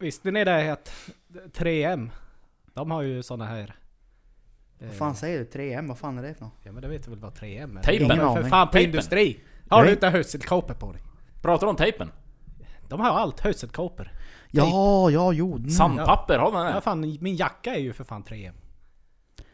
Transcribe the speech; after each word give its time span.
Visste 0.00 0.30
ni 0.30 0.44
det 0.44 0.72
att 0.72 0.92
3M, 1.52 2.10
de 2.74 2.90
har 2.90 3.02
ju 3.02 3.22
såna 3.22 3.44
här... 3.46 3.76
Vad 4.78 4.94
fan 4.94 5.14
säger 5.16 5.38
du? 5.38 5.44
3M? 5.44 5.88
Vad 5.88 5.98
fan 5.98 6.18
är 6.18 6.22
det 6.22 6.34
för 6.34 6.44
något? 6.44 6.54
Ja 6.62 6.72
men 6.72 6.82
det 6.82 6.88
vet 6.88 7.04
du 7.04 7.10
väl 7.10 7.18
vad 7.20 7.32
3M 7.32 7.78
är? 7.78 7.82
Tejpen. 7.82 8.06
Ingen 8.06 8.16
för 8.18 8.26
aning. 8.38 8.50
fan 8.50 8.66
på 8.66 8.72
Tejpen. 8.72 8.90
industri! 8.90 9.40
Har 9.68 9.84
du 9.84 9.90
inte 9.90 10.08
hörselkåpor 10.08 10.74
på 10.74 10.92
dig? 10.92 11.02
Pratar 11.42 11.66
du 11.66 11.70
om 11.70 11.76
tejpen? 11.76 12.10
De 12.88 13.00
har 13.00 13.08
allt 13.10 13.40
hörselkåpor. 13.40 14.10
Ja, 14.50 15.10
ja, 15.10 15.32
jo. 15.32 15.56
Mm. 15.56 15.70
Sandpapper, 15.70 16.38
har 16.38 16.52
man 16.52 16.66
Ja, 16.66 16.74
det? 16.74 16.80
fan, 16.80 17.18
min 17.20 17.36
jacka 17.36 17.74
är 17.74 17.78
ju 17.80 17.92
för 17.92 18.04
fan 18.04 18.24
3M. 18.24 18.52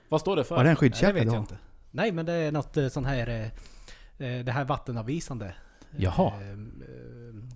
Vad 0.09 0.21
står 0.21 0.37
det 0.37 0.45
för? 0.45 0.57
Var 0.57 0.65
det 0.65 0.71
en 0.71 0.77
Nej, 0.81 0.89
det 0.91 0.97
skyddsjacka 0.97 1.13
vet 1.13 1.25
jag 1.33 1.43
inte. 1.43 1.59
Nej 1.91 2.13
men 2.13 2.27
det 2.27 2.33
är 2.33 2.53
något 2.53 2.77
eh, 2.77 2.89
sån 2.89 3.05
här... 3.05 3.29
eh, 3.29 4.27
eh, 4.29 4.45
Det 4.45 4.53
här 4.53 4.65
vattenavvisande. 4.65 5.55
Jaha. 5.97 6.33
eh, 6.43 6.51
eh, 6.51 6.57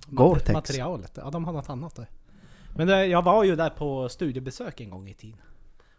Gore-Tex. 0.06 0.52
Materialet. 0.52 1.12
Ja 1.16 1.30
de 1.30 1.44
har 1.44 1.52
något 1.52 1.68
annat 1.70 1.94
där. 1.96 2.06
Men 2.76 2.86
det, 2.86 3.06
jag 3.06 3.22
var 3.22 3.44
ju 3.44 3.56
där 3.56 3.70
på 3.70 4.08
studiebesök 4.08 4.80
en 4.80 4.90
gång 4.90 5.08
i 5.08 5.14
tiden. 5.14 5.40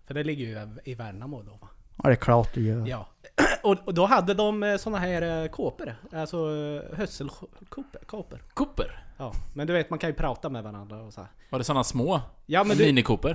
För 0.05 0.13
det 0.13 0.23
ligger 0.23 0.45
ju 0.45 0.79
i 0.83 0.95
Värnamo 0.95 1.41
då 1.41 1.51
va? 1.51 1.67
Ja, 2.03 2.09
det 2.09 2.13
är 2.13 2.15
klart 2.15 2.53
du 2.53 2.67
gör. 2.67 2.87
Ja. 2.87 3.07
Och, 3.63 3.77
och 3.85 3.93
då 3.93 4.05
hade 4.05 4.33
de 4.33 4.63
eh, 4.63 4.77
såna 4.77 4.97
här 4.97 5.43
eh, 5.43 5.49
kåpor. 5.49 5.95
Alltså 6.11 6.37
eh, 6.37 6.97
hörselkåpor. 6.97 8.43
Cooper? 8.53 9.05
Ja. 9.17 9.33
Men 9.53 9.67
du 9.67 9.73
vet 9.73 9.89
man 9.89 9.99
kan 9.99 10.09
ju 10.09 10.13
prata 10.13 10.49
med 10.49 10.63
varandra 10.63 11.01
och 11.01 11.13
så 11.13 11.21
här. 11.21 11.29
Var 11.49 11.59
det 11.59 11.65
såna 11.65 11.83
små? 11.83 12.21
Ja 12.45 12.63
men 12.63 12.77
du, 12.77 12.83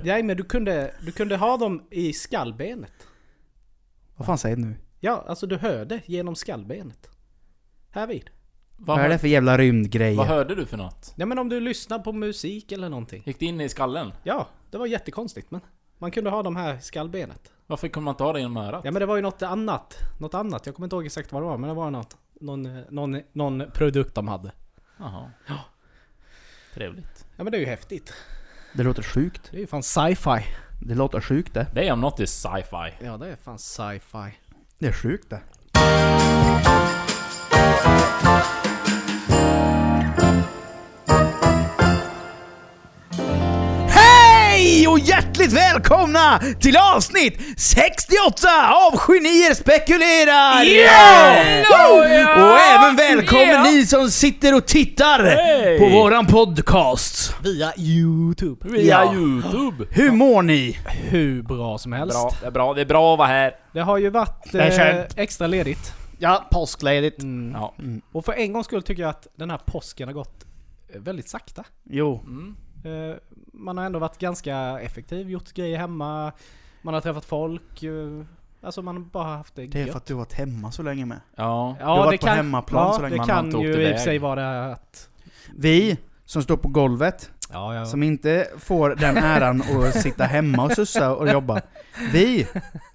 nej, 0.03 0.23
men 0.23 0.37
du 0.37 0.43
kunde, 0.43 0.93
du 1.01 1.11
kunde 1.11 1.37
ha 1.37 1.57
dem 1.57 1.87
i 1.91 2.13
skallbenet. 2.13 3.07
Vad 4.15 4.25
fan 4.25 4.37
säger 4.37 4.55
du 4.55 4.61
nu? 4.61 4.75
Ja, 4.99 5.23
alltså 5.27 5.47
du 5.47 5.57
hörde 5.57 6.01
genom 6.05 6.35
skallbenet. 6.35 7.09
Här 7.89 8.07
vid. 8.07 8.29
Vad, 8.77 8.97
Vad 8.97 9.05
är 9.05 9.09
det 9.09 9.17
för 9.19 9.27
jävla 9.27 9.57
rymdgrej? 9.57 10.15
vad 10.15 10.27
hörde 10.27 10.55
du 10.55 10.65
för 10.65 10.77
något? 10.77 11.13
Ja 11.15 11.25
men 11.25 11.39
om 11.39 11.49
du 11.49 11.59
lyssnar 11.59 11.99
på 11.99 12.11
musik 12.11 12.71
eller 12.71 12.89
någonting. 12.89 13.23
Gick 13.25 13.39
det 13.39 13.45
in 13.45 13.61
i 13.61 13.69
skallen? 13.69 14.11
Ja, 14.23 14.47
det 14.71 14.77
var 14.77 14.85
jättekonstigt 14.87 15.51
men. 15.51 15.61
Man 15.97 16.11
kunde 16.11 16.29
ha 16.29 16.43
de 16.43 16.55
här 16.55 16.75
i 16.77 16.81
skallbenet. 16.81 17.51
Varför 17.67 17.87
kunde 17.87 18.05
man 18.05 18.11
inte 18.13 18.23
ha 18.23 18.33
det 18.33 18.39
genom 18.39 18.57
örat? 18.57 18.81
Ja 18.85 18.91
men 18.91 18.99
det 18.99 19.05
var 19.05 19.15
ju 19.15 19.21
något 19.21 19.41
annat. 19.41 19.97
Något 20.19 20.33
annat. 20.33 20.65
Jag 20.65 20.75
kommer 20.75 20.85
inte 20.85 20.95
ihåg 20.95 21.05
exakt 21.05 21.31
vad 21.31 21.41
det 21.41 21.45
var 21.45 21.57
men 21.57 21.67
det 21.67 21.73
var 21.75 21.91
något. 21.91 22.17
Någon, 22.41 22.81
någon, 22.89 23.21
någon 23.33 23.63
produkt 23.73 24.15
de 24.15 24.27
hade. 24.27 24.51
Jaha. 24.99 25.31
Trevligt. 26.73 27.25
Ja 27.37 27.43
men 27.43 27.51
det 27.51 27.57
är 27.57 27.59
ju 27.59 27.65
häftigt. 27.65 28.13
Det 28.73 28.83
låter 28.83 29.03
sjukt. 29.03 29.41
Det 29.51 29.57
är 29.57 29.61
ju 29.61 29.67
fan 29.67 29.83
sci-fi. 29.83 30.45
Det 30.81 30.95
låter 30.95 31.21
sjukt 31.21 31.53
det. 31.53 31.67
Det 31.73 31.87
är 31.87 31.93
om 31.93 32.01
något 32.01 32.19
är 32.19 32.25
sci-fi. 32.25 33.05
Ja 33.05 33.17
det 33.17 33.27
är 33.27 33.35
fan 33.35 33.57
sci-fi. 33.59 34.37
Det 34.79 34.87
är 34.87 34.93
sjukt 34.93 35.29
det. 35.29 35.41
Hej 44.67 44.87
och 44.87 44.99
hjärtligt 44.99 45.53
välkomna 45.53 46.39
till 46.59 46.77
avsnitt 46.95 47.39
68 47.57 48.47
av 48.87 48.99
Genier 48.99 49.53
spekulerar! 49.53 50.63
Woo! 51.69 51.99
Och 52.51 52.59
även 52.59 52.95
välkommen 52.95 53.63
ni 53.63 53.85
som 53.85 54.09
sitter 54.11 54.55
och 54.55 54.65
tittar 54.65 55.23
Hej! 55.23 55.79
på 55.79 55.89
våran 55.89 56.25
podcast. 56.25 57.35
Via 57.43 57.73
YouTube. 57.77 58.69
Via 58.69 59.03
Ja. 59.05 59.13
Youtube. 59.13 59.85
Hur 59.91 60.11
mår 60.11 60.41
ni? 60.41 60.77
Hur 60.87 61.41
bra 61.43 61.77
som 61.77 61.93
helst. 61.93 62.17
Bra, 62.17 62.31
det 62.41 62.47
är 62.47 62.51
bra, 62.51 62.73
det 62.73 62.81
är 62.81 62.85
bra 62.85 63.13
att 63.13 63.17
vara 63.19 63.27
här. 63.27 63.51
Det 63.73 63.79
har 63.81 63.97
ju 63.97 64.09
varit 64.09 64.55
eh, 64.55 65.01
extra 65.15 65.47
ledigt. 65.47 65.93
Ja, 66.19 66.47
påskledigt. 66.51 67.23
Mm. 67.23 67.53
Ja. 67.53 67.73
Och 68.11 68.25
för 68.25 68.33
en 68.33 68.53
gångs 68.53 68.65
skull 68.67 68.83
tycker 68.83 69.01
jag 69.01 69.09
att 69.09 69.27
den 69.35 69.49
här 69.49 69.59
påsken 69.65 70.07
har 70.07 70.13
gått 70.13 70.45
väldigt 70.95 71.29
sakta. 71.29 71.63
Jo. 71.89 72.23
Mm. 72.27 72.55
Eh, 72.87 73.15
Man 73.53 73.77
har 73.77 73.85
ändå 73.85 73.99
varit 73.99 74.17
ganska 74.17 74.79
effektiv, 74.81 75.29
gjort 75.29 75.53
grejer 75.53 75.77
hemma, 75.77 76.31
man 76.81 76.93
har 76.93 77.01
träffat 77.01 77.25
folk. 77.25 77.83
eh, 77.83 78.21
Alltså 78.61 78.81
man 78.81 78.95
har 78.97 79.03
bara 79.03 79.37
haft 79.37 79.55
det 79.55 79.67
Det 79.67 79.77
är 79.79 79.83
gött. 79.83 79.91
för 79.91 79.97
att 79.97 80.05
du 80.05 80.13
har 80.13 80.19
varit 80.19 80.33
hemma 80.33 80.71
så 80.71 80.83
länge 80.83 81.05
med. 81.05 81.19
Ja. 81.35 81.75
Du 81.79 81.85
har 81.85 81.97
varit 81.97 82.21
på 82.21 82.27
hemmaplan 82.27 82.87
ja, 82.87 82.93
så 82.93 83.01
länge 83.01 83.13
det 83.13 83.17
man 83.17 83.27
kan 83.27 83.61
ju 83.61 83.67
i 83.89 83.93
och 83.93 83.97
för 83.97 84.03
sig 84.03 84.17
vara 84.19 84.65
att... 84.73 85.09
Vi 85.55 85.97
som 86.25 86.43
står 86.43 86.57
på 86.57 86.67
golvet, 86.67 87.31
Ja, 87.51 87.75
ja. 87.75 87.85
som 87.85 88.03
inte 88.03 88.47
får 88.59 88.89
den 88.95 89.17
äran 89.17 89.61
att 89.61 90.01
sitta 90.01 90.23
hemma 90.23 90.63
och 90.63 90.71
sussa 90.71 91.15
och 91.15 91.29
jobba. 91.29 91.61
Vi 92.13 92.47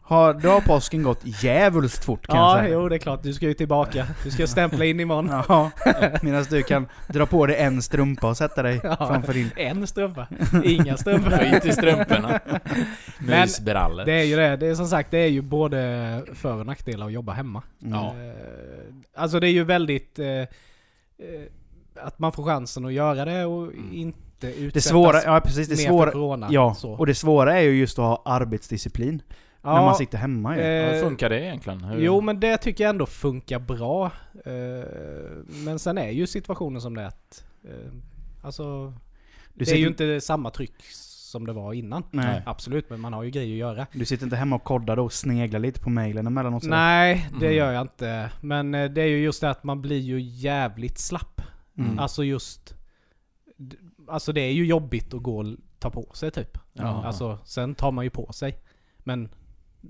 har, 0.02 0.34
då 0.34 0.48
har 0.48 0.60
påsken 0.60 1.02
gått 1.02 1.20
djävulskt 1.42 2.04
fort 2.04 2.26
kan 2.26 2.36
Ja, 2.36 2.56
jag 2.56 2.64
säga. 2.64 2.74
jo 2.74 2.88
det 2.88 2.96
är 2.96 2.98
klart. 2.98 3.22
Du 3.22 3.32
ska 3.34 3.46
ju 3.46 3.54
tillbaka. 3.54 4.06
Du 4.24 4.30
ska 4.30 4.46
stämpla 4.46 4.84
in 4.84 5.00
imorgon. 5.00 5.28
Ja, 5.48 5.70
medan 6.22 6.44
du 6.50 6.62
kan 6.62 6.86
dra 7.08 7.26
på 7.26 7.46
dig 7.46 7.56
en 7.56 7.82
strumpa 7.82 8.28
och 8.28 8.36
sätta 8.36 8.62
dig 8.62 8.80
Ja. 8.84 8.96
framför 8.96 9.32
din... 9.34 9.50
En 9.56 9.86
strumpa. 9.86 10.26
Inga 10.64 10.96
strumpor. 10.96 11.30
Skit 11.30 11.64
i 11.64 11.72
strumporna. 11.72 12.40
Men 13.19 13.40
Mysbrallor. 13.40 14.04
Det 14.04 14.12
är 14.12 14.24
ju 14.24 14.36
det. 14.36 14.56
Det 14.56 14.66
är 14.66 14.74
som 14.74 14.86
sagt, 14.86 15.10
det 15.10 15.19
är 15.19 15.28
ju 15.28 15.40
både 15.42 16.22
för 16.34 16.54
och 16.54 16.66
nackdelar 16.66 17.06
att 17.06 17.12
jobba 17.12 17.32
hemma. 17.32 17.62
Mm. 17.82 17.94
Ja. 17.94 18.06
Eh, 18.08 18.34
Alltså 19.16 19.40
det 19.40 19.46
är 19.48 19.52
ju 19.52 19.64
väldigt... 19.64 20.19
eh, 20.19 20.26
eh, 20.26 20.46
Att 22.02 22.19
man 22.19 22.32
får 22.32 22.44
chansen 22.44 22.84
att 22.84 22.92
göra 22.92 23.24
det 23.24 23.44
och 23.44 23.72
inte 23.92 24.19
utsättas 24.48 24.72
Det 24.72 24.80
svåra, 24.88 25.22
ja 25.25 25.41
precis, 25.44 25.69
det 25.69 25.76
mer 25.76 25.88
svåra... 25.91 26.06
för 26.06 26.12
corona. 26.12 26.48
Ja, 26.50 26.75
så. 26.75 26.92
och 26.92 27.06
det 27.06 27.14
svåra 27.14 27.58
är 27.58 27.62
ju 27.62 27.70
just 27.78 27.98
att 27.98 28.04
ha 28.04 28.22
arbetsdisciplin. 28.25 29.22
ja, 29.62 29.75
När 29.75 29.82
man 29.82 29.94
sitter 29.94 30.19
hemma 30.19 30.56
ju. 30.56 30.62
eh, 30.62 30.66
Ja, 30.69 30.92
Hur 30.92 31.00
funkar 31.03 31.30
det 31.30 31.41
egentligen? 31.41 31.84
Hur... 31.84 32.00
Jo 32.00 32.20
men 32.20 32.41
det 32.41 32.56
tycker 32.56 32.84
jag 32.84 32.88
ändå 32.91 33.06
funkar 33.06 33.58
bra. 33.58 34.06
Eh, 34.44 34.52
Men 35.64 35.78
sen 35.78 35.98
är 35.98 36.10
ju 36.10 36.26
situationen 36.26 36.81
som 36.81 36.94
det 36.97 37.02
är 37.02 37.06
att... 37.06 37.44
eh, 37.64 37.92
Alltså... 38.42 38.92
Du 39.54 39.64
det 39.64 39.70
är 39.72 39.76
ju 39.76 39.86
inte 39.86 40.20
samma 40.20 40.50
tryck 40.50 40.75
som 41.32 41.47
det 41.47 41.52
var 41.52 41.72
innan. 41.72 42.02
Nej. 42.10 42.42
Absolut, 42.47 42.91
men 42.91 43.00
man 43.00 43.12
har 43.12 43.22
ju 43.22 43.31
grejer 43.31 43.52
att 43.54 43.58
göra. 43.76 43.86
Du 43.92 44.04
sitter 44.04 44.25
inte 44.25 44.36
hemma 44.36 44.56
och 44.56 44.64
koddar 44.64 44.97
då 44.97 45.04
och 45.04 45.12
sneglar 45.12 45.60
lite 45.60 45.81
på 45.81 45.91
mailen 45.91 46.26
emellanåt. 46.26 46.62
Nej, 46.62 47.28
det 47.41 47.47
Mm. 47.47 47.58
gör 47.58 47.72
jag 47.72 47.82
inte. 47.82 48.31
Men 48.41 48.75
eh, 48.75 48.91
det 48.91 49.02
är 49.02 49.06
ju 49.06 49.19
just 49.25 49.41
det 49.41 49.50
att 49.50 49.64
man 49.64 49.82
blir 49.82 49.98
ju 49.98 50.20
jävligt 50.20 50.98
slapp. 50.98 51.41
Mm. 51.78 51.98
Alltså 51.98 52.25
just... 52.25 52.75
Alltså 54.12 54.32
det 54.32 54.40
är 54.40 54.52
ju 54.52 54.66
jobbigt 54.66 55.14
att 55.14 55.22
gå 55.22 55.38
och 55.38 55.46
ta 55.78 55.90
på 55.90 56.06
sig 56.14 56.30
typ. 56.30 56.58
Ja. 56.72 57.04
Alltså 57.04 57.38
sen 57.44 57.74
tar 57.74 57.92
man 57.92 58.04
ju 58.04 58.10
på 58.10 58.32
sig. 58.32 58.58
Men, 58.98 59.28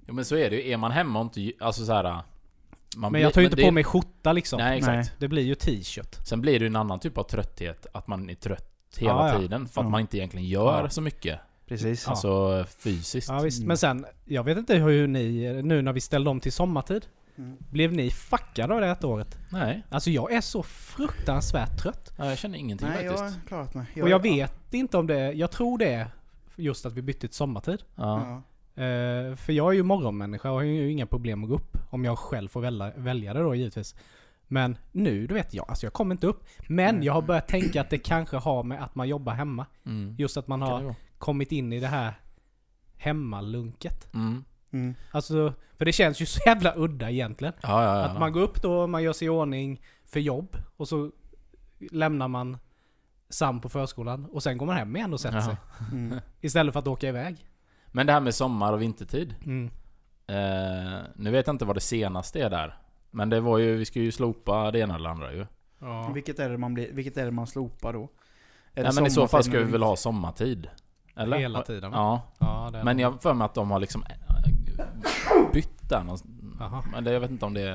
Jo 0.06 0.14
men 0.14 0.24
så 0.24 0.36
är 0.36 0.50
det 0.50 0.56
ju. 0.56 0.70
Är 0.72 0.76
man 0.76 0.90
hemma 0.90 1.20
och 1.20 1.24
inte... 1.38 1.64
Alltså 1.64 1.84
så 1.84 1.92
här. 1.92 2.02
Man 2.04 2.22
men 2.96 3.12
blir- 3.12 3.22
jag 3.22 3.32
tar 3.34 3.40
ju 3.40 3.44
inte 3.46 3.56
det- 3.56 3.62
på 3.62 3.70
mig 3.70 3.84
skjorta 3.84 4.32
liksom. 4.32 4.58
Nej 4.58 4.78
exakt. 4.78 4.94
Nej. 4.94 5.16
Det 5.18 5.28
blir 5.28 5.42
ju 5.42 5.54
t-shirt. 5.54 6.14
Sen 6.26 6.40
blir 6.40 6.52
det 6.58 6.62
ju 6.62 6.66
en 6.66 6.76
annan 6.76 7.00
typ 7.00 7.18
av 7.18 7.22
trötthet. 7.24 7.86
Att 7.94 8.06
man 8.06 8.30
är 8.30 8.34
trött 8.34 8.96
hela 8.98 9.12
Ja, 9.12 9.28
ja. 9.32 9.38
tiden. 9.40 9.68
För 9.68 9.80
att 9.80 9.84
Ja. 9.86 9.90
man 9.90 10.00
inte 10.00 10.16
egentligen 10.18 10.46
gör 10.48 10.82
Ja. 10.82 10.90
så 10.90 11.00
mycket. 11.00 11.40
Precis. 11.66 12.08
Alltså 12.08 12.64
fysiskt. 12.78 13.28
Ja 13.28 13.40
visst, 13.40 13.58
Mm. 13.58 13.68
men 13.68 13.76
sen, 13.76 14.06
jag 14.24 14.44
vet 14.44 14.58
inte 14.58 14.74
hur 14.76 15.06
ni, 15.06 15.62
nu 15.62 15.82
när 15.82 15.92
vi 15.92 16.00
ställde 16.00 16.30
om 16.30 16.40
till 16.40 16.52
sommartid. 16.52 17.06
Mm. 17.38 17.56
Blev 17.70 17.92
ni 17.92 18.10
fuckade 18.10 18.74
av 18.74 18.80
det 18.80 18.86
här 18.86 19.04
året? 19.04 19.38
Nej. 19.50 19.82
Alltså 19.88 20.10
jag 20.10 20.32
är 20.32 20.40
så 20.40 20.62
fruktansvärt 20.62 21.78
trött. 21.78 22.12
Ja, 22.18 22.28
jag 22.28 22.38
känner 22.38 22.58
ingenting 22.58 22.88
Nej, 22.88 23.04
jag 23.04 23.18
faktiskt. 23.18 23.40
har 23.40 23.46
klarat 23.48 23.74
mig. 23.74 24.02
och 24.02 24.08
jag 24.08 24.22
vet 24.22 24.74
inte 24.74 24.96
om 24.98 25.06
det, 25.06 25.32
jag 25.32 25.50
tror 25.50 25.78
det 25.78 25.92
är 25.94 26.06
just 26.56 26.86
att 26.86 26.92
vi 26.92 27.02
bytte 27.02 27.20
till 27.20 27.36
sommartid. 27.36 27.82
Ja. 27.94 28.42
Ja. 28.74 28.82
Eh, 28.82 29.34
för 29.36 29.52
jag 29.52 29.68
är 29.68 29.72
ju 29.72 29.82
morgonmänniska 29.82 30.50
och 30.50 30.56
har 30.56 30.62
ju 30.62 30.90
inga 30.92 31.06
problem 31.06 31.44
att 31.44 31.50
gå 31.50 31.56
upp. 31.56 31.78
Om 31.90 32.04
jag 32.04 32.18
själv 32.18 32.48
får 32.48 32.60
välja, 32.60 32.92
välja 32.96 33.34
det 33.34 33.40
då 33.40 33.54
givetvis. 33.54 33.94
Men 34.48 34.76
nu, 34.92 35.26
du 35.26 35.34
vet 35.34 35.54
jag, 35.54 35.68
alltså 35.68 35.86
jag 35.86 35.92
kommer 35.92 36.14
inte 36.14 36.26
upp. 36.26 36.44
Men 36.68 36.94
Nej. 36.96 37.06
jag 37.06 37.12
har 37.12 37.22
börjat 37.22 37.48
tänka 37.48 37.80
att 37.80 37.90
det 37.90 37.98
kanske 37.98 38.36
har 38.36 38.62
med 38.62 38.82
att 38.82 38.94
man 38.94 39.08
jobbar 39.08 39.32
hemma. 39.32 39.66
Mm. 39.86 40.16
Just 40.18 40.36
att 40.36 40.48
man 40.48 40.62
har 40.62 40.94
kommit 41.18 41.52
in 41.52 41.72
i 41.72 41.80
det 41.80 41.86
här 41.86 42.14
hemmalunket. 42.96 44.14
Mm. 44.14 44.44
Mm. 44.72 44.94
Alltså, 45.10 45.54
för 45.78 45.84
det 45.84 45.92
känns 45.92 46.20
ju 46.22 46.26
så 46.26 46.40
jävla 46.46 46.74
udda 46.76 47.10
egentligen. 47.10 47.54
Ja, 47.62 47.84
ja, 47.84 47.98
ja. 47.98 48.04
Att 48.04 48.18
man 48.20 48.32
går 48.32 48.40
upp 48.40 48.62
då, 48.62 48.86
man 48.86 49.02
gör 49.02 49.12
sig 49.12 49.26
i 49.26 49.28
ordning 49.28 49.82
för 50.04 50.20
jobb 50.20 50.56
och 50.76 50.88
så 50.88 51.10
lämnar 51.90 52.28
man 52.28 52.58
Sam 53.28 53.60
på 53.60 53.68
förskolan 53.68 54.24
och 54.26 54.42
sen 54.42 54.58
går 54.58 54.66
man 54.66 54.76
hem 54.76 54.96
igen 54.96 55.12
och 55.12 55.20
sätter 55.20 55.36
Ja. 55.36 55.42
sig. 55.44 55.56
Mm. 55.92 56.18
Istället 56.40 56.72
för 56.72 56.78
att 56.80 56.86
åka 56.86 57.08
iväg. 57.08 57.46
Men 57.86 58.06
det 58.06 58.12
här 58.12 58.20
med 58.20 58.34
sommar 58.34 58.72
och 58.72 58.82
vintertid. 58.82 59.34
Mm. 59.44 59.70
Eh, 60.26 61.00
nu 61.16 61.30
vet 61.30 61.46
jag 61.46 61.54
inte 61.54 61.64
vad 61.64 61.76
det 61.76 61.80
senaste 61.80 62.40
är 62.42 62.50
där. 62.50 62.78
Men 63.10 63.30
det 63.30 63.40
var 63.40 63.58
ju, 63.58 63.76
vi 63.76 63.84
ska 63.84 64.00
ju 64.00 64.12
slopa 64.12 64.70
det 64.70 64.78
ena 64.78 64.94
eller 64.94 65.10
andra 65.10 65.32
ju. 65.32 65.46
Ja. 65.78 66.10
Vilket, 66.14 66.38
är 66.38 66.50
det 66.50 66.58
man 66.58 66.74
blir, 66.74 66.92
vilket 66.92 67.16
är 67.16 67.24
det 67.24 67.30
man 67.30 67.46
slopar 67.46 67.92
då? 67.92 68.08
Är 68.74 68.82
Nej 68.82 68.92
men 68.94 69.06
i 69.06 69.10
så 69.10 69.28
fall 69.28 69.44
ska 69.44 69.58
vi 69.58 69.64
väl 69.64 69.82
ha 69.82 69.96
sommartid? 69.96 70.68
Eller? 71.16 71.36
Hela 71.38 71.62
tiden? 71.62 71.92
Ja. 71.92 72.22
Ja, 72.38 72.70
Men 72.84 72.98
jag 72.98 73.10
har 73.10 73.18
för 73.18 73.34
mig 73.34 73.44
att 73.44 73.54
de 73.54 73.70
har 73.70 73.80
liksom 73.80 74.04
bytt 75.52 75.88
där 75.88 76.02
någonstans. 76.04 76.34
Jag 77.04 77.20
vet 77.20 77.30
inte 77.30 77.44
om 77.44 77.54
det 77.54 77.60
är... 77.60 77.72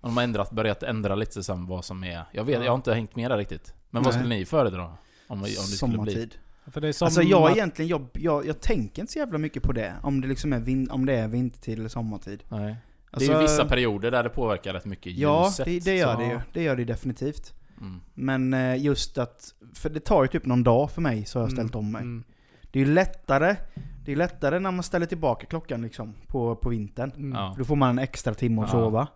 Om 0.00 0.08
de 0.10 0.16
har 0.16 0.24
ändrat, 0.24 0.50
börjat 0.50 0.82
ändra 0.82 1.14
lite 1.14 1.42
sen 1.42 1.66
vad 1.66 1.84
som 1.84 2.04
är... 2.04 2.24
Jag 2.32 2.44
vet, 2.44 2.54
Ja. 2.58 2.64
jag 2.64 2.72
har 2.72 2.76
inte 2.76 2.94
hängt 2.94 3.16
med 3.16 3.30
där 3.30 3.38
riktigt. 3.38 3.74
Men 3.90 4.02
vad 4.02 4.12
Nej. 4.14 4.20
skulle 4.22 4.34
ni 4.36 4.44
föredra? 4.44 4.82
Om, 4.84 4.96
om 5.28 5.42
det 5.42 5.48
skulle 5.48 5.98
bli... 5.98 6.12
Sommartid. 6.12 6.34
För 6.66 6.80
det 6.80 6.88
är 6.88 6.92
som 6.92 7.06
Alltså 7.06 7.22
jag 7.22 7.50
egentligen, 7.56 7.88
jag, 7.88 8.06
jag, 8.12 8.46
jag 8.46 8.60
tänker 8.60 9.02
inte 9.02 9.12
så 9.12 9.18
jävla 9.18 9.38
mycket 9.38 9.62
på 9.62 9.72
det. 9.72 9.94
Om 10.02 10.20
det 10.20 10.28
liksom 10.28 10.52
är, 10.52 10.58
vin, 10.60 10.90
om 10.90 11.06
det 11.06 11.14
är 11.14 11.28
vintertid 11.28 11.78
eller 11.78 11.88
sommartid. 11.88 12.42
Nej. 12.48 12.76
Alltså, 13.10 13.30
det 13.32 13.36
är 13.36 13.40
ju 13.40 13.42
vissa 13.46 13.64
perioder 13.64 14.10
där 14.10 14.22
det 14.22 14.28
påverkar 14.28 14.72
rätt 14.72 14.84
mycket 14.84 15.12
Ja, 15.18 15.44
ljuset. 15.46 15.64
det, 15.64 15.80
det 15.84 15.96
gör 15.96 16.14
så- 16.14 16.20
det 16.20 16.26
ju. 16.26 16.40
Det 16.52 16.62
gör 16.62 16.76
det 16.76 16.84
definitivt. 16.84 17.54
Mm. 17.80 18.00
Men 18.14 18.54
eh, 18.54 18.82
just 18.84 19.18
att, 19.18 19.54
för 19.74 19.90
det 19.90 20.00
tar 20.00 20.22
ju 20.22 20.28
typ 20.28 20.46
någon 20.46 20.62
dag 20.64 20.90
för 20.90 21.00
mig 21.00 21.24
så 21.24 21.38
har 21.38 21.44
jag 21.44 21.52
ställt 21.52 21.74
om 21.74 21.92
mig. 21.92 22.02
Mm. 22.02 22.24
Det 22.72 22.80
är 22.80 22.86
lättare, 22.86 23.56
det 24.04 24.12
är 24.12 24.16
lättare 24.16 24.58
när 24.58 24.70
man 24.70 24.82
ställer 24.82 25.06
tillbaka 25.06 25.46
klockan 25.46 25.82
liksom 25.82 26.14
på, 26.26 26.56
på 26.56 26.68
vintern. 26.68 27.10
Mm. 27.16 27.32
Ja. 27.32 27.54
Då 27.58 27.64
får 27.64 27.76
man 27.76 27.90
en 27.90 27.98
extra 27.98 28.34
timme 28.34 28.62
att 28.62 28.68
Ja. 28.68 28.72
sova. 28.72 29.08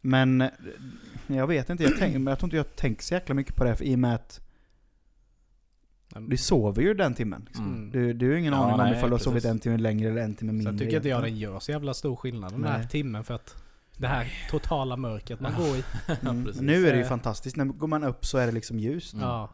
Men 0.00 0.50
jag 1.26 1.46
vet 1.46 1.70
inte, 1.70 1.82
jag, 1.84 1.92
tänk, 1.98 2.14
men 2.14 2.26
jag 2.26 2.38
tror 2.38 2.46
inte 2.46 2.56
jag 2.56 2.76
tänker 2.76 3.02
så 3.02 3.14
jäkla 3.14 3.34
mycket 3.34 3.56
på 3.56 3.64
det 3.64 3.76
för, 3.76 3.84
i 3.84 3.94
och 3.94 3.98
med 3.98 4.14
att 4.14 4.40
du 6.28 6.36
sover 6.36 6.82
ju 6.82 6.94
den 6.94 7.14
timmen. 7.14 7.42
Liksom. 7.46 7.66
Mm. 7.66 7.90
Du, 7.90 8.12
du 8.12 8.30
har 8.30 8.36
ingen 8.36 8.52
Ja, 8.52 8.58
aning 8.72 8.80
om 8.86 8.92
ifall 8.96 9.08
du 9.10 9.14
har 9.14 9.18
sovit 9.20 9.44
en 9.44 9.58
timme 9.58 9.76
längre 9.76 10.10
eller 10.10 10.22
en 10.22 10.34
timme 10.34 10.52
mindre. 10.52 10.72
Sen 10.72 10.78
tycker 10.78 10.96
inte 10.96 11.08
jag 11.08 11.18
egentligen. 11.24 11.52
gör 11.52 11.60
så 11.60 11.70
jävla 11.72 11.94
stor 11.94 12.16
skillnad 12.16 12.52
den 12.52 12.64
här 12.64 12.78
Nej. 12.78 12.88
timmen 12.88 13.24
för 13.24 13.34
att 13.34 13.62
det 13.96 14.06
här 14.06 14.32
totala 14.50 14.96
mörkret 14.96 15.40
man 15.40 15.52
går 15.54 15.76
i. 15.76 15.84
Mm. 16.22 16.44
precis. 16.44 16.62
Nu 16.62 16.86
är 16.88 16.92
det 16.92 16.96
ju 16.98 17.02
Eh. 17.02 17.08
fantastiskt, 17.08 17.56
när 17.56 17.64
går 17.64 17.86
man 17.86 18.04
upp 18.04 18.24
så 18.26 18.38
är 18.38 18.46
det 18.46 18.52
liksom 18.52 18.78
ljust. 18.78 19.12
Mm. 19.14 19.26
Ja. 19.26 19.48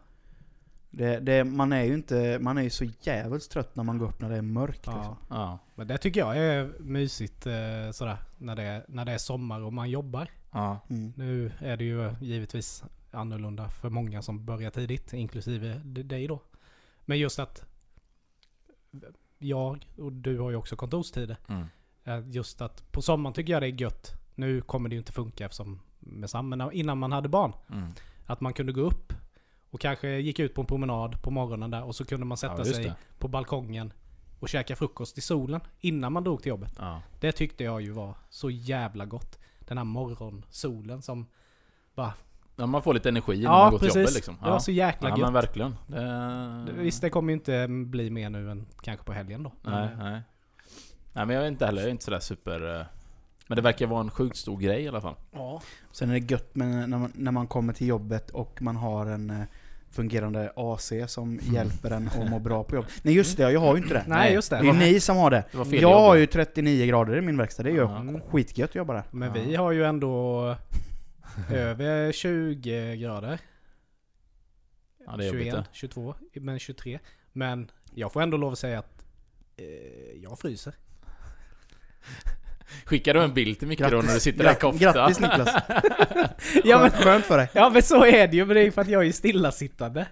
Det, 0.91 1.21
det, 1.21 1.45
man 1.45 1.73
är 1.73 1.83
ju 1.85 1.95
inte, 1.95 2.39
man 2.41 2.59
är 2.59 2.63
ju 2.63 2.71
så 2.71 2.85
jävligt 3.01 3.51
trött 3.51 3.77
när 3.77 3.85
man 3.85 3.99
går 3.99 4.07
upp 4.07 4.21
när 4.21 4.31
det 4.31 4.37
är 4.37 4.43
mörkt. 4.43 4.83
Ja. 4.87 4.97
Liksom. 4.97 5.17
Ja. 5.31 5.59
Men 5.75 5.87
det 5.87 5.99
tycker 5.99 6.21
jag 6.21 6.37
är 6.39 6.73
mysigt 6.81 7.47
eh, 7.47 7.91
sådär. 7.93 8.17
När 8.39 8.57
det, 8.57 8.63
är, 8.63 8.85
när 8.89 9.05
det 9.05 9.13
är 9.13 9.19
sommar 9.19 9.61
och 9.61 9.73
man 9.73 9.91
jobbar. 9.91 10.29
Ja. 10.53 10.79
Mm. 10.91 11.13
Nu 11.17 11.53
är 11.59 11.77
det 11.77 11.85
ju 11.85 12.15
givetvis 12.21 12.85
annorlunda 13.11 13.69
för 13.69 13.91
många 13.91 14.23
som 14.23 14.45
börjar 14.45 14.71
tidigt, 14.71 15.13
inklusive 15.13 15.75
dig 15.85 16.27
då. 16.27 16.41
Men 17.05 17.19
just 17.19 17.39
att 17.39 17.65
jag, 19.39 19.89
och 19.99 20.13
du 20.13 20.39
har 20.39 20.51
ju 20.51 20.57
också 20.57 20.77
kontorstider. 20.77 21.37
Mm. 21.49 21.67
Eh, 22.05 22.29
Just 22.29 22.61
att 22.61 22.93
på 22.93 23.03
sommaren 23.03 23.35
tycker 23.35 23.53
jag 23.53 23.63
det 23.63 23.67
är 23.67 23.81
gött. 23.81 24.13
Nu 24.35 24.61
kommer 24.61 24.89
det 24.89 24.95
ju 24.95 24.99
inte 24.99 25.13
funka 25.13 25.45
eftersom 25.45 25.81
med 25.99 26.31
Sam, 26.31 26.49
men 26.49 26.73
innan 26.73 26.99
man 26.99 27.13
hade 27.13 27.29
barn. 27.29 27.53
Mm. 27.73 27.93
Att 28.27 28.41
man 28.41 28.53
kunde 28.53 28.73
gå 28.73 28.81
upp 28.81 29.13
och 29.71 29.81
kanske 29.81 30.09
gick 30.09 30.39
ut 30.39 30.55
på 30.55 30.61
en 30.61 30.67
promenad 30.67 31.23
på 31.23 31.31
morgonen 31.31 31.71
där 31.71 31.83
och 31.85 31.95
så 31.95 32.05
kunde 32.05 32.27
man 32.27 32.37
sätta 32.37 32.59
Ja, 32.59 32.65
sig 32.65 32.85
det. 32.85 32.95
på 33.19 33.29
balkongen 33.29 33.93
och 34.41 34.49
käka 34.49 34.77
frukost 34.77 35.19
i 35.19 35.21
solen 35.21 35.61
innan 35.81 36.13
man 36.13 36.25
drog 36.25 36.43
till 36.43 36.51
jobbet. 36.51 36.73
Ja. 36.79 37.03
Det 37.21 37.33
tyckte 37.33 37.65
jag 37.65 37.83
ju 37.83 37.91
var 37.91 38.15
så 38.31 38.51
jävla 38.51 39.05
gott. 39.05 39.39
Den 39.59 39.79
här 39.79 39.85
morgonsolen 39.85 41.03
som 41.03 41.27
bara... 41.95 42.13
Ja, 42.57 42.67
man 42.67 42.83
får 42.83 42.95
lite 42.95 43.09
energi 43.09 43.37
när 43.37 43.45
Ja, 43.45 43.59
man 43.59 43.71
går 43.71 43.79
till 43.79 43.87
precis. 43.89 44.01
jobbet 44.03 44.15
liksom. 44.15 44.37
Det 44.43 44.51
var 44.51 44.59
så 44.59 44.71
jäkla 44.71 45.09
ja, 45.09 45.17
gött. 45.17 45.27
men 45.27 45.33
verkligen. 45.33 45.77
Det... 45.87 46.73
Visst, 46.77 47.01
det 47.03 47.11
kommer 47.11 47.33
ju 47.33 47.35
inte 47.35 47.67
bli 47.69 48.11
mer 48.11 48.31
nu 48.31 48.51
än 48.51 48.67
kanske 48.83 49.05
på 49.07 49.13
helgen 49.13 49.43
då. 49.43 49.53
Nej, 49.63 49.89
nej. 49.99 50.23
Nej 51.13 51.27
men 51.27 51.31
jag 51.37 51.43
vet 51.43 51.49
inte 51.53 51.67
heller, 51.67 51.81
jag 51.83 51.87
är 51.87 51.91
inte 51.93 52.05
sådär 52.05 52.21
super... 52.21 52.87
Men 53.49 53.57
det 53.57 53.63
verkar 53.63 53.87
vara 53.87 54.01
en 54.01 54.11
sjukt 54.11 54.37
stor 54.37 54.59
grej 54.59 54.83
i 54.83 54.89
alla 54.89 55.01
fall. 55.01 55.15
Ja. 55.33 55.63
Sen 55.93 56.11
är 56.11 56.21
det 56.21 56.31
gött 56.33 56.55
med, 56.55 56.89
när, 56.91 56.99
man, 56.99 57.13
när 57.15 57.31
man 57.33 57.47
kommer 57.47 57.73
till 57.73 57.87
jobbet 57.87 58.31
och 58.31 58.63
man 58.63 58.77
har 58.77 59.07
en 59.07 59.31
eh, 59.31 59.41
fungerande 59.91 60.53
AC 60.57 60.93
som 61.07 61.39
hjälper 61.43 61.91
en 61.91 62.09
att 62.09 62.31
må 62.31 62.39
bra 62.39 62.65
på 62.65 62.75
jobbet. 62.77 62.91
Nej 63.03 63.15
just 63.15 63.37
det, 63.37 63.53
jag 63.53 63.61
har 63.61 63.77
ju 63.77 63.83
inte 63.83 63.95
det. 63.95 64.05
Nej, 64.09 64.33
just 64.35 64.51
det. 64.51 64.63
Det 64.63 64.69
är 64.69 64.73
ni 64.73 65.01
som 65.01 65.17
har 65.17 65.31
det. 65.31 65.45
Det 65.71 65.77
Jag 65.77 66.01
har 66.01 66.17
ju 66.17 66.27
39 66.27 66.87
grader 66.87 67.17
i 67.17 67.21
min 67.21 67.37
verkstad, 67.37 67.63
det 67.63 67.71
är 67.71 67.73
ju 67.73 67.79
Ja. 67.79 68.21
skitgött 68.31 68.71
att 68.71 68.75
jobba 68.75 68.93
där. 68.95 69.05
Men 69.11 69.29
Ja. 69.29 69.35
vi 69.45 69.55
har 69.57 69.73
ju 69.73 69.85
ändå 69.85 70.57
över 71.53 72.13
20 72.13 72.97
grader. 72.97 73.39
Ja, 75.07 75.17
det 75.17 75.25
är 75.25 75.27
jobbigt 75.27 75.43
21, 75.43 75.55
det. 75.55 75.65
22, 75.73 76.15
men 76.35 76.59
23. 76.59 76.99
Men 77.33 77.71
jag 77.95 78.13
får 78.13 78.23
ändå 78.23 78.37
lov 78.37 78.53
att 78.53 78.59
säga 78.59 78.79
att 78.79 79.05
eh, 79.57 79.67
jag 80.23 80.39
fryser. 80.39 80.75
Skickar 82.85 83.15
du 83.15 83.23
en 83.23 83.35
bild 83.35 83.59
till 83.59 83.69
Micke 83.69 83.79
då 83.91 83.97
när 83.97 84.15
du 84.15 84.21
sitter 84.21 84.45
där 84.45 84.53
i 84.53 84.55
kofta? 84.55 84.79
Grattis 84.93 85.21
Niklas! 85.21 85.49
Ja 86.65 86.79
men, 86.81 86.91
Skönt, 86.91 87.25
för 87.25 87.39
dig. 87.39 87.49
ja 87.53 87.71
men 87.71 87.83
så 87.83 88.05
är 88.05 88.29
det 88.29 88.37
ju, 88.37 88.45
men 88.47 88.57
det 88.57 88.63
är 88.67 88.71
för 88.71 88.83
att 88.83 88.89
jag 88.89 89.07
är 89.07 89.13
stillasittande. 89.13 90.07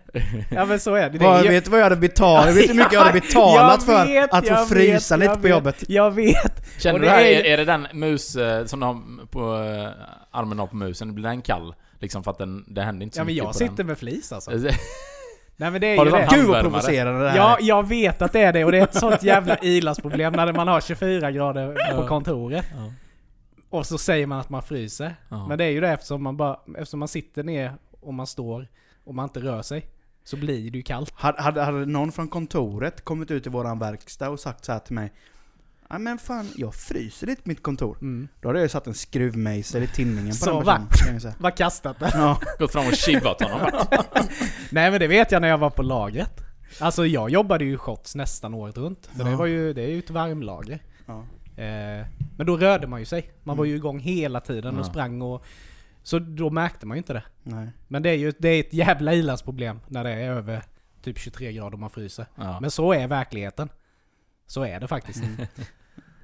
Ja 0.50 0.64
men 0.64 0.80
så 0.80 0.94
är 0.94 1.10
det. 1.10 1.18
det 1.18 1.24
Vad, 1.24 1.46
är, 1.46 1.48
vet 1.48 1.64
du 1.64 1.70
vad 1.70 1.80
jag 1.80 1.84
hade 1.84 1.96
betalat? 1.96 2.46
Vet 2.48 2.54
du 2.54 2.68
hur 2.68 2.74
mycket 2.74 2.92
jag 2.92 3.00
hade 3.00 3.20
betalat 3.20 3.84
Jag 3.88 3.98
för 3.98 4.06
vet, 4.06 4.32
att 4.32 4.46
få 4.46 4.52
jag 4.52 4.68
frysa 4.68 5.16
vet, 5.16 5.20
lite 5.20 5.30
jag 5.30 5.36
på 5.36 5.42
vet. 5.42 5.50
jobbet? 5.50 5.84
Jag 5.88 6.10
vet! 6.10 6.66
Känner 6.78 6.94
Och 6.94 7.00
du 7.00 7.08
här, 7.08 7.20
är 7.20 7.44
är, 7.44 7.56
det 7.56 7.64
den 7.64 7.86
mus 7.92 8.36
eh, 8.36 8.64
som 8.64 8.80
du 8.80 8.86
har 8.86 9.26
på 9.26 9.40
eh, 9.40 9.88
armen 10.38 10.60
av 10.60 10.66
på 10.66 10.76
musen? 10.76 11.14
Blir 11.14 11.24
den 11.24 11.42
kall? 11.42 11.74
Liksom 12.00 12.24
för 12.24 12.30
att 12.30 12.38
den, 12.38 12.64
det 12.74 12.82
händer 12.82 13.04
inte 13.04 13.14
så 13.14 13.20
Ja 13.20 13.24
men 13.24 13.34
mycket 13.34 13.44
jag 13.44 13.52
på 13.52 13.58
sitter 13.58 13.84
med 13.84 13.98
flis 13.98 14.32
alltså. 14.32 14.50
Nej 15.56 15.70
men 15.70 15.80
det 15.80 15.86
är 15.86 15.96
Har 15.96 16.04
ju 16.04 16.10
det. 16.10 16.28
Gud 16.30 16.46
vad 16.46 16.60
provocerande 16.60 17.22
det 17.24 17.30
här 17.30 17.36
Ja, 17.36 17.56
jag 17.60 17.88
vet 17.88 18.22
att 18.22 18.32
det 18.32 18.40
är 18.40 18.52
det 18.52 18.64
och 18.64 18.72
det 18.72 18.78
är 18.78 18.82
ett 18.82 18.94
sånt 18.94 19.22
jävla 19.22 19.58
ilandsproblem 19.58 20.32
när 20.32 20.52
man 20.52 20.68
har 20.68 20.80
24 20.80 21.30
grader 21.30 21.96
på 21.96 22.08
kontoret. 22.08 22.66
Ja. 22.76 22.92
Och 23.70 23.86
så 23.86 23.98
säger 23.98 24.26
man 24.26 24.40
att 24.40 24.50
man 24.50 24.62
fryser. 24.62 25.16
Ja. 25.28 25.46
Men 25.48 25.58
det 25.58 25.64
är 25.64 25.70
ju 25.70 25.80
det 25.80 25.88
eftersom 25.88 26.22
man 26.22 26.36
bara, 26.36 26.60
eftersom 26.78 26.98
man 26.98 27.08
sitter 27.08 27.42
ner 27.42 27.72
och 28.00 28.14
man 28.14 28.26
står 28.26 28.68
och 29.04 29.14
man 29.14 29.24
inte 29.24 29.40
rör 29.40 29.62
sig. 29.62 29.86
Så 30.24 30.36
blir 30.36 30.70
det 30.70 30.78
ju 30.78 30.82
kallt. 30.82 31.12
Hade, 31.16 31.42
hade, 31.42 31.62
hade 31.62 31.86
någon 31.86 32.12
från 32.12 32.28
kontoret 32.28 33.04
kommit 33.04 33.30
ut 33.30 33.46
i 33.46 33.50
våran 33.50 33.78
verkstad 33.78 34.30
och 34.30 34.40
sagt 34.40 34.64
så 34.64 34.72
här 34.72 34.78
till 34.78 34.94
mig 34.94 35.12
Ja 35.88 35.98
men 35.98 36.18
fan, 36.18 36.48
jag 36.56 36.74
fryser 36.74 37.26
lite 37.26 37.42
på 37.42 37.48
mitt 37.48 37.62
kontor. 37.62 37.96
Mm. 38.00 38.28
Då 38.40 38.48
hade 38.48 38.60
jag 38.60 38.70
satt 38.70 38.86
en 38.86 38.94
skruvmejsel 38.94 39.82
i 39.82 39.86
tinningen 39.86 40.28
på 40.30 40.34
Så 40.34 40.56
den 40.56 40.64
va? 40.64 40.86
personen. 40.90 41.20
säga. 41.20 41.34
Bara 41.38 41.52
kastat 41.52 41.98
det. 41.98 42.10
Ja. 42.14 42.40
Gått 42.58 42.72
fram 42.72 42.86
och 42.86 42.92
chivat 42.94 43.42
honom. 43.42 43.70
Nej 44.70 44.90
men 44.90 45.00
det 45.00 45.06
vet 45.06 45.32
jag 45.32 45.40
när 45.42 45.48
jag 45.48 45.58
var 45.58 45.70
på 45.70 45.82
lagret. 45.82 46.40
Alltså 46.80 47.06
jag 47.06 47.30
jobbade 47.30 47.64
ju 47.64 47.78
shots 47.78 48.14
nästan 48.14 48.54
året 48.54 48.76
runt. 48.76 49.06
För 49.16 49.24
det 49.24 49.30
Ja. 49.30 49.36
var 49.36 49.46
ju, 49.46 49.72
det 49.72 49.82
är 49.82 49.88
ju 49.88 49.98
ett 49.98 50.10
varmlager. 50.10 50.82
Ja. 51.06 51.18
Eh, 51.62 52.06
men 52.36 52.46
då 52.46 52.56
rörde 52.56 52.86
man 52.86 53.00
ju 53.00 53.06
sig. 53.06 53.30
Man 53.42 53.56
var 53.56 53.64
ju 53.64 53.76
igång 53.76 53.98
hela 53.98 54.40
tiden 54.40 54.74
och 54.74 54.80
Ja. 54.86 54.90
sprang 54.90 55.22
och... 55.22 55.44
Så 56.02 56.18
då 56.18 56.50
märkte 56.50 56.86
man 56.86 56.96
ju 56.96 56.98
inte 56.98 57.12
det. 57.12 57.22
Nej. 57.42 57.68
Men 57.88 58.02
det 58.02 58.10
är 58.10 58.14
ju 58.14 58.32
det 58.38 58.48
är 58.48 58.60
ett 58.60 58.72
jävla 58.72 59.14
ilandsproblem 59.14 59.80
när 59.88 60.04
det 60.04 60.10
är 60.10 60.30
över 60.30 60.62
typ 61.02 61.18
23 61.18 61.52
grader 61.52 61.72
och 61.72 61.78
man 61.78 61.90
fryser. 61.90 62.26
Ja. 62.36 62.60
Men 62.60 62.70
så 62.70 62.92
är 62.92 63.08
verkligheten. 63.08 63.68
Så 64.46 64.64
är 64.64 64.80
det 64.80 64.88
faktiskt. 64.88 65.22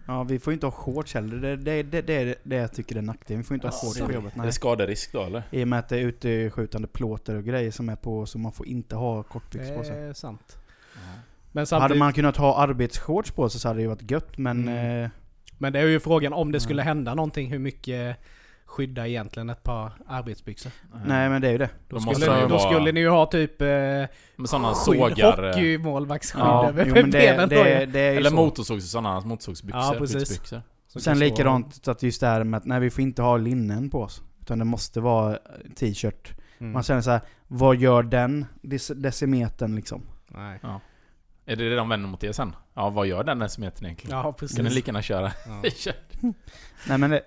Ja, 0.06 0.22
vi 0.22 0.38
får 0.38 0.50
ju 0.50 0.54
inte 0.54 0.66
ha 0.66 0.70
shorts 0.70 1.14
heller. 1.14 1.36
Det, 1.36 1.56
det, 1.56 1.82
det, 1.82 2.02
det 2.02 2.14
är 2.14 2.34
det 2.42 2.56
jag 2.56 2.72
tycker 2.72 2.96
är 2.96 3.02
nackdelen. 3.02 3.42
Vi 3.42 3.44
får 3.46 3.54
inte 3.54 3.66
ha 3.66 3.72
shorts 3.72 4.00
på 4.00 4.12
jobbet. 4.12 4.34
Det 4.34 4.40
är 4.40 4.42
Nej. 4.42 4.52
skaderisk 4.52 5.12
då 5.12 5.22
eller? 5.22 5.42
I 5.50 5.64
och 5.64 5.68
med 5.68 5.78
att 5.78 5.88
det 5.88 5.96
är 5.96 6.00
utskjutande 6.00 6.88
plåtar 6.88 7.34
och 7.34 7.44
grejer 7.44 7.70
som 7.70 7.88
är 7.88 7.96
på, 7.96 8.26
så 8.26 8.38
man 8.38 8.52
får 8.52 8.66
inte 8.66 8.96
ha 8.96 9.22
kortbyxor 9.22 9.74
på 9.74 9.80
Det 9.80 9.86
sig. 9.86 10.02
är 10.02 10.12
sant. 10.12 10.58
Men 11.52 11.60
Hade 11.60 11.66
samtidigt, 11.66 11.98
man 11.98 12.12
kunnat 12.12 12.36
ha 12.36 12.56
arbetsshorts 12.58 13.30
på 13.30 13.48
sig 13.48 13.60
så 13.60 13.68
hade 13.68 13.78
det 13.78 13.82
ju 13.82 13.88
varit 13.88 14.10
gött, 14.10 14.38
men... 14.38 14.68
Mm. 14.68 15.04
Eh, 15.04 15.10
men 15.58 15.72
det 15.72 15.78
är 15.80 15.86
ju 15.86 16.00
frågan 16.00 16.32
om 16.32 16.52
det 16.52 16.60
skulle 16.60 16.82
hända 16.82 17.14
någonting, 17.14 17.50
hur 17.50 17.58
mycket 17.58 18.16
skyddar 18.70 19.06
egentligen 19.06 19.50
ett 19.50 19.62
par 19.62 19.92
arbetsbyxor? 20.06 20.72
nej 21.04 21.28
men 21.28 21.42
det 21.42 21.48
är 21.48 21.52
ju 21.52 21.58
det. 21.58 21.70
Då, 21.88 21.96
måste 21.96 22.14
skulle, 22.14 22.32
det 22.32 22.40
ju 22.40 22.48
då 22.48 22.54
vara- 22.56 22.72
skulle 22.72 22.92
ni 22.92 23.00
ju 23.00 23.08
ha 23.08 23.26
typ 23.26 23.62
eh, 23.62 23.66
Med 23.68 24.08
sådana 24.44 24.74
sågar... 24.74 25.42
eh, 25.44 25.48
hockeymålvaktsskydd 25.48 26.42
Ja, 26.44 26.68
över 26.68 26.86
jo, 26.86 26.94
men 26.94 27.10
det, 27.10 27.46
det, 27.46 27.86
det 27.86 28.00
Eller 28.00 28.30
så. 28.30 28.36
motorsågs, 28.36 28.90
sådana 28.90 29.20
motorsågsbyxor. 29.20 29.80
Ja, 29.80 29.94
precis. 29.98 30.16
skyddsbyxor. 30.18 30.62
Som 30.88 31.00
Sen 31.00 31.18
likadant 31.18 31.84
så 31.84 31.90
att 31.90 32.02
just 32.02 32.20
det 32.20 32.26
här 32.26 32.44
med 32.44 32.58
att 32.58 32.64
nej, 32.64 32.80
vi 32.80 32.90
får 32.90 33.02
inte 33.02 33.22
ha 33.22 33.36
linnen 33.36 33.90
på 33.90 34.02
oss. 34.02 34.22
Utan 34.40 34.58
det 34.58 34.64
måste 34.64 35.00
vara 35.00 35.38
t-shirt. 35.76 36.32
Mm. 36.58 36.72
Man 36.72 36.82
känner 36.82 37.00
så 37.00 37.10
här, 37.10 37.20
vad 37.48 37.76
gör 37.76 38.02
den 38.02 38.46
dec- 38.62 38.94
decimetern 38.94 39.76
liksom? 39.76 40.02
Nej. 40.28 40.60
Är 41.46 41.56
det 41.56 41.68
det 41.70 41.76
de 41.76 41.88
vänder 41.88 42.08
mot 42.08 42.24
er 42.24 42.32
sen? 42.32 42.56
Ja, 42.74 42.90
vad 42.90 43.06
gör 43.06 43.24
den 43.24 43.38
decimetern 43.38 43.84
egentligen? 43.86 44.18
Ja, 44.18 44.32
precis. 44.32 44.56
Kan 44.56 44.64
ni 44.64 44.70
lika 44.70 44.88
gärna 44.88 45.02
köra 45.02 45.32
Ja. 45.46 45.62
t-shirt? 45.70 46.34
Nej 46.88 46.98
men 46.98 47.10
det, 47.10 47.22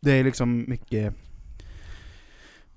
det 0.00 0.12
är 0.12 0.24
liksom 0.24 0.64
mycket... 0.68 1.14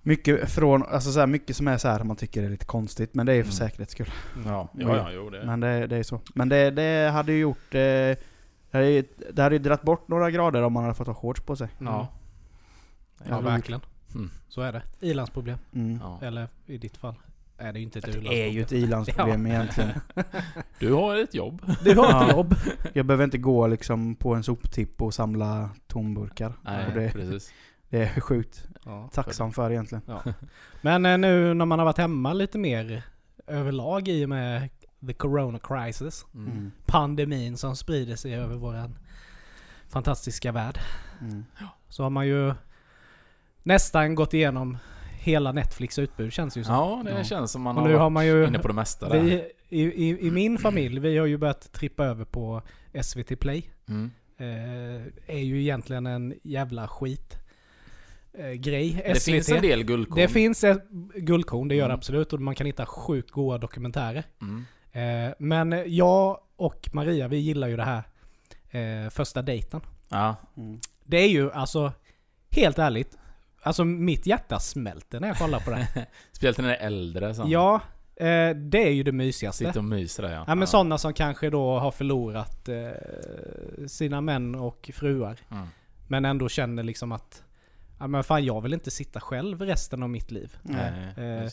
Mycket 0.04 0.52
från, 0.52 0.84
alltså 0.84 1.12
så 1.12 1.20
här, 1.20 1.28
mycket 1.28 1.56
som 1.56 1.68
är 1.68 1.78
så 1.78 1.88
här 1.88 2.04
man 2.04 2.16
tycker 2.16 2.44
är 2.44 2.50
lite 2.50 2.66
konstigt, 2.66 3.14
men 3.14 3.26
det 3.26 3.32
är 3.32 3.36
ju 3.36 3.44
för 3.44 3.62
Mm. 3.62 3.70
säkerhets 3.70 3.92
skull. 3.92 4.10
Ja, 4.46 4.70
ja, 4.74 4.96
ja, 4.98 5.12
jo 5.12 5.30
det... 5.30 5.46
Men 5.46 5.60
det, 5.60 5.88
det 5.88 5.98
är 5.98 6.04
så. 6.04 6.22
Men 6.36 6.50
det, 6.50 6.72
det 6.72 7.10
hade 7.12 7.32
ju 7.34 7.40
gjort... 7.40 7.76
Eh, 7.76 7.80
det 7.80 8.18
hade 8.78 8.90
ju, 8.90 9.04
det 9.34 9.42
hade 9.42 9.56
ju 9.56 9.60
dratt 9.60 9.82
bort 9.82 10.08
några 10.08 10.32
grader 10.32 10.62
om 10.62 10.74
man 10.74 10.84
hade 10.84 10.96
fått 10.96 11.08
ha 11.08 11.14
shorts 11.14 11.42
på 11.42 11.56
sig. 11.56 11.68
Mm. 11.80 11.94
Ja. 11.94 12.08
Ja, 13.30 13.40
verkligen. 13.40 13.82
Mm. 14.16 14.30
Så 14.48 14.62
är 14.62 14.72
det. 14.72 14.82
Ilandsproblem. 15.00 15.58
Mm. 15.74 16.00
Ja. 16.02 16.20
Eller 16.22 16.48
i 16.66 16.78
ditt 16.78 16.98
fall 16.98 17.16
är 17.62 17.74
det 17.74 17.80
ju 17.80 17.86
inte 17.86 18.00
ett 18.00 18.06
Det 18.24 18.44
är 18.44 18.48
ju 18.48 18.62
ett 18.62 18.72
ilandsproblem 18.72 19.48
egentligen. 19.48 19.90
Du 20.80 20.94
har 20.94 21.16
ett 21.16 21.34
jobb. 21.34 21.62
Du 21.84 21.96
har 21.96 22.06
Ja. 22.10 22.26
ett 22.26 22.32
jobb. 22.36 22.56
Jag 22.94 23.06
behöver 23.06 23.24
inte 23.24 23.38
gå 23.38 23.68
liksom 23.68 24.16
på 24.16 24.34
en 24.36 24.44
soptipp 24.44 25.02
och 25.02 25.14
samla 25.14 25.70
tomburkar. 25.88 26.54
Nej, 26.62 26.88
Och 26.88 26.94
det, 26.94 27.12
precis. 27.12 27.54
det 27.90 27.98
är 28.04 28.22
sjukt 28.22 28.68
Ja. 28.86 29.10
tacksam 29.14 29.52
för 29.52 29.72
egentligen. 29.72 30.02
Ja. 30.08 30.24
Men 30.82 31.06
eh, 31.06 31.18
nu 31.18 31.54
när 31.54 31.66
man 31.66 31.80
har 31.80 31.86
varit 31.86 31.98
hemma 31.98 32.34
lite 32.34 32.58
mer 32.58 33.04
överlag 33.48 34.08
i 34.08 34.26
och 34.26 34.30
med 34.30 34.70
the 35.08 35.14
corona 35.14 35.60
crisis. 35.60 36.26
Mm. 36.34 36.72
Pandemin 36.86 37.58
som 37.58 37.76
sprider 37.76 38.16
sig 38.16 38.36
över 38.36 38.56
våran 38.56 38.98
fantastiska 39.90 40.52
värld. 40.52 40.80
Mm. 41.22 41.46
Så 41.90 42.04
har 42.04 42.10
man 42.10 42.28
ju 42.28 42.54
nästan 43.64 44.16
gått 44.16 44.34
igenom 44.34 44.78
hela 45.22 45.52
Netflix 45.52 46.00
utbud 46.00 46.34
känns 46.34 46.58
ju 46.58 46.64
som. 46.64 46.76
Ja, 46.76 47.02
det 47.06 47.12
Ja. 47.18 47.24
känns 47.24 47.52
som 47.52 47.62
man 47.62 47.76
Och 47.76 47.82
har 47.82 47.90
nu 47.90 47.96
har 47.96 48.10
man 48.10 48.26
ju... 48.26 48.48
inne 48.48 48.60
på 48.60 48.68
det 48.68 48.74
mesta 48.74 49.10
där. 49.10 49.22
Vi, 49.22 49.44
i, 49.70 49.82
i, 49.84 50.28
I 50.28 50.32
min 50.32 50.58
familj, 50.58 51.00
vi 51.00 51.18
har 51.18 51.26
ju 51.26 51.38
börjat 51.38 51.72
trippa 51.72 52.06
över 52.06 52.26
på 52.26 52.62
SVT 53.04 53.40
Play. 53.40 53.70
Mm. 53.88 54.12
Eh, 54.38 55.36
är 55.36 55.40
ju 55.40 55.62
egentligen 55.62 56.06
en 56.06 56.34
jävla 56.44 56.88
skit. 56.88 57.38
eh, 58.34 58.52
grej. 58.52 59.02
Det 59.06 59.24
finns 59.24 59.50
en 59.50 59.62
del 59.62 59.84
guldkorn. 59.84 60.16
Det 60.16 60.28
finns 60.28 60.64
ett 60.64 60.90
guldkorn, 61.16 61.68
det 61.68 61.76
gör 61.76 61.82
det 61.82 61.86
Mm. 61.86 61.98
absolut. 61.98 62.34
Och 62.34 62.42
man 62.42 62.56
kan 62.56 62.66
hitta 62.66 62.86
sjukt 62.86 63.32
goda 63.32 63.58
dokumentärer. 63.58 64.24
Mm. 64.42 64.66
Eh, 65.28 65.34
men 65.40 65.84
jag 65.88 66.40
och 66.56 66.90
Maria, 66.94 67.28
vi 67.28 67.38
gillar 67.38 67.68
ju 67.68 67.78
det 67.78 67.84
här 67.84 68.04
eh, 68.72 69.10
första 69.10 69.42
dejten. 69.42 69.82
Ja. 70.10 70.36
Mm. 70.58 70.80
Det 71.04 71.18
är 71.18 71.28
ju 71.30 71.52
alltså, 71.52 71.92
helt 72.52 72.80
ärligt, 72.80 73.18
alltså 73.62 73.86
mitt 73.86 74.26
hjärta 74.26 74.60
smälter 74.60 75.20
när 75.20 75.28
jag 75.28 75.38
kollar 75.38 75.60
på 75.60 75.72
det. 75.72 75.88
Speciellt 76.32 76.58
när 76.58 76.68
det 76.70 76.76
är 76.76 76.86
äldre. 76.88 77.36
Så. 77.36 77.44
ja, 77.48 77.76
eh, 78.16 78.50
det 78.56 78.84
är 78.88 78.92
ju 78.92 79.04
det 79.04 79.12
mysigaste. 79.12 79.66
Sitter 79.66 79.78
och 79.80 79.84
myser 79.84 80.24
där 80.24 80.32
ja. 80.34 80.44
Ja 80.48 80.56
men 80.56 80.68
sådana 80.68 80.98
som 80.98 81.14
kanske 81.14 81.50
då 81.50 81.80
har 81.80 81.92
förlorat 81.92 82.70
eh, 82.70 82.90
sina 83.88 84.22
män 84.22 84.56
och 84.56 84.90
fruar. 84.94 85.38
Mm. 85.52 85.68
Men 86.08 86.26
ändå 86.26 86.50
känner 86.50 86.84
liksom 86.84 87.12
att, 87.12 87.44
ja 88.00 88.08
men 88.08 88.24
fan 88.24 88.46
jag 88.46 88.62
vill 88.62 88.74
inte 88.74 88.92
sitta 88.92 89.20
själv 89.22 89.62
resten 89.62 90.04
av 90.04 90.10
mitt 90.10 90.32
liv. 90.32 90.58
Nej, 90.62 90.92
Eh. 91.18 91.50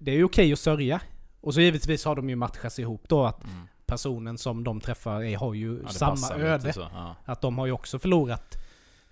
Det 0.00 0.10
är 0.10 0.14
ju 0.16 0.24
okej 0.24 0.52
att 0.52 0.58
sörja. 0.58 1.00
Och 1.40 1.54
så 1.54 1.60
givetvis 1.60 2.04
har 2.04 2.16
de 2.16 2.30
ju 2.30 2.36
matchats 2.36 2.78
ihop 2.78 3.04
då 3.08 3.24
att 3.26 3.44
Mm. 3.44 3.68
personen 3.86 4.38
som 4.38 4.64
de 4.64 4.80
träffar 4.80 5.22
är, 5.24 5.36
har 5.36 5.54
ju 5.54 5.80
Ja, 5.82 5.88
samma 5.88 6.34
öde. 6.38 6.72
Så. 6.72 6.80
Ja. 6.92 7.16
Att 7.24 7.40
de 7.40 7.58
har 7.58 7.66
ju 7.66 7.72
också 7.72 7.98
förlorat 7.98 8.56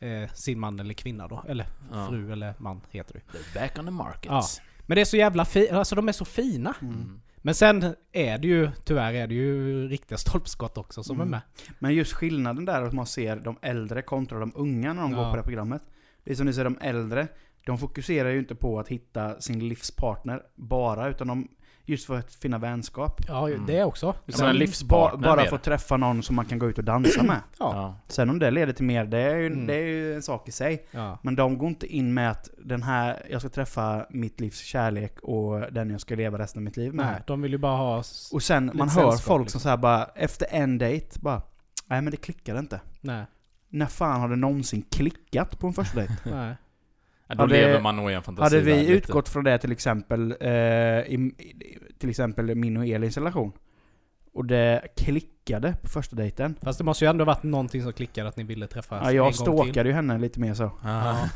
eh, 0.01 0.31
sin 0.35 0.61
man 0.61 0.81
eller 0.81 0.95
kvinna 0.95 1.29
då. 1.29 1.45
Eller 1.49 1.67
Ja. 1.93 2.07
fru 2.09 2.33
eller 2.33 2.55
man 2.59 2.81
heter 2.91 3.15
det 3.15 3.39
They're 3.39 3.55
back 3.61 3.79
on 3.79 3.85
the 3.85 3.91
market. 3.91 4.31
Ja. 4.31 4.43
Men 4.87 4.95
det 4.95 5.01
är 5.01 5.05
så 5.05 5.17
jävla 5.17 5.45
fint, 5.45 5.71
alltså 5.73 5.95
de 5.95 6.09
är 6.09 6.13
så 6.13 6.25
fina. 6.25 6.75
Mm. 6.83 7.21
Men 7.37 7.55
sen 7.55 7.95
är 8.13 8.39
det 8.39 8.49
ju, 8.49 8.71
tyvärr 8.85 9.15
är 9.15 9.27
det 9.27 9.35
ju 9.35 9.89
riktiga 9.89 10.19
stolpskott 10.19 10.79
också 10.79 11.03
som 11.03 11.17
Mm. 11.17 11.27
är 11.27 11.31
med. 11.31 11.41
Men 11.79 11.95
just 11.95 12.13
skillnaden 12.13 12.65
där 12.65 12.83
att 12.83 12.93
man 12.93 13.07
ser 13.07 13.37
de 13.37 13.59
äldre 13.63 14.03
kontra 14.03 14.39
de 14.39 14.53
unga 14.55 14.93
när 14.93 15.03
de 15.03 15.11
Ja. 15.13 15.17
går 15.19 15.25
på 15.25 15.31
det 15.31 15.37
här 15.43 15.47
programmet. 15.47 15.83
Det 16.25 16.31
är 16.31 16.35
som 16.35 16.47
ni 16.47 16.53
säger, 16.53 16.65
de 16.65 16.79
äldre, 16.81 17.29
de 17.67 17.79
fokuserar 17.79 18.29
ju 18.29 18.39
inte 18.39 18.55
på 18.55 18.81
att 18.81 18.89
hitta 18.89 19.41
sin 19.41 19.69
livspartner 19.69 20.43
bara, 20.55 21.09
utan 21.09 21.27
de, 21.29 21.49
just 21.89 22.07
för 22.07 22.19
att 22.19 22.35
finna 22.35 22.59
vänskap. 22.59 23.21
Ja, 23.29 23.49
Mm. 23.49 23.67
det 23.67 23.85
också. 23.85 24.15
Sen- 24.29 24.57
livspartner 24.57 25.29
Ba, 25.29 25.37
bara 25.37 25.47
få 25.47 25.59
träffa 25.59 25.97
någon 25.97 26.23
som 26.23 26.37
man 26.37 26.45
kan 26.45 26.59
gå 26.59 26.69
ut 26.71 26.79
och 26.79 26.85
dansa 26.85 27.23
med. 27.23 27.41
ja. 27.59 27.73
Ja. 27.75 27.97
Sen 28.09 28.31
om 28.31 28.39
det 28.39 28.51
leder 28.51 28.73
till 28.73 28.85
mer, 28.85 29.05
det 29.05 29.19
är 29.19 29.37
ju, 29.37 29.47
Mm. 29.47 29.67
det 29.67 29.75
är 29.75 29.87
ju 29.87 30.15
en 30.15 30.23
sak 30.23 30.49
i 30.49 30.53
sig. 30.53 30.87
ja. 30.91 31.19
Men 31.23 31.37
de 31.37 31.59
går 31.59 31.69
inte 31.69 31.87
in 31.87 32.15
med 32.15 32.31
att 32.31 32.49
den 32.65 32.83
här, 32.83 33.27
jag 33.31 33.41
ska 33.41 33.51
träffa 33.51 34.07
mitt 34.11 34.41
livs 34.41 34.59
kärlek 34.65 35.21
och 35.23 35.73
den 35.73 35.91
jag 35.91 36.01
ska 36.01 36.15
leva 36.15 36.39
resten 36.39 36.61
av 36.61 36.65
mitt 36.65 36.77
liv 36.77 36.95
med. 36.95 37.07
Nej, 37.07 37.23
de 37.27 37.43
vill 37.43 37.53
ju 37.53 37.59
bara 37.59 37.77
ha... 37.77 38.03
Och 38.33 38.43
sen, 38.43 38.71
man 38.75 38.89
hör 38.89 39.13
folk 39.13 39.43
liksom. 39.45 39.47
som 39.47 39.61
säger 39.61 39.77
bara, 39.77 40.05
efter 40.05 40.47
en 40.51 40.79
dejt, 40.79 41.19
bara 41.21 41.43
Nej 41.87 42.03
men 42.03 42.11
det 42.11 42.17
klickade 42.17 42.59
inte. 42.59 42.81
Nej. 43.01 43.25
När 43.69 43.87
fan 43.87 44.21
har 44.21 44.29
det 44.29 44.37
någonsin 44.37 44.83
klickat 44.91 45.59
på 45.59 45.67
en 45.67 45.73
första 45.73 45.97
dejt? 45.99 46.13
Nej. 46.31 46.55
Ja, 47.29 47.35
då 47.35 47.43
Hade- 47.43 47.53
lever 47.55 47.81
man 47.81 47.97
nog 47.97 48.11
i 48.11 48.15
en 48.15 48.23
fantasi 48.23 48.45
Hade 48.57 48.57
där 48.71 48.77
vi 48.77 48.81
lite. 48.81 48.93
utgått 48.93 49.29
från 49.29 49.45
det 49.45 49.59
till 49.59 49.73
exempel, 49.73 50.35
eh, 50.41 50.49
i, 50.51 51.33
i, 51.39 51.79
till 51.99 52.11
exempel 52.11 52.55
min 52.55 52.77
och 52.77 52.87
Elins 52.87 53.17
relation. 53.17 53.53
Och 54.33 54.45
det 54.45 54.83
klickade 54.97 55.75
på 55.83 55.89
första 55.89 56.17
dejten. 56.17 56.55
Fast 56.63 56.79
det 56.79 56.85
måste 56.85 57.05
ju 57.05 57.09
ändå 57.11 57.25
varit 57.25 57.43
någonting 57.43 57.83
som 57.83 57.93
klickade 57.93 58.29
att 58.29 58.37
ni 58.37 58.45
ville 58.45 58.67
träffas 58.67 59.01
Ja, 59.05 59.13
jag 59.13 59.35
stalkade 59.35 59.89
ju 59.89 59.95
henne 59.95 60.19
lite 60.19 60.41
mer 60.41 60.55
så. 60.55 60.71
Ja. 60.85 61.19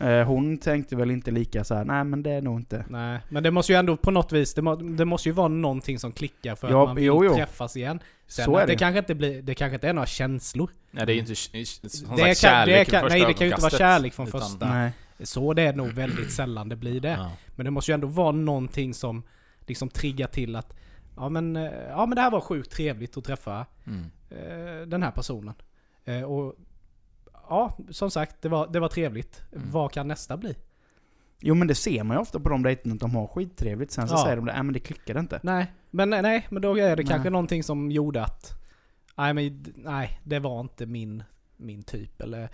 Eh, 0.00 0.22
hon 0.26 0.58
tänkte 0.58 0.96
väl 0.96 1.10
inte 1.10 1.30
lika 1.30 1.64
så 1.64 1.74
här, 1.74 1.84
nej 1.84 2.04
men 2.04 2.22
det 2.22 2.30
är 2.30 2.42
nog 2.42 2.60
inte. 2.60 2.84
Nej, 2.88 3.20
men 3.28 3.42
det 3.42 3.50
måste 3.50 3.72
ju 3.72 3.78
ändå 3.78 3.96
på 3.96 4.10
något 4.10 4.32
vis, 4.32 4.54
det, 4.54 4.62
må, 4.62 4.76
det 4.76 5.04
måste 5.04 5.28
ju 5.28 5.32
vara 5.32 5.48
någonting 5.48 5.98
som 5.98 6.12
klickar 6.12 6.54
för 6.54 6.70
Ja, 6.70 6.82
att 6.82 6.88
man 6.88 6.96
vill 6.96 7.04
jo, 7.04 7.24
jo. 7.24 7.34
träffas 7.34 7.76
igen. 7.76 8.00
Sen 8.32 8.44
Så 8.44 8.56
är 8.56 8.66
det, 8.66 8.72
det. 8.72 8.78
kanske 8.78 8.98
inte 8.98 9.14
blir, 9.14 9.42
det 9.42 9.54
kanske 9.54 9.74
inte 9.74 9.88
är 9.88 9.92
några 9.92 10.06
känslor. 10.06 10.70
Nej, 10.90 11.06
det 11.06 11.12
är 11.12 11.14
ju 11.14 11.20
inte 11.20 11.34
som 11.34 11.82
Det 11.82 11.88
sagt, 11.90 12.10
kan, 12.16 12.16
det 12.18 12.34
kärlek 12.34 12.88
kan, 12.90 13.08
nej, 13.08 13.20
det 13.20 13.34
kan 13.34 13.46
ju 13.46 13.52
inte 13.52 13.62
vara 13.62 13.70
kärlek 13.78 14.14
från 14.14 14.28
utan- 14.28 14.40
första. 14.40 14.68
Nej. 14.74 14.92
Så 15.20 15.54
det 15.54 15.62
är 15.62 15.72
nog 15.72 15.88
väldigt 15.88 16.32
sällan 16.32 16.68
det 16.68 16.76
blir 16.76 17.00
det. 17.00 17.08
Ja. 17.08 17.30
Men 17.56 17.64
det 17.64 17.70
måste 17.70 17.90
ju 17.90 17.94
ändå 17.94 18.06
vara 18.06 18.32
någonting 18.32 18.94
som 18.94 19.22
liksom 19.60 19.88
triggar 19.88 20.26
till 20.26 20.56
att 20.56 20.76
Ja 21.16 21.28
men, 21.28 21.56
eh, 21.56 21.72
ja 21.88 22.06
men 22.06 22.16
det 22.16 22.20
här 22.22 22.30
var 22.30 22.40
sjukt 22.40 22.70
trevligt 22.72 23.16
att 23.16 23.24
träffa 23.24 23.66
Mm. 23.86 24.04
eh, 24.30 24.86
den 24.86 25.02
här 25.02 25.10
personen. 25.10 25.54
Eh, 26.04 26.22
och 26.22 26.54
Ja, 27.48 27.78
som 27.90 28.10
sagt, 28.10 28.42
det 28.42 28.48
var, 28.48 28.66
det 28.72 28.80
var 28.80 28.88
trevligt. 28.88 29.42
Mm. 29.52 29.70
Vad 29.70 29.92
kan 29.92 30.08
nästa 30.08 30.36
bli? 30.36 30.54
Jo 31.42 31.54
men 31.54 31.68
det 31.68 31.74
ser 31.74 32.04
man 32.04 32.16
ju 32.16 32.20
ofta 32.20 32.40
på 32.40 32.48
de 32.48 32.62
dejterna 32.62 32.94
att 32.94 33.00
de 33.00 33.14
har 33.14 33.26
skittrevligt. 33.26 33.92
Sen 33.92 34.08
så 34.08 34.14
Ja. 34.14 34.22
säger 34.24 34.36
de 34.36 34.44
det, 34.46 34.52
nej 34.52 34.62
men 34.62 34.72
det 34.72 34.80
klickade 34.80 35.20
inte. 35.20 35.40
Nej, 35.42 35.66
men 35.90 36.10
nej, 36.10 36.46
men 36.50 36.62
då 36.62 36.76
är 36.78 36.96
det 36.96 37.02
Nej. 37.02 37.06
kanske 37.06 37.30
någonting 37.30 37.62
som 37.62 37.90
gjorde 37.90 38.22
att 38.24 38.52
Nej 39.16 39.34
men 39.34 39.64
nej, 39.76 40.20
det 40.24 40.38
var 40.38 40.60
inte 40.60 40.86
min, 40.86 41.22
min 41.56 41.82
typ 41.82 42.20
eller 42.20 42.48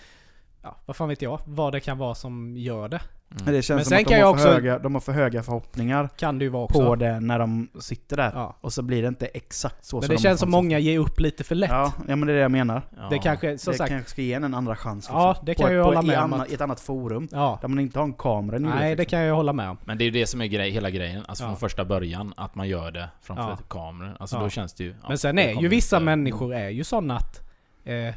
Ja, 0.62 0.76
vad 0.86 0.96
fan 0.96 1.08
vet 1.08 1.22
jag? 1.22 1.40
Vad 1.44 1.72
det 1.72 1.80
kan 1.80 1.98
vara 1.98 2.14
som 2.14 2.56
gör 2.56 2.88
det. 2.88 3.00
Men 3.44 3.54
det 3.54 3.62
känns 3.62 3.76
Men 3.78 3.84
som 3.84 3.88
sen 3.90 3.98
att 3.98 4.04
de 4.08 4.14
kan 4.14 4.22
har, 4.22 4.28
jag 4.28 4.40
för 4.40 4.44
också- 4.48 4.54
höga, 4.54 4.78
de 4.78 4.94
har 4.94 5.00
för 5.00 5.12
höga 5.12 5.42
förhoppningar 5.42 6.08
Kan 6.16 6.38
det 6.38 6.44
ju 6.44 6.48
vara 6.50 6.64
också. 6.64 6.84
på 6.86 6.96
det 6.96 7.20
när 7.20 7.38
de 7.38 7.68
sitter 7.80 8.16
där. 8.16 8.32
Ja. 8.34 8.56
Och 8.60 8.72
så 8.72 8.82
blir 8.82 9.02
det 9.02 9.08
inte 9.08 9.26
exakt 9.26 9.84
så 9.84 9.96
Men 9.96 10.02
som 10.02 10.08
det 10.08 10.16
de 10.16 10.22
känns 10.22 10.40
som 10.40 10.50
många 10.50 10.78
ger 10.78 10.98
upp 10.98 11.20
lite 11.20 11.44
för 11.44 11.54
lätt. 11.54 11.70
Ja, 11.70 11.92
ja 12.08 12.16
men 12.16 12.26
det 12.26 12.32
är 12.32 12.34
det 12.34 12.42
jag 12.42 12.50
menar. 12.50 12.82
Ja. 12.96 13.06
Det 13.10 13.18
kanske, 13.18 13.58
som 13.58 13.70
det 13.72 13.76
sagt, 13.78 13.90
kanske 13.90 14.10
ska 14.10 14.22
ge 14.22 14.32
en 14.34 14.44
en 14.44 14.54
andra 14.54 14.76
chans. 14.76 15.04
Liksom. 15.04 15.16
Ja, 15.20 15.36
det 15.46 15.54
kan 15.54 15.66
på, 15.66 15.72
jag 15.72 15.76
ju 15.76 15.82
på, 15.82 15.86
hålla 15.88 16.02
med 16.02 16.18
om 16.22 16.44
I 16.48 16.54
ett 16.54 16.60
annat 16.60 16.80
forum. 16.80 17.28
ja. 17.32 17.58
Där 17.60 17.68
man 17.68 17.78
inte 17.78 17.98
har 17.98 18.04
en 18.04 18.12
kamera 18.12 18.58
nuet, 18.58 18.74
Nej, 18.74 18.90
det 18.90 18.96
liksom. 19.02 19.10
kan 19.10 19.18
jag 19.18 19.26
ju 19.26 19.32
hålla 19.34 19.52
med 19.52 19.70
om. 19.70 19.76
Men 19.84 19.98
det 19.98 20.04
är 20.04 20.06
ju 20.06 20.10
det 20.12 20.26
som 20.26 20.40
är 20.40 20.46
grej, 20.46 20.70
hela 20.70 20.90
grejen. 20.90 21.24
Alltså 21.28 21.44
Ja. 21.44 21.48
från 21.48 21.56
första 21.56 21.84
början, 21.84 22.34
att 22.36 22.54
man 22.54 22.68
gör 22.68 22.90
det 22.90 23.08
framför 23.20 23.42
Ja. 23.50 23.56
kameror. 23.68 24.16
Alltså 24.20 24.36
Ja. 24.36 24.42
då 24.42 24.48
känns 24.48 24.72
det 24.74 24.84
ju... 24.84 24.90
ja, 25.02 25.08
Men 25.08 25.18
sen 25.18 25.38
är 25.38 25.60
ju 25.62 25.68
vissa 25.68 26.00
människor 26.00 26.54
är 26.54 26.68
ju 26.68 26.84
sådana 26.84 27.16
att 27.16 27.40
eh, 27.84 28.14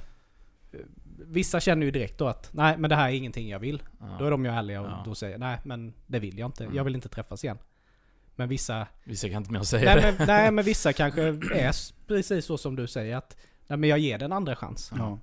Vissa 1.28 1.60
känner 1.60 1.86
ju 1.86 1.92
direkt 1.92 2.18
då 2.18 2.28
att 2.28 2.50
nej 2.54 2.78
men 2.78 2.90
det 2.90 2.96
här 2.96 3.10
är 3.10 3.14
ingenting 3.14 3.50
jag 3.50 3.60
vill. 3.60 3.84
Ja. 4.00 4.16
Då 4.20 4.26
är 4.26 4.32
de 4.32 4.46
ju 4.46 4.52
ärliga 4.52 4.82
och 4.82 4.88
Ja. 4.88 5.02
då 5.06 5.16
säger 5.16 5.38
nej 5.38 5.58
men 5.64 5.94
det 6.08 6.20
vill 6.20 6.40
jag 6.40 6.48
inte. 6.48 6.64
Mm. 6.64 6.76
Jag 6.76 6.84
vill 6.84 6.96
inte 6.96 7.10
träffas 7.10 7.44
igen. 7.44 7.58
Men 8.36 8.50
vissa 8.50 8.88
Vissa 9.04 9.30
kan 9.30 9.38
inte 9.46 9.60
att 9.60 9.68
säga 9.68 9.96
nej 9.96 10.04
det. 10.04 10.16
men, 10.18 10.28
nej 10.28 10.52
men 10.52 10.66
vissa 10.66 10.94
kanske 11.02 11.22
är 11.22 12.08
precis 12.08 12.46
så 12.46 12.58
som 12.58 12.76
du 12.76 12.88
säger 12.88 13.16
att 13.18 13.38
Nej 13.68 13.78
men 13.78 13.90
jag 13.90 14.00
ger 14.00 14.18
den 14.18 14.32
en 14.32 14.38
andra 14.38 14.56
chans. 14.56 14.92
Ja. 14.98 15.20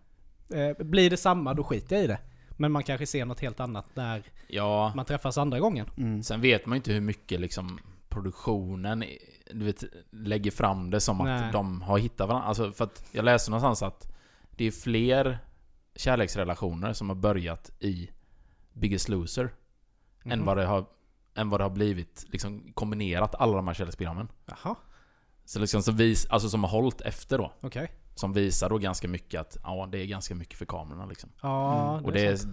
Eh, 0.57 0.85
blir 0.87 1.11
det 1.11 1.17
samma 1.17 1.55
då 1.55 1.65
skiter 1.65 1.97
jag 1.97 2.05
i 2.05 2.09
det. 2.09 2.19
Men 2.51 2.73
man 2.73 2.83
kanske 2.83 3.07
ser 3.07 3.25
något 3.25 3.41
helt 3.41 3.61
annat 3.61 3.87
när 3.95 4.23
Ja, 4.49 4.93
man 4.97 5.05
träffas 5.05 5.39
andra 5.39 5.61
gången. 5.61 5.87
Mm. 5.97 6.23
sen 6.23 6.41
vet 6.41 6.67
man 6.67 6.77
ju 6.77 6.79
inte 6.79 6.93
hur 6.93 7.01
mycket 7.01 7.41
liksom 7.41 7.79
produktionen 8.09 9.05
du 9.53 9.65
vet, 9.65 9.85
lägger 10.11 10.51
fram 10.51 10.91
det 10.91 11.01
som 11.01 11.19
Nej. 11.19 11.45
att 11.45 11.53
de 11.53 11.83
har 11.83 11.99
hittat 11.99 12.29
varandra. 12.29 12.49
Alltså 12.49 12.73
för 12.73 12.85
att 12.85 13.05
jag 13.13 13.25
läste 13.25 13.51
någonstans 13.51 13.83
att 13.83 14.13
det 14.51 14.65
är 14.65 14.71
fler 14.71 15.39
kärleksrelationer 15.99 16.93
som 16.93 17.09
har 17.09 17.17
börjat 17.17 17.71
i 17.81 18.11
Biggest 18.73 19.09
Loser 19.09 19.53
än, 20.25 20.39
Mhm. 20.39 20.47
vad 20.47 20.57
det 20.57 20.65
har, 20.65 20.85
än 21.35 21.51
vad 21.51 21.61
det 21.61 21.65
har 21.65 21.71
blivit 21.71 22.25
liksom 22.29 22.73
kombinerat 22.75 23.35
alla 23.35 23.57
de 23.57 23.67
här 23.69 23.75
kärleksprogrammen. 23.75 24.29
Jaha, 24.47 24.75
Så 25.45 25.59
liksom 25.61 25.83
som 25.83 25.97
vis, 25.97 26.27
alltså 26.31 26.49
som 26.49 26.65
har 26.65 26.71
hållit 26.71 27.01
efter 27.01 27.39
då. 27.39 27.53
okej. 27.61 27.93
Som 28.15 28.33
visar 28.33 28.69
då 28.71 28.79
ganska 28.79 29.09
mycket 29.09 29.41
att 29.41 29.57
ja, 29.63 29.89
det 29.93 29.99
är 29.99 30.07
ganska 30.07 30.35
mycket 30.35 30.59
för 30.59 30.65
kamerorna 30.67 31.07
liksom. 31.07 31.31
Ja, 31.43 31.93
Mm. 31.93 32.05
Och 32.05 32.17
är 32.17 32.31
det, 32.37 32.51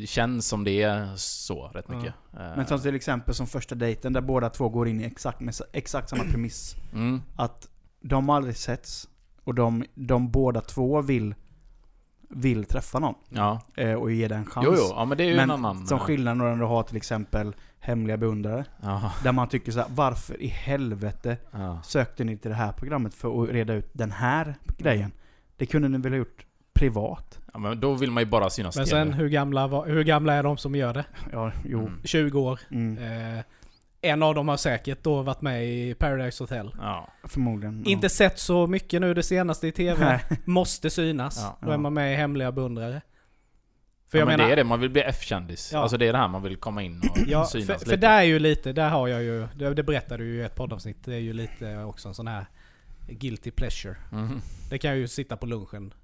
det 0.00 0.08
känns 0.08 0.48
som 0.48 0.64
det 0.64 0.82
är 0.82 1.16
så 1.16 1.68
rätt 1.68 1.84
Ja. 1.88 1.96
mycket. 1.96 2.14
Eh, 2.32 2.56
Men 2.56 2.66
som 2.66 2.80
till 2.80 2.94
exempel 2.94 3.34
som 3.34 3.46
första 3.46 3.74
dejten 3.74 4.12
där 4.12 4.20
båda 4.20 4.50
två 4.50 4.68
går 4.68 4.88
in 4.88 5.00
i 5.00 5.04
exakt, 5.04 5.40
med 5.40 5.54
exakt 5.72 6.08
samma 6.08 6.24
premiss. 6.24 6.74
mm, 6.92 7.22
Att 7.36 7.68
de 8.00 8.28
har 8.28 8.36
aldrig 8.36 8.56
setts 8.56 9.08
och 9.44 9.54
de, 9.54 9.84
de 9.94 10.30
båda 10.30 10.60
två 10.60 11.02
vill, 11.02 11.34
vill 12.28 12.64
träffa 12.64 12.98
någon. 12.98 13.14
ja. 13.28 13.60
Eh, 13.76 13.92
och 13.94 14.12
ge 14.12 14.28
den 14.28 14.38
en 14.38 14.46
chans. 14.46 14.66
Jo, 14.68 14.74
jo, 14.76 14.84
ja 14.96 15.04
men 15.04 15.18
det 15.18 15.24
är 15.24 15.28
ju 15.28 15.36
Men 15.36 15.50
en 15.50 15.50
annan... 15.50 15.86
som 15.86 15.98
eh, 15.98 16.04
skillnad 16.04 16.36
när 16.36 16.56
du 16.56 16.64
har 16.64 16.82
till 16.82 16.96
exempel 16.96 17.54
hemliga 17.80 18.16
beundrare. 18.16 18.64
Ja, 18.82 19.12
Där 19.22 19.32
man 19.32 19.48
tycker 19.48 19.72
så 19.72 19.78
här: 19.78 19.88
varför 19.94 20.42
i 20.42 20.46
helvete 20.46 21.36
ja. 21.50 21.82
sökte 21.84 22.24
ni 22.24 22.36
till 22.36 22.50
det 22.50 22.56
här 22.56 22.72
programmet 22.72 23.14
för 23.14 23.42
att 23.42 23.50
reda 23.50 23.74
ut 23.74 23.90
den 23.92 24.10
här 24.12 24.54
grejen? 24.78 25.12
Det 25.56 25.66
kunde 25.66 25.88
ni 25.88 25.98
väl 25.98 26.12
ha 26.12 26.18
gjort 26.18 26.44
privat? 26.72 27.38
ja, 27.52 27.58
men 27.58 27.80
då 27.80 27.94
vill 27.94 28.10
man 28.10 28.22
ju 28.22 28.26
bara 28.30 28.50
synas 28.50 28.76
Men 28.76 28.86
sen 28.86 29.12
hur 29.12 29.28
gamla, 29.28 29.66
hur 29.82 30.04
gamla 30.04 30.32
är 30.34 30.42
de 30.42 30.56
som 30.56 30.74
gör 30.74 30.94
det? 30.94 31.04
Ja, 31.32 31.52
jo. 31.64 31.78
Mm. 31.80 32.00
20 32.04 32.40
år. 32.40 32.60
Mm. 32.70 32.98
Eh, 33.38 33.44
en 34.00 34.22
av 34.22 34.34
dem 34.34 34.48
har 34.48 34.56
säkert 34.56 35.02
då 35.02 35.22
varit 35.22 35.40
med 35.42 35.66
i 35.66 35.94
Paradise 35.94 36.42
Hotel. 36.42 36.74
Ja. 36.78 37.08
Förmodligen. 37.24 37.82
ja. 37.84 37.90
Inte 37.90 38.08
sett 38.08 38.38
så 38.38 38.66
mycket 38.66 39.00
nu 39.00 39.14
det 39.14 39.22
senaste 39.22 39.66
i 39.68 39.72
TV. 39.72 40.04
Nej. 40.04 40.38
Måste 40.44 40.90
synas. 40.90 41.38
Ja. 41.42 41.58
Då 41.60 41.66
är 41.68 41.72
Ja. 41.72 41.78
man 41.78 41.94
med 41.94 42.12
i 42.12 42.16
Hemliga 42.16 42.52
beundrare. 42.52 43.00
För 44.10 44.18
ja, 44.18 44.20
jag 44.22 44.26
men 44.26 44.36
menar... 44.36 44.48
det 44.48 44.52
är 44.52 44.56
det, 44.56 44.64
man 44.64 44.80
vill 44.80 44.90
bli 44.90 45.02
F-kändis. 45.02 45.70
Ja. 45.72 45.78
Alltså 45.78 45.96
det 45.98 46.06
är 46.06 46.12
det 46.12 46.18
här 46.18 46.28
man 46.28 46.42
vill 46.42 46.56
komma 46.56 46.82
in 46.82 46.98
och 47.10 47.18
Ja, 47.26 47.44
synas 47.46 47.66
för, 47.66 47.72
lite. 47.74 47.86
för 47.86 47.96
där 47.96 48.18
är 48.18 48.22
ju 48.22 48.38
lite, 48.38 48.72
där 48.72 48.88
har 48.88 49.08
jag 49.08 49.22
ju, 49.22 49.46
det, 49.54 49.74
det 49.74 49.82
berättade 49.82 50.22
du 50.24 50.28
ju 50.34 50.40
i 50.40 50.44
ett 50.44 50.54
poddavsnitt, 50.54 51.04
det 51.04 51.14
är 51.14 51.18
ju 51.18 51.32
lite 51.32 51.76
också 51.78 52.08
en 52.08 52.14
sån 52.14 52.28
här 52.28 52.46
guilty 53.08 53.50
pleasure. 53.50 53.96
Mhm. 54.12 54.40
Det 54.70 54.78
kan 54.78 54.90
jag 54.90 54.98
ju 54.98 55.08
sitta 55.08 55.36
på 55.36 55.46
lunchen 55.46 55.94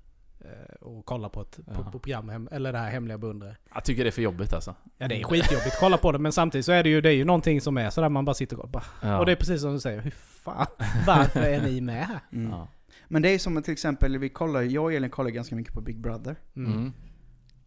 och 0.81 1.05
kolla 1.05 1.29
på 1.29 1.41
ett 1.41 1.57
på, 1.57 1.63
Ja. 1.77 1.83
på 1.85 1.91
program, 1.91 2.29
hem- 2.29 2.49
eller 2.53 2.73
det 2.73 2.79
här 2.79 2.91
Hemliga 2.91 3.19
beundrare. 3.19 3.57
Jag 3.75 3.85
tycker 3.85 4.05
det 4.05 4.09
är 4.11 4.13
för 4.13 4.23
jobbigt 4.23 4.53
alltså. 4.53 4.75
Ja 4.99 5.09
det 5.09 5.21
är 5.21 5.25
skitjobbigt 5.25 5.67
att 5.67 5.81
kolla 5.81 5.97
på 5.99 6.13
det 6.13 6.19
men 6.19 6.33
samtidigt 6.33 6.65
så 6.67 6.73
är 6.73 6.83
det 6.83 6.89
ju, 6.89 7.01
det 7.01 7.09
är 7.09 7.13
ju 7.15 7.25
någonting 7.25 7.61
som 7.61 7.77
är 7.79 7.91
sådär 7.91 8.09
man 8.09 8.25
bara 8.25 8.35
sitter 8.35 8.61
och 8.61 8.69
bara, 8.69 8.85
Ja. 9.03 9.19
Och 9.19 9.27
det 9.27 9.33
är 9.33 9.37
precis 9.37 9.61
som 9.61 9.73
du 9.73 9.81
säger, 9.81 10.01
hur 10.01 10.11
fan, 10.11 10.67
varför 11.07 11.41
är 11.43 11.63
ni 11.63 11.81
med 11.81 12.07
här? 12.07 12.21
Mm. 12.33 12.51
Ja. 12.51 12.69
Men 13.09 13.23
det 13.23 13.29
är 13.31 13.39
som 13.39 13.63
till 13.63 13.73
exempel, 13.73 14.19
vi 14.19 14.29
kollar, 14.29 14.63
jag 14.63 14.85
och 14.85 14.93
Elin 14.93 15.11
kollar 15.11 15.31
ganska 15.31 15.57
mycket 15.57 15.75
på 15.75 15.81
Big 15.81 16.01
Brother. 16.01 16.37
Mm. 16.57 16.73
Mm. 16.73 16.93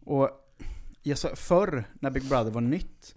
Och 0.04 0.30
jag 1.02 1.18
sa, 1.18 1.28
förr 1.36 1.84
när 2.00 2.10
Big 2.10 2.28
Brother 2.28 2.50
var 2.50 2.60
nytt, 2.60 3.14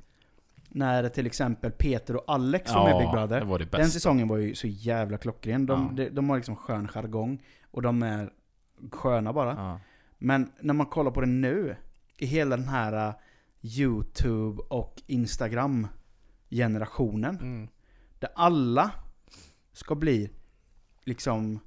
när 0.69 1.09
till 1.09 1.25
exempel 1.25 1.71
Peter 1.71 2.15
och 2.15 2.23
Alex 2.27 2.73
var 2.73 2.83
med 2.83 2.95
i 2.95 2.99
Big 2.99 3.07
det 3.07 3.11
Brother. 3.11 3.41
var 3.45 3.59
det 3.59 3.65
Den 3.65 3.71
bästa. 3.71 3.91
säsongen 3.91 4.27
var 4.27 4.37
ju 4.37 4.55
så 4.55 4.67
jävla 4.67 5.17
klockren. 5.17 5.65
De, 5.65 5.87
Ja. 5.97 6.03
de, 6.03 6.09
de 6.09 6.29
har 6.29 6.37
liksom 6.37 6.55
skön 6.55 6.87
jargong. 6.87 7.43
Och 7.71 7.81
de 7.81 8.03
är 8.03 8.29
sköna 8.91 9.33
bara. 9.33 9.53
Ja. 9.53 9.79
Men 10.17 10.51
när 10.59 10.73
man 10.73 10.85
kollar 10.85 11.11
på 11.11 11.21
det 11.21 11.27
nu, 11.27 11.75
i 12.17 12.25
hela 12.25 12.57
den 12.57 12.67
här 12.67 13.07
uh, 13.07 13.13
YouTube 13.61 14.61
och 14.69 15.01
Instagram-generationen. 15.07 17.35
Mm. 17.35 17.67
Där 18.19 18.29
alla 18.35 18.91
ska 19.73 19.95
bli 19.95 20.29
liksom... 21.03 21.59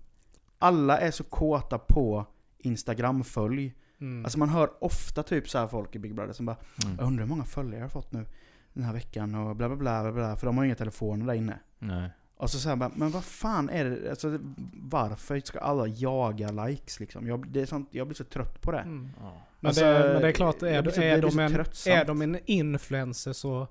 Alla 0.59 0.99
är 0.99 1.11
så 1.11 1.25
kåta 1.25 1.79
på 1.79 2.27
Instagram-följ. 2.59 3.75
Mm. 4.01 4.25
Alltså 4.25 4.39
man 4.39 4.49
hör 4.49 4.85
ofta 4.85 5.23
typ 5.23 5.49
så 5.49 5.59
här 5.59 5.67
folk 5.67 5.97
i 5.97 5.99
Big 5.99 6.15
Brother 6.15 6.33
som 6.33 6.47
bara 6.47 6.57
Mm. 6.85 6.97
Jag 6.97 7.07
undrar 7.07 7.25
hur 7.25 7.29
många 7.29 7.45
följare 7.45 7.77
jag 7.77 7.85
har 7.85 7.89
fått 7.89 8.13
nu 8.13 8.27
den 8.73 8.85
här 8.85 8.93
veckan 8.93 9.35
och 9.35 9.57
bla 9.57 9.69
bla 9.69 9.77
bla 9.77 10.03
bla 10.03 10.13
bla. 10.13 10.37
För 10.37 10.47
de 10.47 10.57
har 10.57 10.65
ju 10.65 10.69
inga 10.69 10.77
telefoner 10.77 11.27
där 11.27 11.35
inne. 11.35 11.59
Nej. 11.79 12.11
Och 12.45 12.51
så 12.51 12.59
säger 12.59 12.91
men 12.95 13.11
vad 13.11 13.25
fan 13.25 13.69
är 13.71 13.85
det? 13.85 14.11
Alltså, 14.11 14.39
varför 14.73 15.41
ska 15.41 15.59
alla 15.59 15.87
jaga 15.87 16.51
likes 16.51 17.01
liksom? 17.01 17.27
Jag, 17.27 17.49
det 17.53 17.61
är 17.61 17.67
sånt, 17.67 17.89
jag 17.91 18.07
blir 18.07 18.15
så 18.17 18.25
trött 18.25 18.61
på 18.61 18.73
det. 18.73 18.79
Mm. 18.79 19.09
Ja. 19.21 19.33
Men, 19.61 19.69
Alltså, 19.69 19.85
det, 19.85 20.11
men 20.13 20.23
det 20.23 20.29
är 20.29 20.33
klart, 20.33 20.63
är, 20.63 20.83
blir 20.83 20.93
så- 20.93 21.01
är, 21.03 21.23
de 21.23 21.39
en, 21.39 21.55
är 21.87 22.05
de 22.05 22.23
en 22.23 22.39
influencer 22.47 23.33
så... 23.33 23.69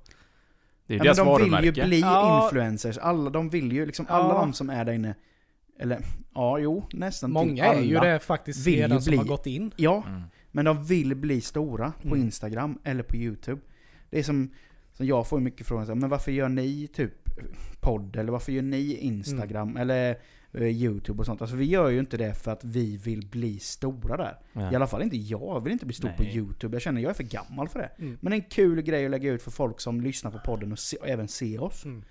Det 0.87 0.93
är 0.93 0.97
Ja, 0.97 1.03
deras 1.03 1.17
men 1.17 1.25
de 1.27 1.37
vill 1.37 1.45
ju 1.45 1.51
varumärke. 1.51 1.85
bli 1.87 1.99
Ja. 1.99 2.43
influencers. 2.43 2.97
Alla, 2.97 3.29
de 3.29 3.49
vill 3.49 3.71
ju 3.71 3.85
liksom, 3.85 4.05
alla 4.09 4.29
Ja. 4.33 4.39
de 4.39 4.53
som 4.53 4.69
är 4.69 4.85
där 4.85 4.93
inne. 4.93 5.15
Eller, 5.79 5.99
ja 6.33 6.59
jo, 6.59 6.85
nästan 6.93 7.29
till 7.29 7.33
Många 7.33 7.65
är 7.65 7.81
ju 7.81 7.97
alla. 7.97 8.09
det 8.09 8.19
faktiskt 8.19 8.67
vill 8.67 8.73
ju 8.75 8.81
redan 8.81 9.01
som 9.01 9.11
bli- 9.11 9.17
har 9.17 9.25
gått 9.25 9.47
in. 9.47 9.71
Ja, 9.75 10.03
Mm. 10.07 10.21
men 10.51 10.65
de 10.65 10.83
vill 10.83 11.15
bli 11.15 11.41
stora 11.41 11.93
på 12.01 12.07
Mm. 12.07 12.21
Instagram 12.21 12.79
eller 12.83 13.03
på 13.03 13.15
YouTube. 13.15 13.61
Det 14.09 14.19
är 14.19 14.23
som, 14.23 14.49
som 14.93 15.05
jag 15.05 15.27
får 15.27 15.39
mycket 15.39 15.67
frågor, 15.67 15.85
så 15.85 15.91
här, 15.91 15.95
men 15.99 16.09
varför 16.09 16.31
gör 16.31 16.49
ni 16.49 16.87
typ 16.87 17.22
podd? 17.79 18.15
Eller 18.15 18.31
varför 18.31 18.51
gör 18.51 18.61
ni 18.61 18.95
Instagram? 18.95 19.69
Mm. 19.69 19.81
Eller 19.81 20.17
eh, 20.53 20.63
YouTube 20.63 21.19
och 21.19 21.25
sånt. 21.25 21.41
Alltså 21.41 21.55
vi 21.55 21.65
gör 21.65 21.89
ju 21.89 21.99
inte 21.99 22.17
det 22.17 22.33
för 22.33 22.51
att 22.51 22.63
vi 22.63 22.97
vill 22.97 23.27
bli 23.27 23.59
stora 23.59 24.17
där. 24.17 24.37
Ja. 24.53 24.71
I 24.71 24.75
alla 24.75 24.87
fall 24.87 25.01
inte 25.01 25.17
jag. 25.17 25.41
Jag 25.41 25.63
vill 25.63 25.73
inte 25.73 25.85
bli 25.85 25.95
stor 25.95 26.09
på 26.09 26.23
Nej. 26.23 26.37
YouTube. 26.37 26.75
Jag 26.75 26.81
känner 26.81 27.01
jag 27.01 27.09
är 27.09 27.13
för 27.13 27.23
gammal 27.23 27.69
för 27.69 27.79
det. 27.79 27.91
Mm. 27.99 28.17
Men 28.21 28.33
en 28.33 28.41
kul 28.41 28.81
grej 28.81 29.05
att 29.05 29.11
lägga 29.11 29.31
ut 29.31 29.41
för 29.41 29.51
folk 29.51 29.79
som 29.79 30.01
lyssnar 30.01 30.31
på 30.31 30.39
podden 30.39 30.71
och, 30.71 30.79
se, 30.79 30.97
och 30.97 31.07
även 31.07 31.27
se 31.27 31.59
oss. 31.59 31.85
Mm. 31.85 32.03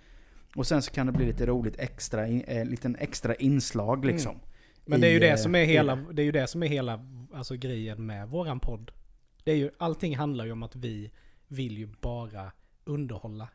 Och 0.57 0.67
sen 0.67 0.83
så 0.83 0.91
kan 0.91 1.07
det 1.07 1.13
bli 1.13 1.27
lite 1.27 1.47
roligt 1.47 1.79
extra, 1.79 2.27
eh, 2.27 2.65
liten 2.65 2.97
extra 2.97 3.35
inslag 3.35 4.05
liksom. 4.05 4.33
Mm. 4.33 4.45
Men 4.85 5.01
det 5.01 5.07
är 5.07 5.13
ju 5.13 5.19
det 5.19 5.31
eh, 5.31 5.37
som 5.37 5.55
är 5.55 5.65
hela, 5.65 5.97
det 5.97 6.23
är 6.23 6.25
ju 6.25 6.33
det 6.33 6.47
som 6.47 6.63
är 6.63 6.67
hela 6.67 7.07
alltså, 7.35 7.57
grejen 7.57 8.07
med 8.07 8.29
våran 8.29 8.61
podd. 8.61 8.91
Det 9.45 9.53
är 9.53 9.57
ju, 9.57 9.71
allting 9.79 10.17
handlar 10.17 10.45
ju 10.45 10.53
om 10.53 10.63
att 10.63 10.77
vi 10.77 11.11
vill 11.49 11.79
ju 11.79 11.89
bara 12.01 12.53
underhålla. 12.85 13.49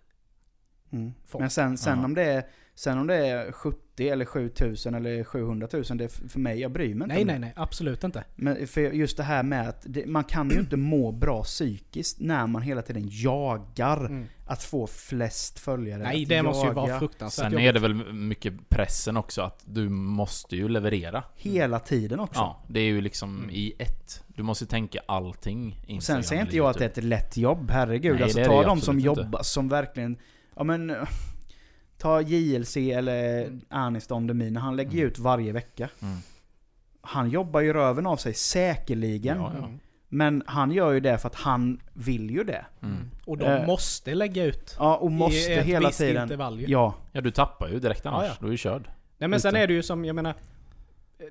Mm. 0.92 1.14
Men 1.40 1.50
sen, 1.50 1.78
sen, 1.78 2.00
Ja. 2.00 2.06
om 2.06 2.14
det 2.14 2.24
är, 2.24 2.44
sen 2.76 2.98
om 2.98 3.08
det 3.08 3.16
är 3.16 3.52
70 3.52 4.10
eller 4.10 4.26
7000 4.26 4.96
eller 4.96 5.24
700 5.24 5.68
000, 5.74 5.84
det 5.98 6.04
är 6.04 6.30
för 6.30 6.40
mig, 6.40 6.60
jag 6.60 6.72
bryr 6.72 6.96
mig 6.96 7.06
inte 7.06 7.16
Nej 7.16 7.26
nej 7.26 7.40
nej, 7.40 7.54
absolut 7.56 8.04
inte. 8.04 8.24
Men 8.36 8.68
för 8.68 8.82
just 8.82 9.18
det 9.18 9.24
här 9.24 9.44
med 9.44 9.70
att 9.70 9.82
det, 9.86 10.06
man 10.06 10.24
kan 10.24 10.50
ju 10.50 10.60
inte 10.60 10.78
må 10.78 11.12
bra 11.12 11.44
psykiskt 11.44 12.20
när 12.20 12.48
man 12.48 12.62
hela 12.62 12.82
tiden 12.82 13.04
jagar 13.12 14.06
Mm. 14.06 14.26
att 14.46 14.64
få 14.64 14.88
flest 14.88 15.60
följare. 15.60 16.04
Nej 16.04 16.26
det 16.26 16.44
måste 16.44 16.68
ju 16.68 16.70
jaga 16.74 16.82
vara 16.82 17.00
fruktansvärt 17.00 17.52
Sen 17.52 17.60
är 17.60 17.74
det 17.74 17.80
väl 17.80 17.94
mycket 18.14 18.70
pressen 18.70 19.18
också 19.18 19.42
att 19.42 19.64
du 19.66 19.90
måste 19.90 20.56
ju 20.56 20.70
leverera. 20.70 21.24
Hela 21.36 21.80
tiden 21.80 22.20
också. 22.20 22.40
Ja, 22.40 22.64
det 22.68 22.80
är 22.80 22.84
ju 22.86 23.02
liksom 23.02 23.38
Mm. 23.38 23.50
i 23.50 23.74
ett. 23.80 24.24
Du 24.28 24.44
måste 24.44 24.66
tänka 24.66 25.00
allting. 25.06 25.68
Och 25.82 25.86
sen 25.86 25.96
Instagram 25.96 26.24
säger 26.24 26.42
inte 26.42 26.58
jag 26.58 26.70
att 26.70 26.78
det 26.78 26.86
är 26.86 26.90
ett 26.90 27.04
lätt 27.04 27.38
jobb, 27.38 27.72
herregud. 27.72 28.14
Nej, 28.14 28.24
alltså 28.24 28.44
ta 28.44 28.62
det 28.62 28.68
de 28.68 28.82
som 28.82 29.00
jobbar, 29.00 29.44
som 29.44 29.70
verkligen, 29.70 30.18
ja 30.58 30.64
men 30.64 30.96
Ta 31.98 32.22
JLC 32.22 32.78
eller 32.78 33.42
Mm. 33.46 33.62
Anis 33.70 34.08
Don 34.08 34.28
Demina, 34.28 34.60
han 34.60 34.76
lägger 34.76 34.92
ju 34.92 35.00
Mm. 35.00 35.12
ut 35.12 35.20
varje 35.20 35.52
vecka. 35.52 35.90
Mm. 36.02 36.18
Han 37.02 37.30
jobbar 37.30 37.60
ju 37.62 37.74
röven 37.74 38.08
av 38.08 38.18
sig, 38.18 38.34
säkerligen. 38.34 39.38
Ja, 39.38 39.52
ja. 39.58 39.66
Mm. 39.66 39.80
Men 40.10 40.44
han 40.46 40.72
gör 40.72 40.92
ju 40.92 41.00
det 41.00 41.18
för 41.18 41.28
att 41.28 41.36
han 41.36 41.80
vill 41.94 42.30
ju 42.32 42.44
det. 42.44 42.66
Mm. 42.84 42.98
Och 43.26 43.38
de 43.38 43.46
Eh. 43.46 43.66
måste 43.66 44.16
lägga 44.16 44.44
ut. 44.44 44.76
Ja, 44.80 44.96
och 44.96 45.12
måste 45.12 45.52
I 45.52 45.54
ett 45.54 45.66
hela 45.66 45.88
visst 45.88 46.00
tiden. 46.00 46.24
intervall 46.24 46.60
ju. 46.60 46.66
Ja. 46.68 46.96
Ja, 47.12 47.22
du 47.22 47.32
tappar 47.32 47.68
ju 47.68 47.80
direkt 47.80 48.06
annars. 48.06 48.24
Ja, 48.24 48.28
ja. 48.30 48.36
Då 48.40 48.48
är 48.48 48.52
du 48.52 48.58
körd. 48.58 48.90
Nej 49.18 49.30
men 49.30 49.40
sen 49.42 49.50
Utan- 49.50 49.62
är 49.62 49.68
det 49.68 49.74
ju 49.74 49.84
som, 49.84 50.06
jag 50.06 50.16
menar, 50.16 50.36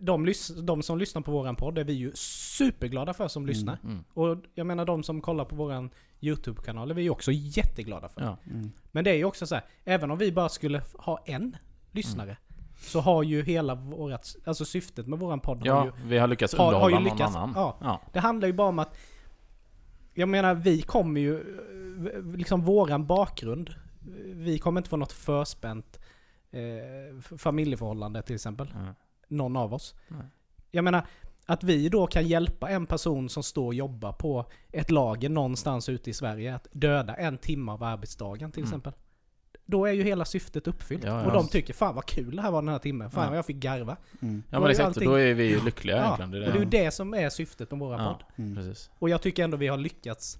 de, 0.00 0.32
de 0.62 0.82
som 0.82 0.98
lyssnar 0.98 1.22
på 1.22 1.30
våran 1.32 1.56
podd 1.56 1.78
är 1.78 1.84
vi 1.84 1.92
ju 1.92 2.12
superglada 2.14 3.14
för 3.14 3.28
som 3.28 3.42
Mm. 3.42 3.48
lyssnar. 3.48 3.78
Mm. 3.84 4.04
Och 4.14 4.36
jag 4.54 4.66
menar 4.66 4.84
de 4.84 5.02
som 5.02 5.20
kollar 5.20 5.44
på 5.44 5.56
våran 5.56 5.90
YouTube-kanal 6.20 6.90
är 6.90 6.94
vi 6.94 7.02
ju 7.02 7.10
också 7.10 7.32
jätteglada 7.32 8.08
för. 8.08 8.20
Ja. 8.22 8.36
Mm. 8.50 8.70
Men 8.92 9.04
det 9.04 9.10
är 9.10 9.14
ju 9.14 9.24
också 9.24 9.46
så 9.46 9.54
här, 9.54 9.64
även 9.84 10.10
om 10.10 10.18
vi 10.18 10.32
bara 10.32 10.48
skulle 10.48 10.82
ha 10.94 11.22
en 11.26 11.56
lyssnare, 11.92 12.36
så 12.80 13.00
har 13.00 13.22
ju 13.22 13.42
hela 13.42 13.74
vårat, 13.74 14.36
alltså 14.44 14.64
syftet 14.64 15.06
med 15.06 15.18
våran 15.18 15.40
podd 15.40 15.58
har 15.58 15.66
ja, 15.66 15.84
ju, 15.84 15.92
vi 16.08 16.18
har 16.18 16.28
lyckats 16.28 16.54
har, 16.54 16.64
har 16.64 16.72
underhålla 16.72 16.96
ju 16.98 17.04
någon 17.04 17.16
lyckats. 17.16 17.36
annan. 17.36 17.52
Ja, 17.56 17.76
Ja. 17.80 18.00
det 18.12 18.20
handlar 18.20 18.46
ju 18.48 18.52
bara 18.54 18.68
om 18.68 18.78
att, 18.78 18.98
jag 20.14 20.28
menar 20.28 20.54
vi 20.54 20.82
kommer 20.82 21.20
ju, 21.20 21.36
eh, 22.14 22.22
liksom 22.36 22.64
våran 22.64 23.06
bakgrund, 23.06 23.74
vi 24.24 24.58
kommer 24.58 24.80
inte 24.80 24.90
få 24.90 24.96
något 24.96 25.12
förspänt 25.12 26.00
eh, 26.50 27.36
familjeförhållande 27.38 28.22
till 28.22 28.34
exempel. 28.34 28.68
Någon 29.28 29.56
av 29.56 29.74
oss. 29.74 29.94
Nej. 30.08 30.26
Jag 30.70 30.84
menar, 30.84 31.06
att 31.46 31.64
vi 31.64 31.88
då 31.88 32.06
kan 32.06 32.26
hjälpa 32.28 32.68
en 32.70 32.86
person 32.86 33.28
som 33.28 33.42
står 33.42 33.66
och 33.66 33.74
jobbar 33.74 34.12
på 34.12 34.46
ett 34.72 34.90
lager 34.90 35.28
någonstans 35.28 35.88
ute 35.88 36.10
i 36.10 36.12
Sverige 36.12 36.54
att 36.54 36.68
döda 36.72 37.14
en 37.14 37.38
timme 37.38 37.72
av 37.72 37.82
arbetsdagen 37.82 38.52
till 38.52 38.60
Mm. 38.62 38.68
exempel. 38.68 38.92
Då 39.68 39.86
är 39.86 39.92
ju 39.92 40.02
hela 40.02 40.24
syftet 40.24 40.68
uppfyllt. 40.68 41.04
Ja, 41.04 41.20
ja. 41.20 41.26
Och 41.26 41.32
de 41.32 41.48
tycker 41.48 41.74
fan 41.74 41.94
vad 41.94 42.06
kul 42.06 42.36
det 42.36 42.42
här 42.42 42.50
var 42.50 42.62
den 42.62 42.68
här 42.68 42.78
timmen. 42.78 43.10
Fan 43.10 43.22
Ja. 43.24 43.28
vad 43.28 43.38
jag 43.38 43.46
fick 43.46 43.56
garva. 43.56 43.96
Mm. 44.22 44.42
Ja 44.50 44.56
Då 44.56 44.60
men 44.60 44.66
är 44.66 44.70
exakt, 44.70 44.86
allting- 44.86 45.08
då 45.08 45.14
är 45.14 45.34
vi 45.34 45.44
ju 45.44 45.64
lyckliga 45.64 45.96
Ja, 45.96 46.04
egentligen. 46.04 46.30
Det 46.30 46.36
är 46.36 46.46
och 46.46 46.52
det 46.52 46.58
är 46.58 46.80
ju 46.80 46.84
det. 46.84 46.90
som 46.90 47.14
är 47.14 47.28
syftet 47.30 47.70
med 47.70 47.80
våran 47.80 48.00
Ja. 48.04 48.12
podd. 48.12 48.44
Mm. 48.44 48.56
Precis. 48.56 48.90
Och 48.98 49.08
jag 49.10 49.22
tycker 49.22 49.44
ändå 49.44 49.56
vi 49.56 49.66
har 49.68 49.76
lyckats 49.76 50.38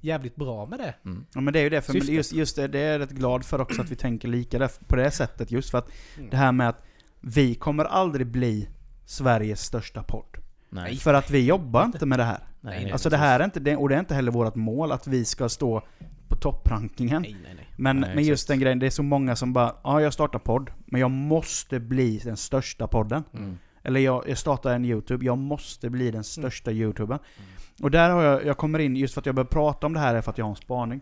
jävligt 0.00 0.36
bra 0.36 0.66
med 0.66 0.78
det. 0.78 0.94
Mm. 1.04 1.26
Ja 1.34 1.40
men 1.40 1.52
det 1.52 1.58
är 1.58 1.62
ju 1.62 1.70
det, 1.70 1.82
för 1.82 1.94
just, 1.94 2.32
just 2.32 2.56
det, 2.56 2.68
det 2.68 2.78
är 2.78 2.92
jag 2.92 3.00
rätt 3.00 3.10
glad 3.10 3.44
för 3.44 3.60
också 3.60 3.82
att 3.82 3.90
vi 3.90 3.96
tänker 3.96 4.28
lika 4.28 4.58
där, 4.58 4.70
på 4.86 4.96
det 4.96 5.10
sättet. 5.10 5.50
Just 5.50 5.70
för 5.70 5.78
att 5.78 5.90
Mm. 6.16 6.30
det 6.30 6.36
här 6.36 6.52
med 6.52 6.68
att 6.68 6.82
vi 7.22 7.54
kommer 7.54 7.84
aldrig 7.84 8.26
bli 8.26 8.68
Sveriges 9.04 9.60
största 9.60 10.02
podd. 10.02 10.36
Nej. 10.70 10.96
För 10.96 11.14
att 11.14 11.30
vi 11.30 11.46
jobbar 11.46 11.84
inte 11.84 12.06
med 12.06 12.18
det 12.18 12.24
här. 12.24 12.40
Nej, 12.60 12.82
nej, 12.82 12.92
Alltså 12.92 13.10
det 13.10 13.16
här 13.16 13.40
är 13.40 13.44
inte, 13.44 13.60
det, 13.60 13.76
och 13.76 13.88
det 13.88 13.94
är 13.94 14.00
inte 14.00 14.14
heller 14.14 14.32
vårt 14.32 14.54
mål 14.54 14.92
att 14.92 15.06
vi 15.06 15.24
ska 15.24 15.48
stå 15.48 15.82
på 16.28 16.36
topprankingen. 16.36 17.22
Nej, 17.22 17.36
nej, 17.42 17.54
nej. 17.54 17.66
Men, 17.76 18.00
Nej, 18.00 18.14
men 18.14 18.24
just 18.24 18.48
den 18.48 18.60
grejen, 18.60 18.78
det 18.78 18.86
är 18.86 18.90
så 18.90 19.02
många 19.02 19.36
som 19.36 19.52
bara 19.52 19.74
ja 19.84 20.00
jag 20.00 20.12
startar 20.12 20.38
podd, 20.38 20.70
men 20.86 21.00
jag 21.00 21.10
måste 21.10 21.80
bli 21.80 22.18
den 22.18 22.36
största 22.36 22.86
podden. 22.86 23.24
Mm. 23.34 23.58
Eller 23.82 24.00
jag, 24.00 24.28
jag 24.28 24.38
startar 24.38 24.74
en 24.74 24.84
YouTube, 24.84 25.24
jag 25.24 25.38
måste 25.38 25.90
bli 25.90 26.10
den 26.10 26.24
största 26.24 26.70
YouTubern. 26.70 27.18
Mm. 27.36 27.48
Och 27.82 27.90
där 27.90 28.10
har 28.10 28.22
jag, 28.22 28.44
jag 28.46 28.56
kommer 28.56 28.78
in, 28.78 28.96
just 28.96 29.14
för 29.14 29.20
att 29.20 29.26
jag 29.26 29.34
börjar 29.34 29.46
prata 29.46 29.86
om 29.86 29.92
det 29.92 30.00
här 30.00 30.14
är 30.14 30.20
för 30.20 30.30
att 30.30 30.38
jag 30.38 30.44
har 30.44 30.50
en 30.50 30.56
spaning. 30.56 31.00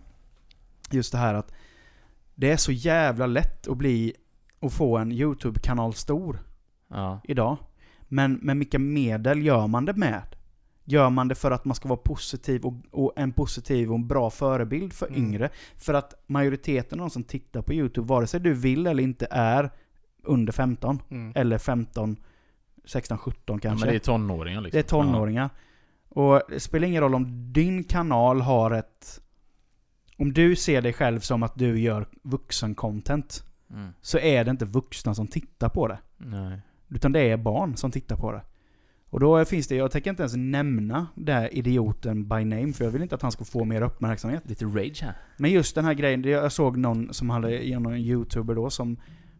Just 0.90 1.12
det 1.12 1.18
här 1.18 1.34
att 1.34 1.52
det 2.34 2.50
är 2.50 2.56
så 2.56 2.72
jävla 2.72 3.26
lätt 3.26 3.68
att 3.68 3.76
bli, 3.76 4.14
och 4.60 4.72
få 4.72 4.96
en 4.98 5.12
YouTube-kanal 5.12 5.94
stor 5.94 6.38
Ja. 6.88 7.20
idag. 7.24 7.56
Men 8.08 8.32
med 8.34 8.56
vilka 8.56 8.78
medel 8.78 9.42
gör 9.46 9.66
man 9.66 9.84
det 9.84 9.92
med? 9.94 10.22
Gör 10.84 11.10
man 11.10 11.28
det 11.28 11.34
för 11.34 11.50
att 11.50 11.64
man 11.64 11.74
ska 11.74 11.88
vara 11.88 11.96
positiv 12.04 12.64
och, 12.64 12.74
och 12.90 13.12
en 13.16 13.32
positiv 13.32 13.88
och 13.90 13.94
en 13.96 14.06
bra 14.08 14.30
förebild 14.30 14.92
för 14.92 15.06
Mm. 15.06 15.18
yngre? 15.24 15.50
För 15.76 15.94
att 15.94 16.14
majoriteten 16.26 17.00
av 17.00 17.04
de 17.06 17.10
som 17.10 17.24
tittar 17.24 17.62
på 17.62 17.72
YouTube, 17.74 18.06
vare 18.08 18.26
sig 18.26 18.40
du 18.40 18.54
vill 18.54 18.86
eller 18.86 19.02
inte, 19.02 19.26
är 19.30 19.70
under 20.22 20.52
15. 20.52 20.98
Mm. 21.10 21.32
Eller 21.36 21.58
15, 21.58 22.16
16, 22.84 23.18
17 23.18 23.40
ja 23.46 23.58
kanske. 23.58 23.86
men 23.86 23.92
det 23.92 23.98
är 23.98 24.04
tonåringar 24.04 24.60
liksom. 24.60 24.76
Det 24.76 24.86
är 24.86 24.88
tonåringar. 24.88 25.50
Och 26.08 26.42
det 26.48 26.60
spelar 26.60 26.88
ingen 26.88 27.02
roll 27.02 27.14
om 27.14 27.52
din 27.52 27.84
kanal 27.84 28.40
har 28.40 28.70
ett... 28.70 29.20
Om 30.18 30.32
du 30.32 30.56
ser 30.56 30.82
dig 30.82 30.92
själv 30.92 31.20
som 31.20 31.42
att 31.42 31.54
du 31.58 31.80
gör 31.80 32.06
vuxen-content, 32.22 33.42
Ja. 33.44 33.49
Mm. 33.70 33.92
så 34.00 34.18
är 34.18 34.44
det 34.44 34.50
inte 34.50 34.64
vuxna 34.64 35.14
som 35.14 35.26
tittar 35.26 35.68
på 35.68 35.88
det. 35.88 35.98
Nej. 36.16 36.60
Utan 36.88 37.12
det 37.12 37.20
är 37.20 37.36
barn 37.36 37.76
som 37.76 37.90
tittar 37.90 38.16
på 38.16 38.32
det. 38.32 38.42
Och 39.10 39.20
då 39.20 39.44
finns 39.44 39.68
det, 39.68 39.74
jag 39.74 39.90
tänker 39.90 40.10
inte 40.10 40.22
ens 40.22 40.36
nämna 40.36 41.06
den 41.14 41.36
här 41.36 41.54
idioten 41.54 42.28
by 42.28 42.44
name, 42.44 42.72
för 42.72 42.84
jag 42.84 42.90
vill 42.90 43.02
inte 43.02 43.14
att 43.14 43.22
han 43.22 43.32
ska 43.32 43.44
få 43.44 43.64
mer 43.64 43.82
uppmärksamhet. 43.82 44.42
Lite 44.46 44.64
rage 44.64 45.02
här. 45.02 45.14
Men 45.36 45.50
just 45.50 45.74
den 45.74 45.84
här 45.84 45.94
grejen, 45.94 46.22
jag 46.22 46.52
såg 46.52 46.76
någon 46.76 47.14
som 47.14 47.30
hade, 47.30 47.64
genom 47.64 47.92
en 47.92 47.98
youtuber 47.98 48.54
då, 48.54 48.70
som 48.70 48.96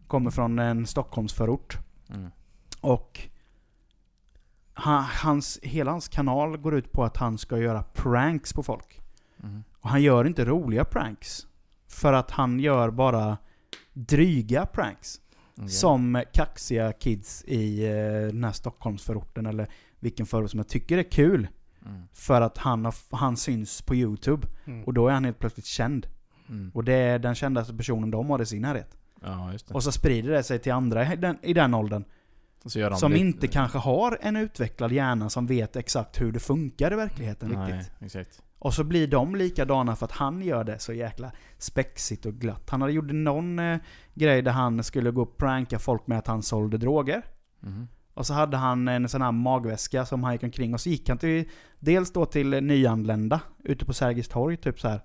kommer 0.07 0.31
från 0.31 0.59
en 0.59 0.85
Stockholmsförort. 0.85 1.77
Mm. 2.09 2.31
Och 2.81 3.29
han, 4.73 5.03
hans, 5.03 5.59
hela 5.63 5.91
hans 5.91 6.07
kanal 6.07 6.57
går 6.57 6.75
ut 6.75 6.91
på 6.91 7.03
att 7.03 7.17
han 7.17 7.37
ska 7.37 7.57
göra 7.57 7.83
pranks 7.83 8.53
på 8.53 8.63
folk. 8.63 9.01
Mm. 9.43 9.63
Och 9.81 9.89
han 9.89 10.01
gör 10.01 10.27
inte 10.27 10.45
roliga 10.45 10.85
pranks. 10.85 11.47
För 11.87 12.13
att 12.13 12.31
han 12.31 12.59
gör 12.59 12.91
bara 12.91 13.37
dryga 13.93 14.65
pranks. 14.65 15.21
Okej. 15.57 15.69
Som 15.69 16.23
kaxiga 16.33 16.93
kids 16.93 17.43
i 17.47 17.85
eh, 17.85 17.91
den 18.33 18.43
här 18.43 18.51
Stockholmsförorten 18.51 19.45
eller 19.45 19.67
vilken 19.99 20.25
förort 20.25 20.49
som 20.51 20.57
jag 20.59 20.67
tycker 20.67 20.97
är 20.97 21.11
kul. 21.11 21.47
Mm. 21.85 22.01
För 22.13 22.41
att 22.41 22.57
han, 22.57 22.85
har, 22.85 22.93
han 23.17 23.37
syns 23.37 23.81
på 23.81 23.95
YouTube. 23.95 24.47
Mm. 24.65 24.83
Och 24.83 24.93
då 24.93 25.07
är 25.07 25.13
han 25.13 25.25
helt 25.25 25.39
plötsligt 25.39 25.65
känd. 25.65 26.07
Mm. 26.49 26.71
Och 26.73 26.83
det 26.83 26.93
är 26.93 27.19
den 27.19 27.35
kändaste 27.35 27.73
personen 27.73 28.11
de 28.11 28.29
har 28.29 28.41
i 28.41 28.45
sin 28.45 28.61
närhet. 28.61 28.97
Ja, 29.21 29.51
just 29.51 29.67
det. 29.67 29.73
Och 29.73 29.83
så 29.83 29.91
sprider 29.91 30.31
det 30.31 30.43
sig 30.43 30.59
till 30.59 30.71
andra 30.71 31.13
i 31.13 31.15
den, 31.15 31.37
i 31.41 31.53
den 31.53 31.73
åldern. 31.73 32.03
Och 32.63 32.71
så 32.71 32.79
gör 32.79 32.89
de 32.89 32.99
Som 32.99 33.11
lite- 33.11 33.21
inte 33.25 33.47
kanske 33.47 33.77
har 33.77 34.17
en 34.21 34.35
utvecklad 34.35 34.91
hjärna 34.91 35.29
som 35.29 35.47
vet 35.47 35.75
exakt 35.75 36.21
hur 36.21 36.31
det 36.31 36.39
funkar 36.39 36.93
i 36.93 36.95
verkligheten 36.95 37.49
Nej, 37.49 37.73
riktigt. 37.73 37.91
exakt. 37.99 38.41
Och 38.61 38.73
så 38.73 38.83
blir 38.83 39.07
de 39.07 39.35
likadana 39.35 39.95
för 39.95 40.05
att 40.05 40.11
han 40.11 40.41
gör 40.41 40.63
det 40.63 40.79
så 40.79 40.93
jäkla 40.93 41.31
spexigt 41.57 42.25
och 42.25 42.33
glatt. 42.33 42.69
Han 42.69 42.81
hade 42.81 42.93
gjort 42.93 43.11
någon 43.11 43.59
eh, 43.59 43.77
grej 44.13 44.41
där 44.41 44.51
han 44.51 44.83
skulle 44.83 45.11
gå 45.11 45.21
och 45.21 45.37
pranka 45.37 45.79
folk 45.79 46.07
med 46.07 46.17
att 46.17 46.27
han 46.27 46.43
sålde 46.43 46.77
droger. 46.77 47.21
Mhm. 47.59 47.87
Och 48.13 48.25
så 48.25 48.33
hade 48.33 48.57
han 48.57 48.87
en 48.87 49.09
sån 49.09 49.21
här 49.21 49.31
magväska 49.31 50.05
som 50.05 50.23
han 50.23 50.33
gick 50.33 50.43
omkring 50.43 50.73
och 50.73 50.81
så 50.81 50.89
gick 50.89 51.09
han 51.09 51.17
till, 51.17 51.49
dels 51.79 52.13
då 52.13 52.25
till 52.25 52.49
nyanlända 52.49 53.41
ute 53.63 53.85
på 53.85 53.93
Sergels 53.93 54.27
torg, 54.27 54.57
typ 54.57 54.79
så 54.79 54.87
här. 54.87 55.01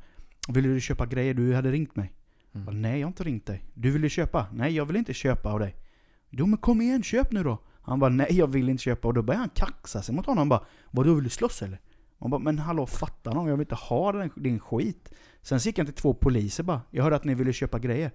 Vill 0.48 0.64
du 0.64 0.80
köpa 0.80 1.06
grejer? 1.06 1.34
Du 1.34 1.54
hade 1.54 1.70
ringt 1.70 1.96
mig. 1.96 2.12
Jag 2.52 2.62
bara, 2.62 2.70
Mm. 2.70 2.82
Nej, 2.82 3.00
jag 3.00 3.06
har 3.06 3.10
inte 3.10 3.24
ringt 3.24 3.46
dig. 3.46 3.64
Du 3.74 3.90
vill 3.90 4.02
ju 4.02 4.08
köpa? 4.08 4.46
Nej, 4.52 4.72
jag 4.72 4.86
vill 4.86 4.96
inte 4.96 5.14
köpa 5.14 5.52
av 5.52 5.58
dig. 5.60 5.76
Jo 6.30 6.46
men 6.46 6.58
kom 6.58 6.80
igen, 6.80 7.02
köp 7.02 7.32
nu 7.32 7.42
då. 7.42 7.58
Han 7.82 8.00
bara, 8.00 8.10
nej 8.10 8.28
jag 8.30 8.46
vill 8.46 8.68
inte 8.68 8.82
köpa. 8.82 9.08
Och 9.08 9.14
då 9.14 9.22
började 9.22 9.40
han 9.40 9.50
kaxa 9.54 10.02
sig 10.02 10.14
mot 10.14 10.26
honom. 10.26 10.38
Han 10.38 10.48
bara, 10.48 10.64
vadå 10.90 11.14
vill 11.14 11.24
du 11.24 11.30
slåss 11.30 11.62
eller? 11.62 11.80
Man 12.18 12.30
bara, 12.30 12.38
men 12.38 12.58
hallå 12.58 12.86
fattar 12.86 13.34
någon, 13.34 13.46
jag 13.48 13.56
vill 13.56 13.64
inte 13.64 13.74
ha 13.74 14.12
den, 14.12 14.30
din 14.36 14.60
skit. 14.60 15.12
Sen 15.42 15.60
så 15.60 15.68
gick 15.68 15.78
han 15.78 15.86
till 15.86 15.94
två 15.94 16.14
poliser 16.14 16.62
bara, 16.62 16.82
jag 16.90 17.02
hörde 17.04 17.16
att 17.16 17.24
ni 17.24 17.34
ville 17.34 17.52
köpa 17.52 17.78
grejer. 17.78 18.10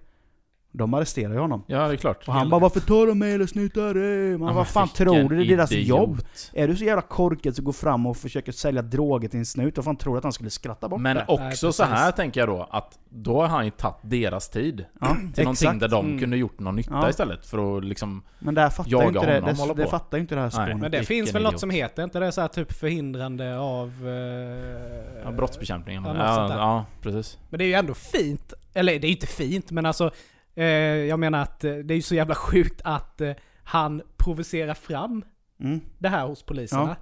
De 0.74 0.94
arresterade 0.94 1.34
ju 1.34 1.40
honom. 1.40 1.64
Ja, 1.66 1.88
det 1.88 1.94
är 1.94 1.96
klart. 1.96 2.28
Och 2.28 2.34
han 2.34 2.50
bara, 2.50 2.60
varför 2.60 2.80
tar 2.80 3.06
de 3.06 3.18
mig 3.18 3.32
eller 3.32 3.46
snuttar? 3.46 3.94
Man 4.38 4.48
Ja, 4.48 4.54
vad 4.54 4.68
fan 4.68 4.88
tror 4.88 5.28
du? 5.28 5.36
Det 5.36 5.44
är 5.44 5.56
deras 5.56 5.72
idiot. 5.72 5.88
jobb. 5.88 6.20
Är 6.52 6.68
du 6.68 6.76
så 6.76 6.84
jävla 6.84 7.02
korkad 7.02 7.56
så 7.56 7.62
går 7.62 7.72
fram 7.72 8.06
och 8.06 8.16
försöker 8.16 8.52
sälja 8.52 8.82
droger 8.82 9.28
till 9.28 9.38
en 9.38 9.46
snut, 9.46 9.76
vad 9.76 9.84
fan 9.84 9.96
tror 9.96 10.14
du 10.14 10.18
att 10.18 10.24
han 10.24 10.32
skulle 10.32 10.50
skratta 10.50 10.88
bort 10.88 11.00
Men 11.00 11.16
det? 11.16 11.24
också 11.28 11.66
Nej, 11.66 11.72
så 11.72 11.84
här 11.84 12.12
tänker 12.12 12.40
jag 12.40 12.48
då, 12.48 12.68
att 12.70 12.98
då 13.08 13.40
har 13.40 13.48
han 13.48 13.64
ju 13.64 13.70
tagit 13.70 13.96
deras 14.02 14.48
tid. 14.50 14.84
Ja, 15.00 15.06
Till 15.06 15.16
någonting 15.44 15.50
exakt. 15.50 15.80
där 15.80 15.88
de 15.88 16.06
Mm. 16.06 16.18
kunde 16.18 16.36
gjort 16.36 16.58
någon 16.60 16.76
nytta 16.76 16.90
Ja. 16.92 17.08
istället 17.10 17.46
för 17.46 17.78
att 17.78 17.84
liksom... 17.84 18.22
Men 18.38 18.54
där 18.54 18.68
fattar 18.70 18.90
jaga 18.90 19.06
inte 19.06 19.26
det, 19.26 19.40
honom, 19.40 19.56
hålla 19.56 19.74
det, 19.74 19.80
det 19.80 19.84
på. 19.84 19.90
fattar 19.90 20.18
ju 20.18 20.22
inte 20.22 20.34
det 20.34 20.40
här 20.40 20.50
spånet. 20.50 20.68
Men 20.68 20.80
det 20.80 20.88
Vilken 20.98 21.06
finns 21.06 21.34
väl 21.34 21.42
något 21.42 21.50
idiot. 21.52 21.60
som 21.60 21.70
heter, 21.70 22.04
inte 22.04 22.18
det 22.18 22.32
så 22.32 22.40
här 22.40 22.48
typ 22.48 22.72
förhindrande 22.72 23.58
av... 23.58 23.88
Eh, 24.08 25.22
Ja, 25.24 25.30
brottsbekämpning. 25.32 25.94
Ja, 25.94 26.00
något 26.12 26.50
ja, 26.50 26.84
precis. 27.02 27.38
Men 27.50 27.58
det 27.58 27.64
är 27.64 27.66
ju 27.66 27.74
ändå 27.74 27.94
fint. 27.94 28.52
Eller 28.74 28.92
det 28.92 29.06
är 29.06 29.08
ju 29.08 29.14
inte 29.14 29.26
fint, 29.26 29.70
men 29.70 29.86
alltså... 29.86 30.10
Eh, 30.54 30.64
jag 30.64 31.18
menar 31.18 31.42
att 31.42 31.64
eh, 31.64 31.74
det 31.74 31.94
är 31.94 31.96
ju 31.96 32.02
så 32.02 32.14
jävla 32.14 32.34
sjukt 32.34 32.80
att 32.84 33.20
eh, 33.20 33.32
han 33.64 34.02
provocerar 34.16 34.74
fram 34.74 35.24
Mm. 35.60 35.80
det 35.98 36.08
här 36.08 36.26
hos 36.26 36.42
poliserna. 36.42 36.82
Ja. 36.82 36.96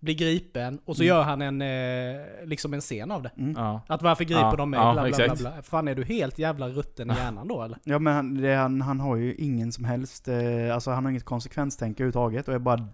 Blir 0.00 0.14
gripen 0.14 0.78
och 0.84 0.96
så 0.96 1.02
Mm. 1.02 1.08
gör 1.16 1.22
han 1.22 1.42
en, 1.42 1.62
eh, 1.62 2.20
liksom 2.44 2.74
en 2.74 2.80
scen 2.80 3.10
av 3.10 3.22
det. 3.22 3.30
Mm. 3.38 3.54
Ja. 3.56 3.80
Att 3.86 4.02
varför 4.02 4.24
griper 4.24 4.42
Ja, 4.42 4.56
de 4.56 4.70
mig? 4.70 4.80
ja, 4.80 4.92
bla, 4.92 5.02
bla, 5.08 5.16
bla, 5.26 5.34
bla. 5.36 5.62
Fan 5.62 5.88
är 5.88 5.94
du 5.94 6.04
helt 6.04 6.38
jävla 6.38 6.68
rutten 6.68 7.10
i 7.10 7.14
hjärnan 7.14 7.48
då 7.48 7.62
eller? 7.62 7.78
Ja 7.84 7.98
men 7.98 8.14
han, 8.14 8.34
det, 8.34 8.54
han, 8.54 8.80
han 8.80 9.00
har 9.00 9.16
ju 9.16 9.34
ingen 9.34 9.72
som 9.72 9.84
helst, 9.84 10.28
eh, 10.28 10.74
alltså 10.74 10.90
han 10.90 11.04
har 11.04 11.10
inget 11.10 11.24
konsekvenstänk 11.24 12.00
överhuvudtaget 12.00 12.48
och 12.48 12.54
är 12.54 12.58
bara 12.58 12.88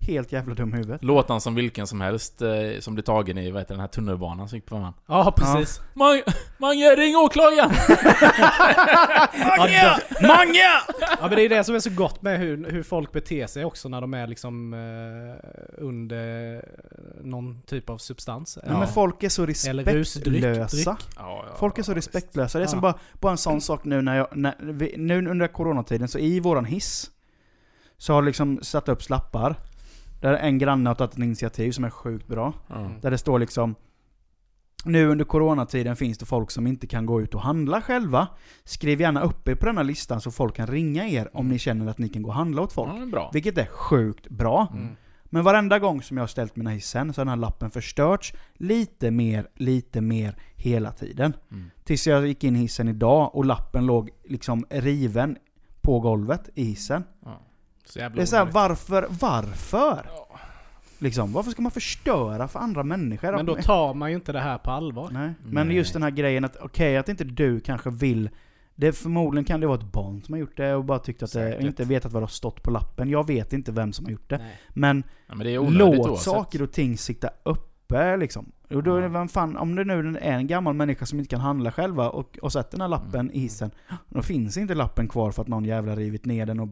helt 0.00 0.32
jävla 0.32 0.54
dum 0.54 0.74
i 0.74 0.76
huvudet. 0.76 1.04
Låt 1.04 1.28
han 1.28 1.40
som 1.40 1.54
vilken 1.54 1.86
som 1.86 2.00
helst 2.00 2.42
eh, 2.42 2.48
som 2.80 2.94
blir 2.94 3.04
tagen 3.04 3.38
i 3.38 3.50
vad 3.50 3.60
heter 3.62 3.74
den 3.74 3.80
här 3.80 3.88
tunnelbanan 3.88 4.48
som 4.48 4.56
gick 4.58 4.66
på 4.66 4.74
femman. 4.76 4.92
Ja, 5.06 5.32
precis. 5.36 5.80
Mange, 5.94 6.22
Mange 6.58 6.84
ring 6.96 7.16
åklagaren! 7.16 7.70
Ja, 9.70 9.98
Mange! 10.22 10.62
Ja 11.00 11.28
men 11.28 11.30
det 11.30 11.42
är 11.42 11.48
det 11.48 11.64
som 11.64 11.74
är 11.74 11.80
så 11.80 11.90
gott 11.90 12.22
med 12.22 12.38
hur, 12.38 12.70
hur 12.70 12.82
folk 12.82 13.12
beter 13.12 13.46
sig 13.46 13.64
också 13.64 13.88
när 13.88 14.00
de 14.00 14.14
är 14.14 14.26
liksom 14.26 14.74
eh, 14.74 15.78
under 15.84 16.64
någon 17.22 17.62
typ 17.62 17.90
av 17.90 17.98
substans. 17.98 18.58
Ja. 18.66 18.78
Men 18.78 18.88
folk 18.88 19.22
är 19.22 19.28
så 19.28 19.42
Eller 19.42 19.84
rusdryck, 19.84 20.44
respektlösa. 20.44 20.90
dryck. 20.94 21.08
Ja, 21.16 21.44
ja, 21.48 21.56
Folk 21.58 21.78
är 21.78 21.82
så 21.82 21.94
respektlösa. 21.94 22.58
Det 22.58 22.64
är 22.64 22.68
som 22.68 22.80
bara, 22.80 22.94
bara 23.20 23.32
en 23.32 23.38
sån 23.38 23.60
sak 23.60 23.84
nu 23.84 24.02
när 24.02 24.16
jag, 24.16 24.36
när 24.36 24.54
vi, 24.60 24.94
nu 24.96 25.28
under 25.28 25.48
coronatiden, 25.48 26.08
så 26.08 26.18
i 26.18 26.40
våran 26.40 26.64
hiss 26.64 27.10
så 27.98 28.12
har 28.12 28.22
liksom 28.22 28.58
satt 28.62 28.88
upp 28.88 29.02
slappar. 29.02 29.56
Där 30.20 30.34
en 30.34 30.58
granne 30.58 30.90
har 30.90 30.94
tagit 30.94 31.12
ett 31.12 31.18
initiativ 31.18 31.72
som 31.72 31.84
är 31.84 31.90
sjukt 31.90 32.26
bra. 32.26 32.52
Ja. 32.68 32.90
Där 33.00 33.10
det 33.10 33.18
står 33.18 33.38
liksom 33.38 33.74
Nu 34.84 35.06
under 35.06 35.24
coronatiden 35.24 35.96
finns 35.96 36.18
det 36.18 36.26
folk 36.26 36.50
som 36.50 36.66
inte 36.66 36.86
kan 36.86 37.06
gå 37.06 37.20
ut 37.20 37.34
och 37.34 37.40
handla 37.40 37.82
själva. 37.82 38.28
Skriv 38.64 39.00
gärna 39.00 39.22
upp 39.22 39.48
er 39.48 39.54
på 39.54 39.66
denna 39.66 39.82
listan 39.82 40.20
så 40.20 40.30
folk 40.30 40.56
kan 40.56 40.66
ringa 40.66 41.08
er 41.08 41.30
om 41.32 41.48
ni 41.48 41.58
känner 41.58 41.86
att 41.86 41.98
ni 41.98 42.08
kan 42.08 42.22
gå 42.22 42.28
och 42.28 42.34
handla 42.34 42.62
åt 42.62 42.72
folk. 42.72 42.92
Ja, 43.12 43.18
är. 43.18 43.32
Vilket 43.32 43.58
är 43.58 43.66
sjukt 43.66 44.28
bra. 44.28 44.68
Mm. 44.72 44.96
Men 45.24 45.44
varenda 45.44 45.78
gång 45.78 46.02
som 46.02 46.16
jag 46.16 46.22
har 46.22 46.28
ställt 46.28 46.56
mina 46.56 46.70
hissen 46.70 47.12
så 47.12 47.20
har 47.20 47.24
den 47.24 47.30
här 47.30 47.36
lappen 47.36 47.70
förstörts 47.70 48.32
lite 48.54 49.10
mer, 49.10 49.48
lite 49.54 50.00
mer 50.00 50.36
hela 50.56 50.92
tiden. 50.92 51.32
Mm. 51.50 51.70
Tills 51.84 52.06
jag 52.06 52.26
gick 52.26 52.44
in 52.44 52.56
i 52.56 52.58
hissen 52.58 52.88
idag 52.88 53.34
och 53.34 53.44
lappen 53.44 53.86
låg 53.86 54.10
liksom 54.24 54.64
riven 54.70 55.36
på 55.80 56.00
golvet 56.00 56.48
i 56.54 56.64
hissen. 56.64 57.04
Ja. 57.24 57.40
Så 57.88 57.98
jävla 57.98 58.16
Det 58.16 58.22
är 58.22 58.26
såhär, 58.26 58.42
onödigt. 58.42 58.54
varför, 58.54 59.06
varför? 59.20 60.06
Liksom, 60.98 61.32
varför 61.32 61.50
ska 61.50 61.62
man 61.62 61.70
förstöra 61.72 62.48
för 62.48 62.58
andra 62.60 62.82
människor? 62.82 63.32
Men 63.32 63.46
då 63.46 63.54
tar 63.54 63.94
man 63.94 64.10
ju 64.10 64.16
inte 64.16 64.32
det 64.32 64.40
här 64.40 64.58
på 64.58 64.70
allvar. 64.70 65.08
Nej. 65.12 65.32
Men 65.44 65.66
Nej. 65.66 65.76
just 65.76 65.92
den 65.92 66.02
här 66.02 66.10
grejen 66.10 66.44
att, 66.44 66.56
okej 66.56 66.96
att 66.96 67.08
inte 67.08 67.24
du 67.24 67.60
kanske 67.60 67.90
vill 67.90 68.30
det 68.74 68.92
Förmodligen 68.92 69.44
kan 69.44 69.60
det 69.60 69.66
vara 69.66 69.78
ett 69.78 69.92
barn 69.92 70.22
som 70.22 70.32
har 70.34 70.38
gjort 70.40 70.56
det 70.56 70.74
och 70.74 70.84
bara 70.84 70.98
tyckt 70.98 71.22
att 71.22 71.32
det, 71.32 71.50
Säkert. 71.50 71.64
inte 71.66 71.84
vetat 71.84 72.12
vad 72.12 72.22
det 72.22 72.24
har 72.24 72.28
stått 72.28 72.62
på 72.62 72.70
lappen. 72.70 73.08
Jag 73.08 73.26
vet 73.26 73.52
inte 73.52 73.72
vem 73.72 73.92
som 73.92 74.04
har 74.04 74.12
gjort 74.12 74.30
det. 74.30 74.38
Nej. 74.38 74.60
Men 74.68 75.02
Ja, 75.26 75.34
men 75.34 75.46
det 75.46 75.50
är 75.54 75.58
onödigt 75.58 75.78
låt 75.96 76.06
oavsett. 76.08 76.24
saker 76.24 76.62
och 76.62 76.72
ting 76.72 76.98
sitta 76.98 77.30
uppe 77.42 78.16
liksom. 78.16 78.52
Och 78.70 78.82
då 78.82 78.96
är 78.96 79.00
det, 79.00 79.06
Ja. 79.06 79.12
vem 79.12 79.28
fan, 79.28 79.56
om 79.56 79.74
det 79.74 79.84
nu 79.84 80.18
är 80.22 80.32
en 80.32 80.46
gammal 80.46 80.74
människa 80.74 81.06
som 81.06 81.18
inte 81.18 81.28
kan 81.30 81.40
handla 81.40 81.72
själva 81.72 82.10
och, 82.10 82.38
och 82.42 82.52
sätter 82.52 82.70
den 82.70 82.80
här 82.80 82.88
lappen 82.88 83.20
Mm. 83.20 83.32
i 83.32 83.38
hissen. 83.38 83.70
Då 84.08 84.22
finns 84.22 84.56
inte 84.56 84.74
lappen 84.74 85.08
kvar 85.08 85.30
för 85.32 85.42
att 85.42 85.48
någon 85.48 85.64
jävla 85.64 85.96
rivit 85.96 86.24
ner 86.26 86.46
den 86.46 86.60
och 86.60 86.68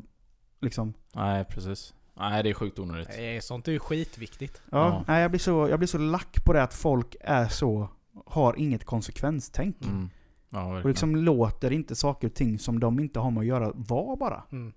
liksom. 0.61 0.95
Nej, 1.15 1.45
precis. 1.45 1.95
Nej, 2.15 2.43
det 2.43 2.51
är 2.51 2.55
sjukt 2.55 2.79
onödigt. 2.79 3.09
Nej, 3.09 3.41
sånt 3.41 3.69
är 3.69 3.73
ju 3.73 3.79
skitviktigt. 3.79 4.63
Ja, 4.71 4.79
Ja. 4.89 5.05
Nej, 5.09 5.23
jag, 5.23 5.31
blir 5.31 5.39
så, 5.41 5.69
jag 5.71 5.79
blir 5.79 5.87
så 5.87 5.99
lack 5.99 6.45
på 6.45 6.53
det 6.53 6.63
att 6.63 6.75
folk 6.75 7.17
är 7.21 7.49
så, 7.49 7.89
har 8.27 8.55
inget 8.59 8.85
konsekvenstänk. 8.85 9.83
Mm. 9.85 10.11
Ja, 10.51 10.79
Och 10.83 10.89
liksom 10.89 11.17
låter 11.17 11.71
inte 11.73 11.97
saker 11.97 12.29
och 12.29 12.35
ting 12.35 12.59
som 12.59 12.81
de 12.81 13.01
inte 13.01 13.21
har 13.21 13.31
med 13.31 13.41
att 13.41 13.47
göra 13.47 13.73
vara 13.75 14.17
bara. 14.17 14.43
Mm. 14.53 14.73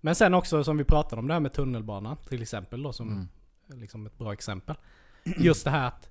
Men 0.00 0.14
sen 0.14 0.34
också 0.34 0.64
som 0.64 0.76
vi 0.76 0.84
pratade 0.84 1.20
om 1.20 1.28
det 1.28 1.34
här 1.34 1.40
med 1.40 1.52
tunnelbanan 1.52 2.16
till 2.28 2.42
exempel 2.42 2.82
då 2.82 2.92
som 2.92 3.08
Mm. 3.08 3.80
liksom 3.80 4.06
ett 4.06 4.18
bra 4.18 4.32
exempel. 4.32 4.76
Just 5.24 5.64
det 5.64 5.70
här 5.70 5.86
att, 5.88 6.10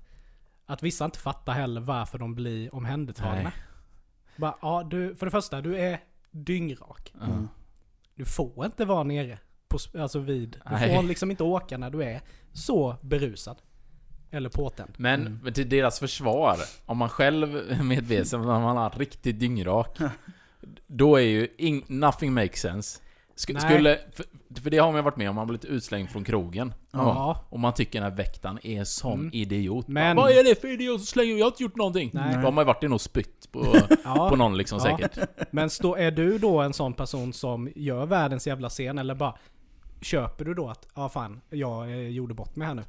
att 0.66 0.82
vissa 0.82 1.04
inte 1.04 1.18
fattar 1.18 1.52
heller 1.52 1.80
varför 1.80 2.18
de 2.18 2.34
blir 2.34 2.74
omhändertagna. 2.74 3.42
Nej. 3.42 3.52
Bara, 4.36 4.54
ja, 4.62 4.86
du, 4.90 5.14
för 5.14 5.26
det 5.26 5.30
första, 5.30 5.60
du 5.60 5.78
är 5.78 6.00
dyngrak. 6.30 7.14
Mm. 7.22 7.48
Du 8.14 8.24
får 8.24 8.64
inte 8.66 8.84
vara 8.84 9.02
nere 9.02 9.38
på, 9.68 9.78
alltså 9.98 10.18
vid. 10.18 10.50
Du 10.50 10.70
Nej. 10.74 10.96
får 10.96 11.02
liksom 11.02 11.30
inte 11.30 11.42
åka 11.44 11.78
när 11.78 11.90
du 11.90 12.02
är 12.04 12.20
så 12.52 12.96
berusad. 13.02 13.56
Eller 14.30 14.48
påtänd. 14.48 14.92
Men 14.96 15.26
Mm. 15.26 15.52
till 15.52 15.68
deras 15.68 15.98
försvar, 15.98 16.56
om 16.86 16.98
man 16.98 17.08
själv 17.08 17.78
medveten 17.84 18.40
om 18.40 18.62
man 18.62 18.76
är 18.76 18.98
riktigt 18.98 19.40
dyngrak, 19.40 19.98
då 20.86 21.16
är 21.16 21.20
ju 21.22 21.48
ing, 21.58 21.84
nothing 21.88 22.32
makes 22.34 22.60
sense. 22.60 23.00
Sk 23.36 23.50
Nej. 23.52 23.62
skulle, 23.62 23.98
för, 24.12 24.26
för 24.62 24.70
det 24.70 24.78
har 24.78 24.86
man 24.92 24.98
ju 24.98 25.02
varit 25.02 25.16
med 25.16 25.28
om, 25.28 25.34
man 25.34 25.42
har 25.42 25.46
blivit 25.46 25.64
utslängd 25.64 26.10
från 26.10 26.24
krogen. 26.24 26.74
Ja. 26.92 27.44
Och 27.48 27.60
man 27.60 27.74
tycker 27.74 28.00
den 28.00 28.10
här 28.10 28.16
väktaren 28.16 28.58
är 28.66 28.84
sån 28.84 29.20
Mm. 29.20 29.30
idiot. 29.32 29.88
Men- 29.88 30.16
Vad 30.16 30.30
är 30.30 30.44
det 30.44 30.60
för 30.60 30.68
idiot 30.68 31.00
som 31.00 31.06
slänger 31.06 31.34
Jag 31.36 31.44
har 31.44 31.50
inte 31.50 31.62
gjort 31.62 31.76
någonting. 31.76 32.10
Nej. 32.14 32.34
Då 32.34 32.40
har 32.40 32.52
man 32.52 32.62
ju 32.62 32.66
varit 32.66 32.82
inne 32.82 32.94
och 32.94 33.00
spytt 33.00 33.52
på, 33.52 33.76
Ja. 34.04 34.28
på 34.30 34.36
någon 34.36 34.56
liksom 34.56 34.80
Ja. 34.84 34.98
säkert. 34.98 35.28
Men 35.50 35.70
stå, 35.70 35.94
är 35.96 36.10
du 36.10 36.38
då 36.38 36.60
en 36.60 36.72
sån 36.72 36.92
person 36.94 37.32
som 37.32 37.68
gör 37.76 38.06
världens 38.06 38.46
jävla 38.46 38.68
scen 38.68 38.98
eller 38.98 39.14
bara 39.14 39.34
Köper 40.00 40.44
du 40.44 40.54
då 40.54 40.68
att, 40.68 40.88
ja 40.94 41.08
fan, 41.08 41.40
jag 41.50 41.90
eh, 41.90 41.96
gjorde 42.08 42.34
bort 42.34 42.56
mig 42.56 42.66
här 42.68 42.74
nu. 42.74 42.82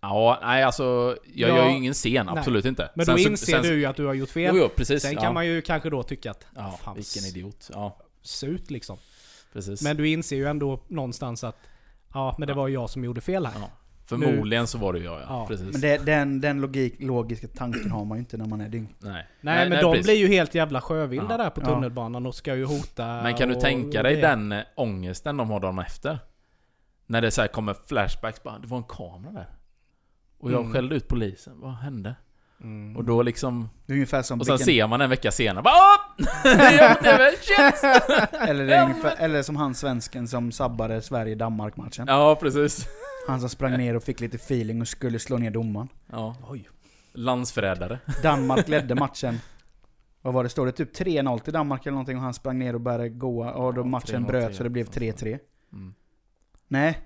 Ja, 0.00 0.38
nej 0.42 0.62
alltså, 0.62 1.16
jag 1.34 1.50
Ja. 1.50 1.56
gör 1.56 1.68
ju 1.68 1.76
ingen 1.76 1.94
scen, 1.94 2.26
Nej. 2.26 2.38
absolut 2.38 2.64
inte. 2.64 2.90
Men 2.94 3.06
Sen 3.06 3.14
då 3.16 3.20
inser 3.22 3.52
sen- 3.52 3.62
du 3.62 3.78
ju 3.78 3.84
att 3.84 3.96
du 3.96 4.06
har 4.06 4.14
gjort 4.14 4.28
fel. 4.30 4.54
Jo, 4.56 4.62
jo, 4.62 4.68
precis. 4.76 5.02
Sen 5.02 5.16
kan 5.16 5.34
man 5.34 5.46
ju 5.46 5.62
kanske 5.62 5.90
då 5.90 6.02
tycka 6.02 6.30
att, 6.30 6.46
Ja, 6.56 6.78
fan, 6.82 6.94
vilken 6.96 7.24
idiot. 7.24 7.70
Ja, 7.72 7.98
surt 8.22 8.70
liksom. 8.70 8.96
Precis. 9.52 9.82
Men 9.82 9.96
du 9.96 10.08
inser 10.08 10.36
ju 10.36 10.46
ändå 10.46 10.80
någonstans 10.88 11.44
att, 11.44 11.56
ja 12.14 12.34
men 12.38 12.48
det 12.48 12.54
var 12.54 12.68
jag 12.68 12.90
som 12.90 13.04
gjorde 13.04 13.20
fel 13.20 13.46
här. 13.46 13.54
Ja. 13.60 13.70
Förmodligen 14.06 14.66
så 14.66 14.78
var 14.78 14.92
det 14.92 14.98
jag, 14.98 15.14
ja. 15.20 15.24
Ja. 15.28 15.46
Precis. 15.48 15.72
Men 15.72 15.80
det, 15.80 15.98
den, 16.06 16.40
den 16.40 16.60
logik, 16.60 16.94
logiska 16.98 17.48
tanken 17.48 17.90
har 17.90 18.04
man 18.04 18.18
ju 18.18 18.20
inte 18.20 18.36
när 18.36 18.46
man 18.46 18.60
är 18.60 18.68
dyng. 18.68 18.94
Nej. 18.98 19.26
Nej, 19.40 19.68
men 19.68 19.82
de 19.82 19.92
precis. 19.92 20.06
blir 20.06 20.16
ju 20.16 20.26
helt 20.28 20.54
jävla 20.54 20.80
sjövilda 20.80 21.26
Ja. 21.30 21.36
där 21.36 21.50
på 21.50 21.60
tunnelbanan 21.60 22.26
och 22.26 22.34
ska 22.34 22.54
ju 22.56 22.64
hota 22.64 23.22
Men 23.22 23.34
kan 23.34 23.48
du 23.48 23.54
tänka 23.54 24.02
dig 24.02 24.14
och 24.14 24.20
den 24.20 24.52
eh, 24.52 24.62
ångesten 24.76 25.36
de 25.36 25.50
har 25.50 25.60
dagen 25.60 25.78
efter? 25.78 26.18
När 27.06 27.20
det 27.22 27.30
så 27.30 27.40
här 27.40 27.48
kommer 27.48 27.74
flashbacks 27.86 28.42
bara, 28.42 28.58
det 28.58 28.66
var 28.66 28.78
en 28.78 28.84
kamera 28.84 29.32
där. 29.32 29.48
Och 30.38 30.52
jag 30.52 30.60
Mm. 30.60 30.72
skällde 30.72 30.94
ut 30.94 31.08
polisen, 31.08 31.60
vad 31.60 31.72
hände? 31.74 32.14
Mm. 32.62 32.96
Och 32.96 33.04
då 33.04 33.22
liksom... 33.22 33.68
Ungefär 33.88 34.22
som 34.22 34.40
Och 34.40 34.46
sen 34.46 34.52
vilken, 34.56 34.66
ser 34.66 34.86
man 34.86 35.00
en 35.00 35.10
vecka 35.10 35.30
senare, 35.30 35.62
bara 35.62 35.74
"Åh! 35.74 36.24
Shit! 37.40 37.84
eller, 38.48 38.66
det 38.66 38.74
är 38.76 38.84
ungefär, 38.84 39.16
eller 39.18 39.42
som 39.42 39.56
han 39.56 39.74
svensken 39.74 40.28
som 40.28 40.52
sabbade 40.52 41.02
Sverige-Danmark-matchen. 41.02 42.04
Ja, 42.08 42.36
precis. 42.40 42.86
Han 43.28 43.40
som 43.40 43.48
sprang 43.48 43.72
ner 43.76 43.96
och 43.96 44.02
fick 44.02 44.20
lite 44.20 44.36
feeling 44.36 44.80
och 44.80 44.88
skulle 44.88 45.18
slå 45.18 45.38
ner 45.38 45.50
domaren. 45.50 45.88
Ja. 46.12 46.36
Oj. 46.48 46.68
Landsförrädare. 47.12 47.98
Danmark 48.22 48.68
ledde 48.68 48.94
matchen. 48.94 49.38
Vad 50.22 50.34
var 50.34 50.42
det? 50.42 50.48
Står 50.48 50.66
det 50.66 50.72
typ 50.72 50.96
3-0 50.96 51.38
till 51.38 51.52
Danmark 51.52 51.82
eller 51.86 51.92
någonting 51.92 52.16
och 52.16 52.22
han 52.22 52.34
sprang 52.34 52.58
ner 52.58 52.74
och 52.74 52.80
började 52.80 53.08
gå 53.08 53.44
och 53.44 53.74
då 53.74 53.80
Ja, 53.80 53.84
matchen 53.84 54.24
3-0, 54.24 54.26
bröt 54.26 54.56
så 54.56 54.62
det 54.62 54.70
blev 54.70 54.86
3-3. 54.86 55.38
Mm. 55.72 55.94
Nej. 56.68 56.98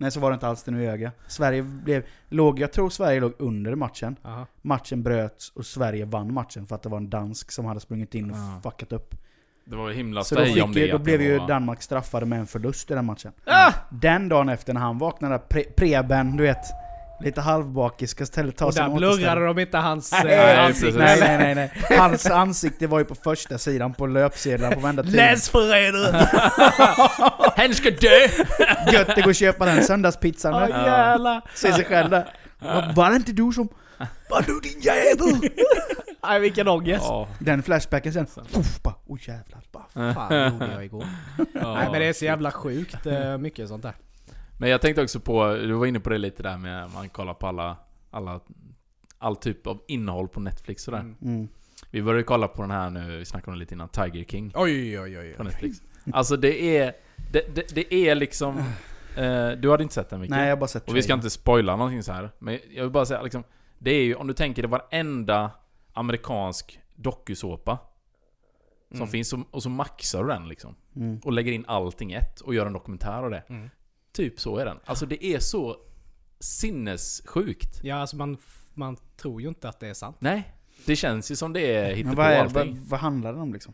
Nej 0.00 0.10
så 0.10 0.20
var 0.20 0.30
det 0.30 0.34
inte 0.34 0.46
alls 0.48 0.62
det 0.62 0.70
nu 0.70 0.82
ljög 0.82 1.02
jag. 1.02 1.10
Sverige 1.26 1.62
blev, 1.62 2.02
låg, 2.28 2.58
jag 2.60 2.72
tror 2.72 2.90
Sverige 2.90 3.20
låg 3.20 3.32
under 3.38 3.74
matchen. 3.74 4.16
Aha. 4.24 4.46
Matchen 4.62 5.02
bröts 5.02 5.50
och 5.54 5.66
Sverige 5.66 6.04
vann 6.04 6.32
matchen 6.34 6.66
för 6.66 6.74
att 6.74 6.82
det 6.82 6.88
var 6.88 6.98
en 6.98 7.10
dansk 7.10 7.52
som 7.52 7.64
hade 7.64 7.80
sprungit 7.80 8.14
in 8.14 8.30
och 8.30 8.36
Ja. 8.36 8.60
fuckat 8.62 8.92
upp. 8.92 9.14
Det 9.64 9.76
var 9.76 9.88
ju 9.88 9.94
himla 9.94 10.24
Så 10.24 10.34
då, 10.34 10.40
om 10.40 10.46
fick, 10.46 10.56
ju- 10.56 10.86
det. 10.86 10.92
då 10.92 10.98
blev 10.98 11.18
det 11.18 11.24
ju 11.24 11.38
var- 11.38 11.48
Danmark 11.48 11.82
straffade 11.82 12.26
med 12.26 12.38
en 12.38 12.46
förlust 12.46 12.90
i 12.90 12.94
den 12.94 13.04
matchen. 13.04 13.32
Ah! 13.46 13.72
Den 13.90 14.28
dagen 14.28 14.48
efter 14.48 14.74
när 14.74 14.80
han 14.80 14.98
vaknade, 14.98 15.38
pre, 15.38 15.62
Preben, 15.76 16.36
du 16.36 16.42
vet, 16.42 16.64
lite 17.22 17.40
halvbakis, 17.40 18.10
ska 18.10 18.22
istället 18.24 18.56
ta 18.56 18.66
Och 18.66 18.74
sin 18.74 18.82
där 18.84 18.96
blurrade 18.96 19.46
de 19.46 19.58
inte 19.58 19.78
hans 19.78 20.12
Nej, 20.24 20.34
eh, 20.34 20.64
ansikte. 20.64 20.98
Nej, 20.98 21.20
nej, 21.20 21.38
nej, 21.38 21.54
nej. 21.54 21.98
Hans 21.98 22.26
ansikte 22.26 22.86
var 22.86 22.98
ju 22.98 23.04
på 23.04 23.14
första 23.14 23.58
sidan 23.58 23.94
på 23.94 24.06
löpsedlarna 24.06 24.74
på 24.74 24.80
varenda 24.80 25.02
tidning. 25.02 25.16
Läsförrädare! 25.20 26.28
Han 27.56 27.74
ska 27.74 27.90
dö! 27.90 28.28
Gött 28.92 29.16
det 29.16 29.22
går 29.22 29.30
att 29.30 29.36
köpa 29.36 29.64
den 29.64 29.84
söndagspizzan 29.84 30.68
jävlar! 30.70 31.42
Se 31.54 31.72
sig 31.72 31.84
själv 31.84 32.10
där. 32.10 32.28
Var- 32.58 32.92
Var 32.94 33.10
det 33.10 33.16
inte 33.16 33.32
du 33.32 33.52
som... 33.52 33.68
Var 34.30 34.42
du 34.42 34.60
din 34.60 34.80
jävel? 34.80 35.50
Nej 36.22 36.40
vilken 36.40 36.68
ångest! 36.68 37.04
Den 37.38 37.62
flashbacken 37.62 38.12
sen. 38.12 38.26
Uff, 38.56 38.82
bara, 38.82 38.94
oh 39.06 39.18
jävlar. 39.28 39.60
Bara, 39.72 40.14
Fan 40.14 40.52
gjorde 40.52 40.72
jag 40.74 40.84
igår. 40.84 41.04
Nej 41.54 41.88
men 41.90 42.00
det 42.00 42.04
är 42.06 42.12
så 42.12 42.24
jävla 42.24 42.50
sjukt 42.50 43.06
eh, 43.06 43.38
mycket 43.38 43.68
sånt 43.68 43.82
där. 43.82 43.92
Men 44.60 44.70
jag 44.70 44.80
tänkte 44.80 45.02
också 45.02 45.20
på, 45.20 45.54
du 45.54 45.72
var 45.72 45.86
inne 45.86 46.00
på 46.00 46.10
det 46.10 46.18
lite 46.18 46.42
där 46.42 46.56
med 46.56 46.90
man 46.90 47.08
kollar 47.08 47.34
på 47.34 47.46
alla, 47.46 47.76
alla 48.10 48.40
all 49.18 49.36
typ 49.36 49.66
av 49.66 49.82
innehåll 49.88 50.28
på 50.28 50.40
Netflix 50.40 50.82
sådär. 50.82 50.98
Mm. 50.98 51.16
mm. 51.22 51.48
Vi 51.90 52.02
började 52.02 52.22
kolla 52.22 52.48
på 52.48 52.62
den 52.62 52.70
här 52.70 52.90
nu, 52.90 53.18
vi 53.18 53.24
snackade 53.24 53.50
om 53.50 53.54
det 53.54 53.58
lite 53.58 53.74
innan, 53.74 53.88
Tiger 53.88 54.24
King 54.24 54.52
Oj 54.54 55.00
oj 55.00 55.18
oj. 55.18 55.34
på 55.36 55.42
Netflix. 55.42 55.82
Alltså 56.12 56.36
det 56.36 56.78
är, 56.78 56.92
det, 57.32 57.54
det, 57.54 57.74
det 57.74 57.94
är 57.94 58.14
liksom... 58.14 58.58
Eh, 59.16 59.50
du 59.50 59.70
hade 59.70 59.82
inte 59.82 59.94
sett 59.94 60.10
den 60.10 60.20
Micke? 60.20 60.30
Nej, 60.30 60.42
jag 60.42 60.56
har 60.56 60.60
bara 60.60 60.68
sett 60.68 60.88
Och 60.88 60.96
vi 60.96 61.02
ska 61.02 61.12
inte 61.12 61.30
spoila 61.30 61.76
någonting 61.76 62.02
så 62.02 62.12
här. 62.12 62.30
Men 62.38 62.58
jag 62.70 62.82
vill 62.82 62.92
bara 62.92 63.06
säga 63.06 63.22
liksom, 63.22 63.44
det 63.78 63.90
är 63.90 64.02
ju, 64.02 64.14
om 64.14 64.26
du 64.26 64.34
tänker 64.34 64.62
det 64.62 64.68
varenda 64.68 65.50
amerikansk 65.92 66.80
dokusåpa 66.94 67.78
som 68.90 68.96
Mm. 68.96 69.08
finns, 69.08 69.32
och, 69.32 69.40
och 69.50 69.62
så 69.62 69.68
maxar 69.68 70.24
du 70.24 70.28
den 70.28 70.48
liksom. 70.48 70.74
Mm. 70.96 71.20
Och 71.24 71.32
lägger 71.32 71.52
in 71.52 71.64
allting 71.66 72.12
i 72.12 72.14
ett 72.14 72.40
och 72.40 72.54
gör 72.54 72.66
en 72.66 72.72
dokumentär 72.72 73.22
av 73.22 73.30
det. 73.30 73.42
Mm. 73.48 73.70
Typ 74.12 74.40
så 74.40 74.56
är 74.56 74.64
den. 74.64 74.78
Alltså 74.84 75.06
det 75.06 75.24
är 75.24 75.38
så 75.38 75.76
sinnessjukt. 76.40 77.80
Ja 77.82 77.96
alltså 77.96 78.16
man, 78.16 78.36
man 78.74 78.96
tror 79.16 79.42
ju 79.42 79.48
inte 79.48 79.68
att 79.68 79.80
det 79.80 79.88
är 79.88 79.94
sant. 79.94 80.16
Nej. 80.20 80.54
Det 80.86 80.96
känns 80.96 81.30
ju 81.30 81.36
som 81.36 81.52
det 81.52 81.74
är 81.76 81.86
Men 81.88 81.96
hittepå 81.96 82.16
vad, 82.16 82.26
är, 82.26 82.38
allting. 82.40 82.74
vad, 82.74 82.88
vad 82.88 83.00
handlar 83.00 83.32
det 83.32 83.40
om 83.40 83.52
liksom? 83.52 83.72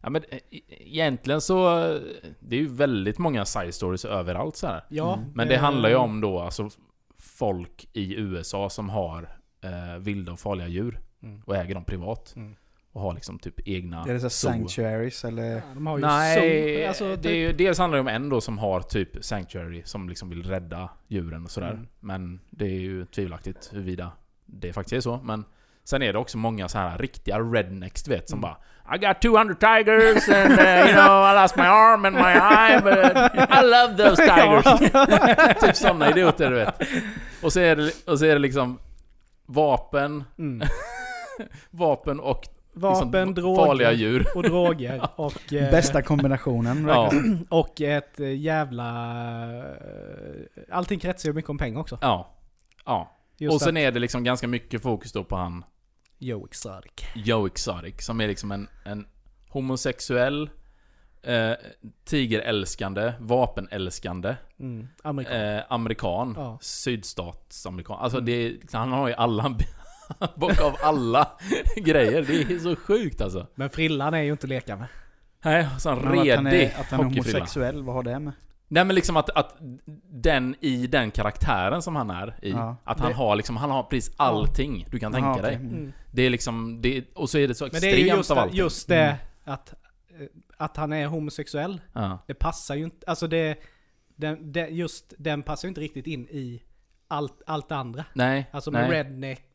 Ja, 0.00 0.10
men 0.10 0.22
eh, 0.28 0.36
e- 0.50 0.60
egentligen 0.68 1.40
så... 1.40 1.78
eh, 1.94 2.00
Det 2.40 2.56
är 2.56 2.60
ju 2.60 2.68
väldigt 2.68 3.18
många 3.18 3.44
side 3.44 3.74
stories 3.74 4.04
överallt 4.04 4.56
så 4.56 4.66
här. 4.66 4.84
Ja. 4.88 5.14
Mm. 5.16 5.30
Men 5.34 5.48
det 5.48 5.54
eh, 5.54 5.60
handlar 5.60 5.88
ju 5.88 5.94
om 5.94 6.20
då 6.20 6.40
alltså 6.40 6.70
folk 7.18 7.88
i 7.92 8.14
USA 8.14 8.70
som 8.70 8.90
har 8.90 9.38
eh, 9.60 9.98
vilda 10.00 10.32
och 10.32 10.40
farliga 10.40 10.68
djur. 10.68 11.00
Mm. 11.22 11.42
Och 11.46 11.56
äger 11.56 11.74
dem 11.74 11.84
privat. 11.84 12.32
Mm. 12.36 12.56
Och 12.92 13.00
har 13.00 13.14
liksom 13.14 13.38
typ 13.38 13.68
egna... 13.68 14.02
Är 14.08 14.14
det 14.14 14.20
så 14.20 14.30
sanctuaries 14.30 15.24
eller? 15.24 15.54
Ja, 15.54 15.60
de 15.74 15.86
har 15.86 15.98
ju 15.98 16.04
Nej, 16.04 16.76
zoo, 16.82 16.88
alltså, 16.88 17.16
det 17.22 17.30
är 17.30 17.36
ju, 17.36 17.52
dels 17.52 17.78
handlar 17.78 17.96
det 17.96 18.00
om 18.00 18.08
en 18.08 18.28
då 18.28 18.40
som 18.40 18.58
har 18.58 18.80
typ 18.80 19.24
Sanctuary 19.24 19.82
som 19.84 20.08
liksom 20.08 20.28
vill 20.28 20.42
rädda 20.42 20.88
djuren 21.08 21.44
och 21.44 21.50
sådär. 21.50 21.70
Mm. 21.70 21.86
Men 22.00 22.40
det 22.50 22.64
är 22.64 22.80
ju 22.80 23.04
tvivelaktigt 23.06 23.68
huruvida 23.72 24.12
det 24.46 24.72
faktiskt 24.72 24.92
är 24.92 25.00
så. 25.00 25.20
Men 25.24 25.44
sen 25.84 26.02
är 26.02 26.12
det 26.12 26.18
också 26.18 26.38
många 26.38 26.68
så 26.68 26.78
här 26.78 26.98
riktiga 26.98 27.38
rednecks 27.40 28.02
du 28.02 28.10
vet 28.10 28.28
som 28.28 28.38
Mm. 28.38 28.40
bara 28.50 28.56
I 28.96 28.98
got 28.98 29.22
200 29.22 29.54
tigers 29.54 30.28
and 30.28 30.52
uh, 30.52 30.86
you 30.86 30.92
know 30.92 31.30
I 31.30 31.42
lost 31.42 31.56
my 31.56 31.62
arm 31.62 32.04
and 32.04 32.16
my 32.16 32.32
eye 32.32 32.80
but 32.80 33.32
I 33.50 33.62
love 33.62 33.96
those 34.08 34.22
tigers. 34.34 35.60
typ 35.60 35.76
sådana 35.76 36.10
idioter 36.10 36.50
du 36.50 36.56
vet. 36.56 36.74
Och 37.42 37.52
så 37.52 37.60
är 37.60 37.76
det, 37.76 37.92
och 38.06 38.18
så 38.18 38.24
är 38.24 38.32
det 38.32 38.38
liksom 38.38 38.78
vapen, 39.46 40.24
Mm. 40.38 40.68
vapen 41.70 42.20
och 42.20 42.44
Vapen, 42.74 43.10
liksom 43.28 43.34
droger 43.34 43.66
farliga 43.66 43.92
djur. 43.92 44.26
och 44.36 44.42
droger. 44.42 45.08
Och, 45.16 45.52
eh, 45.52 45.70
Bästa 45.70 46.02
kombinationen. 46.02 46.86
Ja, 46.88 47.12
och 47.48 47.80
ett 47.80 48.20
eh, 48.20 48.36
jävla... 48.40 48.88
eh, 49.58 50.62
Allting 50.70 50.98
kretsar 50.98 51.28
ju 51.28 51.32
mycket 51.32 51.50
om 51.50 51.58
pengar 51.58 51.80
också. 51.80 51.98
ja. 52.00 52.28
Ja. 52.84 53.16
Just 53.38 53.54
och 53.54 53.60
sen 53.60 53.76
att- 53.76 53.80
är 53.80 53.92
det 53.92 54.00
liksom 54.00 54.24
ganska 54.24 54.48
mycket 54.48 54.82
fokus 54.82 55.12
då 55.12 55.24
på 55.24 55.36
han 55.36 55.64
Joe 56.18 56.46
Exotic. 56.46 56.92
Joe 57.14 57.46
Exotic, 57.46 57.94
som 58.06 58.20
är 58.20 58.28
liksom 58.28 58.52
en, 58.52 58.68
en 58.84 59.06
homosexuell, 59.48 60.50
eh, 61.22 61.52
tigerälskande, 62.04 63.12
vapenälskande, 63.20 64.36
Mm. 64.60 64.88
Amerikan. 65.02 65.40
eh, 65.40 65.62
amerikan, 65.68 66.34
Ja. 66.36 66.58
sydstatsamerikan. 66.60 67.96
Alltså 68.00 68.18
Mm. 68.18 68.26
det 68.26 68.72
han 68.72 68.92
har 68.92 69.08
ju 69.08 69.14
alla, 69.14 69.54
bock 70.36 70.60
av 70.60 70.76
alla 70.82 71.28
grejer. 71.76 72.22
Det 72.22 72.54
är 72.54 72.58
så 72.58 72.76
sjukt 72.76 73.20
alltså. 73.20 73.46
Men 73.54 73.70
frillan 73.70 74.14
är 74.14 74.22
ju 74.22 74.30
inte 74.32 74.44
att 74.44 74.48
leka 74.48 74.76
med. 74.76 74.86
Nej, 75.44 75.66
sån 75.78 75.98
Men 75.98 76.08
att 76.08 76.16
han 76.16 76.46
redig 76.46 76.62
är, 76.62 76.80
att 76.80 76.86
han 76.86 77.00
är 77.00 77.04
homosexuell, 77.04 77.82
vad 77.82 77.94
har 77.94 78.02
det 78.02 78.18
med? 78.18 78.32
Nej 78.68 78.84
men 78.84 78.94
liksom 78.94 79.16
att, 79.16 79.30
att 79.30 79.56
den 80.10 80.56
i 80.60 80.86
den 80.86 81.10
karaktären 81.10 81.82
som 81.82 81.96
han 81.96 82.10
är 82.10 82.34
i, 82.42 82.50
Ja. 82.50 82.76
att 82.84 83.00
han 83.00 83.08
Det- 83.08 83.14
har 83.16 83.36
liksom, 83.36 83.56
han 83.56 83.70
har 83.70 83.82
precis 83.82 84.14
allting 84.16 84.86
du 84.90 84.98
kan 84.98 85.12
tänka 85.12 85.26
Jaha, 85.28 85.36
dig. 85.42 85.56
okej. 85.56 85.66
Mm. 85.68 85.92
Det 86.12 86.22
är 86.22 86.30
liksom, 86.30 86.82
det, 86.82 87.04
och 87.14 87.30
så 87.30 87.38
är 87.38 87.48
det 87.48 87.54
så 87.54 87.64
Men 87.64 87.70
extremt 87.70 87.94
det 87.96 88.02
är 88.02 88.04
ju 88.06 88.16
just, 88.16 88.30
av 88.30 88.38
allting. 88.38 88.58
just 88.58 88.88
det 88.88 89.02
Mm. 89.02 89.16
att, 89.44 89.72
eh, 90.20 90.26
att 90.56 90.76
han 90.76 90.92
är 90.92 91.06
homosexuell. 91.06 91.80
Ja. 91.92 92.18
Det 92.26 92.34
passar 92.34 92.74
ju 92.74 92.84
inte, 92.84 93.06
alltså 93.06 93.26
det, 93.26 93.58
den, 94.16 94.52
det, 94.52 94.68
just 94.68 95.14
den 95.18 95.42
passar 95.42 95.66
ju 95.66 95.70
inte 95.70 95.80
riktigt 95.80 96.06
in 96.06 96.28
i 96.30 96.62
allt, 97.08 97.42
allt 97.46 97.72
andra. 97.72 98.04
Nej, 98.14 98.46
Alltså 98.52 98.70
med 98.70 98.88
nej. 98.88 98.98
redneck. 98.98 99.46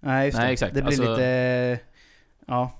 Nej, 0.00 0.26
just 0.26 0.38
Nej, 0.38 0.46
det. 0.46 0.52
exakt. 0.52 0.74
Det 0.74 0.82
blir 0.82 0.92
Alltså- 1.00 1.10
lite... 1.10 1.78
Ja. 2.46 2.72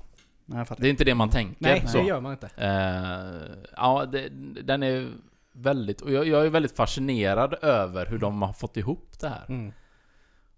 Nej, 0.45 0.59
jag 0.59 0.69
fattar. 0.69 0.83
Det 0.83 0.89
är 0.89 0.91
inte 0.91 1.05
det 1.05 1.15
man 1.15 1.31
tänker. 1.31 1.57
Nej, 1.63 1.83
så. 1.87 1.99
det 1.99 2.05
gör 2.05 2.21
man 2.21 2.33
inte. 2.33 2.49
Eh, 2.57 3.59
ja, 3.77 4.07
det, 4.13 4.29
den 4.63 4.83
är 4.83 5.09
väldigt... 5.53 6.01
Och 6.01 6.13
jag, 6.13 6.27
jag 6.29 6.47
är 6.47 6.51
väldigt 6.51 6.77
fascinerad 6.77 7.55
över 7.63 8.07
hur 8.07 8.19
de 8.19 8.43
har 8.43 8.53
fått 8.53 8.77
ihop 8.77 9.13
det 9.21 9.29
här. 9.29 9.45
Mm. 9.49 9.73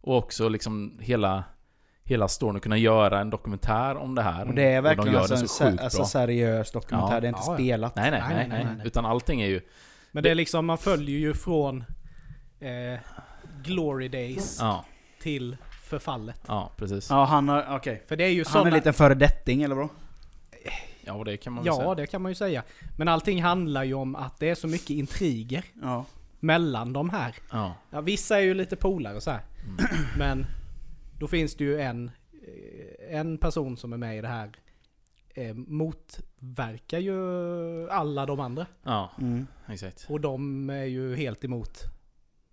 Och 0.00 0.16
också 0.16 0.48
liksom 0.48 0.98
hela... 1.00 1.44
Hela 2.04 2.28
storyn 2.28 2.56
att 2.56 2.62
kunna 2.62 2.76
göra 2.76 3.20
en 3.20 3.30
dokumentär 3.30 3.96
om 3.96 4.14
det 4.14 4.22
här. 4.22 4.48
Och 4.48 4.54
det 4.54 4.62
är 4.62 4.80
verkligen 4.80 5.06
de 5.06 5.12
gör 5.12 5.20
alltså 5.20 5.34
det 5.34 5.40
en 5.40 5.48
så 5.48 5.54
se- 5.54 5.70
sjukt 5.70 5.82
alltså 5.82 6.04
seriös 6.04 6.72
dokumentär, 6.72 7.14
Ja. 7.14 7.20
det 7.20 7.26
är 7.26 7.28
inte 7.28 7.40
Ja, 7.46 7.52
ja. 7.52 7.56
spelat. 7.56 7.96
Nej 7.96 8.10
nej, 8.10 8.20
Nej, 8.28 8.34
nej, 8.36 8.48
nej, 8.48 8.64
nej, 8.64 8.74
nej. 8.76 8.86
Utan 8.86 9.06
allting 9.06 9.40
är 9.42 9.46
ju... 9.46 9.60
Men 10.12 10.22
det 10.22 10.30
är 10.30 10.34
liksom, 10.34 10.66
man 10.66 10.78
följer 10.78 11.18
ju 11.18 11.34
från 11.34 11.84
eh, 12.60 12.98
Glory 13.62 14.08
Days 14.08 14.58
Ja, 14.60 14.84
till 15.22 15.56
förfallet. 15.90 16.40
ja 16.48 16.70
precis. 16.76 17.10
Ja, 17.10 17.24
han 17.24 17.48
har... 17.48 17.66
Okej. 17.76 18.02
För 18.08 18.16
det 18.16 18.24
är 18.24 18.28
ju 18.28 18.34
Han 18.36 18.40
är 18.40 18.44
sådana... 18.50 18.68
en 18.68 18.74
liten 18.74 18.92
föredetting, 18.94 19.62
eller 19.62 19.74
vadå? 19.74 19.88
Ja, 21.04 21.12
och 21.14 21.24
det 21.24 21.36
kan 21.36 21.52
man 21.52 21.64
väl 21.64 21.66
Ja, 21.66 21.76
säga. 21.76 21.94
det 21.94 22.06
kan 22.06 22.22
man 22.22 22.30
ju 22.30 22.34
säga. 22.34 22.62
Men 22.98 23.08
allting 23.08 23.42
handlar 23.42 23.84
ju 23.84 23.94
om 23.94 24.16
att 24.16 24.38
det 24.38 24.50
är 24.50 24.54
så 24.54 24.66
mycket 24.68 24.90
intriger 24.90 25.64
Ja. 25.82 26.04
mellan 26.40 26.92
de 26.92 27.10
här. 27.10 27.34
Ja. 27.52 27.74
Ja, 27.90 28.00
vissa 28.00 28.36
är 28.38 28.42
ju 28.42 28.54
lite 28.54 28.76
polare 28.76 29.20
så 29.20 29.30
här. 29.30 29.40
Mm. 29.64 29.76
Men 30.18 30.46
då 31.18 31.28
finns 31.28 31.54
det 31.54 31.64
ju 31.64 31.80
en, 31.80 32.10
eh, 32.32 33.16
en 33.18 33.38
person 33.38 33.76
som 33.76 33.92
är 33.92 33.96
med 33.96 34.18
i 34.18 34.20
det 34.20 34.28
här 34.28 34.50
eh, 35.34 35.54
motverkar 35.54 36.98
ju 36.98 37.90
alla 37.90 38.26
de 38.26 38.40
andra. 38.40 38.66
Ja, 38.82 39.10
Mm. 39.20 39.46
exakt. 39.68 40.06
Och 40.08 40.20
de 40.20 40.70
är 40.70 40.84
ju 40.84 41.16
helt 41.16 41.44
emot 41.44 41.78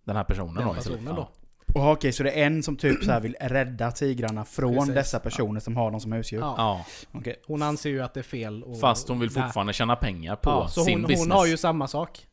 Den 0.03 0.15
här 0.15 0.23
personen 0.23 0.55
den 0.55 0.67
då. 0.67 0.73
personen 0.73 1.15
då. 1.15 1.29
Och 1.73 1.91
okej, 1.91 2.11
så 2.11 2.23
det 2.23 2.31
är 2.31 2.45
en 2.45 2.63
som 2.63 2.75
typ 2.77 3.03
så 3.03 3.11
här 3.11 3.19
vill 3.19 3.35
rädda 3.41 3.91
tigrarna 3.91 4.45
från 4.45 4.75
Precis. 4.75 4.93
dessa 4.93 5.19
personer 5.19 5.59
som 5.59 5.77
har 5.77 5.91
dem 5.91 5.99
som 5.99 6.11
husdjur? 6.11 6.39
Ja. 6.39 6.55
Ja, 6.57 6.85
Okej. 7.19 7.35
Hon 7.47 7.61
anser 7.63 7.89
ju 7.89 8.01
att 8.03 8.13
det 8.13 8.19
är 8.19 8.23
fel. 8.23 8.63
Och, 8.63 8.79
fast 8.79 9.07
hon 9.07 9.19
vill 9.19 9.29
Nej. 9.35 9.43
fortfarande 9.43 9.73
tjäna 9.73 9.95
pengar 9.95 10.35
på 10.35 10.49
ja, 10.49 10.67
så 10.67 10.83
sin 10.83 10.93
hon, 10.93 11.01
business. 11.01 11.19
hon 11.19 11.31
har 11.31 11.45
ju 11.45 11.57
samma 11.57 11.87
sak. 11.87 12.27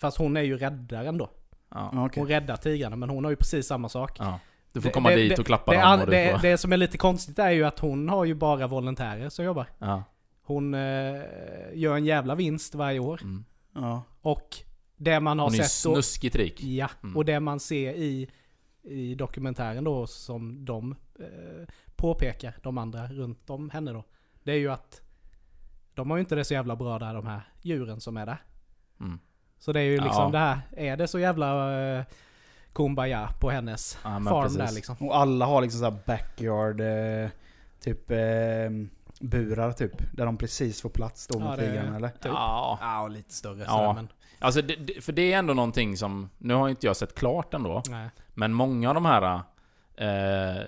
Fast 0.00 0.16
hon 0.18 0.36
är 0.36 0.42
ju 0.42 0.56
räddaren 0.56 1.18
då. 1.18 1.30
Ja, 1.70 1.90
okej. 2.06 2.20
Hon 2.20 2.28
räddar 2.28 2.56
tigrarna 2.56 2.96
men 2.96 3.10
hon 3.10 3.24
har 3.24 3.30
ju 3.30 3.36
precis 3.36 3.66
samma 3.66 3.88
sak. 3.88 4.16
ja. 4.18 4.38
Du 4.72 4.80
får 4.80 4.88
Det- 4.88 4.92
komma 4.94 5.10
det- 5.10 5.16
dit 5.16 5.30
det- 5.36 5.40
och 5.40 5.46
klappa 5.46 5.72
Det, 5.72 5.78
dem 5.80 6.00
och 6.00 6.06
det, 6.10 6.32
får... 6.32 6.42
det 6.42 6.58
som 6.58 6.72
är 6.72 6.76
lite 6.76 6.98
konstigt 6.98 7.38
är 7.38 7.50
ju 7.50 7.64
att 7.64 7.78
hon 7.78 8.08
har 8.08 8.24
ju 8.24 8.34
bara 8.34 8.66
volontärer 8.66 9.28
som 9.28 9.44
jobbar. 9.44 9.66
Ja. 9.78 10.04
Hon 10.42 10.74
eh, 10.74 10.80
gör 11.74 11.96
en 11.96 12.04
jävla 12.04 12.34
vinst 12.34 12.74
varje 12.74 12.98
år. 12.98 13.20
Mm. 13.22 13.44
Ja. 13.74 14.02
Och 14.22 14.48
det 14.96 15.20
man 15.20 15.38
har 15.38 15.46
Hon 15.46 15.54
är 15.54 15.62
sett 15.62 15.84
då, 15.84 15.92
snuskigt 15.94 16.36
rik. 16.36 16.62
Ja, 16.62 16.88
Mm. 17.02 17.16
och 17.16 17.24
det 17.24 17.40
man 17.40 17.60
ser 17.60 17.92
i, 17.92 18.28
i 18.82 19.14
dokumentären 19.14 19.84
då 19.84 20.06
som 20.06 20.64
de 20.64 20.94
eh, 21.20 21.68
påpekar, 21.96 22.54
de 22.62 22.78
andra 22.78 23.06
runt 23.06 23.50
om 23.50 23.70
henne 23.70 23.92
då. 23.92 24.04
Det 24.42 24.52
är 24.52 24.56
ju 24.56 24.72
att 24.72 25.00
de 25.94 26.10
har 26.10 26.16
ju 26.16 26.20
inte 26.20 26.34
det 26.34 26.44
så 26.44 26.54
jävla 26.54 26.76
bra 26.76 26.98
där 26.98 27.14
de 27.14 27.26
här 27.26 27.40
djuren 27.62 28.00
som 28.00 28.16
är 28.16 28.26
där. 28.26 28.42
Mm. 29.00 29.18
Så 29.58 29.72
det 29.72 29.80
är 29.80 29.84
ju 29.84 29.96
liksom 30.00 30.22
Ja. 30.24 30.28
det 30.30 30.38
här, 30.38 30.60
är 30.76 30.96
det 30.96 31.08
så 31.08 31.18
jävla 31.18 31.70
uh, 31.98 32.04
kumbaya 32.72 33.28
på 33.40 33.50
hennes 33.50 33.98
Ja, 34.04 34.08
farm 34.10 34.42
precis. 34.42 34.58
där 34.58 34.72
liksom? 34.72 34.96
Och 35.00 35.16
alla 35.16 35.46
har 35.46 35.62
liksom 35.62 35.80
såhär 35.80 35.98
backyard, 36.06 36.80
eh, 36.80 37.30
typ 37.80 38.10
eh, 38.10 38.70
burar 39.20 39.72
typ. 39.72 39.92
Där 40.12 40.26
de 40.26 40.36
precis 40.36 40.82
får 40.82 40.88
plats 40.90 41.26
då 41.26 41.38
det- 41.38 41.56
tigrarna 41.56 41.96
eller? 41.96 42.08
Typ. 42.08 42.18
Ja. 42.24 42.78
Ja, 42.80 43.02
och 43.02 43.10
lite 43.10 43.34
större 43.34 43.58
Ja. 43.60 43.66
sådär, 43.68 43.92
men 43.92 44.08
Alltså, 44.42 44.62
det, 44.62 44.76
det, 44.76 45.04
för 45.04 45.12
det 45.12 45.32
är 45.32 45.38
ändå 45.38 45.54
någonting 45.54 45.96
som... 45.96 46.30
Nu 46.38 46.54
har 46.54 46.68
inte 46.68 46.86
jag 46.86 46.96
sett 46.96 47.14
klart 47.14 47.54
ändå. 47.54 47.82
nej. 47.90 48.08
Men 48.34 48.52
många 48.52 48.88
av 48.88 48.94
de 48.94 49.04
här... 49.04 49.40
Eh, 49.96 50.62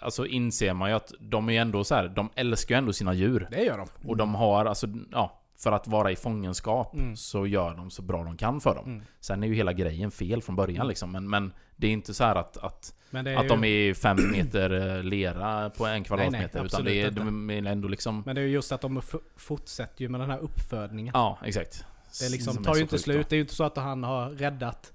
alltså 0.00 0.26
inser 0.26 0.74
man 0.74 0.90
ju 0.90 0.96
att 0.96 1.12
de 1.20 1.50
är 1.50 1.60
ändå 1.60 1.84
så 1.84 1.94
här, 1.94 2.08
de 2.08 2.30
älskar 2.34 2.74
ju 2.74 2.78
ändå 2.78 2.92
sina 2.92 3.14
djur. 3.14 3.48
Det 3.50 3.62
gör 3.64 3.78
de. 3.78 4.08
Och 4.08 4.16
de 4.16 4.34
har 4.34 4.64
alltså, 4.66 4.86
ja, 5.12 5.40
för 5.58 5.72
att 5.72 5.86
vara 5.88 6.10
i 6.10 6.16
fångenskap 6.16 6.94
Mm. 6.94 7.16
så 7.16 7.46
gör 7.46 7.74
de 7.74 7.90
så 7.90 8.02
bra 8.02 8.24
de 8.24 8.36
kan 8.36 8.60
för 8.60 8.74
dem. 8.74 8.84
Mm. 8.86 9.02
Sen 9.20 9.42
är 9.42 9.46
ju 9.46 9.54
hela 9.54 9.72
grejen 9.72 10.10
fel 10.10 10.42
från 10.42 10.56
början 10.56 10.88
liksom. 10.88 11.12
Men, 11.12 11.30
men 11.30 11.52
det 11.76 11.86
är 11.86 11.90
inte 11.90 12.14
så 12.14 12.24
här 12.24 12.36
att, 12.36 12.56
att, 12.56 12.94
att 13.12 13.26
ju, 13.26 13.48
de 13.48 13.64
är 13.64 13.94
fem 13.94 14.16
meter 14.32 14.96
eh, 14.96 15.02
lera 15.02 15.70
på 15.70 15.86
en 15.86 16.04
kvadratmeter. 16.04 16.46
utan 16.48 16.64
absolut 16.64 16.86
det 16.86 17.00
är, 17.00 17.08
inte. 17.08 17.20
de 17.20 17.50
är 17.50 17.66
ändå 17.66 17.88
liksom... 17.88 18.22
Men 18.26 18.34
det 18.34 18.40
är 18.40 18.46
ju 18.46 18.52
just 18.52 18.72
att 18.72 18.80
de 18.80 19.02
fortsätter 19.36 20.02
ju 20.02 20.08
med 20.08 20.20
den 20.20 20.30
här 20.30 20.38
uppfödningen. 20.38 21.12
Ja, 21.14 21.38
exakt. 21.44 21.84
Det 22.20 22.26
är 22.26 22.30
liksom, 22.30 22.54
Som 22.54 22.64
tar 22.64 22.74
ju 22.74 22.82
inte 22.82 22.98
slut. 22.98 23.16
då. 23.16 23.28
Det 23.28 23.34
är 23.34 23.36
ju 23.36 23.42
inte 23.42 23.54
så 23.54 23.64
att 23.64 23.76
han 23.76 24.04
har 24.04 24.30
räddat 24.30 24.92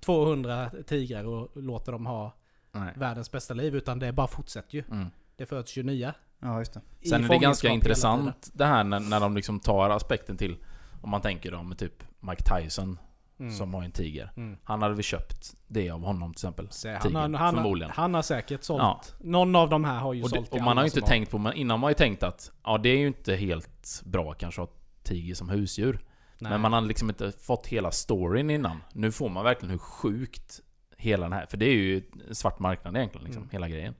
200 0.00 0.70
tigrar 0.86 1.24
och 1.24 1.62
låter 1.62 1.92
dem 1.92 2.06
ha 2.06 2.32
Nej. 2.72 2.92
världens 2.96 3.32
bästa 3.32 3.54
liv. 3.54 3.76
Utan 3.76 3.98
det 3.98 4.12
bara 4.12 4.26
fortsätter 4.26 4.74
ju. 4.74 4.84
Mm. 4.90 5.06
Det 5.36 5.46
föds 5.46 5.76
ju 5.76 5.82
nya. 5.82 6.14
Ja 6.38 6.58
just 6.58 6.72
det. 6.72 6.80
Sen 7.08 7.24
är 7.24 7.28
det 7.28 7.38
ganska 7.38 7.68
intressant 7.68 8.50
det 8.52 8.64
här 8.64 8.84
när, 8.84 9.00
när 9.00 9.20
de 9.20 9.36
liksom 9.36 9.60
tar 9.60 9.90
aspekten 9.90 10.36
till 10.36 10.56
Om 11.02 11.10
man 11.10 11.20
tänker 11.20 11.50
då 11.50 11.62
med 11.62 11.78
typ 11.78 12.02
Mike 12.20 12.42
Tyson 12.42 12.98
tiden. 13.42 13.56
som 13.56 13.74
har 13.74 13.82
en 13.82 13.92
tiger. 13.92 14.32
Mm. 14.36 14.56
Han 14.64 14.82
hade 14.82 14.94
väl 14.94 15.02
köpt 15.04 15.54
det 15.66 15.90
av 15.90 16.02
honom 16.04 16.32
till 16.34 16.38
exempel. 16.38 16.66
Så 16.70 16.88
han, 16.88 17.00
Tigern, 17.00 17.34
har, 17.34 17.40
han, 17.40 17.54
förmodligen. 17.54 17.92
han 17.94 18.14
har 18.14 18.22
säkert 18.22 18.64
sålt. 18.64 18.80
Ja. 18.82 19.00
Någon 19.20 19.56
av 19.56 19.68
de 19.68 19.84
här 19.84 19.98
har 19.98 20.12
ju 20.12 20.22
Och, 20.22 20.30
sålt 20.30 20.44
det, 20.44 20.50
till 20.50 20.58
och 20.60 20.64
man 20.64 20.76
har 20.76 20.84
ju 20.84 20.86
inte 20.88 20.98
som 21.00 21.08
tänkt 21.08 21.30
på, 21.30 21.38
men 21.38 21.52
innan 21.52 21.70
har 21.70 21.78
man 21.78 21.90
ju 21.90 21.94
tänkt 21.94 22.22
att 22.22 22.50
ja 22.64 22.78
det 22.78 22.88
är 22.88 22.98
ju 22.98 23.06
inte 23.06 23.34
helt 23.34 24.02
bra 24.04 24.32
kanske 24.32 24.62
att 24.62 24.68
ha 24.68 24.76
tiger 25.02 25.34
som 25.34 25.48
husdjur. 25.48 26.00
Nej. 26.38 26.52
Men 26.52 26.60
man 26.60 26.72
har 26.72 26.80
liksom 26.80 27.08
inte 27.08 27.32
fått 27.32 27.66
hela 27.66 27.90
storyn 27.90 28.50
innan. 28.50 28.82
Nu 28.92 29.12
får 29.12 29.28
man 29.28 29.44
verkligen 29.44 29.70
hur 29.70 29.78
sjukt 29.78 30.60
hela 30.96 31.22
den 31.22 31.32
här, 31.32 31.46
för 31.46 31.56
det 31.56 31.66
är 31.66 31.74
ju 31.74 32.02
svart 32.30 32.58
marknad 32.58 32.96
egentligen 32.96 33.24
liksom, 33.24 33.42
Mm. 33.42 33.50
hela 33.52 33.68
grejen. 33.68 33.94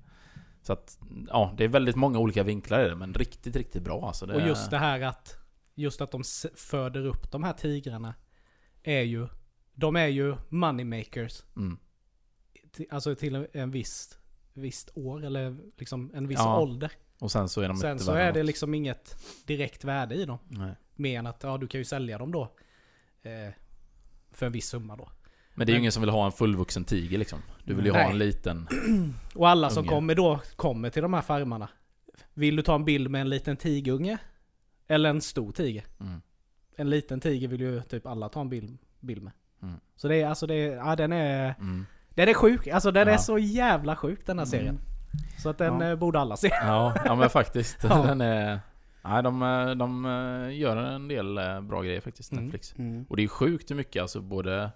Så 0.62 0.72
att, 0.72 0.98
ja 1.28 1.55
det 1.57 1.64
är 1.64 1.68
väldigt 1.68 1.96
många 1.96 2.18
olika 2.18 2.42
vinklar 2.42 2.85
i 2.85 2.88
det, 2.88 2.94
men 2.96 3.14
riktigt, 3.14 3.57
riktigt 3.57 3.83
bra 3.83 4.07
alltså. 4.07 4.26
Det, 4.26 4.35
Och 4.35 4.40
just 4.48 4.70
det 4.70 4.78
här 4.78 5.00
att, 5.00 5.37
just 5.74 6.00
att 6.00 6.11
de 6.11 6.22
föder 6.57 7.07
upp 7.07 7.33
de 7.33 7.44
här 7.44 7.52
tigrarna 7.52 8.14
är 8.83 9.03
ju, 9.03 9.29
de 9.75 9.97
är 9.97 10.07
ju 10.07 10.37
moneymakers. 10.49 11.42
Mm. 11.57 11.79
Alltså 12.90 13.14
till 13.14 13.47
en, 13.53 13.71
viss, 13.71 14.18
visst 14.53 14.90
år 14.95 15.25
eller 15.25 15.57
liksom 15.77 16.11
en 16.14 16.29
viss 16.29 16.38
Ja, 16.38 16.61
ålder. 16.61 16.92
Och 17.18 17.33
sen 17.33 17.49
så 17.49 17.61
är 17.61 17.68
de 17.68 17.77
Sen 17.77 17.99
så 17.99 18.12
är 18.12 18.33
det 18.33 18.42
liksom 18.42 18.75
inget 18.75 19.16
direkt 19.47 19.85
värde 19.85 20.14
i 20.14 20.25
dem. 20.25 20.38
Nej. 20.49 20.75
Mer 20.95 21.18
än 21.18 21.27
att 21.27 21.42
ja, 21.42 21.59
du 21.59 21.66
kan 21.66 21.81
ju 21.81 21.85
sälja 21.85 22.18
dem 22.18 22.33
då. 22.33 22.42
Eh, 23.23 23.53
för 24.31 24.47
en 24.47 24.53
viss 24.53 24.68
summa 24.68 24.97
då. 24.97 25.09
Men 25.55 25.66
det 25.66 25.71
är 25.71 25.75
ju 25.75 25.81
ingen 25.81 25.92
som 25.92 26.01
vill 26.03 26.11
ha 26.11 26.27
en 26.27 26.33
fullvuxen 26.33 26.85
tiger 26.85 27.18
liksom. 27.18 27.38
Du 27.64 27.75
vill 27.75 27.85
ju 27.85 27.90
ha 27.90 27.99
Nej. 27.99 28.11
en 28.11 28.18
liten... 28.18 28.68
Och 29.35 29.49
alla 29.49 29.71
som 29.71 29.81
Unge. 29.81 29.90
kommer 29.90 30.14
då, 30.14 30.40
kommer 30.57 30.90
till 30.90 31.03
de 31.03 31.14
här 31.14 31.23
farmarna. 31.23 31.68
Vill 32.35 32.57
du 32.57 32.62
ta 32.62 32.75
en 32.75 32.85
bild 32.85 33.11
med 33.11 33.21
en 33.21 33.29
liten 33.29 33.57
tigerunge? 33.57 34.18
Eller 34.87 35.11
en 35.11 35.21
stor 35.21 35.53
tiger? 35.53 35.85
Mm. 36.01 36.23
En 36.76 36.90
liten 36.90 37.20
tiger 37.20 37.48
vill 37.48 37.61
ju 37.61 37.82
typ 37.82 38.06
alla 38.06 38.28
ta 38.28 38.40
en 38.40 38.48
bild, 38.48 38.78
bild 39.00 39.22
med. 39.22 39.32
Mm. 39.62 39.80
Så 39.96 40.08
det 40.08 40.16
är 40.22 40.26
alltså, 40.28 40.46
det 40.46 40.54
är, 40.54 40.76
ja 40.76 40.96
den 40.96 41.12
är... 41.12 41.54
Mm. 41.61 41.87
Den 42.14 42.28
är 42.28 42.35
sjuk, 42.35 42.66
alltså 42.66 42.90
den 42.90 43.08
Ja. 43.08 43.14
är 43.14 43.18
så 43.18 43.38
jävla 43.38 43.96
sjuk 43.96 44.26
den 44.26 44.38
här 44.38 44.46
serien. 44.46 44.78
Så 45.38 45.48
att 45.48 45.58
den 45.58 45.80
Ja. 45.80 45.88
eh, 45.90 45.96
borde 45.96 46.20
alla 46.20 46.37
se. 46.37 46.48
Ja, 46.62 46.94
ja 47.04 47.14
men 47.14 47.30
faktiskt. 47.30 47.78
Ja. 47.85 48.02
Den 48.02 48.20
är... 48.20 48.61
Nej, 49.04 49.22
de, 49.22 49.42
eh, 49.42 49.70
de 49.70 50.04
eh, 50.06 50.58
gör 50.58 50.76
en 50.76 51.08
del 51.08 51.35
bra 51.62 51.82
grejer 51.82 52.00
faktiskt, 52.00 52.32
Mm. 52.32 52.44
Netflix. 52.44 52.74
Mm. 52.78 53.06
Och 53.08 53.16
det 53.16 53.22
är 53.24 53.28
sjukt 53.28 53.70
hur 53.70 53.76
mycket, 53.76 54.02
alltså 54.02 54.20
både... 54.20 54.70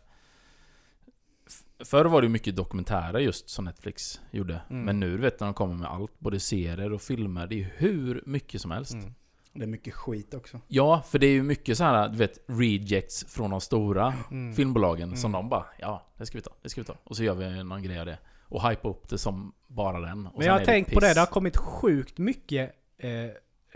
Förr 1.85 2.05
var 2.05 2.23
det 2.23 2.29
mycket 2.29 2.57
dokumentärer 2.57 3.19
just 3.19 3.49
som 3.51 3.65
Netflix 3.65 4.21
gjorde. 4.31 4.61
Mm. 4.71 4.85
Men 4.85 5.01
nu 5.01 5.17
vet 5.17 5.41
när 5.41 5.47
de 5.47 5.55
kommer 5.55 5.75
med 5.75 5.91
allt, 5.91 6.19
både 6.19 6.41
serier 6.41 6.93
och 6.93 7.03
filmer, 7.03 7.47
det 7.47 7.63
är 7.63 7.73
hur 7.77 8.23
mycket 8.27 8.61
som 8.61 8.71
helst. 8.71 8.93
Mm. 8.95 9.15
Det 9.59 9.65
är 9.65 9.67
mycket 9.67 9.95
skit 9.95 10.35
också. 10.35 10.61
Ja, 10.69 11.03
för 11.09 11.19
det 11.19 11.27
är 11.27 11.31
ju 11.33 11.43
mycket 11.43 11.79
så 11.79 11.85
här, 11.85 12.09
du 12.09 12.17
vet, 12.19 12.39
rejects 12.47 13.25
från 13.29 13.51
de 13.51 13.61
stora 13.61 14.15
Mm. 14.31 14.55
filmbolagen 14.55 15.17
som 15.17 15.31
Mm. 15.35 15.43
de 15.43 15.49
bara 15.49 15.67
Ja, 15.79 16.07
det 16.17 16.27
ska 16.27 16.39
vi 16.39 16.43
ta, 16.43 16.51
det 16.63 16.69
ska 16.69 16.81
vi 16.81 16.85
ta. 16.85 16.95
Och 17.05 17.17
så 17.17 17.23
gör 17.25 17.35
vi 17.35 17.65
någon 17.65 17.83
grej 17.83 18.01
av 18.01 18.07
det. 18.07 18.19
Och 18.49 18.69
hypa 18.69 18.89
upp 18.89 19.09
det 19.09 19.19
som 19.19 19.53
bara 19.67 20.01
den. 20.01 20.27
Och 20.27 20.39
Men 20.39 20.47
jag 20.47 20.53
har 20.59 20.65
tänkt 20.65 20.95
på 20.95 21.01
det, 21.01 21.15
det 21.15 21.21
har 21.21 21.27
kommit 21.27 21.57
sjukt 21.57 22.19
mycket 22.19 22.73
eh, 22.99 23.11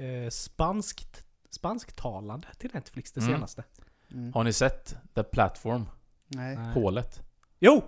eh, 0.07 0.29
spanskt, 0.31 1.27
spansktalande 1.51 2.47
till 2.59 2.71
Netflix 2.75 3.12
det 3.12 3.21
Mm. 3.21 3.33
senaste. 3.35 3.64
Mm. 4.12 4.33
Har 4.33 4.45
ni 4.45 4.53
sett 4.53 4.97
The 5.14 5.23
Platform? 5.23 5.87
Nej. 6.29 6.57
Hålet? 6.57 7.23
Jo! 7.61 7.83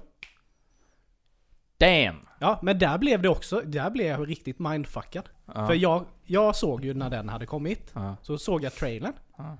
Damn! 1.78 2.26
Ja, 2.40 2.58
men 2.62 2.78
där 2.78 2.98
blev 2.98 3.22
det 3.22 3.28
också, 3.28 3.60
där 3.60 3.90
blev 3.90 4.06
jag 4.06 4.28
riktigt 4.28 4.58
mindfuckad. 4.58 5.28
Ja. 5.54 5.66
För 5.66 5.74
jag, 5.74 6.04
jag 6.24 6.56
såg 6.56 6.84
ju 6.84 6.94
när 6.94 7.10
den 7.10 7.28
hade 7.28 7.46
kommit, 7.46 7.90
Ja. 7.94 8.16
så 8.22 8.38
såg 8.38 8.64
jag 8.64 8.72
trailern. 8.72 9.12
Ja. 9.36 9.56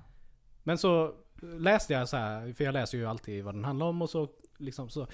Men 0.63 0.77
så 0.77 1.13
läste 1.41 1.93
jag 1.93 2.09
så 2.09 2.17
här, 2.17 2.53
för 2.53 2.63
jag 2.63 2.73
läser 2.73 2.97
ju 2.97 3.05
alltid 3.05 3.43
vad 3.43 3.53
den 3.55 3.65
handlar 3.65 3.85
om 3.85 4.01
och 4.01 4.09
så 4.09 4.27
liksom 4.57 4.89
så... 4.89 5.07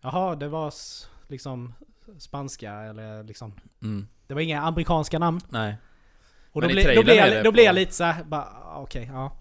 Jaha, 0.00 0.34
det 0.36 0.48
var 0.48 0.72
liksom 1.28 1.74
spanska 2.18 2.72
eller 2.72 3.22
liksom... 3.22 3.52
Mm. 3.82 4.08
Det 4.26 4.34
var 4.34 4.40
inga 4.40 4.60
amerikanska 4.62 5.18
namn. 5.18 5.40
Nej. 5.48 5.76
Och 6.52 6.60
då, 6.62 6.68
bli, 6.68 6.94
då, 6.94 7.02
blev 7.02 7.16
jag, 7.16 7.44
då 7.44 7.52
blev 7.52 7.64
jag 7.64 7.74
lite 7.74 7.92
så 7.92 8.04
här, 8.04 8.24
bara 8.24 8.42
ah, 8.64 8.80
okej, 8.82 9.10
ja. 9.12 9.40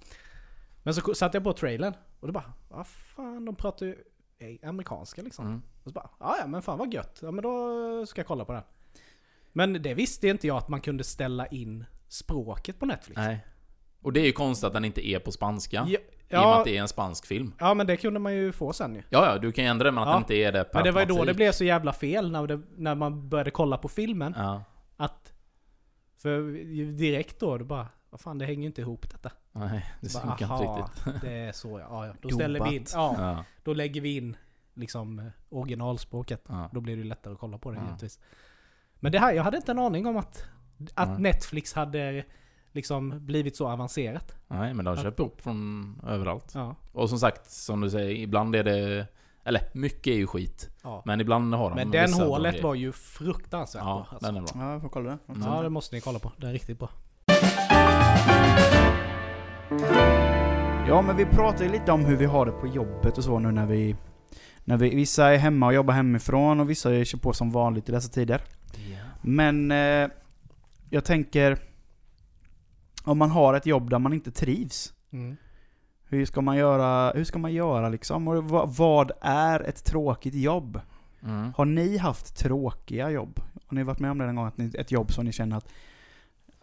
Men 0.84 0.94
så 0.94 1.14
satte 1.16 1.38
jag 1.38 1.44
på 1.44 1.54
trailern 1.54 1.94
och 2.20 2.28
då 2.28 2.34
bara, 2.34 2.54
vad 2.70 2.88
fan, 2.88 3.46
de 3.46 3.56
pratar 3.56 3.86
ju 3.86 3.96
eh, 4.40 4.70
amerikanska 4.70 5.22
liksom. 5.22 5.46
Mm. 5.48 5.62
Och 5.84 5.84
så 5.84 5.92
bara, 5.92 6.10
"Ah, 6.18 6.36
ja 6.40 6.48
men 6.48 6.62
fan 6.62 6.78
vad 6.78 6.94
gött. 6.94 7.20
Ja 7.22 7.32
men 7.32 7.44
då 7.44 8.06
ska 8.06 8.20
jag 8.20 8.28
kolla 8.28 8.46
på 8.46 8.54
den. 8.54 8.64
Men 9.54 9.74
det 9.82 9.94
visste 9.94 10.28
inte 10.28 10.48
jag 10.48 10.58
att 10.58 10.68
man 10.70 10.82
kunde 10.82 11.04
ställa 11.04 11.48
in 11.48 11.86
språket 12.08 12.80
på 12.80 12.86
Netflix. 12.86 13.18
Nej. 13.18 13.46
Och 14.02 14.14
det 14.14 14.20
är 14.20 14.26
ju 14.26 14.32
konstigt 14.32 14.68
att 14.68 14.74
den 14.74 14.86
inte 14.86 15.08
är 15.08 15.20
på 15.20 15.32
spanska. 15.32 15.86
Ja, 15.88 15.98
I 16.40 16.44
och 16.44 16.48
med 16.48 16.58
att 16.58 16.66
det 16.66 16.78
är 16.78 16.82
en 16.82 16.88
spansk 16.88 17.26
film. 17.26 17.54
ja 17.60 17.74
men 17.74 17.88
det 17.88 17.98
kunde 17.98 18.20
man 18.20 18.34
ju 18.36 18.52
få 18.52 18.74
sen 18.74 18.96
ju. 18.96 19.04
Ja, 19.10 19.26
ja, 19.26 19.38
du 19.38 19.52
kan 19.52 19.64
ju 19.64 19.70
ändra 19.70 19.84
det 19.86 19.92
men 19.92 20.04
att 20.04 20.08
Ja. 20.08 20.14
den 20.14 20.22
inte 20.22 20.34
är 20.36 20.52
det 20.52 20.64
per 20.64 20.74
Men 20.74 20.84
det 20.84 20.92
var 20.92 21.02
ju 21.02 21.08
då 21.08 21.26
det 21.26 21.34
blev 21.34 21.52
så 21.52 21.64
jävla 21.64 21.94
fel 21.94 22.32
när, 22.32 22.48
det, 22.48 22.62
när 22.76 22.96
man 22.96 23.30
började 23.30 23.52
kolla 23.52 23.78
på 23.78 23.88
filmen. 23.88 24.34
Ja. 24.38 24.64
Att... 24.98 25.34
För 26.18 26.42
direkt 26.92 27.40
då, 27.40 27.58
det 27.58 27.64
bara, 27.64 27.88
vad 28.10 28.22
fan 28.22 28.38
det 28.38 28.46
hänger 28.46 28.62
ju 28.62 28.68
inte 28.68 28.82
ihop 28.82 29.10
detta. 29.12 29.32
Nej, 29.52 29.86
det 30.02 30.10
funkar 30.10 30.54
inte 30.62 30.82
riktigt. 30.82 31.22
Det 31.22 31.32
är 31.34 31.52
så 31.52 31.80
ja. 31.80 31.86
ja, 31.90 32.08
ja. 32.08 32.14
Då 32.22 32.30
ställer 32.30 32.64
vi 32.70 32.76
in, 32.76 32.86
ja, 32.94 33.16
Ja. 33.18 33.44
då 33.64 33.74
lägger 33.74 34.02
vi 34.02 34.18
in 34.18 34.38
liksom 34.74 35.32
originalspråket. 35.50 36.50
Då 36.72 36.82
blir 36.82 36.96
det 36.96 37.02
ju 37.02 37.08
lättare 37.08 37.34
att 37.34 37.40
kolla 37.40 37.58
på 37.58 37.72
det 37.72 37.78
Ja. 37.78 37.84
givetvis. 37.86 38.20
Men 39.04 39.12
det 39.12 39.20
här, 39.20 39.34
jag 39.34 39.44
hade 39.44 39.58
inte 39.58 39.72
en 39.72 39.80
aning 39.80 40.06
om 40.06 40.18
att, 40.18 40.44
att 40.94 41.10
Nej. 41.10 41.20
Netflix 41.20 41.74
hade 41.74 42.24
liksom 42.72 43.26
blivit 43.26 43.56
så 43.56 43.68
avancerat. 43.68 44.36
Nej, 44.48 44.74
men 44.74 44.86
de 44.86 44.98
köper 44.98 45.24
upp 45.24 45.42
från 45.42 46.02
överallt. 46.08 46.52
Ja. 46.56 46.76
Och 46.92 47.10
som 47.10 47.20
sagt, 47.20 47.52
som 47.52 47.82
du 47.82 47.90
säger, 47.90 48.12
ibland 48.12 48.56
är 48.56 48.64
det... 48.64 49.08
Eller, 49.44 49.62
mycket 49.74 50.08
är 50.08 50.16
ju 50.18 50.28
skit. 50.28 50.70
ja. 50.84 51.02
Men 51.06 51.22
ibland 51.22 51.54
har 51.54 51.70
de 51.70 51.76
Men 51.76 51.92
den 51.92 52.14
hålet 52.14 52.64
var 52.64 52.76
ju 52.76 52.92
fruktansvärt 52.92 53.84
Ja, 53.84 53.94
bra. 53.94 54.08
Alltså. 54.12 54.26
den 54.26 54.36
är 54.36 54.42
bra. 54.42 54.52
Ja, 54.56 54.72
jag 54.72 54.82
får 54.82 54.90
kolla 54.90 55.10
det. 55.10 55.18
Mm. 55.28 55.42
Ja, 55.48 55.62
det 55.62 55.70
måste 55.70 55.96
ni 55.96 56.02
kolla 56.02 56.20
på. 56.20 56.32
Den 56.38 56.50
är 56.50 56.54
riktigt 56.54 56.80
bra. 56.80 56.90
Ja, 60.88 61.02
men 61.02 61.18
vi 61.18 61.26
pratar 61.26 61.66
ju 61.66 61.72
lite 61.72 61.92
om 61.92 62.06
hur 62.06 62.16
vi 62.18 62.26
har 62.26 62.46
det 62.46 62.52
på 62.52 62.68
jobbet 62.68 63.18
och 63.18 63.24
så 63.24 63.40
nu 63.40 63.52
när 63.52 63.66
vi... 63.66 63.96
När 64.64 64.78
vi 64.78 64.96
vissa 64.96 65.34
är 65.34 65.38
hemma 65.38 65.66
och 65.66 65.74
jobbar 65.74 65.94
hemifrån 65.94 66.60
och 66.60 66.70
vissa 66.70 67.06
kör 67.06 67.18
på 67.18 67.34
som 67.34 67.52
vanligt 67.52 67.90
i 67.90 67.92
dessa 67.92 68.10
tider. 68.10 68.42
Men 69.22 69.72
eh, 69.72 70.10
jag 70.90 71.06
tänker... 71.06 71.58
Om 73.04 73.18
man 73.18 73.32
har 73.32 73.54
ett 73.54 73.66
jobb 73.66 73.90
där 73.90 74.00
man 74.00 74.14
inte 74.14 74.32
trivs. 74.32 74.94
Mm. 75.12 75.38
Hur 76.04 76.26
ska 76.26 76.42
man 76.42 76.58
göra, 76.58 77.12
hur 77.12 77.24
ska 77.24 77.40
man 77.40 77.54
göra 77.54 77.90
liksom? 77.90 78.28
Och 78.28 78.44
vad, 78.44 78.76
vad 78.76 79.12
är 79.22 79.60
ett 79.60 79.84
tråkigt 79.84 80.36
jobb? 80.36 80.82
Mm. 81.24 81.54
Har 81.58 81.66
ni 81.66 81.98
haft 81.98 82.36
tråkiga 82.36 83.10
jobb? 83.10 83.40
Har 83.68 83.76
ni 83.76 83.84
varit 83.84 84.00
med 84.00 84.12
om 84.12 84.18
det 84.18 84.26
någon 84.26 84.36
gång? 84.36 84.46
Att 84.46 84.58
ni, 84.58 84.72
ett 84.78 84.92
jobb 84.92 85.12
som 85.12 85.26
ni 85.26 85.32
känner 85.32 85.58
att 85.58 85.68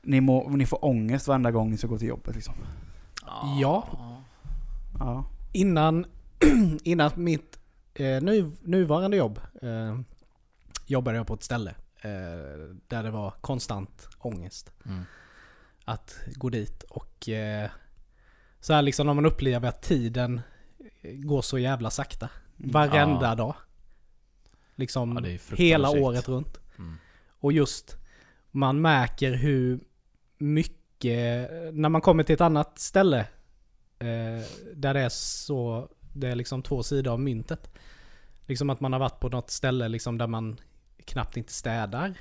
ni, 0.02 0.20
må, 0.20 0.48
ni 0.48 0.66
får 0.66 0.84
ångest 0.84 1.28
varenda 1.28 1.50
gång 1.50 1.70
ni 1.70 1.76
ska 1.76 1.86
gå 1.86 1.98
till 1.98 2.08
jobbet 2.08 2.34
liksom? 2.34 2.54
Ja. 3.60 3.84
Ja. 4.98 5.24
Innan, 5.52 6.06
innan 6.84 7.10
mitt 7.14 7.58
eh, 7.94 8.22
nu, 8.22 8.52
nuvarande 8.62 9.16
jobb 9.16 9.40
eh, 9.62 10.00
jobbade 10.86 11.16
jag 11.16 11.26
på 11.26 11.34
ett 11.34 11.42
ställe 11.42 11.74
eh, 12.02 12.74
där 12.88 13.02
det 13.02 13.10
var 13.10 13.30
konstant 13.30 14.08
ångest 14.18 14.72
Mm. 14.86 15.02
att 15.84 16.18
gå 16.34 16.48
dit 16.50 16.82
och 16.82 17.28
eh, 17.28 17.70
så 18.60 18.72
här 18.72 18.82
liksom 18.82 19.06
när 19.06 19.14
man 19.14 19.26
upplever 19.26 19.68
att 19.68 19.82
tiden 19.82 20.40
går 21.02 21.42
så 21.42 21.58
jävla 21.58 21.90
sakta. 21.90 22.28
Mm. 22.58 22.70
Varenda 22.70 23.26
Ja. 23.28 23.34
dag. 23.34 23.54
Liksom 24.74 25.24
Ja, 25.24 25.56
hela 25.56 25.90
året 25.90 26.28
runt. 26.28 26.58
Mm. 26.78 26.94
Och 27.40 27.52
just, 27.52 27.96
man 28.50 28.80
märker 28.80 29.32
hur 29.32 29.80
mycket, 30.38 31.50
när 31.74 31.88
man 31.88 32.00
kommer 32.00 32.22
till 32.22 32.34
ett 32.34 32.40
annat 32.40 32.78
ställe, 32.78 33.18
eh, 33.98 34.44
där 34.74 34.94
det 34.94 35.00
är 35.00 35.08
så, 35.08 35.88
det 36.12 36.28
är 36.28 36.34
liksom 36.34 36.62
två 36.62 36.82
sidor 36.82 37.12
av 37.12 37.20
myntet. 37.20 37.70
Liksom 38.46 38.70
att 38.70 38.80
man 38.80 38.92
har 38.92 39.00
varit 39.00 39.20
på 39.20 39.28
något 39.28 39.50
ställe 39.50 39.88
liksom 39.88 40.18
där 40.18 40.26
man 40.26 40.60
knappt 41.08 41.36
inte 41.36 41.52
städar. 41.52 42.14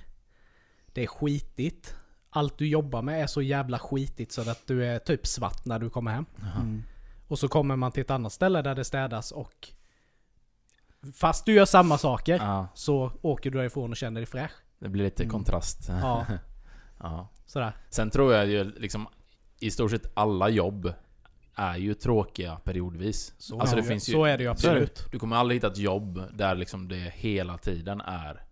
Det 0.93 1.03
är 1.03 1.07
skitigt. 1.07 1.95
Allt 2.29 2.57
du 2.57 2.67
jobbar 2.67 3.01
med 3.01 3.23
är 3.23 3.27
så 3.27 3.41
jävla 3.41 3.79
skitigt 3.79 4.31
så 4.31 4.41
att 4.49 4.67
du 4.67 4.85
är 4.85 4.99
typ 4.99 5.27
svart 5.27 5.65
när 5.65 5.79
du 5.79 5.89
kommer 5.89 6.11
hem. 6.11 6.25
Mm. 6.55 6.83
Och 7.27 7.39
så 7.39 7.47
kommer 7.47 7.75
man 7.75 7.91
till 7.91 8.01
ett 8.01 8.11
annat 8.11 8.33
ställe 8.33 8.61
där 8.61 8.75
det 8.75 8.83
städas 8.83 9.31
och 9.31 9.67
fast 11.13 11.45
du 11.45 11.53
gör 11.53 11.65
samma 11.65 11.97
saker 11.97 12.35
Ja, 12.35 12.67
så 12.73 13.11
åker 13.21 13.51
du 13.51 13.57
därifrån 13.57 13.91
och 13.91 13.97
känner 13.97 14.21
dig 14.21 14.25
fräsch. 14.25 14.51
det 14.79 14.89
blir 14.89 15.03
lite 15.03 15.23
Mm. 15.23 15.31
kontrast. 15.31 15.85
Ja, 15.89 16.25
ja. 16.99 17.27
sådär. 17.45 17.73
Sen 17.89 18.09
tror 18.09 18.33
jag 18.33 18.47
ju 18.47 18.63
liksom 18.63 19.07
i 19.59 19.71
stort 19.71 19.91
sett 19.91 20.11
alla 20.13 20.49
jobb 20.49 20.93
är 21.55 21.77
ju 21.77 21.93
tråkiga 21.93 22.55
periodvis. 22.55 23.33
Så, 23.37 23.59
Alltså, 23.59 23.75
är, 23.75 23.77
det 23.77 23.81
det 23.81 23.87
finns 23.87 24.09
ju- 24.09 24.13
så 24.13 24.25
är 24.25 24.37
det 24.37 24.43
ju 24.43 24.49
absolut. 24.49 25.05
Du 25.11 25.19
kommer 25.19 25.35
aldrig 25.35 25.57
hitta 25.57 25.67
ett 25.67 25.77
jobb 25.77 26.23
där 26.33 26.55
liksom 26.55 26.87
det 26.87 27.13
hela 27.15 27.57
tiden 27.57 28.01
är... 28.01 28.43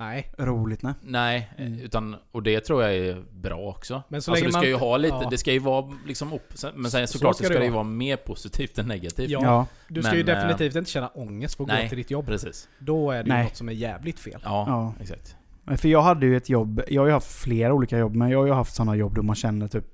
Nej. 0.00 0.32
Roligt 0.38 0.82
nej. 0.82 0.94
Nej, 1.02 1.50
Mm. 1.58 1.78
utan... 1.80 2.16
Och 2.32 2.42
det 2.42 2.60
tror 2.60 2.82
jag 2.82 2.94
är 2.94 3.22
bra 3.32 3.58
också. 3.58 4.02
Men 4.08 4.22
så 4.22 4.30
alltså 4.30 4.44
du 4.46 4.52
ska 4.52 4.60
man- 4.60 4.68
ju 4.68 4.74
ha 4.76 4.96
lite... 4.96 5.14
ja. 5.22 5.28
Det 5.30 5.38
ska 5.38 5.52
ju 5.52 5.58
vara 5.58 5.92
liksom 6.06 6.32
upp, 6.32 6.52
Men 6.74 6.90
sen 6.90 7.06
Så 7.08 7.12
såklart 7.12 7.36
ska 7.36 7.44
så 7.44 7.46
ska 7.46 7.54
det 7.54 7.60
det 7.60 7.64
ju 7.66 7.70
vara. 7.72 7.84
mer 7.84 8.16
positivt 8.16 8.78
än 8.78 8.86
negativt. 8.88 9.30
Ja. 9.30 9.40
Ja. 9.42 9.66
Du 9.88 10.02
ska 10.02 10.10
Men, 10.12 10.18
ju 10.20 10.32
eh, 10.32 10.36
definitivt 10.36 10.74
inte 10.76 10.90
känna 10.90 11.08
ångest 11.08 11.54
för 11.56 11.64
att 11.64 11.70
gå 11.70 11.74
nej. 11.74 11.88
till 11.88 11.98
ditt 11.98 12.10
jobb. 12.10 12.26
Precis. 12.26 12.68
Då 12.78 13.10
är 13.10 13.16
det 13.22 13.28
ju 13.28 13.34
Nej. 13.34 13.44
något 13.44 13.56
som 13.56 13.68
är 13.68 13.72
jävligt 13.72 14.20
fel. 14.20 14.40
Ja, 14.44 14.64
Ja. 14.68 14.94
exakt. 15.02 15.36
För 15.80 15.88
jag 15.88 16.02
hade 16.02 16.26
ju 16.26 16.36
ett 16.36 16.48
jobb, 16.48 16.82
jag 16.88 17.02
har 17.02 17.06
ju 17.06 17.12
haft 17.12 17.32
flera 17.32 17.72
olika 17.74 17.98
jobb, 17.98 18.14
men 18.14 18.30
jag 18.30 18.38
har 18.38 18.46
ju 18.46 18.52
haft 18.52 18.74
sådana 18.74 18.96
jobb 18.96 19.14
då 19.14 19.22
man 19.22 19.36
känner 19.36 19.68
typ 19.68 19.86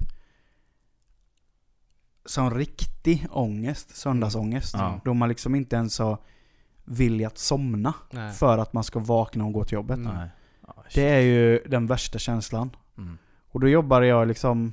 Sån 2.24 2.54
riktig 2.54 3.26
ångest, 3.30 3.96
söndagsångest. 3.96 4.74
Ja. 4.78 5.00
Då 5.04 5.14
man 5.14 5.28
liksom 5.28 5.54
inte 5.54 5.76
ens 5.76 5.98
har 5.98 6.18
vilja 6.86 7.26
att 7.26 7.38
somna 7.38 7.94
Nej. 8.10 8.32
för 8.32 8.58
att 8.58 8.72
man 8.72 8.84
ska 8.84 8.98
vakna 8.98 9.44
och 9.44 9.52
gå 9.52 9.64
till 9.64 9.74
jobbet. 9.74 9.96
Mm. 9.96 10.14
Nej. 10.14 10.28
Det 10.94 11.08
är 11.08 11.20
ju 11.20 11.62
den 11.66 11.86
värsta 11.86 12.18
känslan. 12.18 12.70
Mm. 12.98 13.18
Och 13.48 13.60
då 13.60 13.68
jobbade 13.68 14.06
jag 14.06 14.28
liksom... 14.28 14.72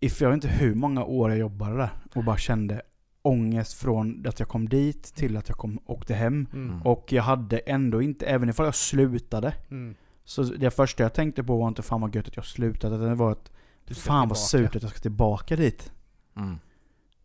If 0.00 0.20
jag 0.20 0.28
vet 0.28 0.34
inte 0.34 0.48
hur 0.48 0.74
många 0.74 1.04
år 1.04 1.30
jag 1.30 1.38
jobbade 1.38 1.76
där 1.76 1.90
och 2.14 2.24
bara 2.24 2.38
kände 2.38 2.82
ångest 3.22 3.72
från 3.74 4.26
att 4.26 4.40
jag 4.40 4.48
kom 4.48 4.68
dit 4.68 5.14
till 5.14 5.36
att 5.36 5.48
jag 5.48 5.58
kom, 5.58 5.78
åkte 5.86 6.14
hem. 6.14 6.46
Mm. 6.52 6.82
Och 6.82 7.12
jag 7.12 7.22
hade 7.22 7.58
ändå 7.58 8.02
inte, 8.02 8.26
även 8.26 8.48
ifall 8.48 8.66
jag 8.66 8.74
slutade, 8.74 9.54
Mm. 9.70 9.94
så 10.24 10.42
det 10.42 10.70
första 10.70 11.02
jag 11.02 11.14
tänkte 11.14 11.44
på 11.44 11.56
var 11.56 11.68
inte 11.68 11.82
fan 11.82 12.00
vad 12.00 12.14
gött 12.14 12.28
att 12.28 12.36
jag 12.36 12.44
slutade, 12.44 12.96
utan 12.96 13.08
det 13.08 13.14
var 13.14 13.32
att 13.32 13.50
fan 13.96 14.28
vad 14.28 14.38
surt 14.38 14.76
att 14.76 14.82
jag 14.82 14.90
ska 14.90 15.00
tillbaka 15.00 15.56
dit. 15.56 15.92
Mm. 16.36 16.58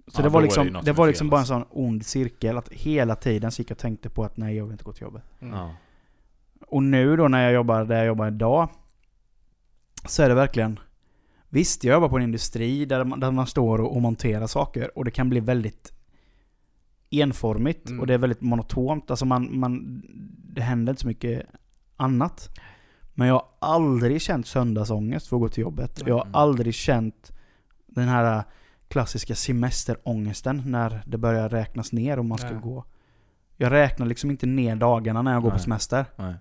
Så 0.09 0.21
Ja, 0.21 0.23
det 0.23 0.29
var 0.29 0.41
det 0.41 0.45
liksom, 0.45 0.73
det 0.73 0.85
som 0.85 0.95
var 0.95 1.07
liksom 1.07 1.29
bara 1.29 1.35
en 1.37 1.39
alltså. 1.39 1.53
sån 1.53 1.65
ond 1.71 2.05
cirkel, 2.05 2.57
att 2.57 2.69
hela 2.69 3.15
tiden 3.15 3.51
så 3.51 3.61
gick 3.61 3.69
jag 3.71 3.75
och 3.75 3.79
tänkte 3.79 4.09
på 4.09 4.23
att 4.23 4.37
nej 4.37 4.55
jag 4.55 4.63
vill 4.63 4.71
inte 4.71 4.83
gå 4.83 4.93
till 4.93 5.03
jobbet. 5.03 5.23
Mm. 5.39 5.53
Ja. 5.53 5.71
Och 6.67 6.83
nu 6.83 7.15
då 7.17 7.27
när 7.27 7.43
jag 7.43 7.53
jobbar 7.53 7.85
där 7.85 7.97
jag 7.97 8.05
jobbar 8.05 8.27
idag, 8.27 8.69
så 10.05 10.23
är 10.23 10.29
det 10.29 10.35
verkligen 10.35 10.79
Visst, 11.51 11.83
jag 11.83 11.93
jobbar 11.93 12.09
på 12.09 12.17
en 12.17 12.23
industri 12.23 12.85
där 12.85 13.03
man, 13.03 13.19
där 13.19 13.31
man 13.31 13.47
står 13.47 13.81
och, 13.81 13.95
och 13.95 14.01
monterar 14.01 14.47
saker 14.47 14.97
och 14.97 15.05
det 15.05 15.11
kan 15.11 15.29
bli 15.29 15.39
väldigt 15.39 15.93
enformigt 17.09 17.87
Mm. 17.89 17.99
och 17.99 18.07
det 18.07 18.13
är 18.13 18.17
väldigt 18.17 18.41
monotont. 18.41 19.09
Alltså 19.11 19.25
man, 19.25 19.59
man, 19.59 20.01
det 20.53 20.61
händer 20.61 20.91
inte 20.93 21.01
så 21.01 21.07
mycket 21.07 21.45
annat. 21.95 22.49
Men 23.13 23.27
jag 23.27 23.33
har 23.35 23.45
aldrig 23.59 24.21
känt 24.21 24.47
söndagsångest 24.47 25.27
för 25.27 25.35
att 25.35 25.41
gå 25.41 25.49
till 25.49 25.61
jobbet. 25.61 26.01
Jag 26.05 26.15
har 26.15 26.21
Mm. 26.21 26.35
aldrig 26.35 26.73
känt 26.73 27.31
den 27.87 28.07
här 28.07 28.43
klassiska 28.89 29.35
semesterångesten 29.35 30.63
när 30.65 31.01
det 31.05 31.17
börjar 31.17 31.49
räknas 31.49 31.91
ner 31.91 32.19
om 32.19 32.27
man 32.27 32.37
ska 32.37 32.51
Ja. 32.51 32.59
gå. 32.59 32.85
Jag 33.57 33.71
räknar 33.71 34.05
liksom 34.05 34.31
inte 34.31 34.45
ner 34.45 34.75
dagarna 34.75 35.21
när 35.21 35.33
jag 35.33 35.41
går 35.43 35.51
på 35.51 35.59
semester. 35.59 36.05
Nej. 36.15 36.33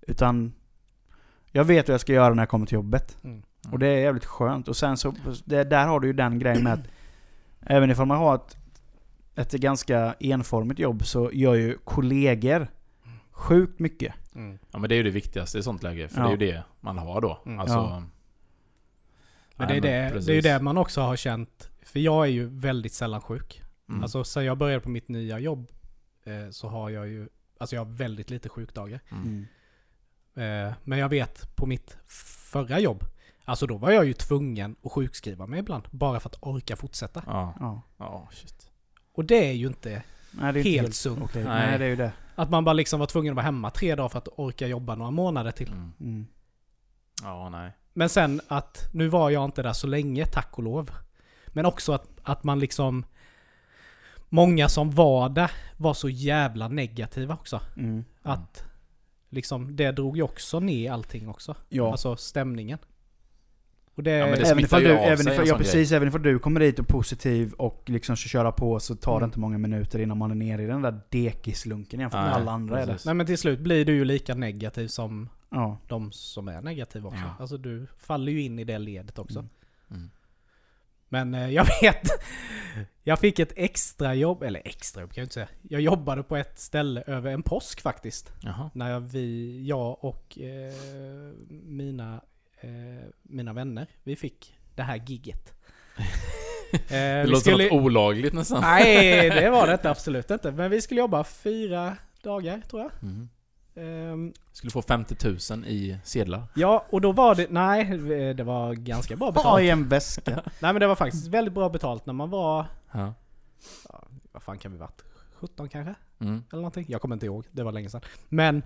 Utan 0.00 0.52
jag 1.52 1.64
vet 1.64 1.88
vad 1.88 1.94
jag 1.94 2.00
ska 2.00 2.12
göra 2.12 2.34
när 2.34 2.42
jag 2.42 2.48
kommer 2.48 2.66
till 2.66 2.74
jobbet. 2.74 3.16
Mm. 3.24 3.42
Och 3.72 3.78
det 3.78 3.86
är 3.86 3.98
jävligt 3.98 4.24
skönt. 4.24 4.68
Och 4.68 4.76
sen 4.76 4.96
så, 4.96 5.14
det, 5.44 5.64
där 5.64 5.86
har 5.86 6.00
du 6.00 6.06
ju 6.06 6.12
den 6.12 6.38
grejen 6.38 6.64
med 6.64 6.72
att 6.72 6.86
även 7.60 7.90
ifall 7.90 8.06
man 8.06 8.18
har 8.18 8.34
ett, 8.34 8.56
ett 9.34 9.52
ganska 9.52 10.14
enformigt 10.20 10.80
jobb 10.80 11.04
så 11.06 11.30
gör 11.32 11.54
ju 11.54 11.78
kollegor 11.84 12.68
sjukt 13.30 13.78
mycket. 13.78 14.14
Mm. 14.34 14.58
Ja 14.70 14.78
men 14.78 14.88
det 14.88 14.94
är 14.94 14.96
ju 14.96 15.02
det 15.02 15.10
viktigaste 15.10 15.58
i 15.58 15.62
sånt 15.62 15.82
läge, 15.82 16.08
för 16.08 16.20
Ja. 16.20 16.26
det 16.26 16.32
är 16.32 16.46
ju 16.46 16.52
det 16.52 16.62
man 16.80 16.98
har 16.98 17.20
då. 17.20 17.38
Mm. 17.46 17.60
Alltså... 17.60 17.76
Ja. 17.76 18.02
Men 19.56 19.68
det 19.68 19.74
är, 19.74 19.80
det, 19.80 20.10
precis. 20.12 20.26
det 20.26 20.32
är 20.32 20.34
ju 20.34 20.40
det 20.40 20.60
man 20.60 20.78
också 20.78 21.00
har 21.00 21.16
känt. 21.16 21.70
För 21.82 22.00
jag 22.00 22.24
är 22.24 22.30
ju 22.30 22.46
väldigt 22.46 22.92
sällan 22.92 23.20
sjuk. 23.20 23.62
Mm. 23.88 24.02
Alltså 24.02 24.24
sen 24.24 24.44
jag 24.44 24.58
började 24.58 24.80
på 24.80 24.88
mitt 24.88 25.08
nya 25.08 25.38
jobb 25.38 25.72
eh, 26.24 26.50
så 26.50 26.68
har 26.68 26.90
jag 26.90 27.08
ju, 27.08 27.28
alltså 27.58 27.76
jag 27.76 27.84
har 27.84 27.92
väldigt 27.92 28.30
lite 28.30 28.48
sjukdagar. 28.48 29.00
Mm. 29.10 29.46
Eh, 30.34 30.74
men 30.84 30.98
jag 30.98 31.08
vet 31.08 31.56
på 31.56 31.66
mitt 31.66 31.98
förra 32.52 32.80
jobb, 32.80 33.04
alltså 33.44 33.66
då 33.66 33.76
var 33.76 33.90
jag 33.90 34.04
ju 34.04 34.12
tvungen 34.12 34.76
att 34.84 34.92
sjukskriva 34.92 35.46
mig 35.46 35.60
ibland. 35.60 35.84
Bara 35.90 36.20
för 36.20 36.28
att 36.28 36.38
orka 36.40 36.76
fortsätta. 36.76 37.22
Ja. 37.26 37.54
Ja. 37.60 37.82
Ja, 37.96 38.28
shit. 38.32 38.70
Och 39.12 39.24
det 39.24 39.48
är 39.48 39.52
ju 39.52 39.66
inte 39.66 40.02
Nej, 40.40 40.52
det 40.52 40.58
är 40.58 40.66
inte 40.66 40.82
helt 40.82 40.94
sunt. 40.94 41.22
okej. 41.22 41.44
Nej. 41.44 41.66
Nej. 41.66 41.78
det 41.78 41.84
är 41.84 41.88
ju 41.88 41.96
det. 41.96 42.12
Att 42.34 42.50
man 42.50 42.64
bara 42.64 42.72
liksom 42.72 43.00
var 43.00 43.06
tvungen 43.06 43.32
att 43.32 43.36
vara 43.36 43.44
hemma 43.44 43.70
tre 43.70 43.94
dagar 43.94 44.08
för 44.08 44.18
att 44.18 44.28
orka 44.36 44.66
jobba 44.66 44.94
några 44.94 45.10
månader 45.10 45.50
till. 45.50 45.68
Mm. 45.72 45.92
Mm. 46.00 46.26
Ja, 47.22 47.48
nej. 47.48 47.72
Men 47.94 48.08
sen 48.08 48.40
att, 48.48 48.88
nu 48.92 49.08
var 49.08 49.30
jag 49.30 49.44
inte 49.44 49.62
där 49.62 49.72
så 49.72 49.86
länge, 49.86 50.26
tack 50.26 50.58
och 50.58 50.64
lov. 50.64 50.90
Men 51.46 51.66
också 51.66 51.92
att, 51.92 52.08
att 52.22 52.44
man 52.44 52.58
liksom... 52.58 53.04
Många 54.28 54.68
som 54.68 54.90
var 54.90 55.28
där 55.28 55.50
var 55.76 55.94
så 55.94 56.08
jävla 56.08 56.68
negativa 56.68 57.34
också. 57.34 57.60
Mm. 57.76 58.04
Att 58.22 58.64
liksom, 59.30 59.76
det 59.76 59.92
drog 59.92 60.16
ju 60.16 60.22
också 60.22 60.60
ner 60.60 60.92
allting 60.92 61.28
också. 61.28 61.54
Ja. 61.68 61.90
Alltså 61.90 62.16
stämningen. 62.16 62.78
Och 63.94 64.02
det... 64.02 64.10
Ja, 64.10 64.26
det 64.26 64.42
även 64.50 64.64
ifall 64.64 64.82
du, 64.82 64.90
även 64.90 65.26
en 65.26 65.32
ifall, 65.32 65.46
ja 65.48 65.58
precis, 65.58 65.92
även 65.92 66.08
ifall 66.08 66.22
du 66.22 66.38
kommer 66.38 66.60
dit 66.60 66.78
och 66.78 66.88
positiv 66.88 67.52
och 67.52 67.82
liksom 67.86 68.16
ska 68.16 68.28
köra 68.28 68.52
på 68.52 68.80
så 68.80 68.96
tar 68.96 69.12
det 69.12 69.16
Mm. 69.16 69.28
inte 69.28 69.38
många 69.40 69.58
minuter 69.58 69.98
innan 69.98 70.18
man 70.18 70.30
är 70.30 70.34
nere 70.34 70.62
i 70.62 70.66
den 70.66 70.82
där 70.82 71.00
dekislunken 71.08 72.00
jämfört 72.00 72.20
med 72.24 72.32
alla 72.34 72.52
andra 72.52 72.80
det. 72.80 72.86
precis. 72.86 73.06
Nej 73.06 73.14
men 73.14 73.26
till 73.26 73.38
slut 73.38 73.58
blir 73.60 73.84
du 73.84 73.92
ju 73.94 74.04
lika 74.04 74.34
negativ 74.34 74.88
som 74.88 75.28
Ja. 75.50 75.78
de 75.88 76.12
som 76.12 76.48
är 76.48 76.62
negativa 76.62 77.08
också. 77.08 77.20
Ja. 77.20 77.34
Alltså 77.38 77.56
du 77.56 77.86
faller 77.98 78.32
ju 78.32 78.42
in 78.42 78.58
i 78.58 78.64
det 78.64 78.78
ledet 78.78 79.18
också. 79.18 79.38
Mm. 79.38 79.50
Mm. 79.90 80.10
Men 81.08 81.34
eh, 81.34 81.50
jag 81.50 81.64
vet, 81.82 82.08
jag 83.02 83.18
fick 83.18 83.38
ett 83.38 83.52
extra 83.56 84.14
jobb, 84.14 84.42
eller 84.42 84.62
extra 84.64 85.00
jobb 85.02 85.12
kan 85.12 85.22
jag 85.22 85.24
inte 85.26 85.34
säga. 85.34 85.48
Jag 85.62 85.80
jobbade 85.80 86.22
på 86.22 86.36
ett 86.36 86.58
ställe 86.58 87.02
över 87.06 87.30
en 87.32 87.42
påsk 87.42 87.80
faktiskt. 87.80 88.32
Jaha. 88.40 88.70
När 88.74 88.90
jag, 88.90 89.00
vi, 89.00 89.60
jag 89.66 90.04
och 90.04 90.38
eh, 90.38 90.74
mina, 91.62 92.20
eh, 92.64 93.04
mina 93.22 93.52
vänner, 93.52 93.86
vi 94.02 94.16
fick 94.16 94.54
det 94.74 94.82
här 94.82 94.96
gigget. 95.06 95.52
Eh, 96.74 96.78
Det 96.88 97.22
vi 97.24 97.30
låter 97.30 97.40
skulle- 97.50 97.64
något 97.64 97.72
olagligt 97.72 98.34
nästan. 98.34 98.60
Nej, 98.60 99.30
det 99.30 99.50
var 99.50 99.66
det 99.66 99.84
absolut 99.90 100.30
inte. 100.30 100.52
Men 100.52 100.70
vi 100.70 100.80
skulle 100.82 101.00
jobba 101.00 101.24
fyra 101.24 101.96
dagar, 102.22 102.62
tror 102.70 102.82
jag. 102.82 102.90
Mm. 103.02 103.28
Ehm, 103.76 104.32
Skulle 104.52 104.70
få 104.70 104.82
50 104.82 105.16
000 105.54 105.64
i 105.66 105.98
sedlar. 106.04 106.42
ja, 106.54 106.84
och 106.90 107.00
då 107.00 107.12
var 107.12 107.34
det, 107.34 107.46
nej, 107.50 107.84
det 108.34 108.44
var 108.44 108.74
ganska 108.74 109.16
bra 109.16 109.30
betalt. 109.32 109.62
i 109.62 109.70
en 109.70 109.88
väska. 109.88 110.30
Nej 110.34 110.72
men 110.72 110.80
det 110.80 110.86
var 110.86 110.94
faktiskt 110.94 111.26
väldigt 111.28 111.54
bra 111.54 111.68
betalt 111.68 112.06
när 112.06 112.12
man 112.14 112.30
var, 112.30 112.66
Ja. 112.92 113.14
vad 114.32 114.42
fan 114.42 114.58
kan 114.58 114.72
vi 114.72 114.78
varit? 114.78 115.02
17 115.34 115.68
kanske? 115.68 115.94
Mm. 116.20 116.44
Eller 116.52 116.60
någonting. 116.62 116.86
Jag 116.88 117.00
kommer 117.00 117.16
inte 117.16 117.26
ihåg, 117.26 117.46
det 117.50 117.62
var 117.62 117.72
länge 117.72 117.90
sedan. 117.90 118.00
Men 118.28 118.56
eh, 118.56 118.62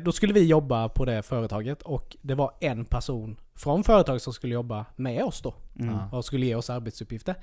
då 0.00 0.12
skulle 0.12 0.32
vi 0.32 0.46
jobba 0.46 0.88
på 0.88 1.04
det 1.04 1.22
företaget 1.22 1.82
och 1.82 2.16
det 2.22 2.34
var 2.34 2.54
en 2.60 2.84
person 2.84 3.40
från 3.54 3.84
företaget 3.84 4.22
som 4.22 4.32
skulle 4.32 4.54
jobba 4.54 4.86
med 4.96 5.24
oss 5.24 5.42
då. 5.42 5.54
Mm. 5.78 6.12
Och 6.12 6.24
skulle 6.24 6.46
ge 6.46 6.54
oss 6.54 6.70
arbetsuppgifter. 6.70 7.34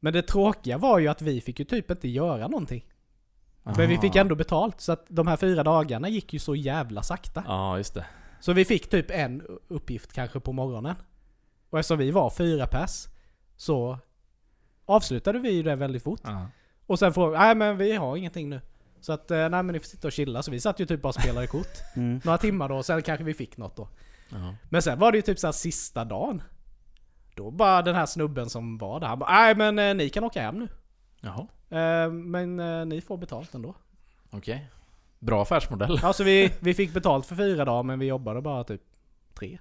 Men 0.00 0.12
det 0.12 0.22
tråkiga 0.22 0.78
var 0.78 0.98
ju 0.98 1.08
att 1.08 1.22
vi 1.22 1.40
fick 1.40 1.58
ju 1.58 1.64
typ 1.64 1.90
inte 1.90 2.08
göra 2.08 2.48
någonting. 2.48 2.84
Men 3.62 3.88
vi 3.88 3.98
fick 3.98 4.16
ändå 4.16 4.34
betalt, 4.34 4.80
så 4.80 4.92
att 4.92 5.06
de 5.08 5.26
här 5.26 5.36
fyra 5.36 5.62
dagarna 5.62 6.08
gick 6.08 6.32
ju 6.32 6.38
så 6.38 6.54
jävla 6.54 7.02
sakta. 7.02 7.44
Ja, 7.46 7.78
just 7.78 7.94
det. 7.94 8.06
Så 8.40 8.52
vi 8.52 8.64
fick 8.64 8.90
typ 8.90 9.10
en 9.10 9.42
uppgift 9.68 10.12
kanske 10.12 10.40
på 10.40 10.52
morgonen. 10.52 10.94
Och 11.70 11.78
eftersom 11.78 11.98
vi 11.98 12.10
var 12.10 12.30
fyra 12.30 12.66
pers 12.66 13.06
så 13.56 13.98
avslutade 14.84 15.38
vi 15.38 15.50
ju 15.50 15.62
det 15.62 15.76
väldigt 15.76 16.02
fort. 16.02 16.20
Ja. 16.24 16.46
Och 16.86 16.98
sen 16.98 17.12
får 17.12 17.30
nej 17.30 17.54
men 17.54 17.76
vi 17.76 17.92
har 17.92 18.16
ingenting 18.16 18.48
nu. 18.48 18.60
Så 19.00 19.12
att, 19.12 19.30
eh, 19.30 19.38
nej 19.38 19.48
men 19.62 19.66
ni 19.66 19.78
får 19.78 19.86
sitta 19.86 20.08
och 20.08 20.12
chilla. 20.12 20.42
Så 20.42 20.50
vi 20.50 20.60
satt 20.60 20.80
ju 20.80 20.86
typ 20.86 21.02
bara 21.02 21.08
och 21.08 21.14
spelade 21.14 21.46
kort. 21.46 21.68
Mm. 21.96 22.20
Några 22.24 22.38
timmar 22.38 22.68
då, 22.68 22.76
och 22.76 22.86
sen 22.86 23.02
kanske 23.02 23.24
vi 23.24 23.34
fick 23.34 23.56
något 23.56 23.76
då. 23.76 23.88
Ja. 24.30 24.54
Men 24.68 24.82
sen 24.82 24.98
var 24.98 25.12
det 25.12 25.18
ju 25.18 25.22
typ 25.22 25.38
så 25.38 25.52
sista 25.52 26.04
dagen. 26.04 26.42
då 27.34 27.50
bara 27.50 27.82
den 27.82 27.94
här 27.94 28.06
snubben 28.06 28.50
som 28.50 28.78
var 28.78 29.00
där, 29.00 29.06
han 29.06 29.18
bara 29.18 29.30
nej 29.32 29.54
men 29.54 29.78
eh, 29.78 29.94
ni 29.94 30.08
kan 30.08 30.24
åka 30.24 30.42
hem 30.42 30.58
nu. 30.58 30.68
Jaha, 31.20 31.46
Eh, 31.70 32.10
men 32.12 32.60
eh, 32.60 32.86
ni 32.86 33.00
får 33.00 33.16
betalt 33.16 33.54
ändå. 33.54 33.74
okej. 34.30 34.68
Bra 35.18 35.42
affärsmodell. 35.42 36.00
Alltså 36.02 36.24
vi, 36.24 36.52
vi 36.60 36.74
fick 36.74 36.92
betalt 36.94 37.26
för 37.26 37.36
fyra 37.36 37.64
dagar 37.64 37.82
men 37.82 37.98
vi 37.98 38.06
jobbade 38.06 38.40
bara 38.40 38.64
typ 38.64 38.82
tre. 39.34 39.58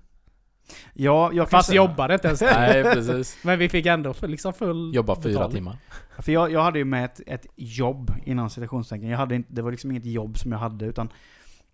Ja, 0.93 1.31
jag 1.33 1.49
Fast 1.49 1.67
säga- 1.69 1.75
jobbade 1.75 2.13
inte 2.13 2.27
ens 2.27 2.39
det. 2.39 2.53
Nej, 2.59 2.83
precis. 2.83 3.37
Men 3.43 3.59
vi 3.59 3.69
fick 3.69 3.85
ändå 3.85 4.13
liksom 4.21 4.53
full 4.53 4.95
Jobba 4.95 5.15
fyra 5.15 5.23
betalning. 5.33 5.55
timmar. 5.55 5.77
För 6.19 6.31
jag, 6.31 6.51
jag 6.51 6.63
hade 6.63 6.79
ju 6.79 6.85
med 6.85 7.05
ett, 7.05 7.21
ett 7.27 7.47
jobb 7.55 8.11
inom 8.25 8.49
citationstecken. 8.49 9.07
Jag 9.09 9.17
hade 9.17 9.35
inte, 9.35 9.53
det 9.53 9.61
var 9.61 9.71
liksom 9.71 9.91
inget 9.91 10.05
jobb 10.05 10.37
som 10.37 10.51
jag 10.51 10.59
hade 10.59 10.85
utan 10.85 11.09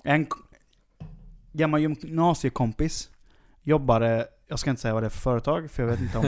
en 0.04 0.28
gammal 1.52 1.82
gymnasiekompis 1.82 3.10
jobbade, 3.64 4.28
jag 4.48 4.60
ska 4.60 4.70
inte 4.70 4.82
säga 4.82 4.94
vad 4.94 5.04
det 5.04 5.08
är 5.08 5.10
för 5.10 5.20
företag 5.22 5.72
för 5.72 5.84
jag 5.84 5.90
vet 5.90 6.00
inte 6.02 6.18
om 6.18 6.26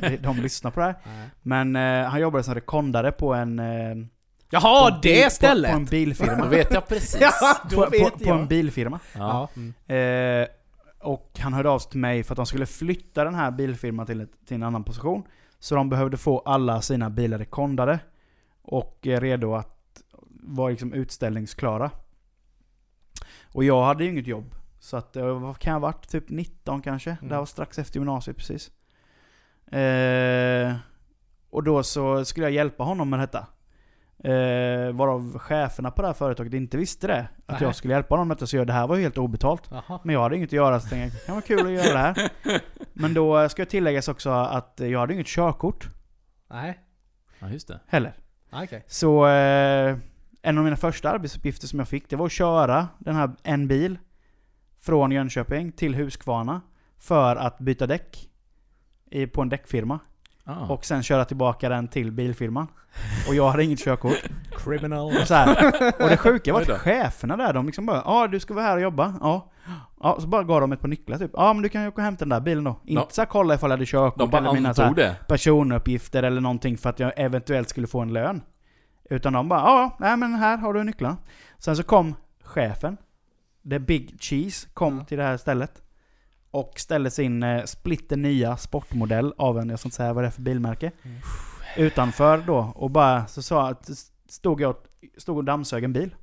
de, 0.00 0.16
de 0.22 0.36
lyssnar 0.40 0.70
på 0.70 0.80
det 0.80 0.86
här. 0.86 0.96
Nej. 1.06 1.28
Men 1.42 1.76
eh, 1.76 2.08
han 2.10 2.20
jobbade 2.20 2.44
som 2.44 2.54
rekondare 2.54 3.12
på 3.12 3.34
en... 3.34 3.58
Eh, 3.58 3.94
Jaha, 4.50 4.88
på 4.90 4.94
en 4.94 5.00
bil- 5.00 5.14
det 5.14 5.32
stället! 5.32 5.70
På, 5.70 5.76
på 5.76 5.80
en 5.80 5.84
bilfirma. 5.84 6.36
Då 6.44 6.48
vet 6.48 6.74
jag 6.74 6.88
precis. 6.88 7.20
Ja, 7.20 7.30
på, 7.62 7.68
då 7.74 7.84
på, 7.84 7.90
vet 7.90 8.12
på 8.14 8.24
jag. 8.24 8.40
en 8.40 8.46
bilfirma. 8.48 9.00
Ja. 9.14 9.48
Ja. 9.56 9.60
Mm. 9.86 10.42
Eh, 10.42 10.48
och 11.02 11.38
han 11.38 11.52
hörde 11.52 11.70
av 11.70 11.78
sig 11.78 11.90
till 11.90 12.00
mig 12.00 12.24
för 12.24 12.32
att 12.32 12.36
de 12.36 12.46
skulle 12.46 12.66
flytta 12.66 13.24
den 13.24 13.34
här 13.34 13.50
bilfirman 13.50 14.06
till, 14.06 14.20
ett, 14.20 14.46
till 14.46 14.54
en 14.54 14.62
annan 14.62 14.84
position. 14.84 15.22
Så 15.58 15.74
de 15.74 15.88
behövde 15.88 16.16
få 16.16 16.38
alla 16.38 16.82
sina 16.82 17.10
bilar 17.10 17.38
rekondade. 17.38 17.98
Och 18.62 19.06
eh, 19.06 19.20
redo 19.20 19.54
att 19.54 20.02
vara 20.42 20.70
liksom 20.70 20.92
utställningsklara. 20.92 21.90
Och 23.52 23.64
jag 23.64 23.84
hade 23.84 24.04
ju 24.04 24.10
inget 24.10 24.26
jobb. 24.26 24.54
Så 24.80 24.96
att, 24.96 25.16
eh, 25.16 25.40
vad 25.40 25.58
kan 25.58 25.72
jag 25.72 25.80
ha 25.80 25.88
varit? 25.88 26.08
Typ 26.08 26.28
19 26.28 26.82
kanske? 26.82 27.10
Mm. 27.10 27.28
Det 27.28 27.34
här 27.34 27.40
var 27.40 27.46
strax 27.46 27.78
efter 27.78 27.98
gymnasiet 27.98 28.36
precis. 28.36 28.70
Eh, 29.72 30.74
och 31.50 31.62
då 31.62 31.82
så 31.82 32.24
skulle 32.24 32.46
jag 32.46 32.52
hjälpa 32.52 32.84
honom 32.84 33.10
med 33.10 33.18
detta. 33.18 33.46
Eh, 34.24 34.92
varav 34.92 35.38
cheferna 35.38 35.90
på 35.90 36.02
det 36.02 36.08
här 36.08 36.14
företaget 36.14 36.52
inte 36.54 36.76
visste 36.76 37.06
det. 37.06 37.28
Att 37.46 37.60
Nej. 37.60 37.62
jag 37.62 37.76
skulle 37.76 37.94
hjälpa 37.94 38.14
honom 38.14 38.28
med 38.28 38.36
detta. 38.36 38.46
Så 38.46 38.56
jag, 38.56 38.66
det 38.66 38.72
här 38.72 38.86
var 38.86 38.96
ju 38.96 39.02
helt 39.02 39.18
obetalt. 39.18 39.62
Jaha. 39.70 40.00
Men 40.04 40.14
jag 40.14 40.22
hade 40.22 40.36
inget 40.36 40.48
att 40.48 40.52
göra 40.52 40.80
så 40.80 40.88
tänkte 40.88 41.04
jag, 41.04 41.12
det 41.12 41.26
kan 41.26 41.34
vara 41.34 41.42
kul 41.42 41.66
att 41.66 41.86
göra 41.86 41.92
det 41.92 41.98
här. 41.98 42.30
Men 42.92 43.14
då 43.14 43.40
eh, 43.40 43.48
ska 43.48 43.62
jag 43.62 43.68
tilläggas 43.68 44.08
också 44.08 44.30
att 44.30 44.80
jag 44.82 45.00
hade 45.00 45.14
inget 45.14 45.26
körkort 45.26 45.88
Nej. 46.50 46.78
ja, 47.38 47.48
just 47.48 47.68
det. 47.68 47.80
heller. 47.86 48.12
Okej. 48.52 48.84
Så 48.86 49.26
eh, 49.26 49.96
en 50.42 50.58
av 50.58 50.64
mina 50.64 50.76
första 50.76 51.10
arbetsuppgifter 51.10 51.66
som 51.66 51.78
jag 51.78 51.88
fick, 51.88 52.10
det 52.10 52.16
var 52.16 52.26
att 52.26 52.32
köra 52.32 52.88
den 52.98 53.14
här, 53.14 53.30
en 53.42 53.68
bil 53.68 53.98
från 54.80 55.12
Jönköping 55.12 55.72
till 55.72 55.94
Huskvarna 55.94 56.60
för 56.98 57.36
att 57.36 57.58
byta 57.58 57.86
däck 57.86 58.30
i, 59.10 59.26
på 59.26 59.42
en 59.42 59.48
däckfirma. 59.48 59.98
Ah. 60.44 60.66
Och 60.72 60.84
sen 60.84 61.02
köra 61.02 61.24
tillbaka 61.24 61.68
den 61.68 61.88
till 61.88 62.12
bilfirman. 62.12 62.66
Och 63.28 63.34
jag 63.34 63.50
hade 63.50 63.64
inget 63.64 63.78
körkort. 63.78 64.22
Criminal. 64.64 65.06
Och, 65.20 65.26
så 65.28 65.34
här. 65.34 65.66
och 66.02 66.08
det 66.08 66.16
sjuka 66.16 66.52
var 66.52 66.60
att 66.60 66.80
cheferna 66.80 67.36
där, 67.36 67.52
de 67.52 67.66
liksom 67.66 67.86
bara 67.86 67.96
Ja, 67.96 68.02
ah, 68.06 68.26
du 68.26 68.40
ska 68.40 68.54
vara 68.54 68.64
här 68.64 68.76
och 68.76 68.82
jobba. 68.82 69.14
Ja. 69.20 69.50
Ja, 70.02 70.20
så 70.20 70.26
bara 70.26 70.42
gav 70.42 70.60
de 70.60 70.72
ett 70.72 70.80
par 70.80 70.88
nycklar 70.88 71.18
typ. 71.18 71.30
Ja, 71.34 71.52
men 71.52 71.62
du 71.62 71.68
kan 71.68 71.82
ju 71.82 71.88
åka 71.88 71.96
och 72.00 72.04
hämta 72.04 72.18
den 72.24 72.28
där 72.28 72.40
bilen 72.40 72.64
då. 72.64 72.70
Inte 72.84 73.02
Ja. 73.02 73.08
så 73.10 73.20
här, 73.20 73.26
kolla 73.26 73.54
ifall 73.54 73.70
jag 73.70 73.76
hade 73.76 73.86
körkort 73.86 74.34
eller 74.34 74.52
mina 74.52 74.74
så 74.74 74.82
här, 74.82 75.14
personuppgifter 75.28 76.22
eller 76.22 76.40
någonting 76.40 76.78
för 76.78 76.90
att 76.90 76.98
jag 77.00 77.12
eventuellt 77.16 77.68
skulle 77.68 77.86
få 77.86 78.00
en 78.00 78.12
lön. 78.12 78.42
Utan 79.10 79.32
de 79.32 79.48
bara 79.48 79.60
ja, 79.60 79.96
nej 80.00 80.16
men 80.16 80.34
här 80.34 80.56
har 80.56 80.74
du 80.74 80.84
nycklarna. 80.84 81.16
Sen 81.58 81.76
så 81.76 81.82
kom 81.82 82.14
chefen, 82.44 82.96
the 83.70 83.78
big 83.78 84.16
cheese, 84.20 84.68
kom 84.74 84.98
Ja. 84.98 85.04
till 85.04 85.18
det 85.18 85.24
här 85.24 85.36
stället. 85.36 85.82
Och 86.52 86.72
ställde 86.76 87.10
sin 87.10 87.42
eh, 87.42 87.64
splitter 87.64 88.16
nya 88.16 88.56
sportmodell 88.56 89.34
av 89.38 89.58
en, 89.58 89.68
jag 89.68 89.78
ska 89.78 89.86
inte 89.86 89.96
säga 89.96 90.12
vad 90.12 90.24
det 90.24 90.28
är 90.28 90.30
för 90.30 90.42
bilmärke. 90.42 90.90
Mm. 91.02 91.18
Utanför 91.76 92.38
då 92.46 92.72
och 92.76 92.90
bara 92.90 93.26
så 93.26 93.42
sa 93.42 93.68
att 93.68 93.90
stod 94.28 94.60
jag 94.60 94.74
stod 95.18 95.36
och 95.36 95.44
dammsög 95.44 95.84
en 95.84 95.92
bil. 95.92 96.14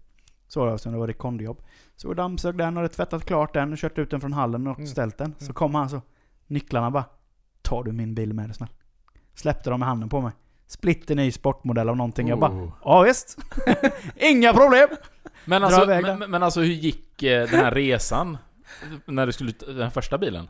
Så 0.47 0.59
var 0.59 0.71
det 0.71 0.77
som 0.79 0.91
det 0.93 0.97
var 0.99 1.07
rekondijobb. 1.07 1.61
Så 1.95 2.07
och 2.07 2.15
dammsög 2.15 2.57
den 2.57 2.77
och 2.77 2.83
hade 2.83 2.93
tvättat 2.93 3.25
klart 3.25 3.53
den 3.53 3.77
kört 3.77 3.97
ut 3.97 4.11
den 4.11 4.21
från 4.21 4.33
hallen 4.33 4.67
och 4.67 4.77
Mm. 4.77 4.87
ställt 4.87 5.17
den. 5.17 5.35
Så 5.37 5.43
Mm. 5.45 5.53
kom 5.53 5.75
han 5.75 5.89
så, 5.89 6.01
nycklarna 6.47 6.91
bara 6.91 7.05
Tar 7.61 7.83
du 7.83 7.91
min 7.91 8.15
bil 8.15 8.33
med 8.33 8.45
dig 8.49 8.55
snäll? 8.55 8.69
Släppte 9.35 9.69
de 9.69 9.81
i 9.81 9.85
handen 9.85 10.09
på 10.09 10.21
mig. 10.21 10.31
Splitter 10.67 11.15
ny 11.15 11.31
sportmodell 11.31 11.89
av 11.89 11.97
någonting. 11.97 12.27
Jag 12.27 12.39
bara 12.39 12.51
Oh. 12.51 12.71
Ja 12.83 13.01
visst. 13.01 13.37
Inga 14.15 14.53
problem. 14.53 14.87
Men 15.45 15.63
alltså, 15.63 15.85
men, 15.85 16.31
men 16.31 16.43
alltså 16.43 16.59
hur 16.59 16.67
gick 16.73 17.23
eh, 17.23 17.49
den 17.49 17.59
här 17.59 17.71
resan? 17.71 18.37
När 19.05 19.25
du 19.25 19.31
skulle, 19.31 19.51
den 19.67 19.91
första 19.91 20.17
bilen? 20.17 20.49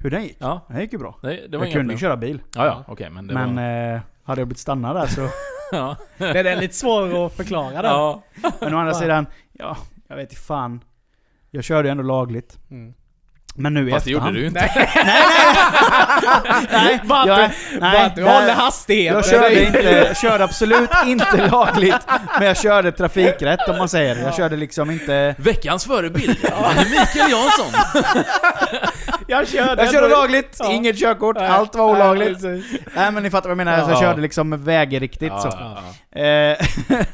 Hur 0.00 0.10
den 0.10 0.22
gick? 0.22 0.36
Ja, 0.40 0.60
Den 0.68 0.80
gick 0.80 0.92
ju 0.92 0.98
bra. 0.98 1.18
det, 1.22 1.46
det 1.48 1.58
var 1.58 1.64
jag 1.64 1.72
kunde 1.74 1.92
ju 1.94 1.98
köra 1.98 2.16
bil. 2.16 2.42
Ja, 2.54 2.66
ja, 2.66 2.84
okej, 2.88 3.10
men 3.10 3.26
det 3.26 3.34
men 3.34 3.56
var... 3.56 3.94
eh, 3.94 4.00
hade 4.22 4.40
jag 4.40 4.48
blivit 4.48 4.58
stannad 4.60 4.96
där 4.96 5.06
så... 5.06 5.28
ja. 5.72 5.96
Den 6.18 6.46
är 6.46 6.56
lite 6.56 6.74
svår 6.74 7.26
att 7.26 7.32
förklara 7.32 7.82
den. 7.82 7.84
ja. 7.84 8.22
Men 8.60 8.74
å 8.74 8.78
andra 8.78 8.94
sidan, 9.02 9.26
ja, 9.52 9.76
jag 10.08 10.16
vet 10.16 10.30
inte 10.30 10.42
fan. 10.42 10.84
Jag 11.50 11.64
körde 11.64 11.88
ju 11.88 11.90
ändå 11.92 12.02
lagligt. 12.04 12.58
Mm. 12.70 12.94
Men 13.54 13.74
nu 13.74 13.90
Fast 13.90 14.04
det 14.04 14.10
gjorde 14.10 14.30
du 14.32 14.40
ju 14.40 14.46
inte. 14.46 14.60
Nej, 14.60 14.70
jag, 16.24 16.42
du- 16.42 16.52
nej, 16.72 17.00
Bara 17.04 18.04
att 18.06 18.16
du 18.16 18.22
det- 18.22 18.30
håller 18.30 18.54
hastigheten. 18.54 19.16
Jag 19.16 19.26
körde 19.26 19.64
inte, 19.64 19.78
jag 19.82 20.16
körde 20.16 20.44
absolut 20.44 20.90
inte 21.06 21.46
lagligt. 21.46 21.96
Men 22.38 22.46
jag 22.46 22.56
körde 22.56 22.92
trafikrätt 22.92 23.68
om 23.68 23.78
man 23.78 23.88
säger. 23.88 24.16
Jag 24.16 24.34
körde 24.34 24.56
liksom 24.56 24.90
inte... 24.90 25.34
Veckans 25.38 25.84
förebild, 25.84 26.36
Mikael 26.90 27.30
Jansson! 27.30 27.72
Jag 29.26 29.48
körde 29.48 29.82
Jag 29.82 29.92
körde 29.92 30.08
lagligt, 30.08 30.56
Ja. 30.58 30.72
inget 30.72 30.98
körkort, 31.00 31.36
Nej, 31.36 31.48
allt 31.48 31.74
var 31.74 31.92
nej, 31.92 32.02
olagligt. 32.02 32.42
precis. 32.42 32.80
Nej 32.94 33.12
men 33.12 33.22
ni 33.22 33.30
fattar 33.30 33.48
vad 33.48 33.50
jag 33.60 33.64
menar, 33.66 33.84
så 33.84 33.90
jag 33.90 33.96
Ja. 33.96 34.00
körde 34.00 34.20
liksom 34.20 34.64
vägeriktigt 34.64 35.32
så. 35.42 35.48
Ja, 35.52 35.82
ja. 36.14 36.20
Eh, 36.20 36.56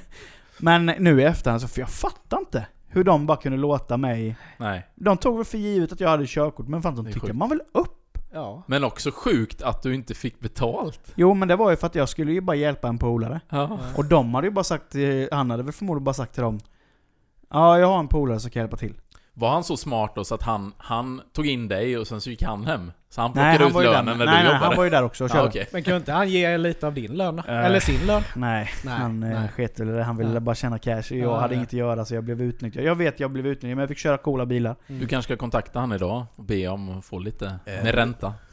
men 0.59 0.87
nu 0.87 1.21
i 1.21 1.25
efterhand 1.25 1.61
så, 1.63 1.69
för 1.69 1.81
jag 1.81 1.91
fattar 1.91 2.39
inte 2.39 2.67
hur 2.99 3.05
de 3.05 3.27
bara 3.27 3.37
kunde 3.37 3.59
låta 3.59 3.97
mig... 3.97 4.37
Nej. 4.57 4.87
De 4.95 5.17
tog 5.17 5.37
väl 5.37 5.45
för 5.45 5.59
givet 5.59 5.93
att 5.93 6.01
jag 6.01 6.09
hade 6.09 6.27
körkort, 6.27 6.69
men 6.69 6.83
fan 6.83 6.97
de 6.97 7.13
tycker 7.13 7.33
man 7.33 7.49
väl 7.49 7.61
upp? 7.73 8.19
Ja. 8.33 8.63
Men 8.67 8.85
också 8.85 9.11
sjukt 9.15 9.63
att 9.63 9.83
du 9.83 9.95
inte 9.95 10.15
fick 10.15 10.41
betalt. 10.41 11.13
Jo 11.15 11.35
men 11.35 11.49
det 11.49 11.57
var 11.57 11.71
ju 11.71 11.77
för 11.77 11.87
att 11.87 11.95
jag 11.95 12.09
skulle 12.09 12.33
ju 12.33 12.41
bara 12.41 12.57
hjälpa 12.57 12.89
en 12.89 12.99
polare. 12.99 13.41
Ja. 13.49 13.79
Och 13.97 14.05
de 14.05 14.35
hade 14.35 14.47
ju 14.47 14.51
bara 14.53 14.65
sagt, 14.65 14.93
till- 14.93 15.29
han 15.33 15.51
hade 15.51 15.63
väl 15.63 15.73
förmodligen 15.73 16.05
bara 16.05 16.15
sagt 16.15 16.33
till 16.35 16.43
dem 16.43 16.59
Ja, 17.51 17.79
jag 17.79 17.87
har 17.87 17.99
en 17.99 18.09
polare 18.09 18.41
som 18.41 18.51
kan 18.51 18.61
hjälpa 18.63 18.77
till. 18.77 18.95
Var 19.35 19.51
han 19.51 19.65
så 19.65 19.77
smart 19.77 20.13
då 20.15 20.25
så 20.25 20.35
att 20.35 20.43
han, 20.43 20.73
han 20.79 21.21
tog 21.33 21.47
in 21.47 21.69
dig 21.69 21.99
och 21.99 22.07
sen 22.07 22.21
så 22.21 22.31
gick 22.31 22.43
han 22.43 22.67
hem? 22.67 22.93
Så 23.11 23.21
han 23.21 23.33
plockade 23.33 23.49
Nej, 23.51 23.59
han 23.59 23.69
ut 23.69 23.75
var 23.75 23.83
ju 23.83 23.87
där, 23.89 23.95
lönen 23.95 24.19
när 24.19 24.27
nej, 24.27 24.35
du 24.35 24.43
nej, 24.43 24.45
jobbade? 24.47 24.65
han 24.67 24.77
var 24.77 24.85
ju 24.85 24.91
där 24.91 25.03
också 25.03 25.25
och 25.25 25.31
körde. 25.31 25.43
ja, 25.43 25.49
okej. 25.49 25.67
Men 25.73 25.83
kunde 25.83 25.97
inte 25.97 26.13
han 26.13 26.29
ge 26.29 26.59
lite 26.59 26.87
av 26.87 26.95
din 26.95 27.13
lön? 27.17 27.39
Eh. 27.39 27.65
Eller 27.65 27.81
sin 27.81 28.07
lön? 28.07 28.23
Nej, 28.37 28.71
Nej, 28.85 28.95
han 28.95 29.23
eh, 29.23 29.41
nej. 29.41 29.49
sket 29.49 29.81
i 29.81 29.85
det. 29.85 30.03
Han 30.05 30.17
ville 30.17 30.41
bara 30.41 30.55
tjäna 30.55 30.79
cash. 30.79 31.03
Jag 31.11 31.19
Ja, 31.19 31.41
hade 31.41 31.55
ja. 31.55 31.57
inget 31.59 31.69
att 31.69 31.73
göra 31.73 32.05
så 32.05 32.15
jag 32.15 32.25
blev 32.25 32.43
utnyttjad. 32.43 32.85
Jag 32.85 32.95
vet 32.95 33.21
jag 33.21 33.31
blev 33.31 33.47
utnyttjad, 33.47 33.71
men 33.77 33.79
jag 33.79 33.89
fick 33.89 33.99
köra 33.99 34.17
coola 34.19 34.47
bilar. 34.47 34.77
Mm. 34.89 35.01
Du 35.01 35.07
kanske 35.07 35.29
ska 35.33 35.37
kontakta 35.37 35.81
han 35.81 35.93
idag 35.93 36.27
och 36.37 36.45
be 36.45 36.69
om 36.69 36.99
att 36.99 37.05
få 37.05 37.19
lite 37.19 37.47
Eh. 37.67 37.85
med 37.85 37.95
ränta. 37.95 38.35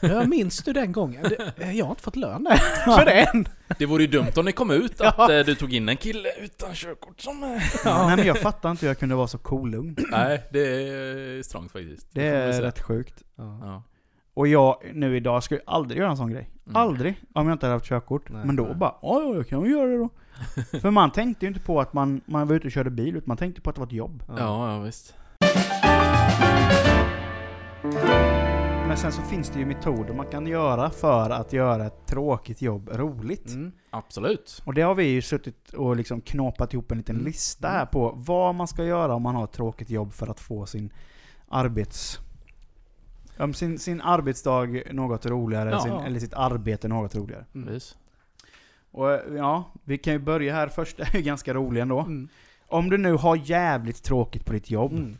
Ja, 0.00 0.24
minns 0.24 0.62
du 0.62 0.72
den 0.72 0.92
gången? 0.92 1.22
Det- 1.56 1.72
Jag 1.72 1.84
har 1.84 1.90
inte 1.90 2.02
fått 2.02 2.16
lön 2.16 2.44
där. 2.44 2.56
För 2.98 3.04
det 3.04 3.10
än. 3.20 3.48
Det 3.78 3.86
vore 3.86 4.02
ju 4.02 4.08
dumt 4.08 4.32
om 4.36 4.44
det 4.44 4.52
kom 4.52 4.70
ut 4.70 5.00
att 5.00 5.14
Ja. 5.18 5.32
eh, 5.32 5.44
du 5.44 5.54
tog 5.54 5.72
in 5.74 5.88
en 5.88 5.96
kille 5.96 6.28
utan 6.40 6.74
körkort 6.74 7.20
som... 7.20 7.42
eh, 7.44 7.62
Ja. 7.84 8.06
Nej 8.06 8.16
men 8.16 8.26
jag 8.26 8.38
fattar 8.38 8.70
inte 8.70 8.86
hur 8.86 8.90
jag 8.90 8.98
kunde 8.98 9.14
vara 9.14 9.26
så 9.26 9.38
kolugn. 9.38 9.96
Nej, 10.10 10.42
det 10.52 10.58
är 10.60 11.42
strångt 11.42 11.72
faktiskt. 11.72 12.06
Det 12.12 12.20
vi 12.22 12.28
är 12.56 12.62
rätt 12.62 12.80
sjukt. 12.82 13.14
Ja. 13.36 13.82
Och 14.34 14.46
jag, 14.48 14.76
nu 14.94 15.16
idag, 15.16 15.42
skulle 15.42 15.60
aldrig 15.66 16.00
göra 16.00 16.10
en 16.10 16.16
sån 16.16 16.30
grej. 16.30 16.50
Mm. 16.66 16.76
Aldrig. 16.76 17.20
Om 17.34 17.46
jag 17.46 17.54
inte 17.54 17.66
hade 17.66 17.74
haft 17.76 17.86
körkort. 17.86 18.30
Nej, 18.30 18.46
men 18.46 18.56
då 18.56 18.62
nej. 18.64 18.74
bara, 18.74 18.94
ja 19.02 19.22
ja, 19.22 19.34
jag 19.34 19.48
kan 19.48 19.62
väl 19.62 19.70
göra 19.70 19.86
det 19.86 19.96
då. 19.98 20.10
För 20.80 20.90
man 20.90 21.10
tänkte 21.10 21.44
ju 21.44 21.48
inte 21.48 21.60
på 21.60 21.80
att 21.80 21.92
man, 21.92 22.20
man 22.26 22.48
var 22.48 22.54
ute 22.54 22.66
och 22.66 22.72
körde 22.72 22.90
bil, 22.90 23.16
utan 23.16 23.28
man 23.28 23.36
tänkte 23.36 23.60
på 23.60 23.70
att 23.70 23.76
det 23.76 23.80
var 23.80 23.86
ett 23.86 23.92
jobb. 23.92 24.22
Ja, 24.28 24.72
ja 24.72 24.78
visst. 24.80 25.14
Men 28.88 28.96
sen 28.96 29.12
så 29.12 29.22
finns 29.22 29.50
det 29.50 29.58
ju 29.58 29.66
metoder 29.66 30.14
man 30.14 30.26
kan 30.26 30.46
göra 30.46 30.90
för 30.90 31.30
att 31.30 31.52
göra 31.52 31.86
ett 31.86 32.06
tråkigt 32.06 32.62
jobb 32.62 32.90
roligt. 32.92 33.48
Mm. 33.54 33.72
Absolut. 33.90 34.62
Och 34.64 34.74
det 34.74 34.82
har 34.82 34.94
vi 34.94 35.04
ju 35.04 35.22
suttit 35.22 35.72
och 35.74 35.96
liksom 35.96 36.20
knåpat 36.20 36.72
ihop 36.72 36.90
en 36.92 36.98
liten 36.98 37.16
Mm. 37.16 37.26
lista 37.26 37.68
här 37.68 37.86
på 37.86 38.12
vad 38.16 38.54
man 38.54 38.68
ska 38.68 38.84
göra 38.84 39.14
om 39.14 39.22
man 39.22 39.34
har 39.34 39.44
ett 39.44 39.52
tråkigt 39.52 39.90
jobb 39.90 40.12
för 40.12 40.26
att 40.26 40.40
få 40.40 40.66
sin 40.66 40.92
arbets... 41.48 42.20
Om 43.38 43.54
sin, 43.54 43.78
sin 43.78 44.00
arbetsdag 44.00 44.66
något 44.92 45.26
roligare, 45.26 45.70
Ja. 45.70 45.80
sin, 45.80 45.92
eller 45.92 46.20
sitt 46.20 46.34
arbete 46.34 46.88
något 46.88 47.14
roligare. 47.14 47.44
Mm. 47.54 47.72
Vis. 47.74 47.96
Och 48.90 49.08
ja, 49.36 49.72
vi 49.84 49.98
kan 49.98 50.12
ju 50.12 50.18
börja 50.18 50.54
här. 50.54 50.68
Första 50.68 51.02
är 51.12 51.16
ju 51.16 51.22
ganska 51.22 51.54
rolig 51.54 51.80
ändå. 51.80 52.00
Mm. 52.00 52.28
Om 52.68 52.90
du 52.90 52.98
nu 52.98 53.12
har 53.12 53.36
jävligt 53.36 54.02
tråkigt 54.02 54.44
på 54.46 54.52
ditt 54.52 54.70
jobb. 54.70 54.92
Mm. 54.92 55.18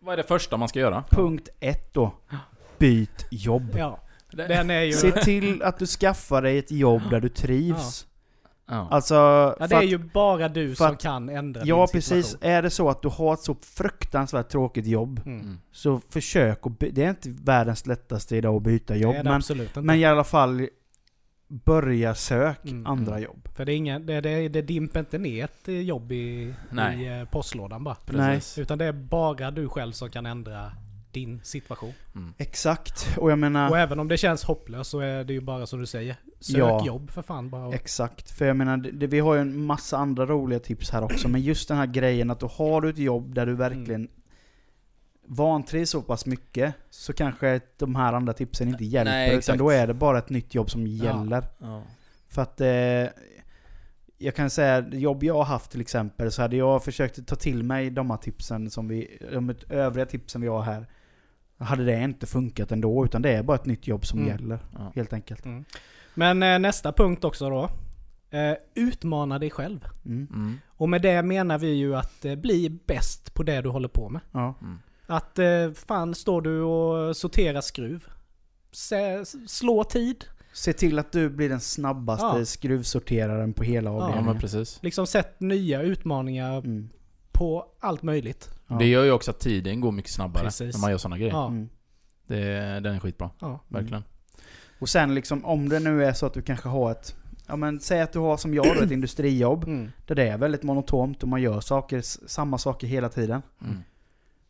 Vad 0.00 0.12
är 0.12 0.16
det 0.16 0.22
första 0.22 0.56
man 0.56 0.68
ska 0.68 0.78
göra? 0.78 1.04
Punkt 1.10 1.48
ett 1.60 1.94
då. 1.94 2.12
Byt 2.78 3.26
jobb. 3.30 3.74
Ja. 3.76 4.00
Den 4.30 4.70
är 4.70 4.82
ju... 4.82 4.92
Se 4.92 5.10
till 5.12 5.62
att 5.62 5.78
du 5.78 5.86
skaffar 5.86 6.42
dig 6.42 6.58
ett 6.58 6.70
jobb 6.70 7.02
där 7.10 7.20
du 7.20 7.28
trivs. 7.28 8.06
Ja. 8.66 8.88
Alltså, 8.90 9.14
Ja, 9.14 9.66
det 9.66 9.74
är 9.74 9.78
att- 9.78 9.86
ju 9.86 9.98
bara 9.98 10.48
du 10.48 10.74
som 10.74 10.86
att- 10.86 11.02
kan 11.02 11.28
ändra 11.28 11.62
Ja 11.64 11.76
din 11.76 11.86
precis, 11.92 12.26
situation. 12.26 12.50
är 12.50 12.62
det 12.62 12.70
så 12.70 12.88
att 12.90 13.02
du 13.02 13.08
har 13.08 13.34
ett 13.34 13.40
så 13.40 13.54
fruktansvärt 13.62 14.48
tråkigt 14.48 14.86
jobb 14.86 15.20
Mm. 15.26 15.40
Mm. 15.40 15.58
Så 15.72 16.00
försök 16.10 16.66
att 16.66 16.78
by- 16.78 16.90
det 16.90 17.04
är 17.04 17.10
inte 17.10 17.28
världens 17.30 17.86
lättaste 17.86 18.36
idag 18.36 18.56
att 18.56 18.62
byta 18.62 18.96
jobb 18.96 19.12
det 19.12 19.18
är 19.18 19.22
det 19.24 19.30
men, 19.30 19.36
absolut 19.36 19.68
inte. 19.68 19.80
men 19.80 19.96
i 19.96 20.04
alla 20.04 20.24
fall 20.24 20.68
Börja 21.48 22.14
sök 22.14 22.64
Mm. 22.64 22.86
andra 22.86 23.12
Mm. 23.12 23.24
jobb 23.24 23.48
För 23.54 23.64
det, 23.64 23.72
är 23.72 23.76
ingen, 23.76 24.06
det, 24.06 24.20
det, 24.20 24.48
det 24.48 24.62
dimper 24.62 25.00
inte 25.00 25.18
ner 25.18 25.44
ett 25.44 25.68
jobb 25.86 26.12
i, 26.12 26.54
Nej. 26.70 27.02
i 27.04 27.20
eh, 27.20 27.24
postlådan 27.28 27.84
bara. 27.84 27.94
Precis. 27.94 28.58
Utan 28.58 28.78
det 28.78 28.84
är 28.84 28.92
bara 28.92 29.50
du 29.50 29.68
själv 29.68 29.92
som 29.92 30.10
kan 30.10 30.26
ändra 30.26 30.72
din 31.12 31.40
situation. 31.44 31.92
Mm. 32.14 32.34
Exakt, 32.38 33.16
och 33.18 33.30
jag 33.30 33.38
menar 33.38 33.70
Och 33.70 33.78
även 33.78 33.98
om 34.00 34.08
det 34.08 34.16
känns 34.16 34.44
hopplöst 34.44 34.90
så 34.90 35.00
är 35.00 35.24
det 35.24 35.32
ju 35.32 35.40
bara 35.40 35.66
som 35.66 35.80
du 35.80 35.86
säger. 35.86 36.16
Sök 36.44 36.56
Ja. 36.58 36.86
jobb 36.86 37.10
för 37.10 37.22
fan 37.22 37.50
bara. 37.50 37.66
Och, 37.66 37.74
Exakt, 37.74 38.30
för 38.30 38.44
jag 38.46 38.56
menar, 38.56 38.76
det, 38.76 39.06
vi 39.06 39.20
har 39.20 39.34
ju 39.34 39.40
en 39.40 39.64
massa 39.64 39.96
andra 39.98 40.26
roliga 40.26 40.58
tips 40.58 40.90
här 40.90 41.02
också, 41.04 41.28
men 41.28 41.40
just 41.40 41.68
den 41.68 41.76
här 41.76 41.86
grejen 41.86 42.30
att 42.30 42.40
du 42.40 42.46
har 42.52 42.80
du 42.80 42.88
ett 42.90 42.98
jobb 42.98 43.34
där 43.34 43.46
du 43.46 43.54
verkligen 43.54 44.00
Mm. 44.00 44.10
vantrivs 45.26 45.90
så 45.90 46.02
pass 46.02 46.26
mycket, 46.26 46.74
så 46.90 47.12
kanske 47.12 47.60
de 47.78 47.94
här 47.94 48.12
andra 48.12 48.32
tipsen 48.32 48.68
inte 48.68 48.84
hjälper, 48.84 49.10
Nej, 49.12 49.28
utan 49.28 49.38
exakt. 49.38 49.58
då 49.58 49.70
är 49.70 49.86
det 49.86 49.94
bara 49.94 50.18
ett 50.18 50.30
nytt 50.30 50.54
jobb 50.54 50.70
som 50.70 50.86
gäller. 50.86 51.44
Ja. 51.58 51.82
För 52.28 52.42
att 52.42 52.60
eh, 52.60 52.68
jag 54.18 54.34
kan 54.36 54.50
säga, 54.50 54.88
jobb 54.92 55.24
jag 55.24 55.34
har 55.34 55.44
haft 55.44 55.70
till 55.70 55.80
exempel, 55.80 56.32
så 56.32 56.42
hade 56.42 56.56
jag 56.56 56.84
försökt 56.84 57.26
ta 57.26 57.36
till 57.36 57.62
mig 57.62 57.90
de 57.90 58.10
här 58.10 58.16
tipsen 58.16 58.70
som 58.70 58.88
vi, 58.88 59.18
de 59.32 59.54
övriga 59.68 60.06
tipsen 60.06 60.40
vi 60.40 60.48
har 60.48 60.62
här, 60.62 60.86
hade 61.58 61.84
det 61.84 62.02
inte 62.02 62.26
funkat 62.26 62.72
ändå, 62.72 63.04
utan 63.04 63.22
det 63.22 63.30
är 63.32 63.42
bara 63.42 63.54
ett 63.54 63.66
nytt 63.66 63.86
jobb 63.86 64.06
som 64.06 64.18
Mm. 64.18 64.30
gäller, 64.30 64.58
Ja. 64.72 64.92
helt 64.94 65.12
enkelt. 65.12 65.44
Mm. 65.44 65.64
Men 66.14 66.42
eh, 66.42 66.58
nästa 66.58 66.92
punkt 66.92 67.24
också 67.24 67.50
då. 67.50 67.70
Eh, 68.38 68.54
utmana 68.74 69.38
dig 69.38 69.50
själv. 69.50 69.84
Mm. 70.06 70.26
Mm. 70.32 70.58
Och 70.68 70.88
med 70.88 71.02
det 71.02 71.22
menar 71.22 71.58
vi 71.58 71.72
ju 71.74 71.96
att 71.96 72.24
eh, 72.24 72.34
bli 72.34 72.70
bäst 72.86 73.34
på 73.34 73.42
det 73.42 73.60
du 73.60 73.68
håller 73.68 73.88
på 73.88 74.08
med. 74.08 74.20
Ja. 74.32 74.54
Mm. 74.60 74.78
Att 75.06 75.38
eh, 75.38 75.70
fan 75.86 76.14
står 76.14 76.42
du 76.42 76.60
och 76.62 77.16
sorterar 77.16 77.60
skruv. 77.60 78.04
Se, 78.72 79.24
slå 79.46 79.84
tid. 79.84 80.24
Se 80.52 80.72
till 80.72 80.98
att 80.98 81.12
du 81.12 81.28
blir 81.30 81.48
den 81.48 81.60
snabbaste 81.60 82.38
Ja. 82.38 82.44
skruvsorteraren 82.44 83.52
på 83.52 83.62
hela 83.62 83.90
Ja 83.90 83.96
avdelningen. 83.96 84.24
men 84.24 84.40
precis. 84.40 84.78
Liksom 84.82 85.06
sätt 85.06 85.40
nya 85.40 85.82
utmaningar 85.82 86.58
Mm. 86.58 86.88
på 87.32 87.66
allt 87.80 88.02
möjligt. 88.02 88.50
Ja. 88.68 88.74
Det 88.78 88.86
gör 88.86 89.04
ju 89.04 89.10
också 89.12 89.30
att 89.30 89.40
tiden 89.40 89.80
går 89.80 89.92
mycket 89.92 90.10
snabbare 90.12 90.44
Precis. 90.44 90.74
när 90.74 90.80
man 90.80 90.90
gör 90.90 90.98
sådana 90.98 91.18
grejer. 91.18 91.32
Ja. 91.32 91.46
Mm. 91.46 91.68
Det, 92.26 92.44
den 92.80 92.94
är 92.94 92.98
skitbra. 93.00 93.30
Ja. 93.40 93.60
Verkligen. 93.68 94.04
Och 94.78 94.88
sen 94.88 95.14
liksom, 95.14 95.44
om 95.44 95.68
det 95.68 95.80
nu 95.80 96.04
är 96.04 96.12
så 96.12 96.26
att 96.26 96.34
du 96.34 96.42
kanske 96.42 96.68
har 96.68 96.90
ett, 96.90 97.16
ja 97.46 97.56
men 97.56 97.80
säg 97.80 98.00
att 98.00 98.12
du 98.12 98.18
har 98.18 98.36
som 98.36 98.54
jag 98.54 98.76
då, 98.76 98.82
ett 98.82 98.90
industrijobb, 98.98 99.64
Mm. 99.64 99.90
där 100.06 100.14
det 100.14 100.28
är 100.28 100.38
väldigt 100.38 100.62
monotont 100.62 101.22
och 101.22 101.28
man 101.28 101.42
gör 101.42 101.60
saker, 101.60 102.00
samma 102.28 102.58
saker 102.58 102.86
hela 102.86 103.08
tiden. 103.08 103.42
Mm. 103.64 103.76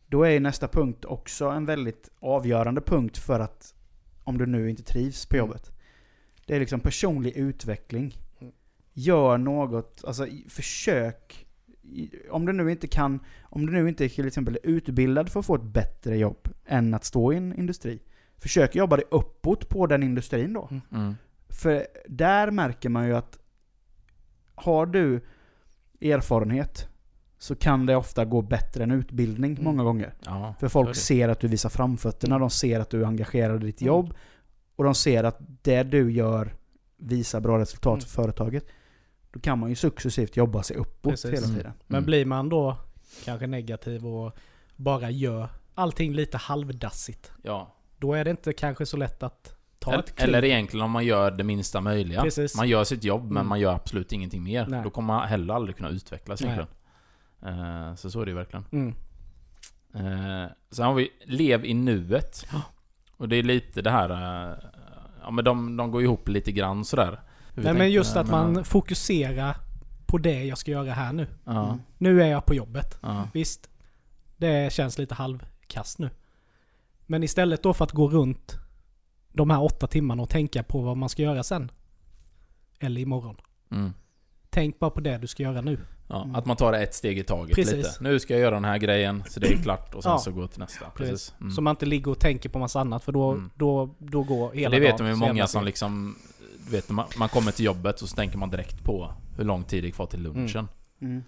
Då 0.07 0.23
är 0.23 0.29
ju 0.29 0.39
nästa 0.39 0.67
punkt 0.67 1.05
också 1.05 1.45
en 1.45 1.65
väldigt 1.65 2.09
avgörande 2.19 2.81
punkt 2.81 3.17
för 3.17 3.39
att, 3.39 3.73
om 4.23 4.37
du 4.37 4.45
nu 4.45 4.69
inte 4.69 4.83
trivs 4.83 5.25
på 5.25 5.35
Mm. 5.35 5.47
jobbet. 5.47 5.71
Det 6.45 6.55
är 6.55 6.59
liksom 6.59 6.79
personlig 6.79 7.31
utveckling. 7.37 8.17
Gör 8.93 9.37
något, 9.37 10.03
alltså 10.07 10.27
försök. 10.49 11.45
Om 12.31 12.45
du 12.45 12.53
nu 12.53 12.71
inte 12.71 12.87
kan, 12.87 13.19
om 13.43 13.65
du 13.65 13.73
nu 13.73 13.89
inte 13.89 14.09
till 14.09 14.27
exempel 14.27 14.55
är 14.63 14.69
utbildad 14.69 15.29
för 15.29 15.39
att 15.39 15.45
få 15.45 15.55
ett 15.55 15.63
bättre 15.63 16.17
jobb 16.17 16.47
än 16.65 16.93
att 16.93 17.05
stå 17.05 17.33
i 17.33 17.37
en 17.37 17.53
industri. 17.59 17.99
Försök 18.39 18.75
jobba 18.75 18.95
dig 18.95 19.05
uppåt 19.11 19.69
på 19.69 19.87
den 19.87 20.03
industrin 20.03 20.53
då. 20.53 20.67
Mm. 20.71 20.81
Mm. 20.91 21.15
För 21.49 21.87
där 22.07 22.51
märker 22.51 22.89
man 22.89 23.07
ju 23.07 23.15
att 23.15 23.39
har 24.55 24.85
du 24.85 25.21
erfarenhet 26.01 26.87
så 27.37 27.55
kan 27.55 27.85
det 27.85 27.95
ofta 27.95 28.25
gå 28.25 28.41
bättre 28.41 28.83
än 28.83 28.91
utbildning 28.91 29.51
Mm. 29.51 29.63
många 29.63 29.83
gånger. 29.83 30.13
Ja, 30.25 30.55
För 30.59 30.67
folk 30.67 30.95
ser 30.95 31.29
att 31.29 31.39
du 31.39 31.47
visar 31.47 31.69
framfötterna, 31.69 32.39
de 32.39 32.49
ser 32.49 32.79
att 32.79 32.89
du 32.89 33.01
är 33.01 33.05
engagerad 33.07 33.63
i 33.63 33.65
ditt 33.65 33.81
Mm. 33.81 33.87
jobb. 33.87 34.13
Och 34.75 34.83
de 34.83 34.95
ser 34.95 35.23
att 35.23 35.37
det 35.61 35.83
du 35.83 36.11
gör 36.11 36.53
visar 36.97 37.39
bra 37.39 37.59
resultat 37.59 37.93
Mm. 37.93 38.01
för 38.01 38.09
företaget. 38.09 38.65
Då 39.31 39.39
kan 39.39 39.59
man 39.59 39.69
ju 39.69 39.75
successivt 39.75 40.37
jobba 40.37 40.63
sig 40.63 40.77
uppåt 40.77 41.11
Precis. 41.11 41.31
hela 41.33 41.45
Mm. 41.45 41.57
tiden. 41.57 41.73
Men 41.87 41.97
Mm. 41.97 42.05
blir 42.05 42.25
man 42.25 42.49
då 42.49 42.77
kanske 43.25 43.47
negativ 43.47 44.07
och 44.07 44.35
bara 44.75 45.09
gör 45.09 45.49
allting 45.75 46.13
lite 46.13 46.37
halvdassigt. 46.37 47.31
Ja. 47.43 47.74
Då 47.97 48.13
är 48.13 48.23
det 48.25 48.31
inte 48.31 48.53
kanske 48.53 48.85
så 48.85 48.97
lätt 48.97 49.23
att 49.23 49.55
ta 49.79 49.91
Eller, 49.93 50.03
ett 50.03 50.15
kliv. 50.15 50.27
eller 50.29 50.45
egentligen 50.45 50.83
om 50.85 50.91
man 50.91 51.05
gör 51.05 51.31
det 51.31 51.43
minsta 51.43 51.81
möjliga. 51.81 52.21
Precis. 52.21 52.57
Man 52.57 52.67
gör 52.69 52.83
sitt 52.83 53.03
jobb 53.03 53.23
men 53.23 53.37
Mm. 53.37 53.47
man 53.47 53.59
gör 53.59 53.73
absolut 53.73 54.11
ingenting 54.11 54.43
mer. 54.43 54.65
Nej. 54.67 54.83
Då 54.83 54.89
kommer 54.89 55.13
man 55.13 55.27
heller 55.27 55.53
aldrig 55.53 55.77
kunna 55.77 55.89
utvecklas 55.89 56.41
egentligen. 56.41 56.69
Eh, 57.45 57.95
så 57.95 58.09
så 58.11 58.21
är 58.21 58.25
det 58.25 58.31
ju 58.31 58.35
verkligen. 58.37 58.65
Mm. 58.71 58.95
Eh, 59.93 60.49
sen 60.71 60.85
har 60.85 60.93
vi 60.93 61.09
Lev 61.25 61.65
i 61.65 61.73
nuet. 61.73 62.45
Och 63.17 63.29
det 63.29 63.35
är 63.35 63.43
lite 63.43 63.81
det 63.81 63.91
här... 63.91 64.09
eh, 64.51 64.57
ja 65.21 65.31
men 65.31 65.45
de, 65.45 65.77
de 65.77 65.91
går 65.91 66.01
ihop 66.03 66.27
lite 66.27 66.51
grann 66.51 66.85
sådär. 66.85 67.19
Hur 67.53 67.63
Nej 67.63 67.73
men 67.73 67.91
just 67.91 68.15
att 68.17 68.27
men- 68.29 68.53
man 68.53 68.65
fokuserar 68.65 69.55
på 70.05 70.17
det 70.17 70.43
jag 70.43 70.57
ska 70.57 70.71
göra 70.71 70.93
här 70.93 71.13
nu. 71.13 71.27
Ja. 71.43 71.65
Mm. 71.67 71.81
Nu 71.97 72.23
är 72.23 72.27
jag 72.27 72.45
på 72.45 72.53
jobbet. 72.53 72.97
Ja. 73.01 73.27
Visst, 73.33 73.69
det 74.37 74.73
känns 74.73 74.97
lite 74.97 75.13
halvkast 75.15 75.99
nu. 75.99 76.09
Men 77.05 77.23
istället 77.23 77.63
då 77.63 77.73
för 77.73 77.85
att 77.85 77.91
gå 77.91 78.09
runt 78.09 78.55
de 79.33 79.49
här 79.49 79.63
åtta 79.63 79.87
timmarna 79.87 80.23
och 80.23 80.29
tänka 80.29 80.63
på 80.63 80.81
vad 80.81 80.97
man 80.97 81.09
ska 81.09 81.21
göra 81.21 81.43
sen. 81.43 81.71
Eller 82.79 83.01
imorgon. 83.01 83.35
Mm. 83.71 83.93
Tänk 84.49 84.79
bara 84.79 84.89
på 84.89 84.99
det 84.99 85.17
du 85.17 85.27
ska 85.27 85.43
göra 85.43 85.61
nu. 85.61 85.79
Ja, 86.07 86.23
Mm. 86.23 86.35
Att 86.35 86.45
man 86.45 86.57
tar 86.57 86.71
det 86.71 86.83
ett 86.83 86.93
steg 86.93 87.17
i 87.19 87.23
taget 87.23 87.55
Precis. 87.55 87.73
lite. 87.73 87.89
Nu 87.99 88.19
ska 88.19 88.33
jag 88.33 88.41
göra 88.41 88.55
den 88.55 88.65
här 88.65 88.77
grejen, 88.77 89.23
så 89.29 89.39
det 89.39 89.47
är 89.47 89.57
klart. 89.57 89.95
Och 89.95 90.03
sen 90.03 90.11
Ja. 90.11 90.17
så 90.17 90.31
gå 90.31 90.47
till 90.47 90.59
nästa. 90.59 90.85
Precis. 90.89 91.33
Mm. 91.39 91.51
Så 91.51 91.61
man 91.61 91.71
inte 91.71 91.85
ligger 91.85 92.11
och 92.11 92.19
tänker 92.19 92.49
på 92.49 92.59
massa 92.59 92.79
annat 92.79 93.03
för 93.03 93.11
då, 93.11 93.31
Mm. 93.31 93.49
då, 93.55 93.89
då 93.97 94.23
går 94.23 94.51
hela 94.53 94.69
det 94.75 94.79
vet 94.79 94.97
dagen 94.97 95.05
de 95.07 95.11
ju 95.13 95.27
många 95.27 95.47
som 95.47 95.65
liksom... 95.65 96.15
Vet, 96.71 96.89
man, 96.89 97.05
man 97.17 97.29
kommer 97.29 97.51
till 97.51 97.65
jobbet 97.65 98.01
och 98.01 98.09
så 98.09 98.15
tänker 98.15 98.37
man 98.37 98.49
direkt 98.49 98.83
på 98.83 99.13
hur 99.37 99.43
lång 99.43 99.63
tid 99.63 99.83
det 99.83 99.87
är 99.87 99.91
kvar 99.91 100.05
till 100.05 100.21
lunchen. 100.21 100.67
Mm. 101.01 101.23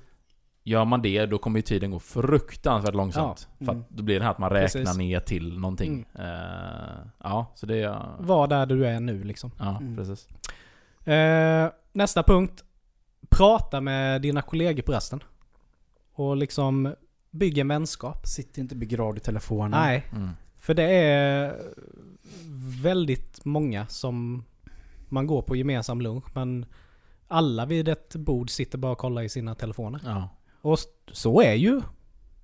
Gör 0.67 0.85
man 0.85 1.01
det, 1.01 1.25
då 1.25 1.37
kommer 1.37 1.59
ju 1.59 1.61
tiden 1.63 1.91
gå 1.91 1.99
fruktansvärt 1.99 2.95
långsamt. 2.95 3.47
Ja. 3.57 3.65
För 3.65 3.71
Mm. 3.71 3.81
att 3.81 3.89
då 3.89 4.03
blir 4.03 4.19
det 4.19 4.25
här 4.25 4.31
att 4.31 4.37
man 4.37 4.49
räknar 4.49 4.81
Precis. 4.81 4.97
ner 4.97 5.19
till 5.19 5.59
någonting. 5.59 6.05
Eh, 6.19 7.07
ja, 7.23 7.51
så 7.55 7.65
det 7.65 7.77
är... 7.83 8.15
Var 8.19 8.47
där 8.47 8.65
du 8.65 8.85
är 8.87 8.99
nu 8.99 9.23
liksom. 9.23 9.51
Ja, 9.59 9.77
Mm. 9.77 9.95
precis. 9.97 10.27
Eh, 11.07 11.69
nästa 11.93 12.23
punkt. 12.23 12.63
Prata 13.29 13.81
med 13.81 14.21
dina 14.21 14.41
kollegor 14.41 14.81
på 14.83 14.91
resten. 14.91 15.23
Och 16.13 16.37
liksom 16.37 16.93
bygga 17.31 17.63
vänskap. 17.63 18.27
Sitt 18.27 18.57
inte 18.57 18.75
begravd 18.75 19.17
i 19.17 19.19
telefonen. 19.19 19.71
Nej, 19.71 20.03
Mm. 20.11 20.29
för 20.57 20.73
det 20.73 20.83
är 20.91 21.55
väldigt 22.83 23.45
många 23.45 23.87
som 23.87 24.43
man 25.09 25.27
går 25.27 25.41
på 25.41 25.55
gemensam 25.55 26.01
lunch 26.01 26.25
men 26.33 26.65
alla 27.27 27.65
vid 27.65 27.87
ett 27.87 28.15
bord 28.15 28.49
sitter 28.49 28.77
bara 28.77 28.91
och 28.91 28.97
kollar 28.97 29.21
i 29.21 29.29
sina 29.29 29.55
telefoner. 29.55 30.01
Ja. 30.05 30.29
Och 30.61 30.79
så 31.11 31.41
är 31.41 31.53
ju 31.53 31.81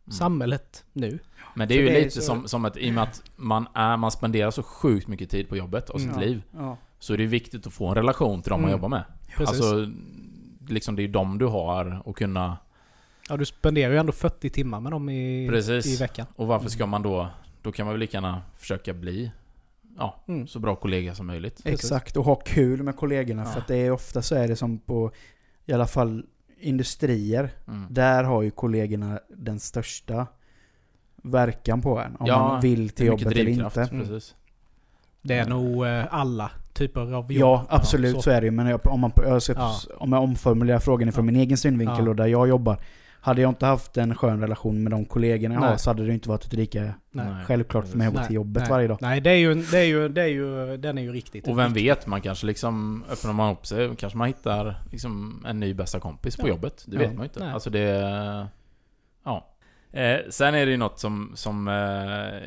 Mm. 0.05 0.11
samhället 0.11 0.85
nu. 0.93 1.19
Men 1.55 1.67
det 1.67 1.73
är 1.73 1.77
Så 1.77 1.81
ju 1.81 1.89
det 1.89 1.95
är 1.99 2.03
lite 2.03 2.15
så- 2.15 2.21
som, 2.21 2.47
som 2.47 2.65
att 2.65 2.77
i 2.77 2.89
och 2.89 2.93
med 2.93 3.03
att 3.03 3.23
man, 3.35 3.67
är, 3.73 3.97
man 3.97 4.11
spenderar 4.11 4.51
så 4.51 4.63
sjukt 4.63 5.07
mycket 5.07 5.29
tid 5.29 5.49
på 5.49 5.57
jobbet 5.57 5.89
och 5.89 5.99
sitt 6.01 6.09
Mm. 6.09 6.21
liv. 6.21 6.41
Ja. 6.51 6.77
Så 6.99 7.13
är 7.13 7.17
det 7.17 7.25
viktigt 7.25 7.67
att 7.67 7.73
få 7.73 7.87
en 7.87 7.95
relation 7.95 8.41
till 8.41 8.49
de 8.49 8.61
man 8.61 8.69
Mm. 8.69 8.77
jobbar 8.77 8.89
med. 8.89 9.03
Precis. 9.37 9.47
Alltså, 9.47 9.91
liksom 10.67 10.95
det 10.95 11.01
är 11.01 11.05
ju 11.05 11.11
de 11.11 11.37
du 11.37 11.45
har 11.45 12.01
och 12.05 12.17
kunna... 12.17 12.57
ja, 13.29 13.37
du 13.37 13.45
spenderar 13.45 13.91
ju 13.93 13.97
ändå 13.99 14.11
40 14.11 14.49
timmar 14.49 14.79
med 14.79 14.91
dem 14.91 15.09
i, 15.09 15.47
Precis. 15.49 15.85
i 15.85 15.97
veckan. 15.97 16.25
Och 16.35 16.47
varför 16.47 16.69
ska 16.69 16.85
man 16.85 17.01
då... 17.01 17.29
Då 17.61 17.71
kan 17.71 17.85
man 17.85 17.93
väl 17.93 17.99
lika 17.99 18.17
gärna 18.17 18.41
försöka 18.57 18.93
bli... 18.93 19.31
Ja, 19.97 20.23
Mm. 20.27 20.47
så 20.47 20.59
bra 20.59 20.75
kollega 20.75 21.15
som 21.15 21.27
möjligt. 21.27 21.61
Exakt, 21.65 22.17
och 22.17 22.25
ha 22.25 22.35
kul 22.35 22.83
med 22.83 22.95
kollegorna. 22.97 23.43
Ja. 23.43 23.49
För 23.51 23.59
att 23.59 23.67
det 23.67 23.75
är 23.77 23.91
ofta 23.91 24.21
så 24.21 24.35
är 24.35 24.47
det 24.47 24.55
som 24.55 24.77
på, 24.79 25.11
i 25.65 25.73
alla 25.73 25.87
fall 25.87 26.25
industrier. 26.63 27.49
Mm. 27.67 27.85
Där 27.89 28.23
har 28.23 28.41
ju 28.41 28.51
kollegorna 28.51 29.19
den 29.29 29.59
största 29.59 30.27
verkan 31.23 31.81
på 31.81 31.99
en. 31.99 32.15
Om 32.15 32.25
Ja, 32.27 32.47
man 32.47 32.61
vill 32.61 32.89
till 32.89 33.05
jobbet 33.05 33.25
eller 33.27 33.47
inte. 33.47 33.81
Mm. 33.81 33.99
precis. 33.99 34.35
Det 35.21 35.33
är 35.37 35.45
nog 35.49 35.85
eh, 35.85 36.03
alla 36.09 36.51
typer 36.73 37.01
av 37.01 37.11
jobb. 37.11 37.31
Ja, 37.31 37.65
absolut 37.69 38.15
så. 38.15 38.21
så. 38.21 38.29
är 38.29 38.41
det 38.41 38.45
ju. 38.45 38.51
Men 38.51 38.67
jag, 38.67 38.87
om, 38.87 38.99
man, 38.99 39.11
jag 39.15 39.41
ska, 39.41 39.53
Ja. 39.53 39.75
om 39.97 40.13
jag 40.13 40.23
omformulerar 40.23 40.79
frågan 40.79 41.09
ifrån 41.09 41.25
Ja. 41.25 41.31
min 41.31 41.41
egen 41.41 41.57
synvinkel 41.57 42.05
Ja. 42.05 42.09
och 42.09 42.15
där 42.15 42.27
jag 42.27 42.47
jobbar. 42.47 42.77
Hade 43.25 43.41
jag 43.41 43.49
inte 43.51 43.65
haft 43.65 43.97
en 43.97 44.15
skön 44.15 44.41
relation 44.41 44.83
med 44.83 44.91
de 44.91 45.05
kollegorna 45.05 45.55
jag 45.55 45.61
har 45.61 45.77
så 45.77 45.89
hade 45.89 46.05
det 46.05 46.13
inte 46.13 46.29
varit 46.29 46.53
lika 46.53 46.93
Nej. 47.11 47.45
Självklart 47.45 47.87
för 47.87 47.97
mig 47.97 48.07
att 48.07 48.13
gå 48.13 48.23
till 48.23 48.35
jobbet 48.35 48.63
nej. 48.63 48.69
varje 48.69 48.87
dag. 48.87 48.97
Nej, 49.01 49.21
det 49.21 49.29
är 49.29 49.35
ju, 49.35 49.55
det 49.55 49.79
är 49.79 49.83
ju, 49.83 50.09
det 50.09 50.21
är 50.21 50.27
ju, 50.27 50.77
den 50.77 50.97
är 50.97 51.01
ju 51.01 51.11
riktigt. 51.11 51.47
Och 51.47 51.57
vem 51.57 51.73
vet, 51.73 52.07
man 52.07 52.21
kanske 52.21 52.45
liksom 52.45 53.03
öppnar 53.11 53.33
man 53.33 53.53
upp 53.53 53.65
sig, 53.65 53.95
kanske 53.95 54.17
man 54.17 54.27
hittar 54.27 54.75
liksom 54.91 55.43
en 55.47 55.59
ny 55.59 55.73
bästa 55.73 55.99
kompis 55.99 56.37
på 56.37 56.47
Ja. 56.47 56.49
jobbet. 56.49 56.83
Det 56.87 56.95
Ja. 56.95 56.99
vet 56.99 57.09
man 57.13 57.17
ju 57.17 57.23
inte. 57.23 57.39
Nej. 57.39 57.53
Alltså 57.53 57.69
det... 57.69 58.47
Ja. 59.23 59.47
Eh, 59.91 60.17
sen 60.29 60.55
är 60.55 60.65
det 60.65 60.71
ju 60.71 60.77
något 60.77 60.99
som, 60.99 61.31
som 61.35 61.67
eh, 61.67 61.73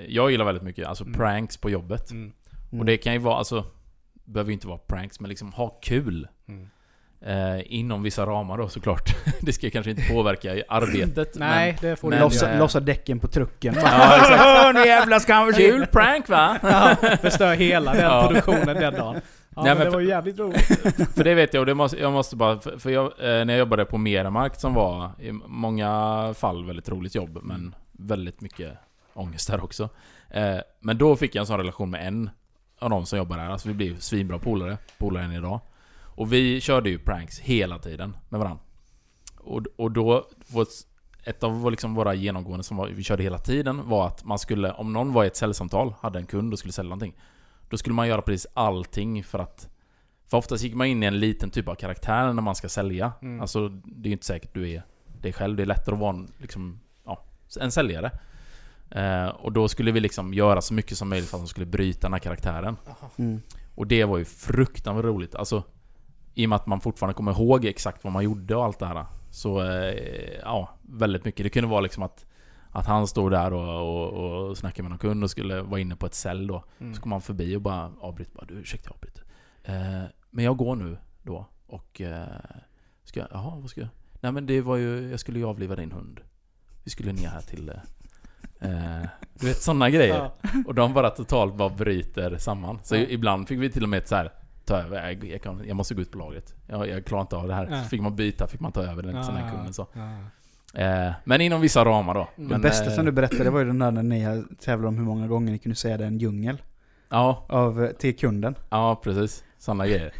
jag 0.08 0.30
gillar 0.30 0.44
väldigt 0.44 0.64
mycket, 0.64 0.86
alltså 0.86 1.04
Mm. 1.04 1.14
pranks 1.14 1.56
på 1.56 1.70
jobbet. 1.70 2.10
Mm. 2.10 2.32
Mm. 2.70 2.80
Och 2.80 2.86
det 2.86 2.96
kan 2.96 3.12
ju 3.12 3.18
vara, 3.18 3.36
alltså... 3.36 3.64
Behöver 4.24 4.50
ju 4.50 4.54
inte 4.54 4.68
vara 4.68 4.78
pranks, 4.78 5.20
men 5.20 5.28
liksom 5.28 5.52
ha 5.52 5.68
kul. 5.68 6.28
Mm. 6.48 6.68
Eh, 7.26 7.60
inom 7.66 8.02
vissa 8.02 8.26
ramar 8.26 8.58
då 8.58 8.68
såklart. 8.68 9.16
det 9.40 9.52
ska 9.52 9.70
kanske 9.70 9.90
inte 9.90 10.02
påverka 10.12 10.54
i 10.54 10.62
arbetet. 10.68 11.34
Nej, 11.34 11.76
det 11.80 11.96
får 11.96 12.10
du 12.10 12.16
men- 12.16 12.24
Lossa, 12.24 12.48
göra. 12.48 12.58
lossa 12.58 12.80
däcken 12.80 13.20
på 13.20 13.28
trucken. 13.28 13.74
Ja, 13.82 14.16
exakt. 14.16 14.74
nu 14.74 14.86
jävlar 14.86 15.18
ska 15.18 15.34
han 15.34 15.44
Men, 15.46 15.54
kul 15.54 15.86
prank 15.86 16.28
va? 16.28 16.58
Ja, 16.62 16.96
förstör 17.22 17.54
hela 17.54 17.92
den 17.92 18.02
Ja. 18.02 18.26
produktionen 18.28 18.76
den 18.80 18.94
dagen. 18.94 19.20
Ja, 19.56 19.62
Nej, 19.62 19.64
men 19.64 19.64
men 19.64 19.78
det 19.78 19.84
för- 19.84 19.90
var 19.90 20.00
ju 20.00 20.08
jävligt 20.08 20.38
roligt. 20.38 20.66
För 21.14 21.24
det 21.24 21.34
vet 21.34 21.54
jag 21.54 21.60
och 21.60 21.66
det 21.66 21.74
måste, 21.74 21.98
jag 22.00 22.12
måste 22.12 22.36
bara... 22.36 22.58
För, 22.60 22.78
för 22.78 22.90
jag, 22.90 23.04
eh, 23.04 23.44
när 23.44 23.48
jag 23.50 23.58
jobbade 23.58 23.84
på 23.84 23.98
Meramarkt 23.98 24.60
som 24.60 24.74
var 24.74 25.10
i 25.20 25.32
många 25.46 26.34
fall 26.38 26.64
väldigt 26.66 26.88
roligt 26.88 27.14
jobb 27.14 27.38
men 27.42 27.74
väldigt 27.92 28.40
mycket 28.40 28.72
ångest 29.14 29.50
där 29.50 29.64
också. 29.64 29.88
Eh, 30.30 30.56
men 30.80 30.98
då 30.98 31.16
fick 31.16 31.34
jag 31.34 31.40
en 31.40 31.46
sån 31.46 31.58
relation 31.58 31.90
med 31.90 32.06
en 32.06 32.30
av 32.80 32.90
de 32.90 33.06
som 33.06 33.18
jobbar 33.18 33.36
där. 33.36 33.50
Alltså 33.50 33.68
vi 33.68 33.74
blev 33.74 33.98
svinbra 33.98 34.38
polare, 34.38 34.78
polare 34.98 35.24
än 35.24 35.32
idag. 35.32 35.60
Och 36.16 36.32
vi 36.32 36.60
körde 36.60 36.90
ju 36.90 36.98
pranks 36.98 37.38
hela 37.40 37.78
tiden 37.78 38.16
med 38.28 38.40
varandra. 38.40 38.62
Och, 39.36 39.62
och 39.76 39.90
då, 39.92 40.28
ett 41.24 41.42
av 41.42 41.70
liksom 41.70 41.94
våra 41.94 42.14
genomgående 42.14 42.64
som 42.64 42.76
var, 42.76 42.88
vi 42.88 43.02
körde 43.02 43.22
hela 43.22 43.38
tiden 43.38 43.88
var 43.88 44.06
att 44.06 44.24
man 44.24 44.38
skulle, 44.38 44.72
om 44.72 44.92
någon 44.92 45.12
var 45.12 45.24
i 45.24 45.26
ett 45.26 45.36
säljsamtal, 45.36 45.94
hade 46.00 46.18
en 46.18 46.26
kund 46.26 46.52
och 46.52 46.58
skulle 46.58 46.72
sälja 46.72 46.88
någonting. 46.88 47.14
Då 47.68 47.76
skulle 47.76 47.94
man 47.94 48.08
göra 48.08 48.22
precis 48.22 48.46
allting 48.54 49.24
för 49.24 49.38
att 49.38 49.68
för 50.28 50.36
oftast 50.36 50.64
gick 50.64 50.74
man 50.74 50.86
in 50.86 51.02
i 51.02 51.06
en 51.06 51.20
liten 51.20 51.50
typ 51.50 51.68
av 51.68 51.74
karaktär 51.74 52.32
när 52.32 52.42
man 52.42 52.54
ska 52.54 52.68
sälja. 52.68 53.12
Mm. 53.22 53.40
Alltså, 53.40 53.68
det 53.68 54.06
är 54.06 54.10
ju 54.10 54.12
inte 54.12 54.26
säkert 54.26 54.54
du 54.54 54.70
är 54.70 54.82
dig 55.20 55.32
själv. 55.32 55.56
Det 55.56 55.62
är 55.62 55.66
lättare 55.66 55.94
att 55.94 56.00
vara 56.00 56.16
en, 56.16 56.32
liksom, 56.38 56.80
ja, 57.04 57.24
en 57.60 57.72
säljare. 57.72 58.10
Eh, 58.90 59.26
och 59.26 59.52
då 59.52 59.68
skulle 59.68 59.92
vi 59.92 60.00
liksom 60.00 60.34
göra 60.34 60.60
så 60.60 60.74
mycket 60.74 60.98
som 60.98 61.08
möjligt 61.08 61.28
för 61.28 61.36
att 61.36 61.42
de 61.42 61.48
skulle 61.48 61.66
bryta 61.66 62.00
den 62.00 62.12
här 62.12 62.20
karaktären. 62.20 62.76
Mm. 63.16 63.40
Och 63.74 63.86
det 63.86 64.04
var 64.04 64.18
ju 64.18 64.24
fruktansvärt 64.24 65.04
roligt. 65.04 65.34
Alltså, 65.34 65.62
I 66.38 66.46
och 66.46 66.48
med 66.48 66.56
att 66.56 66.66
man 66.66 66.80
fortfarande 66.80 67.14
kommer 67.14 67.32
ihåg 67.32 67.64
exakt 67.64 68.04
vad 68.04 68.12
man 68.12 68.24
gjorde 68.24 68.56
och 68.56 68.64
allt 68.64 68.78
det 68.78 68.86
här. 68.86 69.06
Så, 69.30 69.62
eh, 69.62 70.38
ja, 70.42 70.68
väldigt 70.82 71.24
mycket. 71.24 71.44
Det 71.44 71.50
kunde 71.50 71.68
vara 71.68 71.80
liksom 71.80 72.02
att, 72.02 72.26
att 72.70 72.86
han 72.86 73.06
stod 73.06 73.30
där 73.30 73.52
och, 73.52 74.12
och, 74.12 74.48
och 74.48 74.58
snackade 74.58 74.82
med 74.82 74.90
någon 74.90 74.98
kund 74.98 75.24
och 75.24 75.30
skulle 75.30 75.62
vara 75.62 75.80
inne 75.80 75.96
på 75.96 76.06
ett 76.06 76.14
cell 76.14 76.46
då. 76.46 76.64
Mm. 76.78 76.94
Så 76.94 77.02
kom 77.02 77.12
han 77.12 77.20
förbi 77.20 77.56
och 77.56 77.60
bara 77.60 77.92
avbryter. 78.00 78.34
Bara, 78.34 78.46
du, 78.46 78.54
ursäkta, 78.54 78.88
jag 78.88 78.94
avbryter. 78.94 79.24
Eh, 79.62 80.04
men 80.30 80.44
jag 80.44 80.56
går 80.56 80.76
nu 80.76 80.98
då 81.22 81.46
och... 81.66 82.00
Eh, 82.00 82.26
ska 83.04 83.20
jag, 83.20 83.28
jaha, 83.32 83.56
vad 83.60 83.70
ska 83.70 83.80
jag? 83.80 83.90
Nej 84.20 84.32
men 84.32 84.46
det 84.46 84.60
var 84.60 84.76
ju, 84.76 85.10
jag 85.10 85.20
skulle 85.20 85.38
ju 85.38 85.44
avliva 85.44 85.76
din 85.76 85.92
hund. 85.92 86.20
Vi 86.84 86.90
skulle 86.90 87.12
ner 87.12 87.28
här 87.28 87.40
till... 87.40 87.68
Eh, 88.60 89.00
eh, 89.00 89.06
du 89.34 89.46
vet 89.46 89.62
sådana 89.62 89.90
grejer. 89.90 90.30
Ja. 90.42 90.50
Och 90.66 90.74
de 90.74 90.94
bara 90.94 91.10
totalt 91.10 91.54
bara 91.54 91.68
bryter 91.68 92.36
samman. 92.38 92.78
Så 92.82 92.96
Ja. 92.96 93.00
ibland 93.08 93.48
fick 93.48 93.60
vi 93.60 93.70
till 93.70 93.82
och 93.82 93.88
med 93.88 94.08
så 94.08 94.16
här 94.16 94.32
ta 94.66 94.76
över. 94.82 95.08
Jag, 95.08 95.24
jag, 95.24 95.42
kan, 95.42 95.62
jag 95.66 95.76
måste 95.76 95.94
gå 95.94 96.02
ut 96.02 96.10
på 96.12 96.18
lagret. 96.18 96.54
Jag, 96.66 96.88
jag 96.88 97.04
klarar 97.04 97.22
inte 97.22 97.36
av 97.36 97.48
det 97.48 97.54
här. 97.54 97.68
Ja. 97.70 97.82
Fick 97.82 98.00
man 98.00 98.16
byta, 98.16 98.46
fick 98.46 98.60
man 98.60 98.72
ta 98.72 98.82
över 98.82 99.02
den, 99.02 99.16
Ja, 99.16 99.22
sån 99.22 99.34
här 99.36 99.50
kunden 99.50 99.72
så. 99.74 99.86
Eh, 100.74 101.12
men 101.24 101.40
inom 101.40 101.60
vissa 101.60 101.84
ramar 101.84 102.14
då. 102.14 102.28
Det 102.36 102.42
Det 102.42 102.48
Men, 102.48 102.60
bästa 102.60 102.86
eh, 102.86 102.92
som 102.94 103.04
du 103.04 103.12
berättade 103.12 103.50
var 103.50 103.58
ju 103.58 103.64
den 103.64 103.78
där 103.78 103.90
när 103.90 104.02
ni 104.02 104.44
tävlade 104.60 104.88
om 104.88 104.96
hur 104.96 105.04
många 105.04 105.26
gånger 105.26 105.52
ni 105.52 105.58
kunde 105.58 105.76
säga 105.76 105.96
det 105.96 106.04
är 106.04 106.08
en 106.08 106.18
djungel. 106.18 106.62
Ja, 107.08 107.46
Av, 107.48 107.84
eh, 107.84 107.90
till 107.90 108.16
kunden. 108.16 108.54
ja 108.70 109.00
precis. 109.04 109.44
Sådana 109.58 109.86
grejer. 109.86 110.12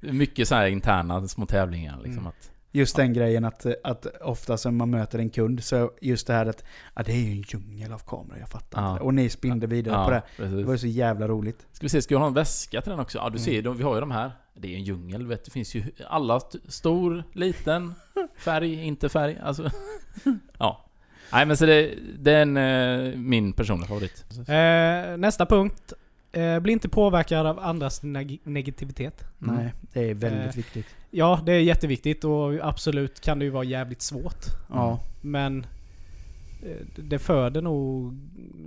Mycket 0.00 0.48
så 0.48 0.54
här 0.54 0.66
interna 0.66 1.28
små 1.28 1.46
tävlingar 1.46 1.96
liksom. 1.96 2.12
Mm. 2.12 2.26
Att, 2.26 2.50
Just 2.76 2.96
den 2.96 3.12
grejen 3.12 3.44
att, 3.44 3.66
att 3.84 4.06
ofta 4.20 4.56
som 4.56 4.76
man 4.76 4.90
möter 4.90 5.18
en 5.18 5.30
kund 5.30 5.64
så 5.64 5.90
just 6.00 6.26
det 6.26 6.32
här 6.32 6.46
att 6.46 6.64
ja, 6.94 7.02
det 7.02 7.12
är 7.12 7.16
ju 7.16 7.30
en 7.32 7.42
djungel 7.48 7.92
av 7.92 7.98
kameror, 7.98 8.38
jag 8.40 8.48
fattar 8.48 8.82
Ja. 8.82 8.92
inte. 8.92 9.02
Och 9.04 9.14
ni 9.14 9.28
spinner 9.28 9.66
vidare 9.66 9.94
ja, 9.94 10.04
på 10.04 10.10
det. 10.10 10.22
Det 10.36 10.42
precis. 10.50 10.66
var 10.66 10.72
ju 10.72 10.78
så 10.78 10.86
jävla 10.86 11.28
roligt. 11.28 11.66
Ska 11.72 11.84
vi 11.84 11.88
se, 11.88 12.02
ska 12.02 12.14
vi 12.14 12.18
ha 12.18 12.26
en 12.26 12.34
väska 12.34 12.80
till 12.80 12.90
den 12.90 13.00
också? 13.00 13.18
Ja 13.18 13.24
du 13.24 13.28
Mm. 13.28 13.38
ser, 13.38 13.62
de, 13.62 13.76
vi 13.76 13.82
har 13.84 13.94
ju 13.94 14.00
de 14.00 14.10
här. 14.10 14.32
Det 14.54 14.72
är 14.72 14.76
en 14.76 14.84
djungel 14.84 15.26
vet 15.26 15.44
du. 15.44 15.44
Det 15.44 15.50
finns 15.52 15.74
ju 15.74 15.84
alla, 16.08 16.36
st- 16.36 16.58
stor, 16.68 17.24
liten, 17.32 17.94
färg, 18.38 18.84
inte 18.84 19.08
färg. 19.08 19.38
Alltså, 19.42 19.70
ja. 20.58 20.84
Nej 21.32 21.46
men 21.46 21.56
så 21.56 21.66
det, 21.66 21.94
det 22.18 22.32
är 22.32 22.42
en, 22.42 22.56
eh, 22.56 23.16
min 23.18 23.52
personliga 23.52 23.88
favorit. 23.88 24.24
Eh, 24.48 25.16
nästa 25.16 25.46
punkt. 25.46 25.92
Eh, 26.32 26.58
bli 26.60 26.72
inte 26.72 26.88
påverkad 26.88 27.46
av 27.46 27.58
andras 27.58 28.02
neg- 28.02 28.40
negativitet. 28.44 29.24
Mm. 29.42 29.54
Nej, 29.56 29.72
det 29.92 30.10
är 30.10 30.14
väldigt 30.14 30.46
Eh, 30.46 30.56
viktigt. 30.56 30.86
Ja, 31.10 31.40
det 31.46 31.52
är 31.52 31.60
jätteviktigt 31.60 32.24
och 32.24 32.54
absolut 32.62 33.20
kan 33.20 33.38
det 33.38 33.44
ju 33.44 33.50
vara 33.50 33.64
jävligt 33.64 34.02
svårt. 34.02 34.44
Ja. 34.70 35.00
Men 35.20 35.66
eh, 36.62 36.86
det 36.96 37.18
föder 37.18 37.62
nog 37.62 38.12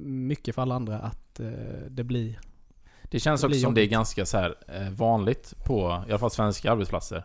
mycket 0.05 0.55
för 0.55 0.61
alla 0.61 0.75
andra 0.75 0.99
att 0.99 1.39
eh, 1.39 1.47
det 1.89 2.03
blir... 2.03 2.39
Det 3.11 3.19
känns 3.19 3.41
Det 3.41 3.47
också 3.47 3.51
blir 3.51 3.61
som 3.61 3.73
det 3.73 3.81
är 3.81 3.87
ganska 3.87 4.25
så 4.25 4.37
här 4.37 4.55
eh, 4.67 4.89
vanligt 4.89 5.53
på, 5.65 6.03
i 6.07 6.09
alla 6.11 6.19
fall 6.19 6.31
svenska 6.31 6.71
arbetsplatser. 6.71 7.23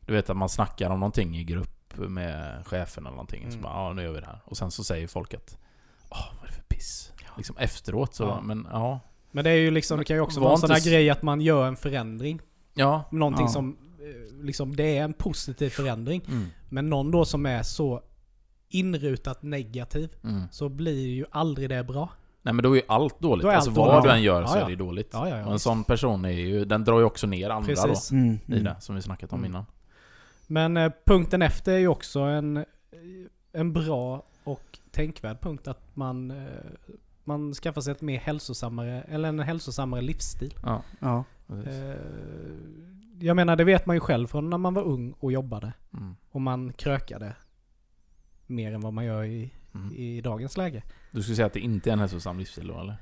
Du 0.00 0.12
vet 0.12 0.30
att 0.30 0.36
man 0.36 0.48
snackar 0.48 0.90
om 0.90 1.00
någonting 1.00 1.36
i 1.36 1.44
grupp 1.44 1.96
med 1.96 2.66
chefen 2.66 3.02
eller 3.06 3.10
någonting. 3.16 3.42
Så 3.42 3.48
Mm. 3.58 3.62
bara, 3.62 3.72
ja 3.72 3.92
nu 3.92 4.02
gör 4.02 4.12
vi 4.12 4.20
det 4.20 4.26
här. 4.26 4.40
Och 4.44 4.56
sen 4.56 4.70
så 4.70 4.84
säger 4.84 5.06
folk 5.08 5.34
att, 5.34 5.58
åh 6.10 6.26
vad 6.36 6.42
är 6.44 6.46
det 6.46 6.52
för 6.54 6.62
piss? 6.62 7.12
Liksom 7.36 7.56
efteråt 7.56 8.14
så, 8.14 8.24
Ja. 8.24 8.40
men 8.40 8.66
ja. 8.70 9.00
Men 9.30 9.44
det 9.44 9.50
är 9.50 9.54
ju 9.54 9.70
liksom, 9.70 9.98
det 9.98 10.04
kan 10.04 10.16
ju 10.16 10.20
också 10.22 10.40
Var 10.40 10.44
vara 10.44 10.54
en 10.54 10.60
sån 10.60 10.70
här 10.70 10.80
grej 10.90 11.10
att 11.10 11.22
man 11.22 11.40
gör 11.40 11.66
en 11.68 11.76
förändring. 11.76 12.40
Ja. 12.74 13.04
Någonting 13.10 13.46
Ja. 13.46 13.52
som, 13.52 13.76
eh, 14.00 14.44
liksom, 14.44 14.76
det 14.76 14.98
är 14.98 15.04
en 15.04 15.12
positiv 15.12 15.70
förändring. 15.70 16.22
Mm. 16.28 16.46
Men 16.68 16.90
någon 16.90 17.10
då 17.10 17.24
som 17.24 17.46
är 17.46 17.62
så 17.62 18.02
inrutat 18.68 19.42
negativ, 19.42 20.08
Mm. 20.24 20.42
så 20.50 20.68
blir 20.68 21.06
ju 21.06 21.24
aldrig 21.30 21.68
det 21.68 21.84
bra. 21.84 22.08
Nej 22.42 22.54
men 22.54 22.62
då 22.62 22.70
är 22.72 22.76
ju 22.76 22.82
allt 22.88 23.20
dåligt. 23.20 23.42
Då 23.42 23.48
är 23.50 23.54
alltså 23.54 23.70
allt 23.70 23.76
vad 23.78 23.88
dåligt. 23.94 24.04
du 24.04 24.10
än 24.10 24.22
gör 24.22 24.40
Ja, 24.40 24.46
så 24.48 24.58
ja. 24.58 24.64
är 24.64 24.68
det 24.70 24.76
dåligt. 24.76 25.10
Ja, 25.12 25.28
ja, 25.28 25.36
ja, 25.36 25.40
och 25.42 25.46
en 25.46 25.52
visst. 25.52 25.64
sån 25.64 25.84
person 25.84 26.24
är 26.24 26.30
ju, 26.30 26.64
den 26.64 26.84
drar 26.84 26.98
ju 26.98 27.04
också 27.04 27.26
ner 27.26 27.50
andra 27.50 27.66
Precis. 27.66 28.10
Mm, 28.10 28.38
då. 28.46 28.54
I 28.56 28.60
mm. 28.60 28.64
det 28.74 28.80
som 28.80 28.94
vi 28.94 29.02
snackat 29.02 29.32
om 29.32 29.38
Mm. 29.38 29.50
innan. 29.50 29.64
Men 30.46 30.76
eh, 30.76 30.92
punkten 31.06 31.42
efter 31.42 31.72
är 31.72 31.78
ju 31.78 31.88
också 31.88 32.20
en, 32.20 32.64
en 33.52 33.72
bra 33.72 34.22
och 34.44 34.78
tänkvärd 34.90 35.40
punkt 35.40 35.68
att 35.68 35.96
man, 35.96 36.30
eh, 36.30 36.36
man 37.28 37.54
skaffar 37.54 37.80
sig 37.80 37.92
ett 37.92 38.00
mer 38.00 38.18
hälsosammare, 38.18 39.02
eller 39.08 39.28
en 39.28 39.38
hälsosammare 39.40 40.00
livsstil. 40.00 40.54
Ja. 40.62 40.82
Ja. 41.00 41.24
Eh, 41.66 41.94
jag 43.20 43.36
menar 43.36 43.56
det 43.56 43.64
vet 43.64 43.86
man 43.86 43.96
ju 43.96 44.00
själv 44.00 44.26
från 44.26 44.50
när 44.50 44.58
man 44.58 44.74
var 44.74 44.82
ung 44.82 45.14
och 45.20 45.32
jobbade. 45.32 45.72
Mm. 45.92 46.16
Och 46.30 46.40
man 46.40 46.72
krökade 46.72 47.36
mer 48.46 48.72
än 48.72 48.80
vad 48.80 48.92
man 48.92 49.04
gör 49.04 49.24
i, 49.24 49.50
Mm. 49.74 49.94
i 49.96 50.20
dagens 50.20 50.56
läge. 50.56 50.82
Du 51.10 51.22
skulle 51.22 51.36
säga 51.36 51.46
att 51.46 51.52
det 51.52 51.60
inte 51.60 51.90
är 51.90 51.92
en 51.92 51.98
hälsosam 51.98 52.38
livsstil 52.38 52.66
då 52.66 52.80
eller? 52.80 52.96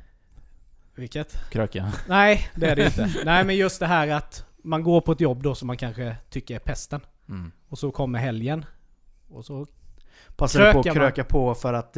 Vilket? 0.95 1.51
Kröka? 1.51 1.93
Nej, 2.09 2.49
det 2.55 2.67
är 2.67 2.77
det 2.77 2.85
inte. 2.87 3.11
Nej 3.25 3.45
men 3.45 3.57
just 3.57 3.81
det 3.81 3.87
här 3.87 4.09
att 4.09 4.47
man 4.57 4.83
går 4.83 5.01
på 5.01 5.13
ett 5.13 5.21
jobb 5.21 5.43
då 5.43 5.55
som 5.55 5.67
man 5.67 5.77
kanske 5.77 6.17
tycker 6.31 6.55
är 6.55 6.59
pesten. 6.59 7.01
Mm. 7.29 7.53
Och 7.69 7.79
så 7.79 7.91
kommer 7.91 8.19
helgen. 8.19 8.65
Och 9.31 9.45
så, 9.45 9.67
Passar 10.37 10.67
du 10.67 10.73
på 10.73 10.79
att 10.79 10.85
Krökar 10.85 11.01
man. 11.01 11.09
kröka 11.13 11.25
på 11.25 11.55
för 11.55 11.75
att 11.75 11.97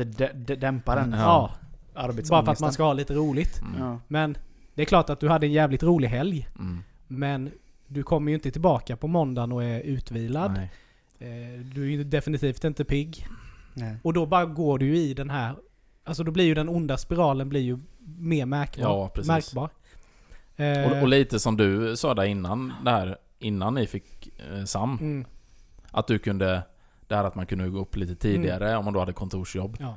dämpa 0.60 0.94
den 0.94 1.12
Ja. 1.12 1.18
ja. 1.18 1.54
Arbetsångesten? 1.94 2.30
Bara 2.34 2.44
för 2.44 2.52
att 2.52 2.60
man 2.60 2.72
ska 2.72 2.82
ha 2.82 2.92
lite 2.92 3.14
roligt. 3.14 3.60
Mm. 3.62 3.80
Ja. 3.80 4.00
Men 4.08 4.36
det 4.74 4.82
är 4.82 4.86
klart 4.86 5.10
att 5.10 5.20
du 5.20 5.28
hade 5.28 5.46
en 5.46 5.52
jävligt 5.52 5.82
rolig 5.82 6.08
helg. 6.08 6.48
Mm. 6.58 6.82
Men 7.06 7.50
du 7.86 8.02
kommer 8.02 8.30
ju 8.30 8.34
inte 8.34 8.50
tillbaka 8.50 8.96
på 8.96 9.06
måndagen 9.06 9.52
och 9.52 9.64
är 9.64 9.80
utvilad. 9.80 10.52
Nej. 10.52 10.70
Eh, 11.18 11.60
Du 11.60 11.82
är 11.82 11.90
ju 11.90 12.04
definitivt 12.04 12.64
inte 12.64 12.84
pigg. 12.84 13.26
Nej. 13.74 13.96
Och 14.02 14.12
då 14.12 14.26
bara 14.26 14.46
går 14.46 14.78
du 14.78 14.86
ju 14.86 14.96
i 14.96 15.14
den 15.14 15.30
här... 15.30 15.54
Alltså 16.04 16.24
då 16.24 16.32
blir 16.32 16.44
ju 16.44 16.54
den 16.54 16.68
onda 16.68 16.96
spiralen 16.96 17.48
blir 17.48 17.60
ju 17.60 17.78
mer 18.18 18.46
märkbar. 18.46 18.82
Ja, 18.84 19.08
precis. 19.14 19.28
märkbar. 19.28 19.70
Eh, 20.56 20.90
Och, 20.92 21.02
och 21.02 21.08
lite 21.08 21.40
som 21.40 21.56
du 21.56 21.96
sa 21.96 22.14
där 22.14 22.24
innan, 22.24 22.72
där, 22.84 23.16
innan 23.38 23.74
ni 23.74 23.86
fick 23.86 24.28
eh, 24.52 24.64
Sam. 24.64 24.98
mm, 25.00 25.24
Att 25.90 26.06
du 26.06 26.18
kunde, 26.18 26.62
det 27.06 27.16
här 27.16 27.24
att 27.24 27.34
man 27.34 27.46
kunde 27.46 27.68
gå 27.68 27.78
upp 27.80 27.96
lite 27.96 28.14
tidigare 28.14 28.76
om 28.76 28.84
man 28.84 28.94
då 28.94 29.00
hade 29.00 29.12
kontorsjobb. 29.12 29.76
ja. 29.80 29.96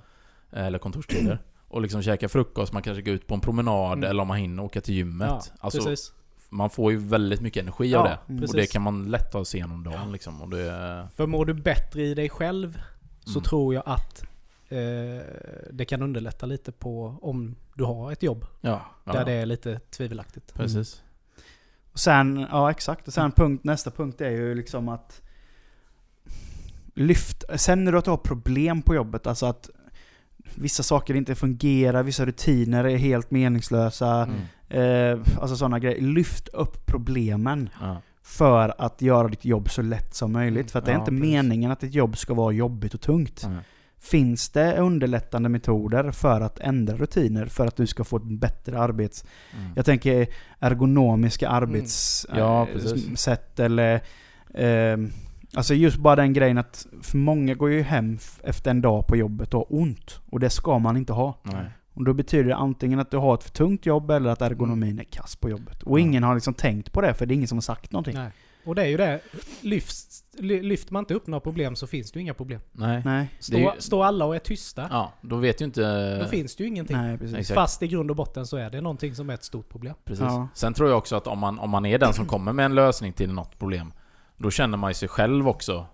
Eller 0.53 0.79
kontorstider. 0.79 1.39
Och 1.71 1.81
liksom 1.81 2.01
käka 2.01 2.29
frukost, 2.29 2.73
man 2.73 2.81
kanske 2.81 3.01
går 3.01 3.13
ut 3.13 3.27
på 3.27 3.33
en 3.33 3.41
promenad 3.41 3.97
Mm. 3.97 4.09
eller 4.09 4.21
om 4.21 4.27
man 4.27 4.37
hinner 4.37 4.63
åka 4.63 4.81
till 4.81 4.93
gymmet. 4.93 5.27
ja, 5.29 5.41
alltså, 5.59 5.83
precis. 5.83 6.13
man 6.49 6.69
får 6.69 6.91
ju 6.91 6.97
väldigt 6.97 7.41
mycket 7.41 7.61
energi 7.63 7.89
Ja, 7.91 7.99
av 7.99 8.05
det. 8.05 8.17
mm. 8.29 8.41
Och 8.43 8.47
det 8.47 8.53
precis. 8.53 8.71
kan 8.73 8.81
man 8.81 9.05
lätt 9.11 9.31
ta 9.31 9.45
sig 9.45 9.57
igenom 9.59 9.83
dagen 9.83 10.11
liksom. 10.11 10.41
Och 10.41 10.49
det, 10.49 11.07
För 11.15 11.27
mår 11.27 11.45
du 11.45 11.53
bättre 11.53 12.01
i 12.03 12.13
dig 12.13 12.29
själv 12.29 12.81
så 13.25 13.31
Mm. 13.39 13.43
tror 13.43 13.73
jag 13.73 13.83
att 13.85 14.23
eh, 14.69 14.77
det 15.71 15.85
kan 15.85 16.01
underlätta 16.01 16.45
lite 16.45 16.71
på 16.71 17.15
om 17.21 17.55
du 17.75 17.83
har 17.83 18.11
ett 18.11 18.23
jobb 18.23 18.45
ja, 18.61 18.81
ja, 19.03 19.13
där 19.13 19.25
det 19.25 19.31
är 19.31 19.45
lite 19.45 19.79
tvivelaktigt. 19.79 20.53
Precis. 20.53 21.01
Och 21.91 21.99
sen, 21.99 22.47
ja 22.51 22.71
exakt. 22.71 23.07
Och 23.07 23.13
sen 23.13 23.31
punkt, 23.31 23.63
nästa 23.63 23.91
punkt 23.91 24.21
är 24.21 24.29
ju 24.29 24.55
liksom 24.55 24.89
att 24.89 25.21
lyft, 26.93 27.43
sen 27.55 27.83
när 27.83 27.91
du 27.91 27.97
har 28.11 28.17
problem 28.17 28.81
på 28.81 28.95
jobbet, 28.95 29.27
alltså 29.27 29.45
att 29.45 29.69
vissa 30.55 30.83
saker 30.83 31.13
inte 31.15 31.35
fungerar, 31.35 32.03
vissa 32.03 32.25
rutiner 32.25 32.83
är 32.83 32.97
helt 32.97 33.31
meningslösa. 33.31 34.27
Mm. 34.27 34.39
Eh, 34.69 35.19
alltså 35.41 35.55
sådana 35.55 35.79
grejer. 35.79 36.01
Lyft 36.01 36.47
upp 36.47 36.85
problemen 36.85 37.69
Ja. 37.81 38.01
för 38.23 38.73
att 38.77 39.01
göra 39.01 39.27
ditt 39.27 39.45
jobb 39.45 39.69
så 39.69 39.81
lätt 39.81 40.15
som 40.15 40.31
möjligt. 40.31 40.71
För 40.71 40.79
att 40.79 40.85
det 40.85 40.91
är 40.91 40.95
Ja, 40.95 40.99
inte 40.99 41.11
precis. 41.11 41.21
meningen 41.31 41.71
att 41.71 41.79
ditt 41.79 41.93
jobb 41.93 42.17
ska 42.17 42.33
vara 42.33 42.51
jobbigt 42.51 42.93
och 42.93 43.01
tungt. 43.01 43.43
Mm. 43.43 43.57
Finns 43.99 44.49
det 44.49 44.77
underlättande 44.77 45.49
metoder 45.49 46.11
för 46.11 46.41
att 46.41 46.59
ändra 46.59 46.95
rutiner 46.97 47.45
för 47.45 47.67
att 47.67 47.75
du 47.75 47.87
ska 47.87 48.03
få 48.03 48.17
ett 48.17 48.23
bättre 48.39 48.79
arbets... 48.79 49.25
Mm. 49.59 49.71
Jag 49.75 49.85
tänker 49.85 50.27
ergonomiska 50.59 51.49
arbetssätt 51.49 52.31
Ja, 52.37 52.67
precis. 52.73 53.27
eller 53.57 54.01
Ehm, 54.53 55.11
alltså 55.55 55.73
just 55.73 55.97
bara 55.97 56.15
den 56.15 56.33
grejen 56.33 56.57
att 56.57 56.87
för 57.01 57.17
många 57.17 57.53
går 57.53 57.69
ju 57.71 57.81
hem 57.81 58.17
efter 58.43 58.71
en 58.71 58.81
dag 58.81 59.07
på 59.07 59.15
jobbet 59.17 59.53
och 59.53 59.59
har 59.59 59.79
ont. 59.81 60.19
Och 60.29 60.39
det 60.39 60.49
ska 60.49 60.79
man 60.79 60.97
inte 60.97 61.13
ha. 61.13 61.39
Nej. 61.43 61.65
Och 61.93 62.03
då 62.03 62.13
betyder 62.13 62.43
det 62.49 62.55
antingen 62.55 62.99
att 62.99 63.11
du 63.11 63.17
har 63.17 63.33
ett 63.33 63.43
för 63.43 63.49
tungt 63.51 63.85
jobb 63.85 64.11
eller 64.11 64.29
att 64.29 64.41
ergonomin 64.41 64.99
är 64.99 65.03
kass 65.03 65.35
på 65.35 65.49
jobbet. 65.49 65.83
Och 65.83 65.99
Ja. 65.99 66.03
ingen 66.03 66.23
har 66.23 66.35
liksom 66.35 66.53
tänkt 66.53 66.91
på 66.91 67.01
det 67.01 67.13
för 67.13 67.25
det 67.25 67.33
är 67.33 67.35
ingen 67.35 67.47
som 67.47 67.55
har 67.57 67.61
sagt 67.61 67.91
någonting. 67.91 68.13
Nej. 68.15 68.31
Och 68.65 68.75
det 68.75 68.81
är 68.81 68.87
ju 68.87 68.97
det. 68.97 69.19
Lyft, 69.61 70.07
ly- 70.37 70.61
lyfter 70.61 70.93
man 70.93 71.01
inte 71.01 71.13
upp 71.13 71.27
några 71.27 71.39
problem 71.39 71.75
så 71.75 71.87
finns 71.87 72.11
det 72.11 72.19
ju 72.19 72.21
inga 72.23 72.33
problem. 72.33 72.61
Nej. 72.71 73.01
Nej. 73.05 73.29
Är 73.53 73.57
ju- 73.57 73.71
står 73.81 74.05
alla 74.05 74.25
och 74.25 74.35
är 74.35 74.39
tysta, 74.39 74.87
Ja, 74.91 75.13
då 75.21 75.35
vet 75.35 75.61
ju 75.61 75.65
inte... 75.65 76.17
då 76.19 76.25
finns 76.25 76.55
det 76.55 76.63
ju 76.63 76.69
ingenting. 76.69 76.97
Nej, 76.97 77.17
precis. 77.17 77.51
Fast 77.51 77.83
i 77.83 77.87
grund 77.87 78.09
och 78.09 78.15
botten 78.15 78.45
så 78.47 78.57
är 78.57 78.69
det 78.69 78.81
någonting 78.81 79.15
som 79.15 79.29
är 79.29 79.33
ett 79.33 79.43
stort 79.43 79.69
problem. 79.69 79.95
Precis. 80.05 80.23
Ja. 80.23 80.47
Sen 80.53 80.73
tror 80.73 80.89
jag 80.89 80.97
också 80.97 81.15
att 81.15 81.27
om 81.27 81.39
man, 81.39 81.59
om 81.59 81.69
man 81.69 81.85
är 81.85 81.97
den 81.99 82.13
som 82.13 82.25
kommer 82.25 82.53
med 82.53 82.65
en 82.65 82.75
lösning 82.75 83.13
till 83.13 83.33
något 83.33 83.59
problem, 83.59 83.93
då 84.41 84.51
känner 84.51 84.77
man 84.77 84.89
ju 84.89 84.93
sig 84.93 85.07
själv 85.07 85.47
också 85.47 85.85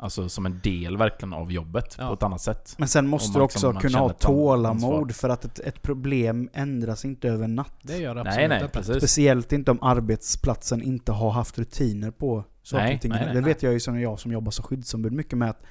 Alltså 0.00 0.28
som 0.28 0.46
en 0.46 0.60
del 0.62 0.96
verkligen 0.96 1.32
av 1.32 1.52
jobbet 1.52 1.94
Ja. 1.98 2.08
på 2.08 2.14
ett 2.14 2.22
annat 2.22 2.40
sätt. 2.40 2.74
Men 2.78 2.88
sen 2.88 3.06
måste 3.08 3.30
man 3.32 3.40
du 3.40 3.44
också 3.44 3.72
liksom- 3.72 3.80
kunna 3.90 3.98
ha 3.98 4.08
tålamod 4.08 5.14
för 5.14 5.28
att 5.28 5.44
ett, 5.44 5.58
ett 5.58 5.82
problem 5.82 6.48
ändras 6.52 7.04
inte 7.04 7.28
över 7.28 7.48
natt. 7.48 7.74
Det 7.82 7.96
gör 7.98 8.14
det 8.14 8.20
absolut 8.20 8.48
Nej, 8.48 8.58
nej. 8.74 8.98
Speciellt 8.98 9.52
inte 9.52 9.70
om 9.70 9.78
arbetsplatsen 9.82 10.82
inte 10.82 11.12
har 11.12 11.30
haft 11.30 11.58
rutiner 11.58 12.10
på 12.10 12.44
saker 12.62 12.84
Nej, 12.84 12.94
och 12.94 13.00
ting. 13.00 13.10
nej, 13.10 13.20
nej, 13.24 13.34
det 13.34 13.40
nej. 13.40 13.48
vet 13.50 13.62
jag 13.62 13.72
ju 13.72 13.80
som 13.80 14.00
jag 14.00 14.18
som 14.20 14.32
jobbar 14.32 14.50
som 14.50 14.64
skyddsombud 14.64 15.12
mycket 15.12 15.38
med 15.38 15.50
att 15.50 15.62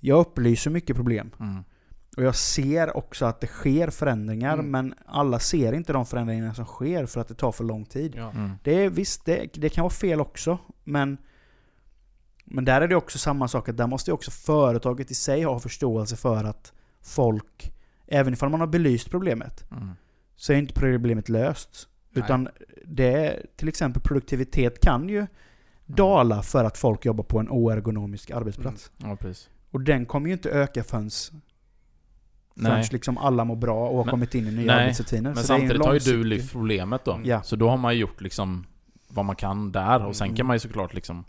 jag 0.00 0.18
upplyser 0.20 0.70
mycket 0.70 0.96
problem. 0.96 1.30
Mm. 1.40 1.64
Och 2.16 2.22
jag 2.22 2.34
ser 2.34 2.96
också 2.96 3.26
att 3.26 3.40
det 3.40 3.46
sker 3.46 3.90
förändringar, 3.90 4.54
Mm. 4.54 4.70
men 4.70 4.94
alla 5.06 5.38
ser 5.38 5.72
inte 5.72 5.92
de 5.92 6.06
förändringarna 6.06 6.54
som 6.54 6.64
sker 6.64 7.06
för 7.06 7.20
att 7.20 7.28
det 7.28 7.34
tar 7.34 7.52
för 7.52 7.64
lång 7.64 7.84
tid. 7.84 8.14
Ja. 8.16 8.30
Mm. 8.30 8.50
Det 8.62 8.84
är 8.84 8.90
visst, 8.90 9.24
det, 9.24 9.46
det 9.54 9.68
kan 9.68 9.82
vara 9.82 9.92
fel 9.92 10.20
också, 10.20 10.58
men 10.84 11.18
men 12.44 12.64
där 12.64 12.80
är 12.80 12.88
det 12.88 12.96
också 12.96 13.18
samma 13.18 13.48
sak, 13.48 13.68
att 13.68 13.76
där 13.76 13.86
måste 13.86 14.10
ju 14.10 14.14
också 14.14 14.30
företaget 14.30 15.10
i 15.10 15.14
sig 15.14 15.42
ha 15.42 15.58
förståelse 15.60 16.16
för 16.16 16.44
att 16.44 16.72
folk, 17.02 17.72
även 18.06 18.32
ifall 18.32 18.48
man 18.48 18.60
har 18.60 18.66
belyst 18.66 19.10
problemet, 19.10 19.64
Mm. 19.72 19.90
så 20.36 20.52
är 20.52 20.56
inte 20.56 20.74
problemet 20.74 21.28
löst. 21.28 21.88
Nej. 22.10 22.24
Utan 22.24 22.48
det 22.84 23.42
till 23.56 23.68
exempel 23.68 24.02
produktivitet 24.02 24.80
kan 24.80 25.08
ju 25.08 25.26
dala 25.86 26.42
för 26.42 26.64
att 26.64 26.78
folk 26.78 27.04
jobbar 27.04 27.24
på 27.24 27.38
en 27.40 27.48
oergonomisk 27.48 28.30
arbetsplats. 28.30 28.90
Ja, 28.96 29.16
precis. 29.16 29.48
Och 29.70 29.80
den 29.80 30.06
kommer 30.06 30.26
ju 30.26 30.32
inte 30.32 30.50
öka 30.50 30.84
förrän, 30.84 31.10
förrän 32.56 32.84
liksom 32.92 33.18
alla 33.18 33.44
mår 33.44 33.56
bra 33.56 33.88
och 33.88 33.96
har 33.96 34.04
Men- 34.04 34.10
kommit 34.10 34.34
in 34.34 34.46
i 34.46 34.50
nya 34.50 34.66
nej, 34.76 34.82
arbetsrutiner. 34.84 35.22
Men 35.30 35.36
Så 35.36 35.42
samtidigt 35.42 35.84
har 35.84 35.92
ju 35.94 35.98
du 35.98 36.24
lyft 36.24 36.52
problemet 36.52 37.04
då. 37.04 37.20
Ja. 37.24 37.42
Så 37.42 37.56
då 37.56 37.68
har 37.70 37.76
man 37.76 37.96
gjort 37.98 38.20
liksom 38.20 38.66
vad 39.08 39.24
man 39.24 39.36
kan 39.36 39.72
där 39.72 40.04
och 40.06 40.16
sen 40.16 40.26
Mm. 40.26 40.36
kan 40.36 40.46
man 40.46 40.54
ju 40.56 40.60
såklart 40.60 40.94
liksom 40.94 41.24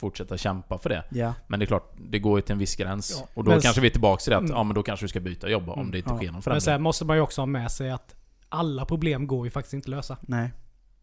fortsätta 0.00 0.36
kämpa 0.36 0.78
för 0.78 0.88
det. 0.90 1.04
Ja. 1.10 1.34
Men 1.46 1.60
det 1.60 1.64
är 1.64 1.66
klart, 1.66 1.92
det 1.96 2.18
går 2.18 2.38
ju 2.38 2.42
till 2.42 2.52
en 2.52 2.58
viss 2.58 2.76
gräns. 2.76 3.16
Ja. 3.20 3.28
Och 3.34 3.44
då 3.44 3.50
Men- 3.50 3.60
kanske 3.60 3.80
vi 3.80 3.86
är 3.86 3.90
tillbaka 3.90 4.20
till 4.20 4.30
det 4.30 4.36
att, 4.36 4.42
Mm. 4.42 4.56
ja 4.56 4.62
men 4.62 4.74
då 4.74 4.82
kanske 4.82 5.04
du 5.04 5.08
ska 5.08 5.20
byta 5.20 5.48
jobb 5.48 5.68
om 5.68 5.78
Mm. 5.78 5.90
det 5.90 5.98
inte 5.98 6.10
Ja. 6.10 6.16
sker 6.16 6.26
någon 6.26 6.32
Men 6.34 6.42
förändring. 6.42 6.60
sen 6.60 6.82
måste 6.82 7.04
man 7.04 7.16
ju 7.16 7.22
också 7.22 7.40
ha 7.40 7.46
med 7.46 7.70
sig 7.70 7.90
att 7.90 8.16
alla 8.48 8.84
problem 8.84 9.26
går 9.26 9.46
ju 9.46 9.50
faktiskt 9.50 9.74
inte 9.74 9.86
att 9.86 9.90
lösa. 9.90 10.16
Nej, 10.20 10.52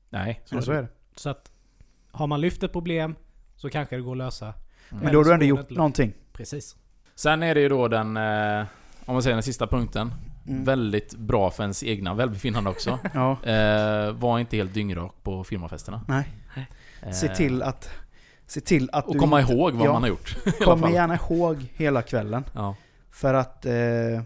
Nej, 0.09 0.41
så, 0.45 0.61
så 0.61 0.71
är 0.71 0.81
det. 0.81 0.87
Så 1.15 1.29
att 1.29 1.51
har 2.11 2.27
man 2.27 2.41
lyft 2.41 2.63
ett 2.63 2.71
problem 2.71 3.15
så 3.55 3.69
kanske 3.69 3.95
det 3.95 4.01
går 4.01 4.11
att 4.11 4.17
lösa. 4.17 4.45
Mm. 4.45 4.55
Men 4.89 5.01
Eller 5.01 5.11
då 5.13 5.19
har 5.19 5.23
du 5.25 5.33
ändå 5.33 5.45
gjort 5.45 5.69
någonting. 5.69 6.13
Precis. 6.33 6.75
Sen 7.15 7.43
är 7.43 7.55
det 7.55 7.61
ju 7.61 7.69
då 7.69 7.87
den, 7.87 8.17
eh, 8.17 8.65
om 9.05 9.13
man 9.13 9.23
säger 9.23 9.35
den 9.35 9.43
sista 9.43 9.67
punkten, 9.67 10.13
Mm. 10.47 10.63
väldigt 10.63 11.15
bra 11.15 11.51
för 11.51 11.63
ens 11.63 11.83
egna 11.83 12.13
välbefinnande 12.13 12.69
också. 12.69 12.99
Ja, 13.13 13.43
eh, 13.43 14.11
var 14.11 14.39
inte 14.39 14.57
helt 14.57 14.73
dyngrak 14.73 15.13
på 15.23 15.43
firmafesterna. 15.43 16.01
nej. 16.07 16.27
Eh, 17.01 17.11
Se 17.11 17.35
till 17.35 17.63
att... 17.63 17.89
Se 18.47 18.61
till 18.61 18.89
att 18.93 19.05
Och 19.07 19.13
du 19.13 19.19
komma 19.19 19.41
inte- 19.41 19.53
ihåg 19.53 19.73
vad 19.73 19.87
ja, 19.87 19.93
man 19.93 20.01
har 20.01 20.09
gjort. 20.09 20.37
Kom 20.63 20.91
gärna 20.93 21.15
ihåg 21.29 21.57
hela 21.73 22.01
kvällen. 22.01 22.43
Ja. 22.53 22.75
För 23.11 23.33
att... 23.33 23.65
Eh, 23.65 24.21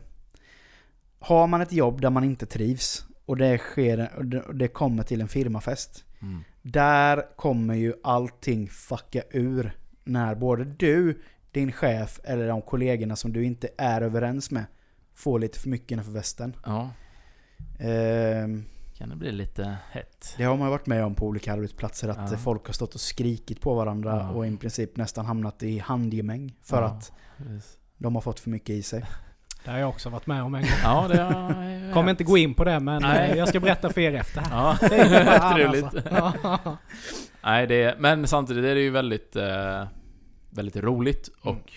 har 1.20 1.48
man 1.48 1.62
ett 1.62 1.72
jobb 1.74 2.02
där 2.02 2.10
man 2.10 2.24
inte 2.24 2.46
trivs 2.46 3.06
och 3.26 3.38
det, 3.38 3.58
sker, 3.58 4.12
och 4.18 4.26
det, 4.26 4.42
och 4.68 4.74
kommer 4.74 5.04
till 5.04 5.22
en 5.22 5.28
firmafest. 5.28 6.04
Mm. 6.22 6.44
Där 6.62 7.36
kommer 7.36 7.76
ju 7.76 7.94
allting 8.04 8.70
fucka 8.70 9.22
ur. 9.32 9.72
När 10.04 10.36
både 10.36 10.64
du, 10.66 11.22
din 11.52 11.72
chef 11.72 12.20
eller 12.24 12.48
de 12.48 12.62
kollegorna 12.62 13.16
som 13.16 13.34
du 13.34 13.44
inte 13.44 13.70
är 13.78 14.02
överens 14.02 14.52
med 14.52 14.66
får 15.16 15.40
lite 15.40 15.60
för 15.60 15.70
mycket 15.70 15.92
innanför 15.92 16.12
västen. 16.12 16.56
ja. 16.66 16.90
Ehm, 17.80 18.66
Kan 19.02 19.10
det 19.10 19.16
bli 19.16 19.32
lite 19.32 19.76
hett? 19.92 20.34
det 20.38 20.44
har 20.44 20.58
man 20.58 20.68
ju 20.68 20.72
varit 20.72 20.86
med 20.88 21.06
om 21.06 21.16
på 21.16 21.26
olika 21.28 21.54
arbetsplatser. 21.54 22.10
Att 22.10 22.32
Ja. 22.32 22.38
folk 22.38 22.66
har 22.66 22.74
stått 22.74 22.96
och 22.96 23.02
skrikit 23.02 23.62
på 23.62 23.74
varandra 23.74 24.18
Ja. 24.18 24.30
och 24.30 24.48
i 24.48 24.58
princip 24.58 24.98
nästan 24.98 25.26
hamnat 25.26 25.64
i 25.64 25.80
handgemäng. 25.80 26.56
För 26.62 26.82
Ja, 26.82 26.88
att 26.88 27.12
precis. 27.38 27.78
de 27.98 28.16
har 28.16 28.22
fått 28.22 28.40
för 28.40 28.50
mycket 28.50 28.70
i 28.70 28.82
sig. 28.84 29.06
Det 29.66 29.72
har 29.72 29.78
jag 29.78 29.90
också 29.90 30.10
varit 30.10 30.28
med 30.28 30.44
om 30.44 30.56
en 30.56 30.62
gång. 30.62 30.70
Ja, 30.84 31.08
det 31.08 31.22
har 31.22 31.94
Kommer 31.94 32.12
inte 32.12 32.24
gå 32.24 32.38
in 32.38 32.54
på 32.54 32.64
det 32.64 32.80
men 32.80 33.02
Nej. 33.02 33.32
eh, 33.32 33.38
jag 33.38 33.48
ska 33.50 33.60
berätta 33.60 33.90
för 33.90 34.02
er 34.02 34.14
efter. 34.14 34.44
Ja, 34.52 34.78
Det 34.90 34.96
är 34.96 35.54
trevligt. 35.54 35.84
alltså. 36.12 36.78
Nej, 37.44 37.68
det 37.68 37.84
är, 37.84 37.96
men 38.00 38.28
samtidigt 38.28 38.66
är 38.66 38.76
det 38.76 38.82
ju 38.82 38.90
väldigt, 38.90 39.36
eh, 39.36 39.84
väldigt 40.50 40.76
roligt 40.76 41.30
och 41.42 41.72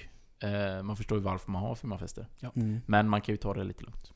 eh, 0.49 0.83
man 0.83 0.97
förstår 0.97 1.19
ju 1.19 1.25
varför 1.25 1.51
man 1.51 1.63
har 1.63 1.75
firmafester. 1.75 2.27
Mm. 2.57 2.81
Men 2.87 3.09
man 3.09 3.21
kan 3.21 3.33
ju 3.33 3.37
ta 3.37 3.55
det 3.55 3.65
lite 3.65 3.85
lugnt. 3.85 4.13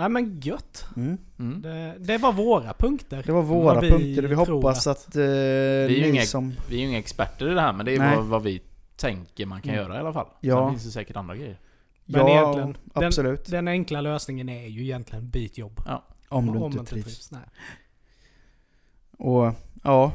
Nej 0.00 0.08
men 0.08 0.40
gött. 0.40 0.84
Mm. 0.96 1.18
Mm. 1.38 1.62
Det, 1.62 1.96
det 1.98 2.18
var 2.18 2.32
våra 2.32 2.72
punkter. 2.74 3.22
Det 3.26 3.32
var 3.32 3.42
våra 3.42 3.80
vi 3.80 3.90
punkter. 3.90 4.22
Vi 4.22 4.34
hoppas 4.34 4.86
att, 4.86 5.16
eh, 5.16 5.22
är 5.24 5.88
ju 5.88 6.02
ni 6.02 6.08
inga- 6.08 6.22
som... 6.22 6.54
Vi 6.68 6.76
är 6.76 6.80
ju 6.80 6.86
inga 6.88 6.98
experter 6.98 7.50
i 7.50 7.54
det 7.54 7.60
här, 7.60 7.72
men 7.72 7.86
det 7.86 7.94
är 7.94 8.16
vad, 8.16 8.24
vad 8.24 8.42
vi 8.42 8.62
tänker 8.96 9.46
man 9.46 9.60
kan 9.62 9.74
Mm. 9.74 9.84
göra 9.84 9.96
i 9.96 10.00
alla 10.00 10.12
fall. 10.12 10.26
Ja. 10.40 10.56
Sen 10.66 10.70
finns 10.70 10.84
det 10.84 10.90
säkert 10.90 11.16
andra 11.16 11.36
grejer. 11.36 11.58
Men 12.04 12.20
ja, 12.20 12.30
egentligen, 12.42 12.76
den- 12.94 13.04
absolut. 13.04 13.46
Den 13.46 13.68
enkla 13.68 14.00
lösningen 14.00 14.48
är 14.48 14.66
ju 14.68 14.82
egentligen 14.82 15.28
byt 15.30 15.58
jobb. 15.58 15.80
om 16.28 16.46
du 16.52 16.58
inte 16.78 16.84
trivs. 16.84 17.30
Nej. 17.30 17.40
Och 19.18 19.52
ja, 19.84 20.12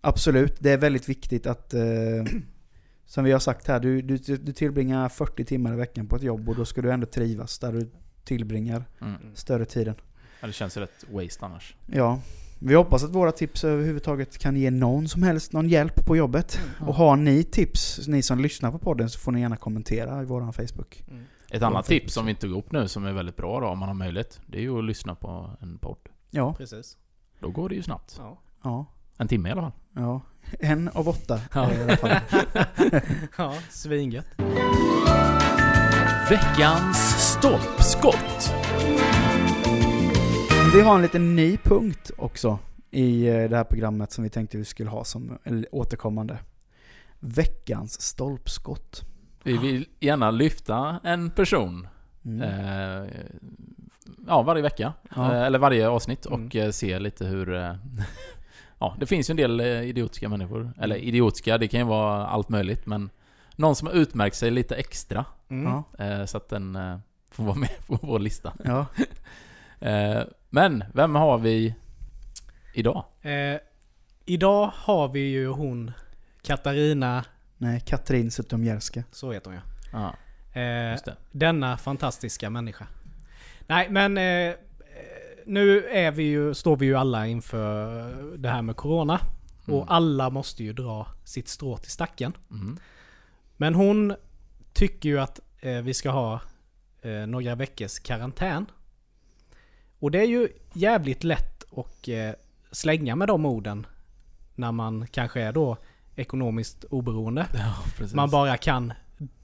absolut. 0.00 0.56
Det 0.60 0.70
är 0.70 0.78
väldigt 0.78 1.08
viktigt 1.08 1.46
att, 1.46 1.74
eh, 1.74 1.80
som 3.06 3.24
vi 3.24 3.32
har 3.32 3.38
sagt 3.38 3.66
här, 3.66 3.80
du, 3.80 4.02
du, 4.02 4.16
du 4.18 4.52
tillbringar 4.52 5.08
40 5.08 5.44
timmar 5.44 5.72
i 5.72 5.76
veckan 5.76 6.06
på 6.06 6.16
ett 6.16 6.22
jobb 6.22 6.48
och 6.48 6.56
då 6.56 6.64
ska 6.64 6.82
du 6.82 6.92
ändå 6.92 7.06
trivas 7.06 7.58
där 7.58 7.72
du 7.72 7.90
tillbringar 8.28 8.84
Mm. 9.00 9.14
större 9.34 9.64
tiden. 9.64 9.94
Ja, 10.40 10.46
det 10.46 10.52
känns 10.52 10.76
ju 10.76 10.80
rätt 10.80 11.04
waste 11.12 11.46
annars. 11.46 11.74
Ja, 11.86 12.20
vi 12.58 12.74
hoppas 12.74 13.04
att 13.04 13.10
våra 13.10 13.32
tips 13.32 13.64
överhuvudtaget 13.64 14.38
kan 14.38 14.56
ge 14.56 14.70
någon 14.70 15.08
som 15.08 15.22
helst 15.22 15.52
någon 15.52 15.68
hjälp 15.68 16.06
på 16.06 16.16
jobbet. 16.16 16.60
Mm. 16.76 16.88
Och 16.88 16.94
har 16.94 17.16
ni 17.16 17.44
tips, 17.44 18.08
ni 18.08 18.22
som 18.22 18.38
lyssnar 18.40 18.70
på 18.72 18.78
podden, 18.78 19.10
så 19.10 19.18
får 19.18 19.32
ni 19.32 19.40
gärna 19.40 19.56
kommentera 19.56 20.22
i 20.22 20.24
våran 20.24 20.52
Facebook. 20.52 21.04
Mm. 21.10 21.24
Ett 21.50 21.62
annat 21.62 21.86
tips 21.86 22.14
som 22.14 22.24
vi 22.26 22.30
inte 22.30 22.42
tog 22.42 22.56
upp 22.58 22.72
nu, 22.72 22.88
som 22.88 23.06
är 23.06 23.12
väldigt 23.12 23.36
bra 23.36 23.60
då, 23.60 23.66
om 23.66 23.78
man 23.78 23.88
har 23.88 23.94
möjlighet, 23.94 24.40
det 24.46 24.58
är 24.58 24.62
ju 24.62 24.78
att 24.78 24.84
lyssna 24.84 25.14
på 25.14 25.50
en 25.60 25.78
podd. 25.78 25.98
Ja, 26.30 26.54
Precis. 26.54 26.96
Då 27.40 27.50
går 27.50 27.68
det 27.68 27.74
ju 27.74 27.82
snabbt. 27.82 28.14
Ja. 28.18 28.40
ja, 28.64 28.86
En 29.16 29.28
timme 29.28 29.48
i 29.48 29.52
alla 29.52 29.62
fall. 29.62 29.72
ja. 29.94 30.20
En 30.60 30.88
av 30.88 31.08
åtta 31.08 31.40
Ja. 31.54 31.72
i 31.72 31.82
alla 31.82 31.96
fall. 31.96 32.10
ja, 33.38 33.54
svingött. 33.70 34.26
Veckans 36.30 36.98
stolpskott. 37.32 38.52
Vi 40.74 40.80
har 40.80 40.94
en 40.94 41.02
liten 41.02 41.36
ny 41.36 41.56
punkt 41.56 42.10
också 42.18 42.58
i 42.90 43.26
eh, 43.28 43.48
det 43.50 43.56
här 43.56 43.64
programmet 43.64 44.12
som 44.12 44.24
vi 44.24 44.30
tänkte 44.30 44.56
vi 44.58 44.64
skulle 44.64 44.90
ha 44.90 45.04
som 45.04 45.38
återkommande. 45.70 46.38
Veckans 47.20 48.00
stolpskott. 48.00 49.02
Vi 49.42 49.58
vill 49.58 49.86
gärna 50.00 50.30
lyfta 50.30 51.00
en 51.04 51.30
person 51.30 51.88
Mm. 52.24 52.42
eh, 52.42 53.10
ja, 54.26 54.42
varje 54.42 54.62
vecka. 54.62 54.92
Ja. 55.16 55.32
Eh, 55.34 55.42
eller 55.42 55.58
varje 55.58 55.88
avsnitt 55.88 56.26
och 56.26 56.34
Mm. 56.38 56.50
eh, 56.66 56.70
se 56.70 56.98
lite 56.98 57.24
hur... 57.24 57.54
Eh, 57.54 57.74
ja, 58.78 58.96
det 59.00 59.06
finns 59.06 59.30
ju 59.30 59.32
en 59.32 59.36
del 59.36 59.60
idiotiska 59.60 60.28
människor. 60.28 60.72
Eller 60.80 60.96
idiotiska, 60.96 61.58
det 61.58 61.68
kan 61.68 61.80
ju 61.80 61.86
vara 61.86 62.26
allt 62.26 62.48
möjligt 62.48 62.86
men 62.86 63.10
någon 63.58 63.76
som 63.76 63.88
har 63.88 63.94
utmärkt 63.94 64.36
sig 64.36 64.50
lite 64.50 64.76
extra. 64.76 65.24
Mm. 65.48 65.82
Eh, 65.98 66.24
så 66.24 66.36
att 66.36 66.48
den 66.48 66.76
eh, 66.76 66.98
får 67.30 67.44
vara 67.44 67.56
med 67.56 67.70
på 67.86 67.98
vår 68.02 68.18
lista. 68.18 68.52
ja. 68.64 68.86
Eh, 69.80 70.22
men, 70.50 70.84
vem 70.94 71.14
har 71.14 71.38
vi 71.38 71.74
idag? 72.74 73.04
Eh, 73.22 73.60
idag 74.24 74.70
har 74.74 75.08
vi 75.08 75.20
ju 75.20 75.48
hon 75.48 75.92
Katarina, 76.42 77.24
Nej, 77.56 77.80
Katrin 77.80 78.30
Zytomierska. 78.30 79.02
så 79.12 79.32
heter 79.32 79.50
hon 79.50 79.60
ja. 79.92 80.08
Eh, 80.60 80.98
det. 81.04 81.16
denna 81.32 81.76
fantastiska 81.76 82.50
människa. 82.50 82.86
Nej 83.66 83.88
men 83.90 84.18
eh, 84.18 84.54
nu 85.46 85.84
är 85.84 86.10
vi 86.10 86.22
ju, 86.22 86.54
står 86.54 86.76
vi 86.76 86.86
ju 86.86 86.94
alla 86.94 87.26
inför 87.26 88.12
det 88.38 88.48
här 88.48 88.62
med 88.62 88.76
Corona. 88.76 89.20
Mm. 89.66 89.80
Och 89.80 89.86
alla 89.88 90.30
måste 90.30 90.64
ju 90.64 90.72
dra 90.72 91.06
sitt 91.24 91.48
strå 91.48 91.76
till 91.76 91.90
stacken. 91.90 92.32
Mm. 92.50 92.78
Men 93.60 93.74
hon 93.74 94.14
tycker 94.72 95.08
ju 95.08 95.20
att 95.20 95.40
eh, 95.60 95.72
vi 95.72 95.94
ska 95.94 96.10
ha 96.10 96.40
eh, 97.02 97.10
några 97.12 97.54
veckors 97.54 97.98
karantän. 97.98 98.66
Och 99.98 100.10
det 100.10 100.18
är 100.20 100.26
ju 100.26 100.48
jävligt 100.72 101.24
lätt 101.24 101.64
att 101.76 102.08
eh, 102.08 102.30
slänga 102.72 103.16
med 103.16 103.28
de 103.28 103.46
orden. 103.46 103.86
När 104.54 104.72
man 104.72 105.06
kanske 105.06 105.40
är 105.40 105.52
då 105.52 105.76
ekonomiskt 106.16 106.84
oberoende. 106.84 107.46
Ja. 107.54 107.74
Man 108.14 108.30
bara 108.30 108.56
kan 108.56 108.92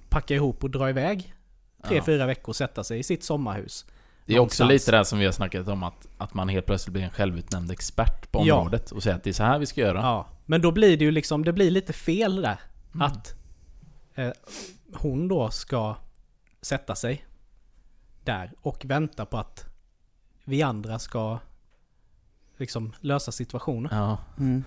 packa 0.09 0.35
ihop 0.35 0.65
och 0.65 0.71
dra 0.71 0.89
iväg 0.91 1.35
tre, 1.89 1.97
Ja. 1.97 2.05
fyra 2.05 2.27
veckor 2.27 2.49
och 2.49 2.57
sätta 2.57 2.85
sig 2.85 2.99
i 2.99 3.03
sitt 3.03 3.25
sommarhus. 3.25 3.87
Det 4.27 4.35
är 4.35 4.39
också 4.39 4.65
någonstans. 4.65 4.87
lite 4.87 4.99
det 4.99 5.05
som 5.05 5.19
vi 5.19 5.25
har 5.25 5.33
snackat 5.33 5.69
om, 5.69 5.83
att, 5.83 6.07
att 6.19 6.35
man 6.35 6.49
helt 6.49 6.67
plötsligt 6.67 6.93
blir 6.93 7.03
en 7.03 7.11
självutnämnd 7.11 7.71
expert 7.71 8.31
på 8.33 8.43
Ja. 8.47 8.55
området 8.55 8.91
och 8.91 9.03
säger 9.03 9.17
att 9.17 9.25
det 9.25 9.31
är 9.31 9.35
så 9.35 9.43
här 9.43 9.59
vi 9.59 9.67
ska 9.67 9.81
göra. 9.81 9.99
Ja. 10.01 10.27
Men 10.47 10.62
då 10.62 10.71
blir 10.73 10.97
det 10.97 11.05
ju 11.05 11.11
liksom, 11.11 11.45
det 11.45 11.53
blir 11.53 11.71
lite 11.71 11.93
fel 11.93 12.43
där. 12.43 12.61
Mm. 12.95 13.07
Att 13.07 13.35
hon 14.95 15.29
då 15.29 15.51
ska 15.51 15.97
sätta 16.62 16.95
sig 16.95 17.25
där 18.25 18.53
och 18.61 18.85
vänta 18.85 19.27
på 19.27 19.39
att 19.39 19.67
vi 20.45 20.62
andra 20.62 20.99
ska 20.99 21.39
liksom 22.57 22.93
lösa 23.01 23.33
situationen. 23.33 23.97
Ja. 23.97 24.19
Mm. 24.39 24.65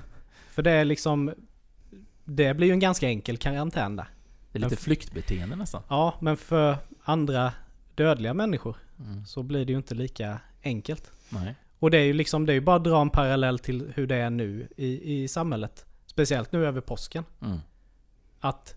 För 0.49 0.61
det 0.61 0.71
är 0.71 0.85
liksom, 0.85 1.33
det 2.23 2.53
blir 2.53 2.67
ju 2.67 2.73
en 2.73 2.79
ganska 2.79 3.07
enkel 3.07 3.37
karantän 3.37 3.95
där. 3.95 4.07
Det 4.51 4.59
är 4.59 4.63
lite 4.63 4.75
flyktbeteende 4.75 5.55
nästan. 5.55 5.83
Ja, 5.89 6.13
men 6.21 6.37
för 6.37 6.77
andra 7.03 7.53
dödliga 7.95 8.33
människor 8.33 8.75
Mm. 8.99 9.25
så 9.25 9.43
blir 9.43 9.65
det 9.65 9.71
ju 9.71 9.77
inte 9.77 9.95
lika 9.95 10.39
enkelt. 10.63 11.11
Nej. 11.29 11.55
Och 11.79 11.91
det 11.91 11.97
är 11.97 12.03
ju 12.03 12.13
liksom, 12.13 12.45
det 12.45 12.51
är 12.51 12.53
ju 12.53 12.61
bara 12.61 12.75
att 12.75 12.83
dra 12.83 13.01
en 13.01 13.09
parallell 13.09 13.59
till 13.59 13.91
hur 13.95 14.07
det 14.07 14.15
är 14.15 14.29
nu 14.29 14.67
i, 14.77 15.23
i 15.23 15.27
samhället. 15.27 15.85
Speciellt 16.05 16.51
nu 16.51 16.65
över 16.65 16.81
påsken. 16.81 17.23
Mm. 17.41 17.59
Att 18.39 18.75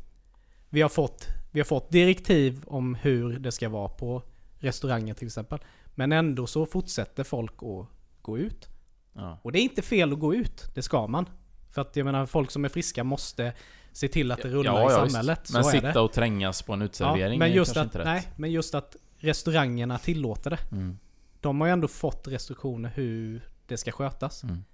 vi 0.71 0.83
har, 0.83 0.89
fått, 0.89 1.27
vi 1.51 1.61
har 1.61 1.65
fått 1.65 1.91
direktiv 1.91 2.65
om 2.67 2.95
hur 2.95 3.39
det 3.39 3.53
ska 3.53 3.69
vara 3.69 3.89
på 3.89 4.23
restauranger 4.59 5.15
till 5.15 5.27
exempel. 5.27 5.59
Men 5.95 6.13
ändå 6.13 6.47
så 6.47 6.67
fortsätter 6.67 7.25
folk 7.25 7.55
att 7.63 7.87
gå 8.23 8.39
ut. 8.39 8.69
Ja. 9.13 9.39
Och 9.43 9.53
det 9.53 9.59
är 9.59 9.63
inte 9.63 9.83
fel 9.83 10.13
att 10.13 10.19
gå 10.19 10.35
ut, 10.35 10.71
det 10.75 10.83
ska 10.83 11.07
man. 11.07 11.29
För 11.71 11.83
att 11.83 11.97
jag 11.97 12.05
menar, 12.05 12.27
folk 12.27 12.51
som 12.51 12.65
är 12.65 12.69
friska 12.69 13.05
måste 13.05 13.53
se 13.93 14.09
till 14.09 14.31
att 14.33 14.43
det 14.43 14.49
rullar 14.49 14.83
i 14.83 14.85
visst. 14.85 15.13
samhället. 15.13 15.53
Men 15.53 15.65
så 15.65 15.71
är 15.71 15.73
sitta 15.73 15.93
det. 15.93 16.01
och 16.01 16.13
trängas 16.13 16.63
på 16.63 16.73
en 16.73 16.83
uteservering 16.83 17.39
men 17.39 17.51
är 17.51 17.55
just 17.55 17.75
kanske 17.75 17.81
att, 17.81 17.87
inte 17.87 17.99
rätt. 17.99 18.05
nej, 18.05 18.29
men 18.37 18.53
just 18.53 18.75
att 18.75 18.97
restaurangerna 19.17 19.99
tillåter 19.99 20.51
det. 20.51 20.59
Mm. 20.73 20.99
De 21.41 21.61
har 21.61 21.69
ju 21.69 21.73
ändå 21.73 21.89
fått 21.89 22.29
restriktioner 22.29 22.93
hur 22.95 23.49
det 23.67 23.77
ska 23.77 23.93
skötas. 23.93 24.43
Mm. 24.43 24.65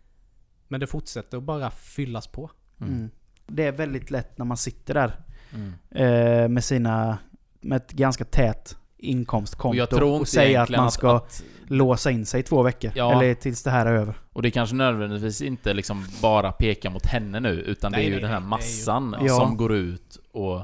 Men 0.68 0.80
det 0.80 0.86
fortsätter 0.86 1.38
att 1.38 1.42
bara 1.42 1.70
fyllas 1.70 2.26
på. 2.26 2.50
Mm. 2.80 2.92
Mm. 2.94 3.10
Det 3.46 3.62
är 3.62 3.72
väldigt 3.72 4.10
lätt 4.10 4.38
när 4.38 4.44
man 4.44 4.56
sitter 4.56 4.94
där 4.94 5.16
Mm. 5.54 5.72
eh, 5.90 6.48
med 6.48 6.64
sina... 6.64 7.18
Med 7.60 7.76
ett 7.76 7.92
ganska 7.92 8.24
tät 8.24 8.76
inkomstkonto 8.98 9.68
Och 9.68 9.76
jag 9.76 9.90
tror 9.90 10.08
inte 10.12 10.20
och 10.20 10.28
säga 10.28 10.62
att 10.62 10.70
man 10.70 10.90
ska 10.90 11.16
att, 11.16 11.42
låsa 11.66 12.10
in 12.10 12.26
sig 12.26 12.40
i 12.40 12.42
två 12.42 12.62
veckor. 12.62 12.90
Ja. 12.94 13.12
Eller 13.12 13.34
tills 13.34 13.62
det 13.62 13.70
här 13.70 13.86
är 13.86 13.92
över. 13.92 14.14
Och 14.32 14.42
det 14.42 14.50
kanske 14.50 14.76
nödvändigtvis 14.76 15.42
inte 15.42 15.74
liksom 15.74 16.04
bara 16.22 16.52
pekar 16.52 16.90
mot 16.90 17.06
henne 17.06 17.40
nu, 17.40 17.50
utan 17.50 17.92
det 17.92 17.98
Nej, 17.98 18.06
är 18.06 18.08
ju 18.10 18.14
nej, 18.14 18.22
den 18.22 18.30
här 18.32 18.40
massan 18.40 19.10
det 19.10 19.16
är 19.16 19.20
ju- 19.20 19.26
Ja. 19.26 19.34
som 19.34 19.56
går 19.56 19.74
ut 19.74 20.18
och, 20.32 20.60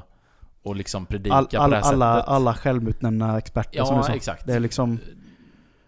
och 0.63 0.75
liksom 0.75 1.05
predikar 1.05 1.35
All, 1.35 1.45
på 1.47 1.57
all, 1.57 1.69
det 1.69 1.75
här 1.75 1.83
alla, 1.83 2.15
sättet. 2.15 2.29
alla 2.29 2.53
självutnämnda 2.53 3.37
experter 3.37 3.83
som 3.83 3.95
du 3.95 3.99
Ja, 4.01 4.03
sa. 4.07 4.13
exakt. 4.13 4.45
Det 4.47 4.53
är 4.53 4.59
liksom... 4.59 4.99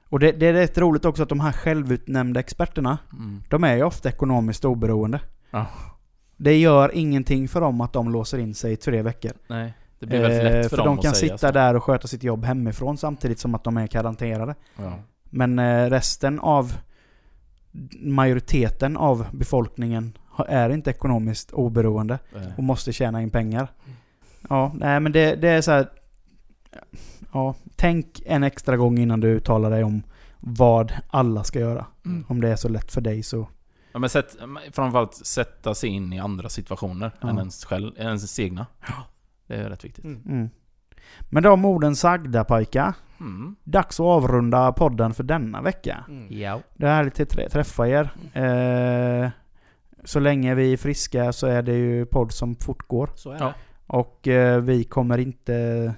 Och 0.09 0.19
det, 0.19 0.31
det 0.31 0.45
är 0.47 0.53
rätt 0.53 0.77
roligt 0.77 1.05
också 1.05 1.23
att 1.23 1.29
de 1.29 1.39
här 1.39 1.51
självutnämnda 1.51 2.39
experterna, 2.39 2.97
Mm. 3.13 3.41
de 3.49 3.63
är 3.63 3.75
ju 3.75 3.83
ofta 3.83 4.09
ekonomiskt 4.09 4.65
oberoende. 4.65 5.19
Ja. 5.51 5.65
Det 6.37 6.57
gör 6.57 6.91
ingenting 6.95 7.47
för 7.47 7.61
dem 7.61 7.81
att 7.81 7.93
de 7.93 8.11
låser 8.11 8.37
in 8.37 8.55
sig 8.55 8.73
i 8.73 8.75
tre 8.75 9.01
veckor. 9.01 9.31
Nej, 9.47 9.73
det 9.99 10.05
blir 10.05 10.21
väldigt 10.21 10.43
lätt 10.43 10.55
Eh, 10.55 10.61
för, 10.61 10.69
för 10.69 10.77
dem 10.77 10.85
de 10.85 10.97
att 10.97 11.03
kan 11.05 11.15
sitta 11.15 11.37
så. 11.37 11.51
där 11.51 11.75
och 11.75 11.83
sköta 11.83 12.07
sitt 12.07 12.23
jobb 12.23 12.45
hemifrån 12.45 12.97
samtidigt 12.97 13.39
som 13.39 13.55
att 13.55 13.63
de 13.63 13.77
är 13.77 13.87
karanterade. 13.87 14.55
Ja. 14.77 14.93
Men 15.29 15.59
eh, 15.59 15.89
resten 15.89 16.39
av 16.39 16.73
majoriteten 17.99 18.97
av 18.97 19.25
befolkningen 19.31 20.17
är 20.47 20.69
inte 20.69 20.89
ekonomiskt 20.89 21.51
oberoende 21.51 22.19
Eh, 22.35 22.41
och 22.57 22.63
måste 22.63 22.93
tjäna 22.93 23.21
in 23.21 23.29
pengar. 23.29 23.67
Ja, 24.49 24.71
nej 24.75 24.99
men 24.99 25.11
det, 25.11 25.35
det 25.35 25.49
är 25.49 25.61
så 25.61 25.71
här. 25.71 25.89
Ja, 27.33 27.55
tänk 27.75 28.21
en 28.25 28.43
extra 28.43 28.77
gång 28.77 28.97
innan 28.97 29.19
du 29.19 29.27
uttalar 29.27 29.69
dig 29.71 29.83
om 29.83 30.03
vad 30.39 30.93
alla 31.07 31.43
ska 31.43 31.59
göra. 31.59 31.85
Mm. 32.05 32.25
Om 32.27 32.41
det 32.41 32.49
är 32.49 32.55
så 32.55 32.69
lätt 32.69 32.91
för 32.91 33.01
dig 33.01 33.23
så... 33.23 33.47
Ja, 33.95 33.99
men 33.99 34.09
sätt, 34.09 34.35
framförallt 34.71 35.13
sätta 35.13 35.75
sig 35.75 35.89
in 35.89 36.13
i 36.13 36.19
andra 36.19 36.49
situationer 36.49 37.11
Ja. 37.21 37.29
än 37.29 37.37
ens, 37.37 37.65
själv, 37.65 37.91
än 37.97 38.05
ens 38.07 38.39
egna. 38.39 38.65
Det 39.47 39.55
är 39.55 39.69
rätt 39.69 39.85
viktigt. 39.85 40.05
Mm. 40.05 40.21
Mm. 40.25 40.49
Med 41.29 41.43
de 41.43 41.65
orden 41.65 41.95
sagda 41.95 42.43
pojkar. 42.43 42.93
Mm. 43.19 43.55
Dags 43.63 43.99
att 43.99 44.03
avrunda 44.03 44.71
podden 44.71 45.13
för 45.13 45.23
denna 45.23 45.61
vecka. 45.61 46.05
Mm. 46.07 46.39
Ja. 46.39 46.59
Det 46.73 46.85
är 46.87 46.95
härligt 46.95 47.19
att 47.19 47.29
trä- 47.29 47.49
träffa 47.49 47.87
er. 47.87 48.09
Eh, 48.33 49.29
så 50.03 50.19
länge 50.19 50.55
vi 50.55 50.73
är 50.73 50.77
friska 50.77 51.33
så 51.33 51.47
är 51.47 51.61
det 51.61 51.73
ju 51.73 52.05
podd 52.05 52.31
som 52.31 52.55
fortgår. 52.55 53.09
Så 53.15 53.31
är 53.31 53.39
Ja. 53.39 53.53
Och 53.87 54.27
eh, 54.27 54.61
vi 54.61 54.83
kommer 54.83 55.17
inte 55.17 55.93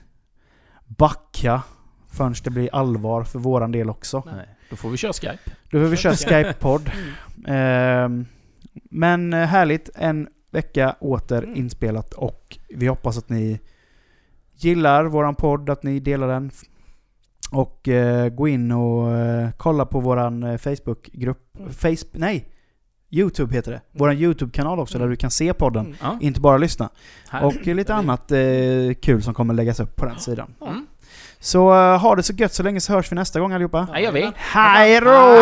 backa 0.86 1.62
förrän 2.10 2.36
det 2.44 2.50
blir 2.50 2.76
allvar 2.76 3.24
för 3.24 3.40
våran 3.40 3.72
del 3.72 3.90
också. 3.90 4.24
Nej. 4.26 4.48
Då 4.70 4.76
får 4.76 4.90
vi 4.90 4.98
köra 4.98 5.14
Skype. 5.14 5.52
Då 5.72 5.82
får 5.84 5.88
vi 5.90 5.98
köra 5.98 6.14
Skype. 6.14 6.44
Skype-podd. 6.44 6.92
Mm. 7.46 8.22
Eh, 8.22 8.26
men 8.90 9.34
härligt. 9.34 9.90
En 9.96 10.28
vecka 10.52 10.96
åter 11.00 11.44
Mm. 11.44 11.56
inspelat 11.56 12.14
och 12.14 12.58
vi 12.70 12.88
hoppas 12.88 13.18
att 13.18 13.30
ni 13.30 13.60
gillar 14.56 15.06
våran 15.06 15.36
podd, 15.36 15.70
att 15.70 15.84
ni 15.84 16.00
delar 16.00 16.28
den. 16.28 16.52
Och 17.52 17.88
eh, 17.88 18.30
gå 18.30 18.48
in 18.48 18.72
och 18.72 19.12
eh, 19.12 19.50
kolla 19.58 19.86
på 19.86 20.00
våran 20.00 20.44
eh, 20.44 20.58
Facebookgrupp. 20.58 21.58
Mm. 21.60 21.72
Face, 21.72 22.06
nej! 22.12 22.46
Youtube 23.10 23.56
heter 23.56 23.72
det. 23.72 23.82
Våran 23.92 24.18
Youtube-kanal 24.18 24.80
också 24.80 24.98
Mm. 24.98 25.06
där 25.06 25.10
du 25.10 25.16
kan 25.16 25.32
se 25.32 25.54
podden. 25.54 25.96
Mm. 26.04 26.18
Inte 26.22 26.40
bara 26.42 26.58
lyssna. 26.58 26.90
Här. 27.30 27.46
Och 27.46 27.68
lite 27.68 27.94
annat 27.96 28.32
eh, 28.32 28.94
kul 29.02 29.22
som 29.24 29.34
kommer 29.34 29.54
läggas 29.54 29.80
upp 29.80 29.96
på 29.96 30.06
den 30.06 30.20
sidan. 30.20 30.54
Mm. 30.62 30.88
Så 31.40 31.74
eh, 31.74 32.00
ha 32.00 32.16
det 32.16 32.24
så 32.24 32.34
gött 32.34 32.54
så 32.54 32.64
länge 32.64 32.82
så 32.82 32.94
hörs 32.94 33.12
vi 33.12 33.16
nästa 33.16 33.40
gång 33.40 33.54
allihopa. 33.54 33.88
Här 33.94 34.00
gör 34.00 34.12
vi. 34.12 34.32
Hej 34.36 35.02
då! 35.02 35.38